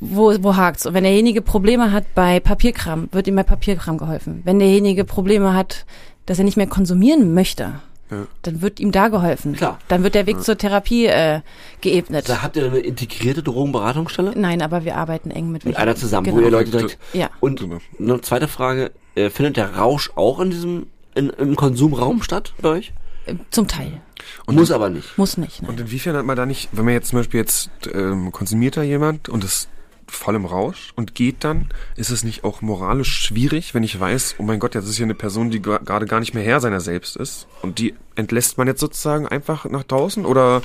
Wo, 0.00 0.34
wo 0.42 0.56
hakt's? 0.56 0.84
Und 0.84 0.92
wenn 0.94 1.04
derjenige 1.04 1.40
Probleme 1.40 1.92
hat 1.92 2.04
bei 2.14 2.40
Papierkram, 2.40 3.08
wird 3.12 3.26
ihm 3.26 3.36
bei 3.36 3.42
Papierkram 3.42 3.96
geholfen. 3.96 4.42
Wenn 4.44 4.58
derjenige 4.58 5.04
Probleme 5.04 5.54
hat, 5.54 5.86
dass 6.26 6.38
er 6.38 6.44
nicht 6.44 6.58
mehr 6.58 6.66
konsumieren 6.66 7.32
möchte, 7.32 7.80
Ja. 8.12 8.26
dann 8.42 8.62
wird 8.62 8.78
ihm 8.78 8.92
da 8.92 9.08
geholfen. 9.08 9.54
Klar. 9.54 9.78
Dann 9.88 10.02
wird 10.04 10.14
der 10.14 10.26
Weg 10.26 10.42
zur 10.42 10.56
Therapie 10.58 11.06
äh, 11.06 11.40
geebnet. 11.80 12.28
Da 12.28 12.42
habt 12.42 12.56
ihr 12.56 12.66
eine 12.66 12.78
integrierte 12.78 13.42
Drogenberatungsstelle? 13.42 14.32
Nein, 14.36 14.62
aber 14.62 14.84
wir 14.84 14.96
arbeiten 14.96 15.30
eng 15.30 15.50
mit 15.50 15.64
Mit 15.64 15.76
einer 15.76 15.96
zusammen, 15.96 16.26
genau. 16.26 16.36
wo 16.38 16.40
ihr 16.42 16.50
Leute 16.50 16.70
direkt. 16.70 16.98
Ja, 17.12 17.30
Und 17.40 17.58
Super. 17.60 17.78
eine 17.98 18.20
zweite 18.20 18.48
Frage, 18.48 18.92
äh, 19.14 19.30
findet 19.30 19.56
der 19.56 19.74
Rausch 19.76 20.10
auch 20.14 20.38
in 20.40 20.50
diesem, 20.50 20.86
in, 21.14 21.30
im 21.30 21.56
Konsumraum 21.56 22.22
statt 22.22 22.52
bei 22.60 22.68
euch? 22.68 22.92
äh, 23.26 23.34
zum 23.50 23.66
Teil. 23.68 24.00
Und 24.46 24.54
Muss 24.56 24.70
aber 24.70 24.88
nicht. 24.90 25.16
Muss 25.18 25.36
nicht. 25.36 25.62
Nein. 25.62 25.70
Und 25.70 25.80
inwiefern 25.80 26.16
hat 26.16 26.24
man 26.24 26.36
da 26.36 26.46
nicht, 26.46 26.68
wenn 26.72 26.84
man 26.84 26.94
jetzt 26.94 27.08
zum 27.08 27.18
Beispiel 27.18 27.40
jetzt 27.40 27.70
ähm, 27.92 28.30
konsumiert 28.32 28.76
da 28.76 28.82
jemand 28.82 29.28
und 29.28 29.42
ist 29.44 29.68
voll 30.12 30.34
im 30.34 30.44
Rausch 30.44 30.92
und 30.96 31.14
geht 31.14 31.44
dann, 31.44 31.68
ist 31.96 32.10
es 32.10 32.22
nicht 32.24 32.44
auch 32.44 32.60
moralisch 32.62 33.12
schwierig, 33.26 33.74
wenn 33.74 33.82
ich 33.82 33.98
weiß, 33.98 34.36
oh 34.38 34.42
mein 34.42 34.58
Gott, 34.60 34.74
jetzt 34.74 34.88
ist 34.88 34.96
hier 34.96 35.06
eine 35.06 35.14
Person, 35.14 35.50
die 35.50 35.60
gerade 35.62 36.06
gar 36.06 36.20
nicht 36.20 36.34
mehr 36.34 36.42
Herr 36.44 36.60
seiner 36.60 36.80
selbst 36.80 37.16
ist 37.16 37.46
und 37.62 37.78
die 37.78 37.94
entlässt 38.14 38.58
man 38.58 38.66
jetzt 38.66 38.80
sozusagen 38.80 39.26
einfach 39.26 39.64
nach 39.66 39.84
draußen 39.84 40.24
oder 40.26 40.62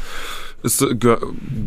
ist, 0.63 0.81
äh, 0.81 0.95
ge 0.95 1.17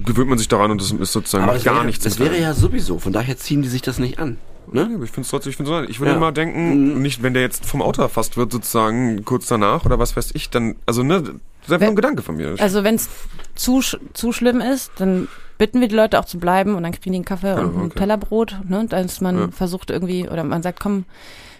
gewöhnt 0.04 0.28
man 0.28 0.38
sich 0.38 0.48
daran 0.48 0.70
und 0.70 0.80
das 0.80 0.90
ist 0.92 1.12
sozusagen 1.12 1.44
Aber 1.44 1.58
gar 1.58 1.76
wäre, 1.76 1.86
nichts. 1.86 2.04
Das 2.04 2.18
wäre 2.18 2.38
ja 2.38 2.54
sowieso, 2.54 2.98
von 2.98 3.12
daher 3.12 3.36
ziehen 3.36 3.62
die 3.62 3.68
sich 3.68 3.82
das 3.82 3.98
nicht 3.98 4.18
an. 4.18 4.36
Ne? 4.72 4.82
ich 5.02 5.10
finde 5.10 5.22
es 5.22 5.28
trotzdem, 5.30 5.50
ich 5.50 5.56
finde 5.56 5.70
so, 5.70 5.82
ich 5.82 5.98
würde 5.98 6.12
Ja. 6.12 6.16
immer 6.16 6.30
denken, 6.30 7.02
nicht, 7.02 7.22
wenn 7.24 7.34
der 7.34 7.42
jetzt 7.42 7.66
vom 7.66 7.82
Auto 7.82 8.02
erfasst 8.02 8.36
wird, 8.36 8.52
sozusagen 8.52 9.24
kurz 9.24 9.46
danach 9.48 9.84
oder 9.84 9.98
was 9.98 10.16
weiß 10.16 10.30
ich, 10.34 10.48
dann, 10.50 10.76
also 10.86 11.02
ne, 11.02 11.22
das 11.22 11.28
ist 11.30 11.34
einfach 11.72 11.80
Wer- 11.80 11.88
ein 11.88 11.96
Gedanke 11.96 12.22
von 12.22 12.36
mir. 12.36 12.54
Also 12.58 12.84
wenn 12.84 12.94
es 12.94 13.08
zu, 13.56 13.80
zu 14.12 14.32
schlimm 14.32 14.60
ist, 14.60 14.92
dann 14.98 15.26
bitten 15.60 15.82
wir 15.82 15.88
die 15.88 15.94
Leute 15.94 16.18
auch 16.18 16.24
zu 16.24 16.38
bleiben 16.38 16.74
und 16.74 16.82
dann 16.84 16.92
kriegen 16.92 17.12
die 17.12 17.18
einen 17.18 17.24
Kaffee 17.26 17.52
und 17.52 17.76
ein 17.76 17.86
okay. 17.88 17.98
Tellerbrot, 17.98 18.56
ne, 18.66 18.86
dass 18.88 19.20
man 19.20 19.38
Ja. 19.38 19.48
versucht 19.50 19.90
irgendwie, 19.90 20.26
oder 20.26 20.42
man 20.42 20.62
sagt, 20.62 20.80
komm, 20.80 21.04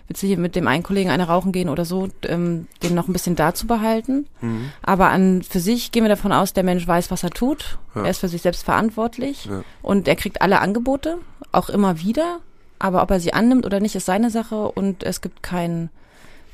willst 0.08 0.22
du 0.22 0.26
hier 0.26 0.38
mit 0.38 0.56
dem 0.56 0.66
einen 0.68 0.82
Kollegen 0.82 1.10
eine 1.10 1.28
rauchen 1.28 1.52
gehen 1.52 1.68
oder 1.68 1.84
so, 1.84 2.08
ähm, 2.22 2.66
den 2.82 2.94
noch 2.94 3.08
ein 3.08 3.12
bisschen 3.12 3.36
da 3.36 3.52
zu 3.52 3.66
behalten. 3.66 4.26
Mhm. 4.40 4.70
Aber 4.82 5.10
an 5.10 5.42
für 5.42 5.60
sich 5.60 5.92
gehen 5.92 6.02
wir 6.02 6.08
davon 6.08 6.32
aus, 6.32 6.54
der 6.54 6.64
Mensch 6.64 6.88
weiß, 6.88 7.10
was 7.10 7.22
er 7.24 7.30
tut. 7.30 7.76
Ja. 7.94 8.04
Er 8.04 8.10
ist 8.10 8.20
für 8.20 8.28
sich 8.28 8.40
selbst 8.40 8.64
verantwortlich 8.64 9.44
Ja. 9.44 9.62
und 9.82 10.08
er 10.08 10.16
kriegt 10.16 10.40
alle 10.40 10.60
Angebote, 10.60 11.18
auch 11.52 11.68
immer 11.68 12.00
wieder. 12.00 12.38
Aber 12.78 13.02
ob 13.02 13.10
er 13.10 13.20
sie 13.20 13.34
annimmt 13.34 13.66
oder 13.66 13.80
nicht, 13.80 13.94
ist 13.96 14.06
seine 14.06 14.30
Sache 14.30 14.56
und 14.72 15.02
es 15.02 15.20
gibt 15.20 15.42
kein, 15.42 15.90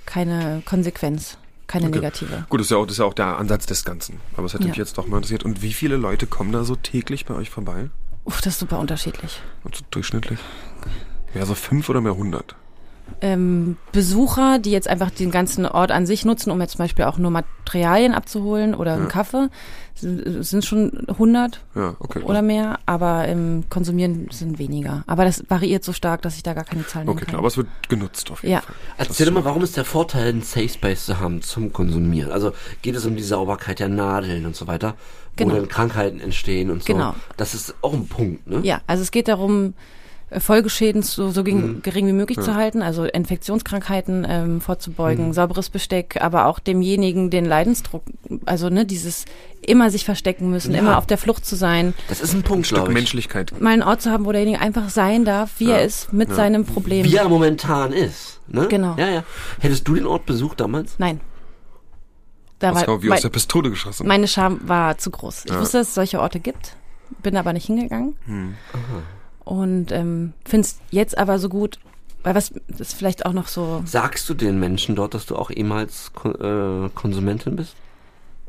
keine 0.05 0.63
Konsequenz, 0.67 1.39
keine 1.67 1.87
Okay. 1.87 1.97
negative. 1.97 2.47
Gut, 2.49 2.61
das 2.61 2.67
ist 2.67 2.71
ja 2.71 2.77
auch, 2.77 2.85
das 2.87 2.93
ist 2.95 2.99
ja 2.99 3.05
auch 3.05 3.15
der 3.15 3.39
Ansatz 3.39 3.67
des 3.67 3.85
Ganzen. 3.85 4.21
Aber 4.37 4.47
es 4.47 4.55
hat 4.55 4.61
mich 4.61 4.71
Ja. 4.71 4.77
jetzt 4.77 4.97
doch 4.99 5.07
mal 5.07 5.17
interessiert. 5.19 5.45
Und 5.45 5.63
wie 5.63 5.73
viele 5.73 5.97
Leute 5.97 6.27
kommen 6.27 6.53
da 6.53 6.65
so 6.65 6.77
täglich 6.77 7.27
bei 7.27 7.35
euch 7.35 7.51
vorbei? 7.51 7.91
Uff, 8.25 8.41
das 8.41 8.55
ist 8.55 8.61
super 8.61 8.79
unterschiedlich. 8.79 9.41
Und 9.65 9.77
so 9.77 9.85
durchschnittlich? 9.91 10.39
Ja, 11.35 11.45
so 11.47 11.55
fünf 11.55 11.89
oder 11.89 12.01
mehr 12.01 12.17
hundert. 12.17 12.57
ähm, 13.21 13.77
Besucher, 13.93 14.59
die 14.59 14.73
jetzt 14.73 14.89
einfach 14.89 15.11
den 15.13 15.31
ganzen 15.31 15.65
Ort 15.65 15.93
an 15.93 16.07
sich 16.07 16.25
nutzen, 16.25 16.51
um 16.51 16.61
jetzt 16.61 16.73
zum 16.73 16.79
Beispiel 16.81 17.05
auch 17.05 17.19
nur 17.19 17.31
Materialien 17.31 18.13
abzuholen 18.15 18.75
oder 18.75 18.95
einen 18.95 19.05
Ja. 19.05 19.09
Kaffee, 19.09 19.49
sind, 19.97 20.45
sind 20.45 20.65
schon 20.65 21.07
100 21.09 21.61
Ja, 21.75 21.97
okay. 21.99 22.23
oder 22.23 22.43
mehr, 22.43 22.79
aber 22.87 23.27
im 23.29 23.65
Konsumieren 23.71 24.29
sind 24.31 24.59
weniger. 24.59 25.03
Aber 25.07 25.25
das 25.25 25.43
variiert 25.49 25.83
so 25.85 25.93
stark, 25.93 26.23
dass 26.23 26.37
ich 26.37 26.43
da 26.43 26.53
gar 26.55 26.65
keine 26.65 26.87
Zahlen 26.87 27.09
Okay, 27.09 27.21
kann. 27.21 27.29
klar, 27.29 27.39
aber 27.39 27.49
es 27.49 27.57
wird 27.57 27.69
genutzt 27.89 28.31
auf 28.31 28.43
jeden 28.43 28.53
Ja. 28.55 28.61
Fall. 28.61 28.75
Erzähl 28.99 29.27
doch 29.27 29.33
mal, 29.33 29.45
warum 29.45 29.63
ist 29.63 29.77
der 29.77 29.85
Vorteil, 29.85 30.29
einen 30.29 30.43
Safe 30.43 30.69
Space 30.69 31.07
zu 31.07 31.19
haben 31.19 31.43
zum 31.43 31.73
Konsumieren? 31.73 32.31
Also 32.31 32.53
geht 32.83 32.95
es 32.95 33.07
um 33.07 33.17
die 33.17 33.23
Sauberkeit 33.23 33.79
der 33.79 33.89
Nadeln 33.89 34.47
und 34.47 34.55
so 34.55 34.67
weiter, 34.67 34.95
Genau. 35.37 35.53
wo 35.55 35.57
dann 35.59 35.69
Krankheiten 35.69 36.21
entstehen 36.21 36.71
und 36.71 36.83
so. 36.83 36.93
Genau. 36.93 37.15
Das 37.37 37.55
ist 37.55 37.75
auch 37.83 37.93
ein 37.95 38.07
Punkt, 38.07 38.47
ne? 38.47 38.61
Ja, 38.63 38.81
also 38.87 39.03
es 39.03 39.11
geht 39.11 39.29
darum, 39.29 39.75
Folgeschäden 40.39 41.03
so, 41.03 41.31
so 41.31 41.43
Mhm. 41.45 41.83
gering, 41.83 42.07
wie 42.09 42.13
möglich 42.13 42.41
zu 42.41 42.57
halten, 42.57 42.83
also 42.83 43.05
Infektionskrankheiten 43.05 44.27
ähm, 44.29 44.61
vorzubeugen, 44.61 45.29
Mhm. 45.29 45.33
sauberes 45.33 45.71
Besteck, 45.71 46.19
aber 46.21 46.47
auch 46.47 46.59
demjenigen 46.59 47.31
den 47.31 47.45
Leidensdruck, 47.45 48.03
also 48.45 48.69
ne, 48.69 48.85
dieses 48.85 49.25
immer 49.63 49.89
sich 49.91 50.05
verstecken 50.05 50.51
müssen, 50.51 50.73
Ja. 50.73 50.81
immer 50.81 50.99
auf 50.99 51.07
der 51.07 51.17
Flucht 51.17 51.47
zu 51.47 51.55
sein, 51.55 51.95
Das 52.09 52.21
ist 52.21 52.35
ein 52.35 52.43
Punkt, 52.43 52.67
glaube 52.69 52.89
ich. 52.91 52.95
Menschlichkeit. 52.95 53.53
mal 53.61 53.71
einen 53.71 53.83
Ort 53.85 54.03
zu 54.03 54.11
haben, 54.11 54.25
wo 54.25 54.33
derjenige 54.33 54.61
einfach 54.61 54.89
sein 54.89 55.25
darf, 55.25 55.53
wie 55.59 55.67
Ja. 55.69 55.77
er 55.77 55.85
ist, 55.85 56.13
mit 56.13 56.29
Ja. 56.31 56.35
seinem 56.35 56.65
Problem. 56.65 57.05
Wie 57.05 57.15
er 57.17 57.29
momentan 57.29 57.93
ist. 57.93 58.41
Ne? 58.49 58.67
Genau. 58.69 58.97
Ja, 58.99 59.09
ja. 59.09 59.25
Hättest 59.61 59.87
du 59.87 59.95
den 59.95 60.07
Ort 60.07 60.27
besucht 60.27 60.61
damals? 60.61 60.99
Nein. 60.99 61.21
Da 62.59 62.71
Das 62.73 62.81
war, 62.81 62.95
war 62.95 63.03
wie 63.03 63.09
mein, 63.09 63.17
aus 63.17 63.23
der 63.23 63.29
Pistole 63.29 63.71
geschossen. 63.71 64.07
meine 64.09 64.27
Scham 64.27 64.61
war 64.67 64.99
zu 64.99 65.11
groß. 65.11 65.45
Ich 65.45 65.53
Ja. 65.53 65.61
wusste, 65.61 65.79
dass 65.79 65.89
es 65.89 65.95
solche 65.95 66.21
Orte 66.21 66.41
gibt, 66.41 66.75
bin 67.23 67.37
aber 67.37 67.53
nicht 67.53 67.67
hingegangen 67.67 68.17
Hm. 68.27 68.55
Und 69.47 69.93
ähm, 69.93 70.35
finde 70.45 70.67
es 70.67 70.79
jetzt 70.91 71.17
aber 71.17 71.39
so 71.39 71.49
gut, 71.49 71.79
weil 72.23 72.35
was 72.35 72.53
ist 72.79 72.95
vielleicht 72.95 73.25
auch 73.25 73.33
noch 73.33 73.49
so 73.49 73.83
Sagst 73.87 74.29
du 74.29 74.35
den 74.35 74.61
Menschen 74.61 74.97
dort, 74.97 75.15
dass 75.15 75.25
du 75.25 75.37
auch 75.37 75.51
ehemals 75.51 76.13
äh, 76.25 76.91
Konsumentin 76.95 77.57
bist? 77.57 77.75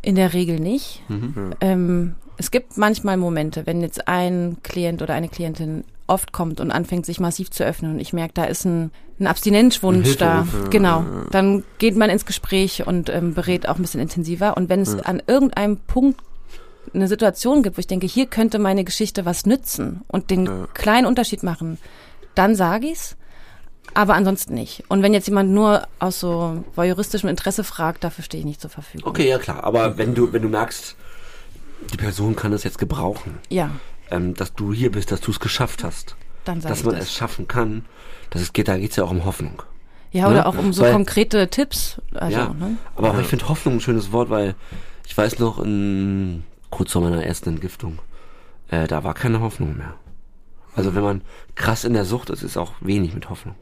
in 0.01 0.15
der 0.15 0.33
Regel 0.33 0.59
nicht. 0.59 1.01
Mhm. 1.09 1.53
Ähm, 1.59 2.15
es 2.37 2.51
gibt 2.51 2.77
manchmal 2.77 3.17
Momente, 3.17 3.65
wenn 3.65 3.81
jetzt 3.81 4.07
ein 4.07 4.57
Klient 4.63 5.01
oder 5.01 5.13
eine 5.13 5.27
Klientin 5.27 5.83
oft 6.05 6.31
kommt 6.31 6.61
und 6.61 6.71
anfängt, 6.71 7.05
sich 7.05 7.19
massiv 7.19 7.51
zu 7.51 7.65
öffnen 7.65 7.91
und 7.91 7.99
ich 7.99 8.13
merke, 8.13 8.33
da 8.33 8.45
ist 8.45 8.63
ein, 8.63 8.91
ein 9.19 9.27
Abstinenzwunsch 9.27 10.11
Ein 10.11 10.17
da. 10.17 10.47
Genau. 10.69 11.03
Dann 11.31 11.63
geht 11.79 11.97
man 11.97 12.09
ins 12.09 12.25
Gespräch 12.25 12.87
und 12.87 13.09
ähm, 13.09 13.33
berät 13.33 13.67
auch 13.67 13.75
ein 13.75 13.81
bisschen 13.81 13.99
intensiver. 13.99 14.55
Und 14.55 14.69
wenn 14.69 14.79
es 14.79 14.97
an 14.97 15.21
irgendeinem 15.27 15.75
Punkt 15.75 16.21
eine 16.93 17.07
Situation 17.07 17.63
gibt, 17.63 17.77
wo 17.77 17.79
ich 17.79 17.87
denke, 17.87 18.07
hier 18.07 18.25
könnte 18.27 18.59
meine 18.59 18.83
Geschichte 18.83 19.25
was 19.25 19.45
nützen 19.45 20.01
und 20.07 20.29
den 20.31 20.67
kleinen 20.73 21.05
Unterschied 21.07 21.43
machen, 21.43 21.77
dann 22.35 22.55
sage 22.55 22.87
ich's. 22.87 23.15
Aber 23.93 24.13
ansonsten 24.15 24.53
nicht. 24.53 24.83
Und 24.89 25.01
wenn 25.01 25.13
jetzt 25.13 25.27
jemand 25.27 25.49
nur 25.51 25.87
aus 25.99 26.19
so 26.19 26.63
voyeuristischem 26.75 27.29
Interesse 27.29 27.63
fragt, 27.63 28.03
dafür 28.03 28.23
stehe 28.23 28.39
ich 28.41 28.45
nicht 28.45 28.61
zur 28.61 28.69
Verfügung. 28.69 29.09
Okay, 29.09 29.27
ja 29.29 29.37
klar. 29.39 29.63
Aber 29.63 29.97
wenn 29.97 30.13
du, 30.13 30.33
wenn 30.33 30.41
du 30.41 30.49
merkst, 30.49 30.95
die 31.93 31.97
Person 31.97 32.35
kann 32.35 32.51
es 32.53 32.63
jetzt 32.63 32.77
gebrauchen, 32.79 33.39
Ja, 33.49 33.71
ähm, 34.11 34.33
dass 34.35 34.53
du 34.53 34.73
hier 34.73 34.91
bist, 34.91 35.11
dass 35.11 35.21
du 35.21 35.31
es 35.31 35.39
geschafft 35.39 35.83
hast, 35.83 36.15
dann 36.43 36.59
dass 36.61 36.83
man 36.83 36.95
das. 36.95 37.05
es 37.05 37.13
schaffen 37.13 37.47
kann, 37.47 37.85
dass 38.29 38.41
es 38.41 38.53
geht, 38.53 38.67
da 38.67 38.77
geht's 38.77 38.97
ja 38.97 39.03
auch 39.05 39.11
um 39.11 39.25
Hoffnung. 39.25 39.63
Ja, 40.11 40.25
oder 40.27 40.35
Ne? 40.35 40.45
auch 40.45 40.57
um 40.57 40.73
so 40.73 40.83
Weil- 40.83 40.93
konkrete 40.93 41.47
Tipps. 41.49 42.01
Also, 42.13 42.37
ja, 42.37 42.53
ne? 42.53 42.77
aber 42.95 43.11
auch 43.11 43.19
ich 43.19 43.27
finde 43.27 43.47
Hoffnung 43.49 43.75
ein 43.75 43.81
schönes 43.81 44.11
Wort, 44.11 44.29
weil 44.29 44.55
ich 45.05 45.17
weiß 45.17 45.39
noch, 45.39 45.59
in, 45.59 46.43
kurz 46.69 46.91
vor 46.91 47.01
meiner 47.01 47.23
ersten 47.23 47.49
Entgiftung, 47.49 47.99
äh, 48.69 48.87
da 48.87 49.03
war 49.03 49.13
keine 49.13 49.41
Hoffnung 49.41 49.77
mehr. 49.77 49.93
Also 50.75 50.93
wenn 50.93 51.03
man 51.03 51.21
krass 51.55 51.83
in 51.83 51.93
der 51.93 52.05
Sucht 52.05 52.29
ist, 52.29 52.43
ist 52.43 52.57
auch 52.57 52.73
wenig 52.81 53.13
mit 53.13 53.29
Hoffnung. 53.29 53.55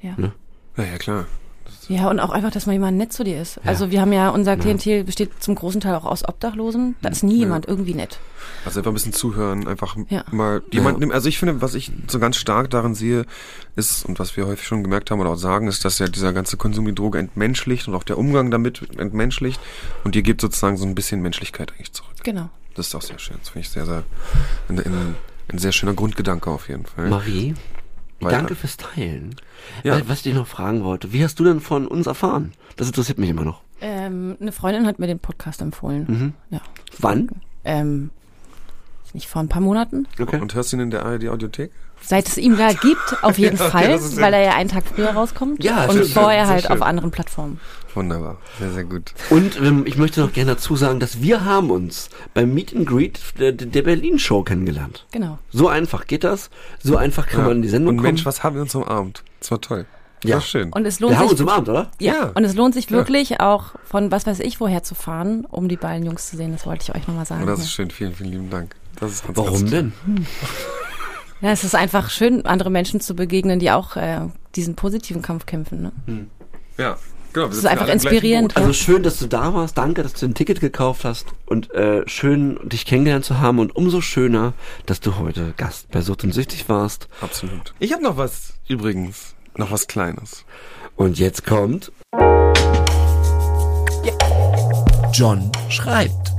Ja. 0.00 0.14
Ne? 0.16 0.32
Ja, 0.76 0.84
ja, 0.84 0.98
klar. 0.98 1.26
Ja, 1.88 2.08
und 2.10 2.20
auch 2.20 2.30
einfach, 2.30 2.50
dass 2.50 2.66
mal 2.66 2.72
jemand 2.72 2.96
nett 2.98 3.12
zu 3.12 3.24
dir 3.24 3.40
ist. 3.40 3.60
Also 3.64 3.90
wir 3.90 4.00
haben 4.00 4.12
ja, 4.12 4.30
unser 4.30 4.56
Klientel 4.56 5.04
besteht 5.04 5.42
zum 5.42 5.54
großen 5.54 5.80
Teil 5.80 5.94
auch 5.94 6.04
aus 6.04 6.26
Obdachlosen. 6.26 6.96
Da 7.02 7.08
ist 7.10 7.22
nie 7.22 7.36
jemand 7.38 7.66
irgendwie 7.66 7.94
nett. 7.94 8.18
Also 8.64 8.80
einfach 8.80 8.90
ein 8.90 8.94
bisschen 8.94 9.12
zuhören, 9.12 9.66
einfach 9.68 9.96
Ja. 10.08 10.24
mal 10.30 10.62
jemand 10.70 10.98
nehmen. 10.98 11.12
Also 11.12 11.28
ich 11.28 11.38
finde, 11.38 11.60
was 11.62 11.74
ich 11.74 11.92
so 12.08 12.18
ganz 12.18 12.36
stark 12.36 12.70
darin 12.70 12.94
sehe, 12.94 13.24
ist, 13.76 14.04
und 14.04 14.18
was 14.18 14.36
wir 14.36 14.46
häufig 14.46 14.66
schon 14.66 14.82
gemerkt 14.82 15.10
haben 15.10 15.20
oder 15.20 15.30
auch 15.30 15.36
sagen, 15.36 15.66
ist, 15.66 15.84
dass 15.84 15.98
ja 15.98 16.06
dieser 16.08 16.32
ganze 16.32 16.56
Konsum 16.56 16.84
die 16.86 16.94
Droge 16.94 17.18
entmenschlicht 17.18 17.88
und 17.88 17.94
auch 17.94 18.04
der 18.04 18.18
Umgang 18.18 18.50
damit 18.50 18.82
entmenschlicht 18.98 19.60
und 20.04 20.14
ihr 20.16 20.22
gebt 20.22 20.40
sozusagen 20.40 20.76
so 20.76 20.84
ein 20.86 20.94
bisschen 20.94 21.20
Menschlichkeit 21.22 21.72
eigentlich 21.72 21.92
zurück. 21.92 22.14
Genau. 22.22 22.48
Das 22.74 22.88
ist 22.88 22.94
auch 22.94 23.02
sehr 23.02 23.18
schön. 23.18 23.36
Das 23.40 23.50
finde 23.50 23.66
ich 23.66 23.70
sehr, 23.70 23.86
sehr, 23.86 24.02
ein, 24.68 24.78
ein, 24.78 25.14
ein 25.52 25.58
sehr 25.58 25.72
schöner 25.72 25.94
Grundgedanke 25.94 26.50
auf 26.50 26.68
jeden 26.68 26.86
Fall. 26.86 27.08
Marie, 27.08 27.54
Weiter. 28.20 28.36
danke 28.36 28.54
fürs 28.54 28.76
Teilen. 28.76 29.36
Ja. 29.82 29.94
Weil, 29.94 30.08
Was 30.08 30.18
ich 30.18 30.22
dich 30.24 30.34
noch 30.34 30.46
fragen 30.46 30.84
wollte, 30.84 31.12
wie 31.12 31.22
hast 31.24 31.38
du 31.40 31.44
denn 31.44 31.60
von 31.60 31.86
uns 31.86 32.06
erfahren? 32.06 32.52
Das 32.76 32.86
interessiert 32.86 33.18
mich 33.18 33.30
immer 33.30 33.44
noch. 33.44 33.60
Ähm, 33.80 34.36
eine 34.40 34.52
Freundin 34.52 34.86
hat 34.86 34.98
mir 34.98 35.06
den 35.06 35.18
Podcast 35.18 35.60
empfohlen. 35.60 36.04
Mhm. 36.08 36.32
Ja. 36.50 36.60
Wann? 36.98 37.28
Ähm, 37.64 38.10
nicht 39.12 39.28
vor 39.28 39.40
ein 39.42 39.48
paar 39.48 39.60
Monaten. 39.60 40.08
Okay. 40.20 40.40
Und 40.40 40.54
hörst 40.54 40.72
du 40.72 40.76
ihn 40.76 40.80
in 40.80 40.90
der 40.90 41.04
ARD-Audiothek? 41.06 41.70
Seit 42.02 42.26
es 42.28 42.36
ihn 42.36 42.56
da 42.58 42.72
gibt, 42.72 43.22
auf 43.22 43.38
jeden 43.38 43.58
Okay, 43.60 43.70
Fall, 43.70 44.00
weil 44.16 44.34
er 44.34 44.42
ja 44.42 44.54
einen 44.54 44.68
Tag 44.68 44.84
früher 44.84 45.10
rauskommt. 45.10 45.62
Ja, 45.62 45.84
und 45.84 45.96
schön, 45.98 46.06
vorher 46.08 46.48
halt 46.48 46.62
schön. 46.64 46.72
auf 46.72 46.82
anderen 46.82 47.10
Plattformen. 47.12 47.60
Wunderbar. 47.94 48.38
Sehr, 48.58 48.70
sehr 48.72 48.84
gut. 48.84 49.14
Und 49.30 49.56
ähm, 49.60 49.84
ich 49.86 49.96
möchte 49.96 50.20
noch 50.20 50.32
gerne 50.32 50.52
dazu 50.54 50.74
sagen, 50.76 50.98
dass 51.00 51.22
wir 51.22 51.44
haben 51.44 51.70
uns 51.70 52.10
beim 52.34 52.52
Meet 52.52 52.74
and 52.74 52.86
Greet 52.86 53.20
der, 53.38 53.52
der 53.52 53.82
Berlin 53.82 54.18
Show 54.18 54.42
kennengelernt. 54.42 55.06
Genau. 55.12 55.38
So 55.50 55.68
einfach 55.68 56.06
geht 56.06 56.24
das. 56.24 56.50
So 56.82 56.96
einfach 56.96 57.26
kann 57.26 57.44
man 57.44 57.52
in 57.56 57.62
die 57.62 57.68
Sendung 57.68 57.90
Und 57.90 57.96
kommen. 57.98 58.06
Mensch, 58.08 58.26
was 58.26 58.42
haben 58.42 58.56
wir 58.56 58.62
uns 58.62 58.74
umarmt? 58.74 59.22
Das 59.40 59.50
war 59.50 59.60
toll. 59.60 59.86
Das 60.22 60.28
Ja. 60.30 60.36
war 60.36 60.42
schön. 60.42 60.72
Und 60.72 60.86
es 60.86 61.00
lohnt 61.00 61.12
wir 61.12 61.18
haben 61.18 61.24
sich 61.28 61.32
uns 61.32 61.40
umarmt, 61.42 61.68
oder? 61.68 61.90
Ja. 62.00 62.14
Ja. 62.14 62.32
und 62.34 62.44
es 62.44 62.54
lohnt 62.54 62.74
sich 62.74 62.90
wirklich 62.90 63.40
auch 63.40 63.74
von 63.84 64.10
was 64.10 64.26
weiß 64.26 64.40
ich 64.40 64.58
woher 64.58 64.82
zu 64.82 64.94
fahren, 64.94 65.44
um 65.48 65.68
die 65.68 65.76
beiden 65.76 66.04
Jungs 66.06 66.28
zu 66.30 66.36
sehen. 66.36 66.52
Das 66.52 66.66
wollte 66.66 66.82
ich 66.88 66.94
euch 66.96 67.06
nochmal 67.06 67.26
sagen. 67.26 67.42
Und 67.42 67.48
das 67.48 67.58
Ja. 67.60 67.64
ist 67.64 67.72
schön. 67.72 67.90
Vielen, 67.90 68.14
vielen 68.14 68.30
lieben 68.32 68.50
Dank. 68.50 68.74
Das 68.98 69.12
ist 69.12 69.26
ganz, 69.26 69.36
Warum 69.38 69.58
ganz 69.60 69.70
denn? 69.70 69.92
Ja, 71.40 71.50
es 71.50 71.62
ist 71.62 71.74
einfach 71.74 72.08
schön, 72.08 72.46
andere 72.46 72.70
Menschen 72.70 73.00
zu 73.00 73.14
begegnen, 73.14 73.58
die 73.58 73.70
auch 73.70 73.96
äh, 73.96 74.20
diesen 74.56 74.76
positiven 74.76 75.20
Kampf 75.20 75.44
kämpfen. 75.44 75.82
Ne? 76.06 76.26
Ja, 76.78 76.96
genau. 77.34 77.48
Das 77.48 77.58
ist 77.58 77.66
einfach 77.66 77.88
inspirierend. 77.88 78.56
Also 78.56 78.72
schön, 78.72 79.02
dass 79.02 79.18
du 79.18 79.26
da 79.26 79.52
warst. 79.52 79.76
Danke, 79.76 80.02
dass 80.02 80.14
du 80.14 80.26
ein 80.26 80.34
Ticket 80.34 80.60
gekauft 80.60 81.04
hast. 81.04 81.26
Und 81.44 81.70
äh, 81.74 82.08
schön, 82.08 82.58
dich 82.62 82.86
kennengelernt 82.86 83.26
zu 83.26 83.40
haben. 83.40 83.58
Und 83.58 83.76
umso 83.76 84.00
schöner, 84.00 84.54
dass 84.86 85.00
du 85.00 85.18
heute 85.18 85.52
Gast 85.56 85.90
bei 85.90 86.00
Sucht 86.00 86.24
und 86.24 86.32
Süchtig 86.32 86.68
warst. 86.68 87.08
Absolut. 87.20 87.74
Ich 87.78 87.92
habe 87.92 88.02
noch 88.02 88.16
was 88.16 88.54
übrigens. 88.68 89.34
Noch 89.56 89.70
was 89.70 89.86
Kleines. 89.86 90.44
Und 90.96 91.18
jetzt 91.18 91.44
kommt... 91.44 91.92
John 95.12 95.52
schreibt. 95.68 96.32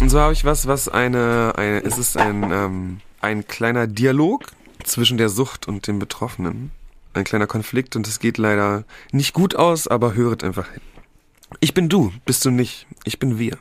Und 0.00 0.08
so 0.08 0.18
habe 0.20 0.32
ich 0.32 0.44
was, 0.44 0.66
was 0.66 0.88
eine, 0.88 1.52
eine 1.56 1.84
es 1.84 1.98
ist 1.98 2.16
ein, 2.16 2.50
ähm, 2.50 3.00
ein 3.20 3.46
kleiner 3.46 3.86
Dialog 3.86 4.46
zwischen 4.84 5.18
der 5.18 5.28
Sucht 5.28 5.68
und 5.68 5.86
dem 5.86 5.98
Betroffenen. 5.98 6.72
Ein 7.18 7.24
kleiner 7.24 7.48
Konflikt 7.48 7.96
und 7.96 8.06
es 8.06 8.20
geht 8.20 8.38
leider 8.38 8.84
nicht 9.10 9.34
gut 9.34 9.56
aus, 9.56 9.88
aber 9.88 10.14
höret 10.14 10.44
einfach 10.44 10.70
hin. 10.70 10.82
Ich 11.58 11.74
bin 11.74 11.88
du, 11.88 12.12
bist 12.24 12.44
du 12.44 12.50
nicht. 12.52 12.86
Ich 13.02 13.18
bin 13.18 13.40
wir. 13.40 13.58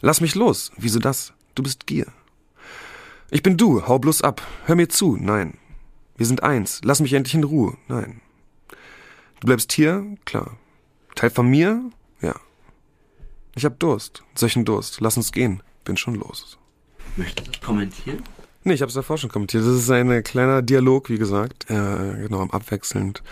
Lass 0.00 0.20
mich 0.20 0.34
los. 0.34 0.72
Wieso 0.76 0.98
das? 0.98 1.32
Du 1.54 1.62
bist 1.62 1.86
Gier. 1.86 2.08
Ich 3.30 3.44
bin 3.44 3.56
du, 3.56 3.86
hau 3.86 4.00
bloß 4.00 4.22
ab. 4.22 4.42
Hör 4.66 4.74
mir 4.74 4.88
zu. 4.88 5.16
Nein. 5.16 5.56
Wir 6.16 6.26
sind 6.26 6.42
eins. 6.42 6.80
Lass 6.82 6.98
mich 6.98 7.12
endlich 7.12 7.34
in 7.34 7.44
Ruhe. 7.44 7.78
Nein. 7.86 8.20
Du 9.38 9.46
bleibst 9.46 9.70
hier? 9.70 10.04
Klar. 10.24 10.58
Teil 11.14 11.30
von 11.30 11.46
mir? 11.46 11.80
Ja. 12.20 12.34
Ich 13.54 13.64
hab 13.64 13.78
Durst. 13.78 14.24
Solchen 14.34 14.64
Durst. 14.64 15.00
Lass 15.00 15.16
uns 15.16 15.30
gehen. 15.30 15.62
Bin 15.84 15.96
schon 15.96 16.16
los. 16.16 16.58
Möchtest 17.14 17.54
du 17.54 17.60
kommentieren? 17.60 18.24
Nee, 18.68 18.74
ich 18.74 18.82
habe 18.82 18.90
es 18.90 18.94
davor 18.94 19.16
schon 19.16 19.30
kommentiert. 19.30 19.64
Das 19.64 19.72
ist 19.72 19.90
ein 19.90 20.22
kleiner 20.22 20.60
Dialog, 20.60 21.08
wie 21.08 21.16
gesagt. 21.16 21.70
Äh, 21.70 22.26
genau, 22.28 22.42
abwechselnd. 22.50 23.22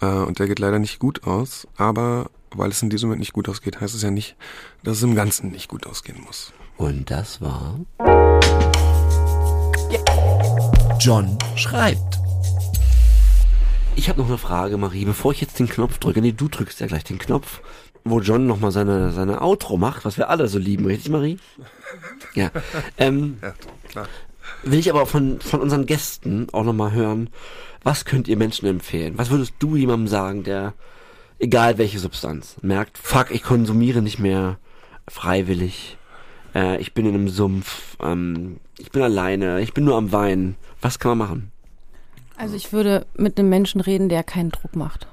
Äh, 0.00 0.06
und 0.06 0.38
der 0.38 0.46
geht 0.46 0.58
leider 0.58 0.78
nicht 0.78 1.00
gut 1.00 1.24
aus. 1.24 1.68
Aber 1.76 2.30
weil 2.54 2.70
es 2.70 2.80
in 2.80 2.88
diesem 2.88 3.10
Moment 3.10 3.20
nicht 3.20 3.34
gut 3.34 3.46
ausgeht, 3.46 3.78
heißt 3.78 3.94
es 3.94 4.00
ja 4.00 4.10
nicht, 4.10 4.36
dass 4.84 4.96
es 4.96 5.02
im 5.02 5.14
Ganzen 5.14 5.50
nicht 5.50 5.68
gut 5.68 5.86
ausgehen 5.86 6.22
muss. 6.24 6.54
Und 6.78 7.10
das 7.10 7.42
war... 7.42 7.78
John 10.98 11.36
schreibt. 11.56 12.18
Ich 13.96 14.08
habe 14.08 14.18
noch 14.18 14.28
eine 14.28 14.38
Frage, 14.38 14.78
Marie, 14.78 15.04
bevor 15.04 15.32
ich 15.32 15.42
jetzt 15.42 15.58
den 15.58 15.68
Knopf 15.68 15.98
drücke. 15.98 16.22
Nee, 16.22 16.32
du 16.32 16.48
drückst 16.48 16.80
ja 16.80 16.86
gleich 16.86 17.04
den 17.04 17.18
Knopf, 17.18 17.60
wo 18.04 18.20
John 18.20 18.46
nochmal 18.46 18.70
seine, 18.70 19.12
seine 19.12 19.42
Outro 19.42 19.76
macht, 19.76 20.06
was 20.06 20.16
wir 20.16 20.30
alle 20.30 20.48
so 20.48 20.58
lieben, 20.58 20.86
richtig, 20.86 21.10
Marie? 21.10 21.36
Ja. 22.32 22.50
Ähm, 22.96 23.36
Ja, 23.42 23.52
klar. 23.90 24.08
Will 24.62 24.78
ich 24.78 24.90
aber 24.90 25.06
von, 25.06 25.40
von 25.40 25.60
unseren 25.60 25.86
Gästen 25.86 26.48
auch 26.52 26.64
nochmal 26.64 26.92
hören, 26.92 27.30
was 27.82 28.04
könnt 28.04 28.28
ihr 28.28 28.36
Menschen 28.36 28.66
empfehlen? 28.66 29.14
Was 29.16 29.30
würdest 29.30 29.54
du 29.58 29.76
jemandem 29.76 30.08
sagen, 30.08 30.42
der, 30.44 30.74
egal 31.38 31.78
welche 31.78 31.98
Substanz, 31.98 32.56
merkt, 32.62 32.98
fuck, 32.98 33.30
ich 33.30 33.42
konsumiere 33.42 34.02
nicht 34.02 34.18
mehr 34.18 34.58
freiwillig, 35.08 35.96
äh, 36.54 36.80
ich 36.80 36.94
bin 36.94 37.06
in 37.06 37.14
einem 37.14 37.28
Sumpf, 37.28 37.96
ähm, 38.02 38.58
ich 38.78 38.90
bin 38.90 39.02
alleine, 39.02 39.60
ich 39.60 39.72
bin 39.72 39.84
nur 39.84 39.96
am 39.96 40.12
Weinen. 40.12 40.56
Was 40.80 40.98
kann 40.98 41.16
man 41.16 41.28
machen? 41.28 41.52
Also 42.36 42.56
ich 42.56 42.72
würde 42.72 43.06
mit 43.16 43.38
einem 43.38 43.48
Menschen 43.48 43.80
reden, 43.80 44.08
der 44.08 44.22
keinen 44.22 44.50
Druck 44.50 44.76
macht. 44.76 45.06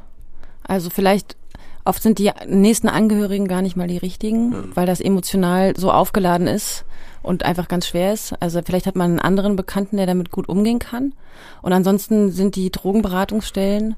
Also 0.64 0.90
vielleicht 0.90 1.38
oft 1.86 2.02
sind 2.02 2.20
die 2.20 2.32
nächsten 2.48 2.88
Angehörigen 2.90 3.48
gar 3.48 3.62
nicht 3.62 3.76
mal 3.76 3.88
die 3.88 3.98
richtigen, 3.98 4.76
weil 4.76 4.86
das 4.86 5.02
emotional 5.02 5.76
so 5.76 5.92
aufgeladen 5.92 6.48
ist 6.48 6.86
und 7.22 7.44
einfach 7.44 7.68
ganz 7.68 7.88
schwer 7.88 8.14
ist. 8.14 8.34
Also 8.42 8.62
vielleicht 8.64 8.86
hat 8.86 8.96
man 8.96 9.12
einen 9.12 9.20
anderen 9.20 9.56
Bekannten, 9.56 9.98
der 9.98 10.06
damit 10.06 10.32
gut 10.32 10.50
umgehen 10.50 10.80
kann. 10.80 11.14
Und 11.62 11.74
ansonsten 11.74 12.32
sind 12.32 12.56
die 12.56 12.72
Drogenberatungsstellen 12.72 13.96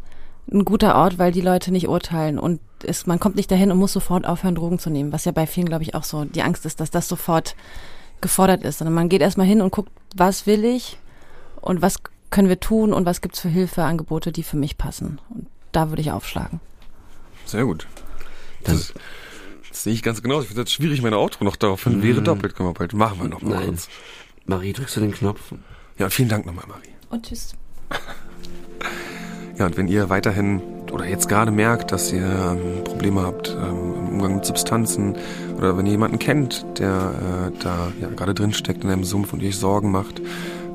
ein 0.52 0.66
guter 0.66 0.96
Ort, 0.96 1.18
weil 1.18 1.32
die 1.32 1.42
Leute 1.42 1.72
nicht 1.72 1.88
urteilen 1.88 2.38
und 2.38 2.60
es, 2.84 3.08
man 3.08 3.20
kommt 3.20 3.36
nicht 3.36 3.50
dahin 3.50 3.72
und 3.72 3.80
muss 3.80 3.94
sofort 3.94 4.28
aufhören, 4.28 4.54
Drogen 4.54 4.78
zu 4.78 4.92
nehmen, 4.92 5.12
was 5.12 5.26
ja 5.26 5.32
bei 5.32 5.48
vielen, 5.48 5.68
glaube 5.68 5.84
ich, 5.84 5.96
auch 5.96 6.04
so 6.04 6.24
die 6.24 6.44
Angst 6.44 6.66
ist, 6.68 6.80
dass 6.80 6.92
das 6.92 7.08
sofort 7.08 7.56
gefordert 8.22 8.64
ist, 8.64 8.78
sondern 8.78 8.94
man 8.94 9.10
geht 9.10 9.22
erstmal 9.22 9.48
hin 9.48 9.62
und 9.62 9.72
guckt, 9.72 9.92
was 10.16 10.46
will 10.46 10.64
ich 10.64 11.00
und 11.62 11.82
was 11.82 11.98
können 12.30 12.50
wir 12.50 12.60
tun 12.60 12.94
und 12.94 13.06
was 13.06 13.22
gibt's 13.22 13.40
für 13.40 13.50
Hilfeangebote, 13.50 14.32
die 14.32 14.44
für 14.44 14.58
mich 14.58 14.78
passen. 14.78 15.20
Und 15.30 15.48
da 15.72 15.90
würde 15.90 16.02
ich 16.02 16.12
aufschlagen. 16.12 16.60
Sehr 17.46 17.66
gut. 17.66 17.88
Das, 18.64 18.94
das 19.70 19.84
sehe 19.84 19.94
ich 19.94 20.04
ganz 20.04 20.22
genau. 20.22 20.42
Ich 20.42 20.48
finde 20.48 20.64
das 20.64 20.72
schwierig, 20.72 21.02
meine 21.02 21.18
Outro 21.18 21.44
noch 21.44 21.56
darauf 21.56 21.84
hin. 21.84 22.02
Wäre 22.02 22.22
doppelt, 22.22 22.56
können 22.56 22.70
wir 22.70 22.74
bald. 22.74 22.94
Machen 22.94 23.20
wir 23.22 23.30
noch 23.30 23.42
mal 23.42 23.56
Nein. 23.56 23.66
kurz. 23.68 23.90
Marie, 24.46 24.74
drückst 24.74 24.98
du 24.98 25.02
den 25.02 25.14
Knopf? 25.14 25.54
Ja, 25.98 26.06
und 26.06 26.12
vielen 26.12 26.30
Dank 26.30 26.46
nochmal, 26.46 26.66
Marie. 26.68 26.90
Und 27.10 27.26
tschüss. 27.26 27.56
Ja, 29.58 29.68
und 29.68 29.78
wenn 29.78 29.88
ihr 29.88 30.10
weiterhin 30.10 30.62
oder 30.92 31.06
jetzt 31.06 31.30
gerade 31.30 31.52
merkt, 31.52 31.92
dass 31.92 32.12
ihr 32.12 32.26
ähm, 32.26 32.84
Probleme 32.84 33.22
habt 33.22 33.50
ähm, 33.50 33.94
im 33.96 34.08
Umgang 34.10 34.36
mit 34.36 34.46
Substanzen 34.46 35.16
oder 35.58 35.78
wenn 35.78 35.86
ihr 35.86 35.94
jemanden 35.94 36.20
kennt, 36.20 36.66
der 36.78 37.52
äh, 37.54 37.64
da 37.64 37.92
ja, 38.02 38.10
gerade 38.10 38.34
drin 38.34 38.54
steckt 38.54 38.84
in 38.84 38.90
einem 38.90 39.04
Sumpf 39.04 39.34
und 39.34 39.42
euch 39.44 39.58
Sorgen 39.58 39.92
macht, 39.92 40.22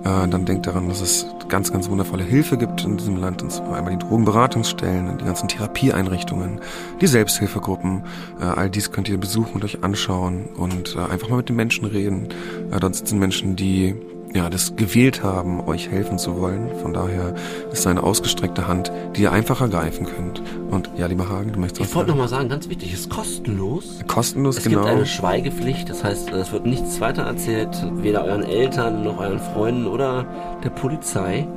äh, 0.00 0.28
dann 0.28 0.44
denkt 0.44 0.66
daran, 0.66 0.88
dass 0.88 1.00
es 1.00 1.26
ganz, 1.48 1.72
ganz 1.72 1.90
wundervolle 1.90 2.24
Hilfe 2.24 2.56
gibt 2.56 2.84
in 2.84 2.96
diesem 2.96 3.16
Land. 3.16 3.42
Und 3.42 3.52
zwar 3.52 3.76
einmal 3.76 3.96
die 3.96 3.98
Drogenberatungsstellen, 3.98 5.18
die 5.18 5.24
ganzen 5.24 5.48
Therapieeinrichtungen, 5.48 6.60
die 7.00 7.06
Selbsthilfegruppen. 7.06 8.04
Äh, 8.40 8.44
all 8.44 8.70
dies 8.70 8.92
könnt 8.92 9.08
ihr 9.08 9.18
besuchen 9.18 9.54
und 9.54 9.64
euch 9.64 9.82
anschauen 9.84 10.46
und 10.56 10.96
äh, 10.96 11.00
einfach 11.00 11.28
mal 11.28 11.36
mit 11.36 11.48
den 11.48 11.56
Menschen 11.56 11.84
reden. 11.86 12.28
Äh, 12.70 12.80
dort 12.80 12.94
sitzen 12.94 13.18
Menschen, 13.18 13.56
die 13.56 13.94
ja, 14.34 14.48
das 14.48 14.76
gewählt 14.76 15.22
haben, 15.22 15.60
euch 15.66 15.90
helfen 15.90 16.18
zu 16.18 16.38
wollen. 16.40 16.70
Von 16.82 16.92
daher 16.92 17.34
ist 17.72 17.80
es 17.80 17.86
eine 17.86 18.02
ausgestreckte 18.02 18.68
Hand, 18.68 18.92
die 19.16 19.22
ihr 19.22 19.32
einfach 19.32 19.60
ergreifen 19.60 20.06
könnt. 20.06 20.42
Und 20.70 20.88
ja, 20.96 21.06
lieber 21.06 21.28
Hagen, 21.28 21.52
du 21.52 21.58
möchtest 21.58 21.88
Ich 21.88 21.94
wollte 21.94 22.10
nochmal 22.10 22.28
sagen, 22.28 22.48
ganz 22.48 22.68
wichtig, 22.68 22.92
es 22.92 23.00
ist 23.00 23.10
kostenlos. 23.10 23.98
Kostenlos, 24.06 24.58
es 24.58 24.64
genau. 24.64 24.80
Es 24.80 24.86
gibt 24.86 24.96
eine 24.96 25.06
Schweigepflicht, 25.06 25.88
das 25.88 26.04
heißt, 26.04 26.30
es 26.32 26.52
wird 26.52 26.64
nichts 26.64 27.00
weiter 27.00 27.22
erzählt, 27.22 27.70
weder 27.96 28.24
euren 28.24 28.44
Eltern 28.44 29.02
noch 29.02 29.18
euren 29.18 29.40
Freunden 29.40 29.86
oder 29.86 30.26
der 30.62 30.70
Polizei. 30.70 31.48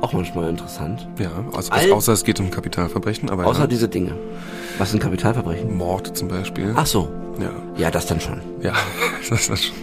Auch 0.00 0.12
manchmal 0.12 0.48
interessant. 0.48 1.08
Ja, 1.18 1.30
also, 1.52 1.72
All, 1.72 1.90
außer 1.90 2.12
es 2.12 2.22
geht 2.22 2.38
um 2.38 2.52
Kapitalverbrechen, 2.52 3.30
aber. 3.30 3.46
Außer 3.46 3.62
ja. 3.62 3.66
diese 3.66 3.88
Dinge. 3.88 4.12
Was 4.78 4.92
sind 4.92 5.00
Kapitalverbrechen? 5.00 5.76
Mord 5.76 6.16
zum 6.16 6.28
Beispiel. 6.28 6.72
Ach 6.76 6.86
so. 6.86 7.08
Ja. 7.40 7.50
Ja, 7.76 7.90
das 7.90 8.06
dann 8.06 8.20
schon. 8.20 8.40
Ja, 8.62 8.74
das 9.28 9.48
dann 9.48 9.56
schon. 9.56 9.74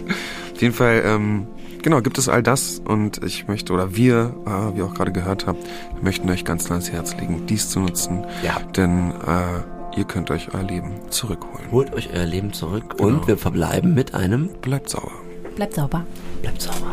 Auf 0.54 0.62
jeden 0.62 0.72
Fall, 0.72 1.02
ähm, 1.04 1.46
genau, 1.86 2.02
gibt 2.02 2.18
es 2.18 2.28
all 2.28 2.42
das 2.42 2.82
und 2.84 3.22
ich 3.22 3.46
möchte, 3.46 3.72
oder 3.72 3.94
wir, 3.94 4.34
äh, 4.44 4.74
wie 4.74 4.78
ihr 4.78 4.86
auch 4.86 4.94
gerade 4.94 5.12
gehört 5.12 5.46
habt, 5.46 5.64
möchten 6.02 6.28
euch 6.28 6.44
ganz 6.44 6.68
ans 6.68 6.90
Herz 6.90 7.16
legen, 7.16 7.46
dies 7.46 7.68
zu 7.68 7.78
nutzen. 7.78 8.24
Ja. 8.42 8.58
Denn 8.76 9.12
äh, 9.12 9.96
ihr 9.96 10.04
könnt 10.04 10.32
euch 10.32 10.52
euer 10.52 10.64
Leben 10.64 10.94
zurückholen. 11.10 11.70
Holt 11.70 11.94
euch 11.94 12.10
euer 12.12 12.26
Leben 12.26 12.52
zurück 12.52 12.96
genau. 12.96 13.04
und 13.04 13.28
wir 13.28 13.38
verbleiben 13.38 13.94
mit 13.94 14.14
einem 14.14 14.48
Bleibt 14.60 14.90
sauber. 14.90 15.12
Bleibt 15.54 15.74
sauber. 15.74 16.04
Bleibt 16.42 16.60
sauber. 16.60 16.92